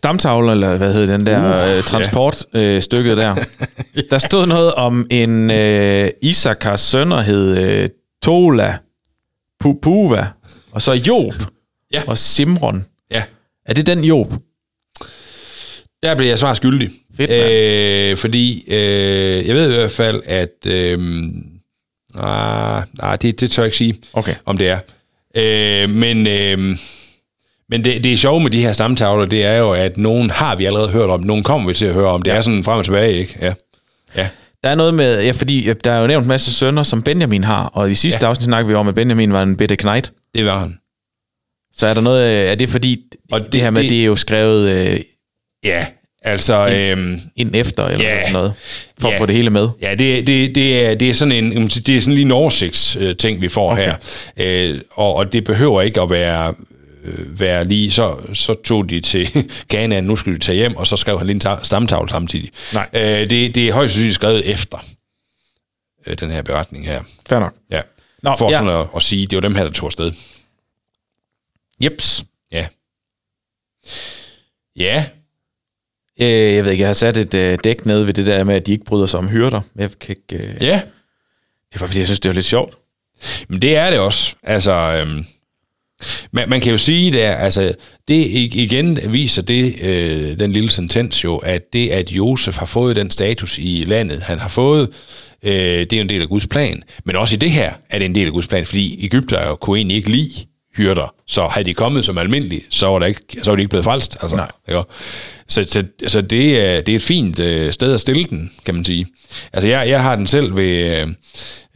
stamtavlen, 0.00 0.50
eller 0.50 0.76
hvad 0.76 0.92
hedder 0.92 1.16
den 1.16 1.26
der 1.26 1.78
uh, 1.78 1.84
transportstykket 1.84 3.16
der, 3.16 3.34
der 4.10 4.18
stod 4.18 4.46
noget 4.46 4.74
om 4.74 5.06
en 5.10 5.50
øh, 5.50 6.10
Isakars 6.22 6.80
sønner 6.80 7.20
hed 7.20 7.58
øh, 7.58 7.88
Tola, 8.22 8.78
Pupuva, 9.60 10.26
og 10.72 10.82
så 10.82 10.92
Job 10.92 11.34
Ja. 11.92 12.02
og 12.06 12.18
Simron. 12.18 12.84
Ja. 13.10 13.22
Er 13.66 13.74
det 13.74 13.86
den 13.86 14.04
Job? 14.04 14.32
Der 16.02 16.14
bliver 16.14 16.30
jeg 16.30 16.38
svar 16.38 16.54
skyldig. 16.54 16.90
Fedt, 17.16 17.30
øh, 17.30 18.16
fordi 18.16 18.64
øh, 18.68 19.46
jeg 19.48 19.54
ved 19.56 19.72
i 19.72 19.74
hvert 19.74 19.90
fald, 19.90 20.22
at... 20.26 20.66
Øh, 20.66 20.98
ah, 22.18 22.82
nej, 22.98 23.16
det, 23.16 23.40
det 23.40 23.50
tør 23.50 23.62
jeg 23.62 23.66
ikke 23.66 23.76
sige, 23.76 23.94
Okay. 24.12 24.34
om 24.44 24.58
det 24.58 24.68
er. 24.68 24.78
Øh, 25.36 25.90
men 25.90 26.26
øh, 26.26 26.76
men 27.70 27.84
det, 27.84 28.04
det 28.04 28.12
er 28.12 28.16
sjove 28.16 28.40
med 28.40 28.50
de 28.50 28.62
her 28.62 28.72
stamtavler, 28.72 29.26
det 29.26 29.44
er 29.44 29.56
jo, 29.56 29.72
at 29.72 29.96
nogen 29.98 30.30
har 30.30 30.56
vi 30.56 30.64
allerede 30.64 30.88
hørt 30.88 31.10
om, 31.10 31.20
nogen 31.20 31.42
kommer 31.42 31.68
vi 31.68 31.74
til 31.74 31.86
at 31.86 31.94
høre 31.94 32.08
om. 32.08 32.22
Det 32.22 32.30
ja. 32.30 32.36
er 32.36 32.40
sådan 32.40 32.64
frem 32.64 32.78
og 32.78 32.84
tilbage, 32.84 33.12
ikke? 33.18 33.36
Ja. 33.40 33.52
Ja. 34.16 34.28
Der 34.64 34.70
er 34.70 34.74
noget 34.74 34.94
med, 34.94 35.22
ja, 35.24 35.30
fordi 35.30 35.68
øh, 35.68 35.74
der 35.84 35.92
er 35.92 36.00
jo 36.00 36.06
nævnt 36.06 36.22
en 36.24 36.28
masse 36.28 36.52
sønner, 36.52 36.82
som 36.82 37.02
Benjamin 37.02 37.44
har, 37.44 37.64
og 37.66 37.90
i 37.90 37.94
sidste 37.94 38.18
ja. 38.22 38.28
Afsnit 38.28 38.44
snakkede 38.44 38.68
vi 38.68 38.74
om, 38.74 38.88
at 38.88 38.94
Benjamin 38.94 39.32
var 39.32 39.42
en 39.42 39.56
bitte 39.56 39.76
knight. 39.76 40.12
Det 40.34 40.44
var 40.46 40.58
han. 40.58 40.78
Så 41.74 41.86
er 41.86 41.94
der 41.94 42.00
noget, 42.00 42.44
øh, 42.44 42.50
er 42.50 42.54
det 42.54 42.68
fordi, 42.68 43.00
og 43.32 43.40
det, 43.40 43.52
det 43.52 43.60
her 43.60 43.70
med, 43.70 43.82
det, 43.82 43.90
det- 43.90 44.00
er 44.00 44.04
jo 44.04 44.16
skrevet 44.16 44.68
øh, 44.70 44.98
Ja, 45.64 45.86
altså... 46.22 46.68
Øh, 46.68 47.18
ind 47.36 47.50
efter, 47.54 47.86
eller 47.86 48.04
Ja. 48.04 48.20
sådan 48.22 48.32
noget, 48.32 48.52
for 49.00 49.08
at 49.08 49.14
Ja. 49.14 49.20
få 49.20 49.26
det 49.26 49.36
hele 49.36 49.50
med. 49.50 49.68
Ja, 49.82 49.94
det, 49.94 50.26
det, 50.26 50.54
det, 50.54 50.86
er, 50.86 50.94
det 50.94 51.10
er 51.10 51.14
sådan 51.14 51.32
en 51.54 51.68
det 51.68 51.88
er 51.96 52.00
sådan 52.00 52.14
lige 52.14 52.24
en 52.24 52.30
oversigtsting, 52.32 53.40
vi 53.40 53.48
får 53.48 53.72
okay. 53.72 53.84
her. 53.84 53.94
Øh, 54.72 54.80
og, 54.90 55.14
og 55.14 55.32
det 55.32 55.44
behøver 55.44 55.82
ikke 55.82 56.00
at 56.00 56.10
være, 56.10 56.54
øh, 57.04 57.40
være 57.40 57.64
lige, 57.64 57.90
så, 57.92 58.16
så 58.34 58.54
tog 58.54 58.88
de 58.90 59.00
til 59.00 59.28
Ghana, 59.72 60.00
nu 60.00 60.16
skulle 60.16 60.38
de 60.38 60.44
tage 60.44 60.56
hjem, 60.56 60.76
og 60.76 60.86
så 60.86 60.96
skrev 60.96 61.18
han 61.18 61.26
lige 61.26 61.34
en 61.34 61.40
ta- 61.40 61.62
stamtavle 61.62 62.08
samtidig. 62.10 62.50
Nej. 62.74 62.88
Øh, 62.92 63.30
det, 63.30 63.54
det 63.54 63.68
er 63.68 63.72
højst 63.72 63.92
sandsynligt 63.94 64.14
skrevet 64.14 64.50
efter 64.52 64.78
øh, 66.06 66.18
den 66.18 66.30
her 66.30 66.42
beretning 66.42 66.86
her. 66.86 67.02
Fair 67.28 67.38
nok. 67.38 67.54
Ja. 67.70 67.80
Nå, 68.22 68.36
For 68.38 68.50
ja. 68.50 68.58
sådan 68.58 68.80
at, 68.80 68.86
at 68.96 69.02
sige, 69.02 69.26
det 69.26 69.36
var 69.36 69.40
dem 69.40 69.54
her, 69.54 69.64
der 69.64 69.70
tog 69.72 69.86
afsted. 69.86 70.12
Jeps. 71.84 72.24
Ja. 72.52 72.66
Ja. 74.76 75.06
Øh, 76.20 76.54
jeg 76.54 76.64
ved 76.64 76.70
ikke, 76.72 76.82
jeg 76.82 76.88
har 76.88 76.92
sat 76.94 77.16
et 77.16 77.34
øh, 77.34 77.58
dæk 77.64 77.86
ned 77.86 78.02
ved 78.04 78.14
det 78.14 78.26
der 78.26 78.44
med, 78.44 78.54
at 78.54 78.66
de 78.66 78.72
ikke 78.72 78.84
bryder 78.84 79.06
sig 79.06 79.18
om 79.18 79.28
hyrder. 79.28 79.60
Jeg 79.76 79.90
kan 80.00 80.16
ikke, 80.30 80.46
øh, 80.46 80.62
Ja. 80.62 80.82
Det 81.72 81.80
var, 81.80 81.86
fordi 81.86 81.98
jeg 81.98 82.06
synes, 82.06 82.20
det 82.20 82.28
var 82.28 82.34
lidt 82.34 82.46
sjovt. 82.46 82.74
Men 83.48 83.62
det 83.62 83.76
er 83.76 83.90
det 83.90 83.98
også. 83.98 84.34
Altså, 84.42 84.72
øhm, 84.72 85.24
man, 86.32 86.48
man 86.48 86.60
kan 86.60 86.72
jo 86.72 86.78
sige, 86.78 87.12
der, 87.12 87.34
altså, 87.34 87.74
det 88.08 88.26
igen 88.54 88.98
viser 89.12 89.42
det, 89.42 89.74
øh, 89.82 90.38
den 90.38 90.52
lille 90.52 90.70
sentens 90.70 91.24
jo, 91.24 91.36
at 91.36 91.72
det, 91.72 91.88
at 91.88 92.12
Josef 92.12 92.56
har 92.56 92.66
fået 92.66 92.96
den 92.96 93.10
status 93.10 93.58
i 93.58 93.84
landet, 93.86 94.22
han 94.22 94.38
har 94.38 94.48
fået, 94.48 94.88
øh, 95.42 95.52
det 95.52 95.92
er 95.92 95.96
jo 95.96 96.02
en 96.02 96.08
del 96.08 96.22
af 96.22 96.28
Guds 96.28 96.46
plan. 96.46 96.82
Men 97.04 97.16
også 97.16 97.34
i 97.34 97.38
det 97.38 97.50
her 97.50 97.72
er 97.90 97.98
det 97.98 98.04
en 98.04 98.14
del 98.14 98.26
af 98.26 98.32
Guds 98.32 98.46
plan, 98.46 98.66
fordi 98.66 99.04
Ægypter 99.04 99.46
jo 99.46 99.56
kunne 99.56 99.78
egentlig 99.78 99.96
ikke 99.96 100.10
lide 100.10 100.49
hyrder. 100.76 101.14
Så 101.26 101.46
havde 101.46 101.64
de 101.64 101.74
kommet 101.74 102.04
som 102.04 102.18
almindelige, 102.18 102.62
så 102.70 102.86
var, 102.86 102.98
der 102.98 103.06
ikke, 103.06 103.20
så 103.42 103.50
var 103.50 103.56
de 103.56 103.62
ikke 103.62 103.70
blevet 103.70 103.84
frelst. 103.84 104.16
Altså, 104.20 104.36
Nej. 104.36 104.50
Ikke? 104.68 104.82
Så, 105.48 105.64
så, 105.64 105.84
så 106.08 106.20
det, 106.20 106.60
er, 106.60 106.80
det 106.80 106.92
er 106.92 106.96
et 106.96 107.02
fint 107.02 107.40
øh, 107.40 107.72
sted 107.72 107.94
at 107.94 108.00
stille 108.00 108.24
den, 108.24 108.52
kan 108.64 108.74
man 108.74 108.84
sige. 108.84 109.06
Altså 109.52 109.68
jeg, 109.68 109.88
jeg 109.88 110.02
har 110.02 110.16
den 110.16 110.26
selv 110.26 110.56
ved, 110.56 111.00
øh, 111.00 111.08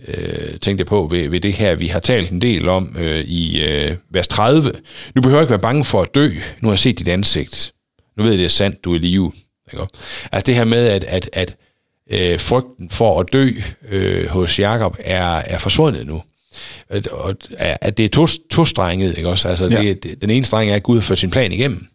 øh, 0.09 0.59
tænkte 0.61 0.83
jeg 0.83 0.87
på, 0.87 1.09
ved, 1.11 1.29
ved 1.29 1.41
det 1.41 1.53
her, 1.53 1.75
vi 1.75 1.87
har 1.87 2.01
talt 2.01 2.31
en 2.31 2.43
del 2.43 2.69
om 2.69 2.97
øh, 2.99 3.21
i 3.21 3.65
øh, 3.65 3.97
vers 4.11 4.29
30. 4.29 4.73
Nu 5.15 5.23
behøver 5.23 5.41
jeg 5.41 5.45
ikke 5.45 5.51
være 5.51 5.59
bange 5.59 5.85
for 5.85 6.03
at 6.03 6.15
dø. 6.15 6.35
Nu 6.61 6.69
har 6.69 6.73
jeg 6.73 6.79
set 6.79 6.99
dit 6.99 7.09
ansigt. 7.09 7.73
Nu 8.17 8.23
ved 8.23 8.31
jeg, 8.33 8.39
det 8.39 8.45
er 8.45 8.49
sandt, 8.49 8.85
du 8.85 8.93
er 8.93 8.97
i 8.97 8.99
live. 8.99 9.33
Ikke? 9.73 9.87
Altså 10.33 10.47
det 10.47 10.55
her 10.55 10.65
med, 10.65 10.87
at, 10.87 11.05
at, 11.05 11.31
at 11.33 11.57
øh, 12.11 12.41
frygten 12.41 12.91
for 12.91 13.21
at 13.21 13.27
dø 13.33 13.51
øh, 13.89 14.29
hos 14.29 14.59
Jakob 14.59 14.97
er, 15.01 15.27
er 15.37 15.59
forsvundet 15.59 16.07
nu. 16.07 16.23
At, 16.89 17.07
og, 17.07 17.37
at 17.59 17.97
det 17.97 18.05
er 18.05 18.09
to, 18.09 18.27
tostrenget, 18.51 19.17
ikke 19.17 19.29
også? 19.29 19.49
Altså, 19.49 19.65
Ja. 19.65 19.83
det, 19.83 20.03
det, 20.03 20.23
den 20.23 20.31
ene 20.31 20.45
streng 20.45 20.71
er, 20.71 20.75
at 20.75 20.83
Gud 20.83 20.97
har 20.97 21.03
ført 21.03 21.19
sin 21.19 21.31
plan 21.31 21.53
igennem. 21.53 21.87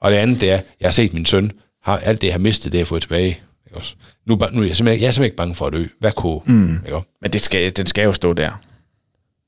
Og 0.00 0.10
det 0.10 0.16
andet, 0.16 0.40
det 0.40 0.50
er, 0.50 0.60
jeg 0.80 0.86
har 0.86 0.90
set 0.90 1.14
min 1.14 1.26
søn, 1.26 1.52
har, 1.82 1.96
alt 1.96 2.20
det, 2.20 2.26
jeg 2.26 2.34
har 2.34 2.38
mistet, 2.38 2.72
det 2.72 2.78
har 2.78 2.80
jeg 2.80 2.86
fået 2.88 3.02
tilbage. 3.02 3.26
Ikke 3.66 3.76
også? 3.78 3.94
Nu, 4.26 4.34
er 4.34 4.50
nu 4.50 4.62
er 4.62 4.66
jeg 4.66 4.76
simpelthen, 4.76 5.02
jeg 5.02 5.08
er 5.08 5.12
simpelthen 5.12 5.24
ikke 5.24 5.36
bange 5.36 5.54
for 5.54 5.66
at 5.66 5.72
dø. 5.72 5.86
Hvad 6.00 6.12
kunne? 6.12 6.40
Mm. 6.46 6.74
Ikke 6.84 6.96
også? 6.96 7.08
Men 7.22 7.32
det 7.32 7.40
skal, 7.40 7.76
den 7.76 7.86
skal 7.86 8.04
jo 8.04 8.12
stå 8.12 8.32
der. 8.32 8.50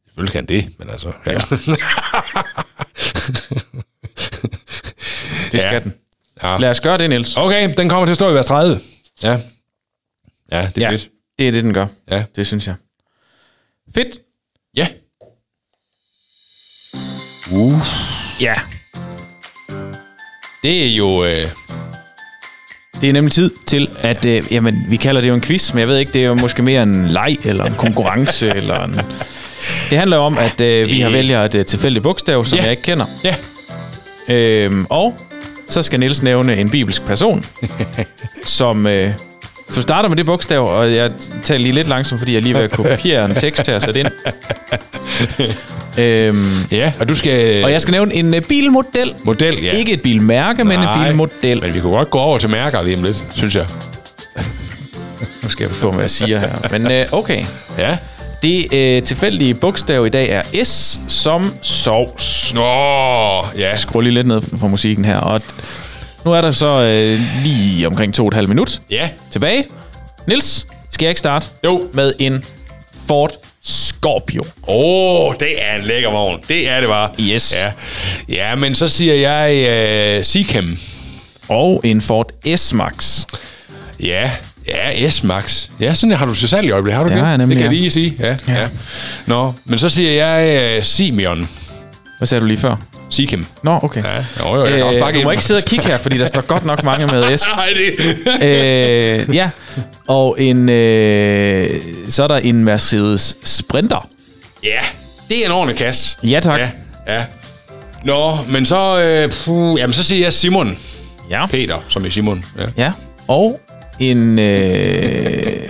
Selvfølgelig 0.06 0.32
kan 0.32 0.46
det, 0.46 0.68
men 0.78 0.90
altså... 0.90 1.12
Ja. 1.26 1.38
Det 5.52 5.58
Ja. 5.62 5.68
skal 5.68 5.82
den. 5.84 5.94
ja. 6.42 6.56
Lad 6.56 6.70
os 6.70 6.80
gøre 6.80 6.98
det, 6.98 7.10
Niels. 7.10 7.36
Okay, 7.36 7.74
den 7.76 7.88
kommer 7.88 8.06
til 8.06 8.10
at 8.12 8.16
stå 8.16 8.30
i 8.30 8.34
vers 8.34 8.46
30. 8.46 8.80
Ja. 9.22 9.40
Ja, 10.52 10.70
det 10.74 10.82
er 10.82 10.86
Ja, 10.86 10.90
fedt. 10.90 11.10
det 11.38 11.48
er 11.48 11.52
det, 11.52 11.64
den 11.64 11.74
gør. 11.74 11.86
Ja. 12.10 12.24
Det 12.36 12.46
synes 12.46 12.66
jeg. 12.66 12.74
Fedt. 13.94 14.18
Ja. 14.76 14.86
Ja. 18.40 18.54
Det 20.62 20.84
er 20.84 20.96
jo... 20.96 21.24
Øh, 21.24 21.48
Det 23.00 23.08
er 23.08 23.12
nemlig 23.12 23.32
tid 23.32 23.50
til, 23.66 23.88
at 23.98 24.26
øh, 24.26 24.44
jamen, 24.50 24.86
vi 24.88 24.96
kalder 24.96 25.20
det 25.20 25.28
jo 25.28 25.34
en 25.34 25.40
quiz, 25.40 25.72
men 25.72 25.80
jeg 25.80 25.88
ved 25.88 25.98
ikke, 25.98 26.12
det 26.12 26.22
er 26.22 26.26
jo 26.26 26.34
måske 26.34 26.62
mere 26.62 26.82
en 26.82 27.08
leg, 27.08 27.36
eller 27.44 27.64
en 27.64 27.74
konkurrence, 27.74 28.48
eller 28.56 28.84
en... 28.84 28.94
Det 29.90 29.98
handler 29.98 30.16
jo 30.16 30.22
om, 30.22 30.38
at 30.38 30.60
øh, 30.60 30.88
vi 30.88 31.00
har 31.00 31.10
vælger 31.10 31.42
et 31.44 31.54
øh, 31.54 31.64
tilfældigt 31.66 32.02
bogstav, 32.02 32.44
som 32.44 32.56
Ja. 32.58 32.62
jeg 32.62 32.70
ikke 32.70 32.82
kender. 32.82 33.06
ja. 33.24 33.34
Øhm, 34.28 34.86
og 34.90 35.14
så 35.68 35.82
skal 35.82 36.00
Niels 36.00 36.22
nævne 36.22 36.56
en 36.56 36.70
bibelsk 36.70 37.02
person, 37.04 37.44
som, 38.58 38.86
øh, 38.86 39.12
som 39.70 39.82
starter 39.82 40.08
med 40.08 40.16
det 40.16 40.26
bogstav, 40.26 40.66
og 40.66 40.94
jeg 40.94 41.10
taler 41.42 41.62
lige 41.62 41.72
lidt 41.74 41.88
langsomt, 41.88 42.20
fordi 42.20 42.34
jeg 42.34 42.42
lige 42.42 42.58
vil 42.58 42.68
kopiere 42.68 43.24
en 43.24 43.34
tekst 43.34 43.66
her 43.66 43.74
og 43.74 43.82
sætte 43.82 44.00
ind. 44.00 44.08
øhm, 45.98 46.66
Ja, 46.72 46.92
og 47.00 47.08
du 47.08 47.14
skal... 47.14 47.64
og 47.64 47.72
jeg 47.72 47.80
skal 47.80 47.92
nævne 47.92 48.14
en 48.14 48.34
øh, 48.34 48.42
bilmodel. 48.42 49.14
Model, 49.24 49.62
ja. 49.62 49.72
Ikke 49.72 49.92
et 49.92 50.02
bilmærke, 50.02 50.64
men 50.64 50.72
en 50.72 50.84
Nej, 50.84 51.08
bilmodel. 51.08 51.60
Men 51.62 51.74
vi 51.74 51.80
kunne 51.80 51.92
godt 51.92 52.10
gå 52.10 52.18
over 52.18 52.38
til 52.38 52.50
mærker 52.50 52.82
lige 52.82 52.96
om 52.96 53.02
lidt, 53.02 53.24
synes 53.34 53.56
jeg. 53.56 53.66
Nu 55.42 55.48
skal 55.48 55.64
jeg 55.64 55.76
på, 55.80 55.90
hvad 55.90 56.00
jeg 56.00 56.10
siger 56.10 56.38
her. 56.38 56.78
Men 56.78 56.90
øh, 56.92 57.06
okay. 57.12 57.44
Ja. 57.78 57.98
Det 58.42 58.74
øh, 58.74 59.02
tilfældige 59.02 59.54
bogstav 59.54 60.06
i 60.06 60.08
dag 60.08 60.28
er 60.28 60.64
S 60.64 61.00
som 61.08 61.54
sovs. 61.62 62.54
Nå, 62.54 63.46
ja. 63.58 63.76
Skruer 63.76 64.02
lige 64.02 64.14
lidt 64.14 64.26
ned 64.26 64.40
for 64.58 64.66
musikken 64.68 65.04
her. 65.04 65.16
Og 65.16 65.42
nu 66.24 66.32
er 66.32 66.40
der 66.40 66.50
så 66.50 66.66
øh, 66.66 67.20
lige 67.44 67.86
omkring 67.86 68.14
to 68.14 68.22
og 68.24 68.28
et 68.28 68.34
halvt 68.34 68.48
minut 68.48 68.80
Ja. 68.90 69.08
tilbage. 69.32 69.64
Nils, 70.26 70.66
skal 70.90 71.04
jeg 71.06 71.10
ikke 71.10 71.18
starte? 71.18 71.46
Jo. 71.64 71.88
Med 71.92 72.12
en 72.18 72.44
Ford 73.08 73.32
Scorpio. 73.62 74.42
Åh, 74.42 75.26
oh, 75.28 75.34
det 75.40 75.48
er 75.62 75.76
en 75.78 75.84
lækker 75.84 76.10
vogn. 76.10 76.40
Det 76.48 76.68
er 76.70 76.80
det 76.80 76.88
bare. 76.88 77.08
Yes. 77.20 77.54
Ja, 77.64 77.72
ja 78.34 78.54
men 78.54 78.74
så 78.74 78.88
siger 78.88 79.14
jeg 79.14 80.18
uh, 80.18 80.24
Seachem. 80.24 80.78
Og 81.48 81.80
en 81.84 82.00
Ford 82.00 82.30
S-Max. 82.56 83.24
Ja, 84.00 84.30
ja, 84.68 85.10
S-Max. 85.10 85.68
Ja, 85.80 85.94
sådan 85.94 86.16
har 86.16 86.26
du 86.26 86.34
til 86.34 86.48
salg 86.48 86.66
i 86.66 86.70
øjeblikket, 86.70 86.96
har 86.96 87.02
du 87.02 87.08
Det 87.08 87.14
det? 87.16 87.22
har 87.22 87.28
jeg 87.28 87.38
nemlig, 87.38 87.56
Det 87.58 87.62
kan 87.64 87.72
jeg 87.72 87.76
ja. 87.76 87.80
lige 87.80 87.90
sige, 87.90 88.16
ja. 88.20 88.36
ja. 88.48 88.60
ja. 88.60 88.68
Nå, 89.26 89.52
men 89.64 89.78
så 89.78 89.88
siger 89.88 90.26
jeg 90.26 90.76
uh, 90.78 90.84
Simeon. 90.84 91.48
Hvad 92.18 92.26
sagde 92.26 92.40
du 92.42 92.46
lige 92.46 92.58
før? 92.58 92.76
Seachem. 93.10 93.46
Nå, 93.62 93.78
okay. 93.82 94.02
Ja, 94.04 94.24
jo, 94.40 94.56
jo, 94.56 94.64
jeg 94.64 94.72
kan 94.72 94.82
også 94.82 94.98
Øh, 94.98 95.04
bakke 95.04 95.18
du 95.18 95.24
må 95.24 95.30
ikke 95.30 95.44
sidde 95.44 95.58
og 95.58 95.64
kigge 95.64 95.84
her, 95.86 95.98
fordi 95.98 96.18
der 96.18 96.26
står 96.26 96.40
godt 96.40 96.64
nok 96.64 96.82
mange 96.82 97.06
med 97.06 97.38
S. 97.38 97.44
Nej, 97.56 97.68
det... 97.76 97.94
øh, 99.28 99.34
ja, 99.34 99.50
og 100.08 100.36
en, 100.40 100.68
øh, 100.68 101.70
så 102.08 102.22
er 102.22 102.28
der 102.28 102.36
en 102.36 102.64
Mercedes 102.64 103.36
Sprinter. 103.44 104.08
ja, 104.62 104.80
det 105.28 105.42
er 105.42 105.46
en 105.46 105.52
ordentlig 105.52 105.78
kasse. 105.78 106.16
Ja, 106.22 106.40
tak. 106.40 106.60
Ja, 106.60 106.68
ja. 107.08 107.24
Nå, 108.04 108.36
men 108.48 108.66
så, 108.66 108.98
øh, 109.00 109.32
puh, 109.44 109.80
jamen, 109.80 109.94
så 109.94 110.04
siger 110.04 110.22
jeg 110.22 110.32
Simon. 110.32 110.78
Ja. 111.30 111.46
Peter, 111.46 111.78
som 111.88 112.04
i 112.04 112.10
Simon. 112.10 112.44
Ja. 112.58 112.66
ja. 112.76 112.92
Og 113.28 113.60
en... 114.00 114.38
Øh, 114.38 115.68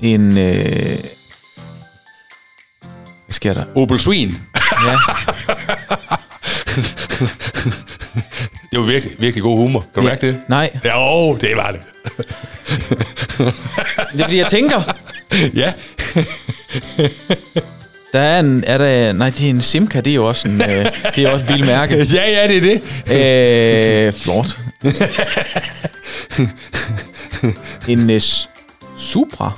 en... 0.12 0.38
Øh, 0.38 0.96
hvad 3.32 3.36
sker 3.36 3.54
der? 3.54 3.64
Opel 3.74 4.00
Swin. 4.00 4.38
Ja. 4.86 4.96
Det 8.70 8.78
var 8.80 8.86
virkelig, 8.86 9.16
virkelig 9.18 9.42
god 9.42 9.56
humor. 9.56 9.80
Kan 9.80 10.02
du 10.02 10.08
mærke 10.08 10.26
det? 10.26 10.40
Nej, 10.48 10.70
Jo, 10.84 11.36
det 11.36 11.56
var 11.56 11.70
det. 11.70 11.80
det 14.12 14.20
er 14.20 14.24
fordi, 14.24 14.38
jeg 14.38 14.46
tænker, 14.50 14.82
ja. 15.54 15.72
der 18.12 18.20
er 18.20 18.40
en... 18.40 18.64
Er 18.66 18.78
der, 18.78 19.12
nej, 19.12 19.30
det 19.30 19.46
er 19.46 19.50
en 19.50 19.60
Simca, 19.60 20.00
det 20.00 20.10
er 20.10 20.14
jo 20.14 20.28
også 20.28 20.48
en, 20.48 20.62
øh, 20.62 20.86
det 21.16 21.24
er 21.24 21.30
også 21.30 21.44
bilmærke. 21.46 22.06
Ja, 22.14 22.30
ja, 22.30 22.48
det 22.48 22.56
er 22.56 22.60
det. 22.60 22.82
Øh, 24.06 24.12
flot. 24.12 24.58
en 27.88 28.10
øh, 28.10 28.20
Supra. 28.96 29.52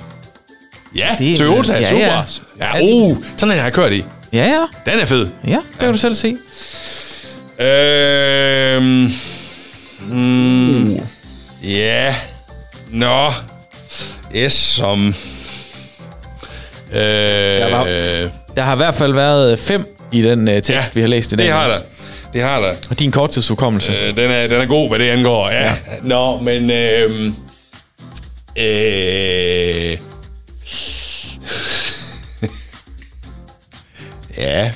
Ja, 0.97 1.16
Det 1.18 1.32
er- 1.32 1.38
Toyota, 1.38 1.72
ja, 1.72 1.90
super. 1.90 2.24
ja. 2.61 2.76
Ja, 2.78 2.95
uh, 2.95 3.16
sådan 3.36 3.53
en 3.53 3.59
har 3.59 3.66
jeg 3.66 3.72
kørt 3.72 3.92
i. 3.92 4.05
Ja, 4.32 4.45
ja. 4.47 4.90
Den 4.92 5.01
er 5.01 5.05
fed. 5.05 5.28
Ja, 5.47 5.51
det 5.70 5.78
kan 5.80 5.92
du 5.92 5.99
selv 5.99 6.14
se. 6.14 6.36
Øhm, 7.64 9.11
mm, 10.09 10.97
ja. 11.64 12.14
Nå. 12.90 13.30
S 14.49 14.53
som... 14.53 15.07
Øh, 16.92 17.01
var- 17.72 17.84
Der 18.57 18.62
har 18.62 18.72
i 18.72 18.76
hvert 18.76 18.95
fald 18.95 19.12
været 19.12 19.59
fem 19.59 19.97
i 20.12 20.22
den 20.22 20.49
øh, 20.49 20.55
tekst, 20.55 20.70
Ja, 20.70 20.80
vi 20.95 21.01
har 21.01 21.09
læst 21.09 21.32
i 21.32 21.36
dag. 21.36 21.47
det 21.47 21.53
har 21.55 21.66
der. 21.66 21.78
Det 22.32 22.42
har 22.42 22.61
der. 22.61 22.74
Og 22.90 22.99
din 23.01 23.11
korttidshukommelse. 23.11 23.92
Øh. 23.92 24.09
Øh, 24.09 24.16
den, 24.16 24.30
er, 24.30 24.47
den 24.49 24.61
er 24.61 24.66
god, 24.66 24.88
hvad 24.88 24.99
det 24.99 25.09
angår. 25.11 25.49
Ja. 25.51 25.62
ja. 25.64 25.72
Nå, 26.03 26.40
men... 26.40 26.70
Øh, 26.70 27.26
øh, 28.59 29.99
ja. 34.45 34.70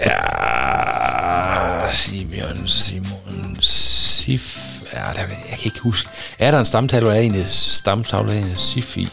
Ja, 0.00 1.92
Simeon, 1.92 2.68
Simon, 2.68 3.58
Sif... 3.60 4.58
Ja, 4.92 4.98
der, 4.98 5.20
jeg 5.20 5.28
kan 5.48 5.58
ikke 5.64 5.80
huske. 5.80 6.08
Er 6.38 6.50
der 6.50 6.58
en 6.58 6.64
stamtavle, 6.64 7.06
der 7.06 7.14
er 7.14 7.20
en 7.20 7.44
stamtavle, 7.46 8.32
der 8.32 8.38
er 8.40 8.42
en 8.44 8.56
Sif 8.56 8.96
i? 8.96 9.08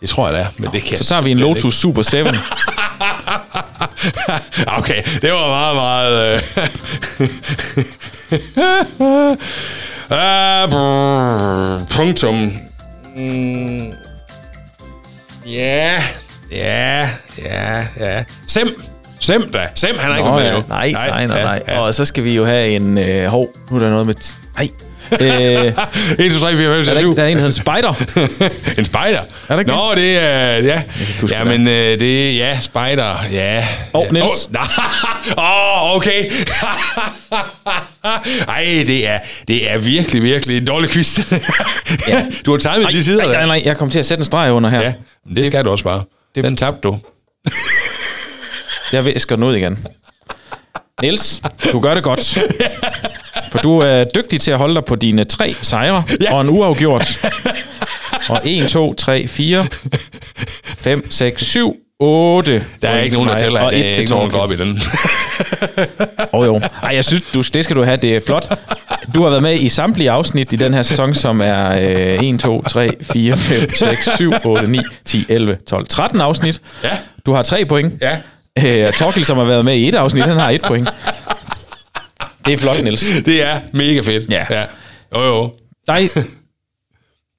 Det 0.00 0.08
tror 0.08 0.26
jeg, 0.26 0.34
der 0.34 0.40
er, 0.40 0.50
men 0.58 0.72
det 0.72 0.82
kan 0.82 0.98
Så 0.98 1.04
tager 1.04 1.22
vi 1.22 1.30
en 1.30 1.38
Lotus 1.38 1.74
Super 1.74 2.02
7. 2.02 2.16
Okay, 4.66 5.02
det 5.22 5.32
var 5.32 5.48
meget, 5.48 5.76
meget... 5.76 6.34
Øh. 6.34 6.40
ah, 10.18 10.70
brrr, 10.70 11.86
punktum. 11.90 12.52
Mm. 13.16 13.92
Ja, 15.50 16.02
ja, 16.52 17.00
ja, 17.44 17.84
ja. 18.00 18.24
Sim. 18.46 18.68
Sem 19.20 19.50
da. 19.52 19.66
Sem, 19.74 19.98
han 19.98 20.12
er 20.12 20.16
ikke 20.16 20.28
Nå, 20.30 20.36
med 20.36 20.44
ja. 20.46 20.52
nu. 20.52 20.62
Nej, 20.68 20.90
nej, 20.92 21.26
nej, 21.26 21.36
ja, 21.38 21.44
nej. 21.44 21.62
ja. 21.68 21.78
Og 21.78 21.94
så 21.94 22.04
skal 22.04 22.24
vi 22.24 22.36
jo 22.36 22.44
have 22.44 22.68
en... 22.68 22.98
Øh, 22.98 23.24
hov, 23.26 23.48
nu 23.70 23.76
er 23.76 23.80
der 23.80 23.90
noget 23.90 24.06
med... 24.06 24.14
t- 24.24 24.36
Nej. 24.56 24.68
Øh, 25.20 25.72
1, 26.18 26.32
2, 26.32 26.38
3, 26.38 26.56
4, 26.56 26.76
5, 26.76 26.84
6, 26.84 26.88
er 26.88 26.94
der, 26.94 27.00
7. 27.00 27.08
ikke, 27.08 27.16
der 27.16 27.22
er 27.22 27.28
en, 27.28 27.36
der 27.36 27.42
hedder 27.42 27.60
Spider. 27.60 27.92
En 28.78 28.84
spider? 28.84 29.20
Er 29.48 29.56
det 29.56 29.58
ikke 29.58 29.70
Nå, 29.72 29.94
det 29.94 30.16
er... 30.18 30.56
Ja, 30.56 30.82
ja 31.30 31.44
men 31.44 31.68
øh, 31.68 32.00
det 32.00 32.28
er... 32.28 32.32
Ja, 32.32 32.60
spider. 32.60 33.24
Ja. 33.32 33.66
Åh, 33.94 34.04
ja. 34.06 34.12
Niels. 34.12 34.46
Åh, 34.46 34.52
nej. 34.52 34.62
Åh, 35.46 35.96
okay. 35.96 36.30
Ej, 38.48 38.84
det 38.86 39.08
er, 39.08 39.18
det 39.48 39.70
er 39.70 39.78
virkelig, 39.78 40.22
virkelig 40.22 40.56
en 40.56 40.66
dårlig 40.66 40.90
quiz. 40.90 41.18
ja. 42.08 42.26
Du 42.46 42.50
har 42.50 42.58
timet 42.58 42.92
de 42.92 43.04
sider 43.04 43.26
nej, 43.26 43.32
nej, 43.32 43.46
nej, 43.46 43.62
jeg 43.64 43.76
kommer 43.76 43.92
til 43.92 43.98
at 43.98 44.06
sætte 44.06 44.20
en 44.20 44.24
streg 44.24 44.52
under 44.52 44.70
her. 44.70 44.80
Ja, 44.80 44.92
men 45.26 45.36
det 45.36 45.46
skal 45.46 45.64
du 45.64 45.70
også 45.70 45.84
bare. 45.84 46.02
Den 46.34 46.56
tabte 46.56 46.80
du. 46.82 46.98
Jeg 48.92 49.04
visker 49.04 49.36
den 49.36 49.44
ud 49.44 49.56
igen. 49.56 49.86
Niels, 51.02 51.42
du 51.72 51.80
gør 51.80 51.94
det 51.94 52.04
godt. 52.04 52.38
For 53.50 53.58
du 53.58 53.78
er 53.78 54.04
dygtig 54.04 54.40
til 54.40 54.50
at 54.50 54.58
holde 54.58 54.74
dig 54.74 54.84
på 54.84 54.96
dine 54.96 55.24
tre 55.24 55.54
sejre 55.62 56.02
Ja. 56.20 56.34
og 56.34 56.40
en 56.40 56.48
uafgjort. 56.48 57.26
Og 58.28 58.40
1, 58.44 58.68
2, 58.68 58.94
3, 58.94 59.26
4, 59.28 59.66
5, 60.78 61.10
6, 61.10 61.42
7, 61.46 61.76
8. 62.00 62.64
Der 62.82 62.88
er 62.88 63.00
ikke 63.00 63.16
nogen, 63.16 63.28
der 63.30 63.36
tæller. 63.36 63.60
Og 63.60 63.72
Det 63.72 63.80
1 63.80 63.90
er 63.90 63.94
til 63.94 64.06
Torkel. 64.08 64.36
op 64.40 64.52
i 64.52 64.56
den. 64.56 64.80
Oh, 66.32 66.46
jo. 66.46 66.60
Ej, 66.82 66.94
jeg 66.94 67.04
synes, 67.04 67.22
du, 67.34 67.40
det 67.54 67.64
skal 67.64 67.76
du 67.76 67.82
have. 67.82 67.96
Det 67.96 68.16
er 68.16 68.20
flot. 68.26 68.48
Du 69.14 69.22
har 69.22 69.28
været 69.30 69.42
med 69.42 69.54
i 69.54 69.68
samtlige 69.68 70.10
afsnit 70.10 70.52
i 70.52 70.56
den 70.56 70.74
her 70.74 70.82
sæson, 70.82 71.14
som 71.14 71.40
er 71.40 71.70
øh, 72.20 72.24
1, 72.24 72.40
2, 72.40 72.62
3, 72.62 72.90
4, 73.12 73.36
5, 73.36 73.70
6, 73.70 74.08
7, 74.16 74.32
8, 74.44 74.66
9, 74.68 74.78
10, 75.04 75.24
11, 75.28 75.56
12, 75.68 75.86
13 75.86 76.20
afsnit. 76.20 76.60
Ja. 76.84 76.90
Du 77.26 77.32
har 77.34 77.42
3 77.42 77.64
point. 77.64 77.92
Ja. 78.02 78.16
Øh, 78.86 78.92
Torkel, 78.92 79.24
som 79.24 79.36
har 79.38 79.44
været 79.44 79.64
med 79.64 79.74
i 79.76 79.88
et 79.88 79.94
afsnit, 79.94 80.24
han 80.24 80.36
har 80.38 80.50
1 80.50 80.60
point. 80.62 80.88
Det 82.46 82.54
er 82.54 82.58
flot, 82.58 82.82
Niels. 82.84 83.10
Det 83.26 83.42
er 83.42 83.60
mega 83.72 84.00
fedt. 84.00 84.30
Ja. 84.30 84.44
ja. 84.50 84.64
Jo, 85.16 85.22
jo. 85.26 85.52
dig, 85.88 86.08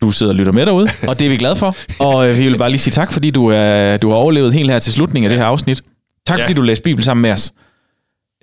du 0.02 0.12
sidder 0.12 0.32
og 0.32 0.36
lytter 0.38 0.52
med 0.52 0.66
derude, 0.66 0.88
og 1.08 1.20
det 1.20 1.26
er 1.26 1.30
vi 1.30 1.38
glade 1.38 1.56
for. 1.56 1.76
Og 2.00 2.30
øh, 2.30 2.38
vi 2.38 2.44
vil 2.48 2.58
bare 2.58 2.70
lige 2.70 2.80
sige 2.80 2.92
tak, 2.92 3.14
fordi 3.14 3.32
du, 3.32 3.48
er, 3.48 3.98
du 3.98 4.10
har 4.10 4.16
overlevet 4.16 4.54
helt 4.54 4.72
her 4.72 4.80
til 4.80 4.92
slutningen 4.94 5.32
af 5.32 5.36
det 5.36 5.40
her 5.44 5.52
afsnit. 5.52 5.82
Tak, 6.28 6.38
Ja. 6.38 6.44
fordi 6.44 6.54
du 6.54 6.62
læste 6.62 6.84
Bibelen 6.84 7.04
sammen 7.06 7.22
med 7.22 7.32
os. 7.32 7.54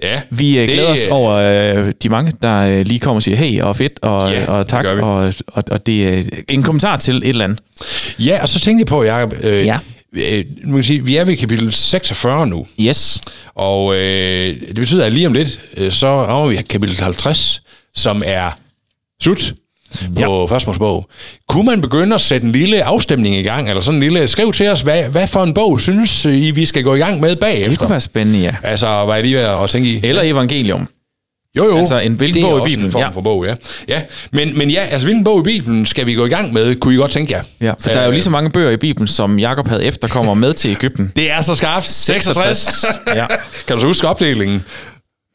Ja. 0.03 0.21
Vi 0.31 0.59
øh, 0.59 0.63
Det- 0.67 0.71
glæder 0.75 0.89
os 0.93 1.07
over 1.07 1.33
øh, 1.33 1.93
de 2.03 2.09
mange, 2.09 2.33
der 2.43 2.57
øh, 2.61 2.87
lige 2.87 3.01
kommer 3.01 3.17
og 3.19 3.23
siger 3.23 3.37
hey 3.37 3.61
og 3.63 3.77
fedt 3.77 3.99
og, 4.03 4.33
Ja, 4.33 4.51
og 4.51 4.67
tak. 4.69 4.85
Og, 4.87 5.33
og, 5.47 5.65
og 5.71 5.87
det 5.87 6.19
er 6.19 6.23
en 6.49 6.63
kommentar 6.63 6.97
til 6.97 7.17
et 7.17 7.29
eller 7.29 7.45
andet. 7.45 7.61
Ja, 8.19 8.39
og 8.43 8.49
så 8.49 8.61
tænkte 8.61 8.81
jeg 8.81 8.87
på, 8.87 9.05
Jacob, 9.05 9.35
øh, 9.43 9.67
Ja. 9.67 9.79
Øh, 10.13 10.45
nu 10.65 10.67
kan 10.67 10.77
jeg 10.77 10.85
sige, 10.85 11.05
vi 11.05 11.17
er 11.17 11.25
ved 11.25 11.37
kapitel 11.37 11.73
46 11.73 12.47
nu, 12.47 12.67
Yes. 12.81 13.21
og 13.55 13.95
øh, 13.95 14.61
det 14.61 14.75
betyder, 14.75 15.05
at 15.07 15.13
lige 15.13 15.27
om 15.27 15.33
lidt, 15.33 15.61
øh, 15.77 15.93
så 15.93 16.07
rammer 16.07 16.47
vi 16.49 16.57
kapitel 16.57 16.97
50, 16.97 17.63
som 17.95 18.23
er 18.27 18.51
slut 19.23 19.55
på 20.17 20.21
ja. 20.21 20.47
første 20.47 20.69
Mosebog. 20.69 21.09
Kunne 21.49 21.65
man 21.65 21.81
begynde 21.81 22.15
at 22.15 22.21
sætte 22.21 22.47
en 22.47 22.53
lille 22.53 22.85
afstemning 22.85 23.37
i 23.37 23.43
gang, 23.43 23.69
eller 23.69 23.81
sådan 23.81 24.03
en 24.03 24.03
lille, 24.03 24.29
skriv 24.29 24.53
til 24.53 24.69
os, 24.69 24.81
hvad, 24.81 25.03
hvad 25.03 25.27
for 25.27 25.43
en 25.43 25.55
bog 25.55 25.81
synes 25.81 26.25
I, 26.25 26.51
vi 26.51 26.65
skal 26.65 26.83
gå 26.83 26.95
i 26.95 26.99
gang 26.99 27.21
med 27.21 27.37
bagefter? 27.37 27.71
Det 27.71 27.79
kunne 27.79 27.91
være 27.91 28.01
spændende, 28.01 28.39
ja. 28.41 28.55
Altså, 28.63 29.05
hvad 29.05 29.19
er 29.19 29.23
lige 29.23 29.37
ved 29.37 29.43
at 29.43 29.71
tænke 29.71 29.89
i? 29.91 30.01
Eller 30.05 30.23
evangelium. 30.23 30.89
Jo, 31.59 31.65
jo. 31.65 31.79
Altså, 31.79 31.99
en 31.99 32.13
hvilken 32.15 32.43
bog 32.43 32.59
i 32.59 32.71
Bibelen, 32.71 32.87
en 32.87 32.93
form 32.93 33.03
ja. 33.03 33.09
for 33.09 33.21
bog, 33.21 33.47
ja. 33.47 33.55
ja. 33.89 34.03
Men, 34.33 34.59
men 34.59 34.71
ja, 34.71 34.81
altså, 34.81 35.07
hvilken 35.07 35.25
bog 35.25 35.41
i 35.41 35.43
Bibelen 35.43 35.87
skal 35.87 36.07
vi 36.07 36.15
gå 36.15 36.27
i 36.27 36.29
gang 36.29 36.53
med, 36.53 36.77
kunne 36.77 36.95
I 36.95 36.97
godt 36.97 37.11
tænke 37.11 37.33
jer? 37.33 37.43
Ja, 37.61 37.73
for 37.81 37.91
der 37.91 38.01
er 38.01 38.05
jo 38.05 38.11
lige 38.11 38.23
så 38.23 38.31
mange 38.31 38.51
bøger 38.51 38.71
i 38.71 38.77
Bibelen, 38.77 39.07
som 39.09 39.39
Jakob 39.39 39.69
havde 39.69 39.85
efterkommer 39.85 40.35
med 40.35 40.55
til 40.55 40.71
Ægypten. 40.71 41.13
Det 41.17 41.31
er 41.31 41.41
så 41.41 41.55
skarpt. 41.55 41.87
66. 41.87 42.85
Ja. 43.15 43.27
Kan 43.67 43.77
du 43.77 43.81
så 43.81 43.87
huske 43.87 44.09
opdelingen? 44.09 44.65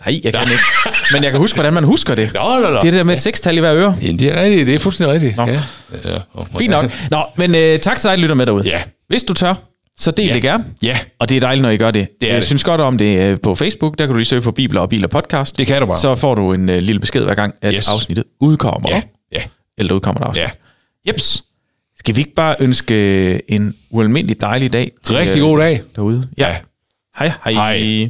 Nej, 0.05 0.19
jeg 0.24 0.34
kan 0.34 0.41
ikke. 0.41 0.63
Men 1.11 1.24
jeg 1.24 1.32
kan 1.32 1.39
huske, 1.39 1.55
hvordan 1.55 1.74
man 1.74 1.84
husker 1.84 2.15
det. 2.15 2.30
Nå, 2.34 2.59
nå, 2.59 2.59
nå. 2.59 2.67
Det 2.69 2.76
er 2.76 2.82
det 2.82 2.93
der 2.93 3.03
med 3.03 3.13
et 3.13 3.21
sekstal 3.21 3.57
i 3.57 3.59
hver 3.59 3.76
øre. 3.76 3.95
Ja, 4.01 4.07
det 4.07 4.24
er 4.24 4.43
rigtigt. 4.43 4.67
Det 4.67 4.76
er 4.76 4.80
fuldstændig 4.80 5.13
rigtigt. 5.13 5.38
Nå. 5.38 5.45
Ja. 5.45 5.59
Ja. 6.05 6.17
Oh, 6.34 6.45
Fint 6.57 6.71
nok. 6.71 6.91
Nå, 7.11 7.24
men 7.36 7.55
øh, 7.55 7.80
tak 7.80 7.97
til 7.97 8.09
dig, 8.09 8.17
der 8.17 8.21
lytter 8.21 8.36
med 8.36 8.45
derude. 8.45 8.63
Ja. 8.69 8.82
Hvis 9.09 9.24
du 9.24 9.34
tør, 9.34 9.53
så 9.97 10.11
del 10.11 10.27
Ja. 10.27 10.33
det 10.33 10.41
gerne. 10.41 10.65
Ja. 10.83 10.99
Og 11.19 11.29
det 11.29 11.35
er 11.35 11.39
dejligt, 11.39 11.61
når 11.61 11.69
I 11.69 11.77
gør 11.77 11.91
det. 11.91 12.07
Det 12.21 12.27
jeg 12.27 12.35
det. 12.35 12.43
synes 12.43 12.63
godt 12.63 12.81
om 12.81 12.97
det 12.97 13.19
øh, 13.19 13.39
på 13.39 13.55
Facebook. 13.55 13.97
Der 13.97 14.05
kan 14.05 14.13
du 14.13 14.17
lige 14.17 14.25
søge 14.25 14.41
på 14.41 14.51
Bibler 14.51 14.81
og 14.81 14.89
Biler 14.89 15.07
podcast. 15.07 15.57
Det 15.57 15.67
kan 15.67 15.79
du 15.81 15.85
bare. 15.85 15.97
Så 15.97 16.15
får 16.15 16.35
du 16.35 16.53
en 16.53 16.69
øh, 16.69 16.81
lille 16.81 16.99
besked 16.99 17.23
hver 17.23 17.35
gang, 17.35 17.53
at 17.61 17.73
Yes. 17.77 17.87
afsnittet 17.89 18.25
udkommer. 18.39 18.89
Ja. 18.89 19.01
Ja. 19.31 19.41
Eller 19.77 19.87
der 19.87 19.95
udkommer 19.95 20.21
et 20.21 20.25
afsnit. 20.27 20.43
Ja. 20.43 20.49
Jeps. 21.11 21.43
Skal 21.99 22.15
vi 22.15 22.21
ikke 22.21 22.33
bare 22.33 22.55
ønske 22.59 23.51
en 23.51 23.75
ualmindelig 23.89 24.41
dejlig 24.41 24.73
dag? 24.73 24.91
til, 25.03 25.15
Rigtig 25.15 25.39
øh, 25.41 25.47
god 25.47 25.57
dag. 25.57 25.81
Derude. 25.95 26.27
Ja. 26.37 26.47
Ja. 26.49 26.55
Hej, 27.19 27.31
hej. 27.43 27.53
Hej. 27.77 28.09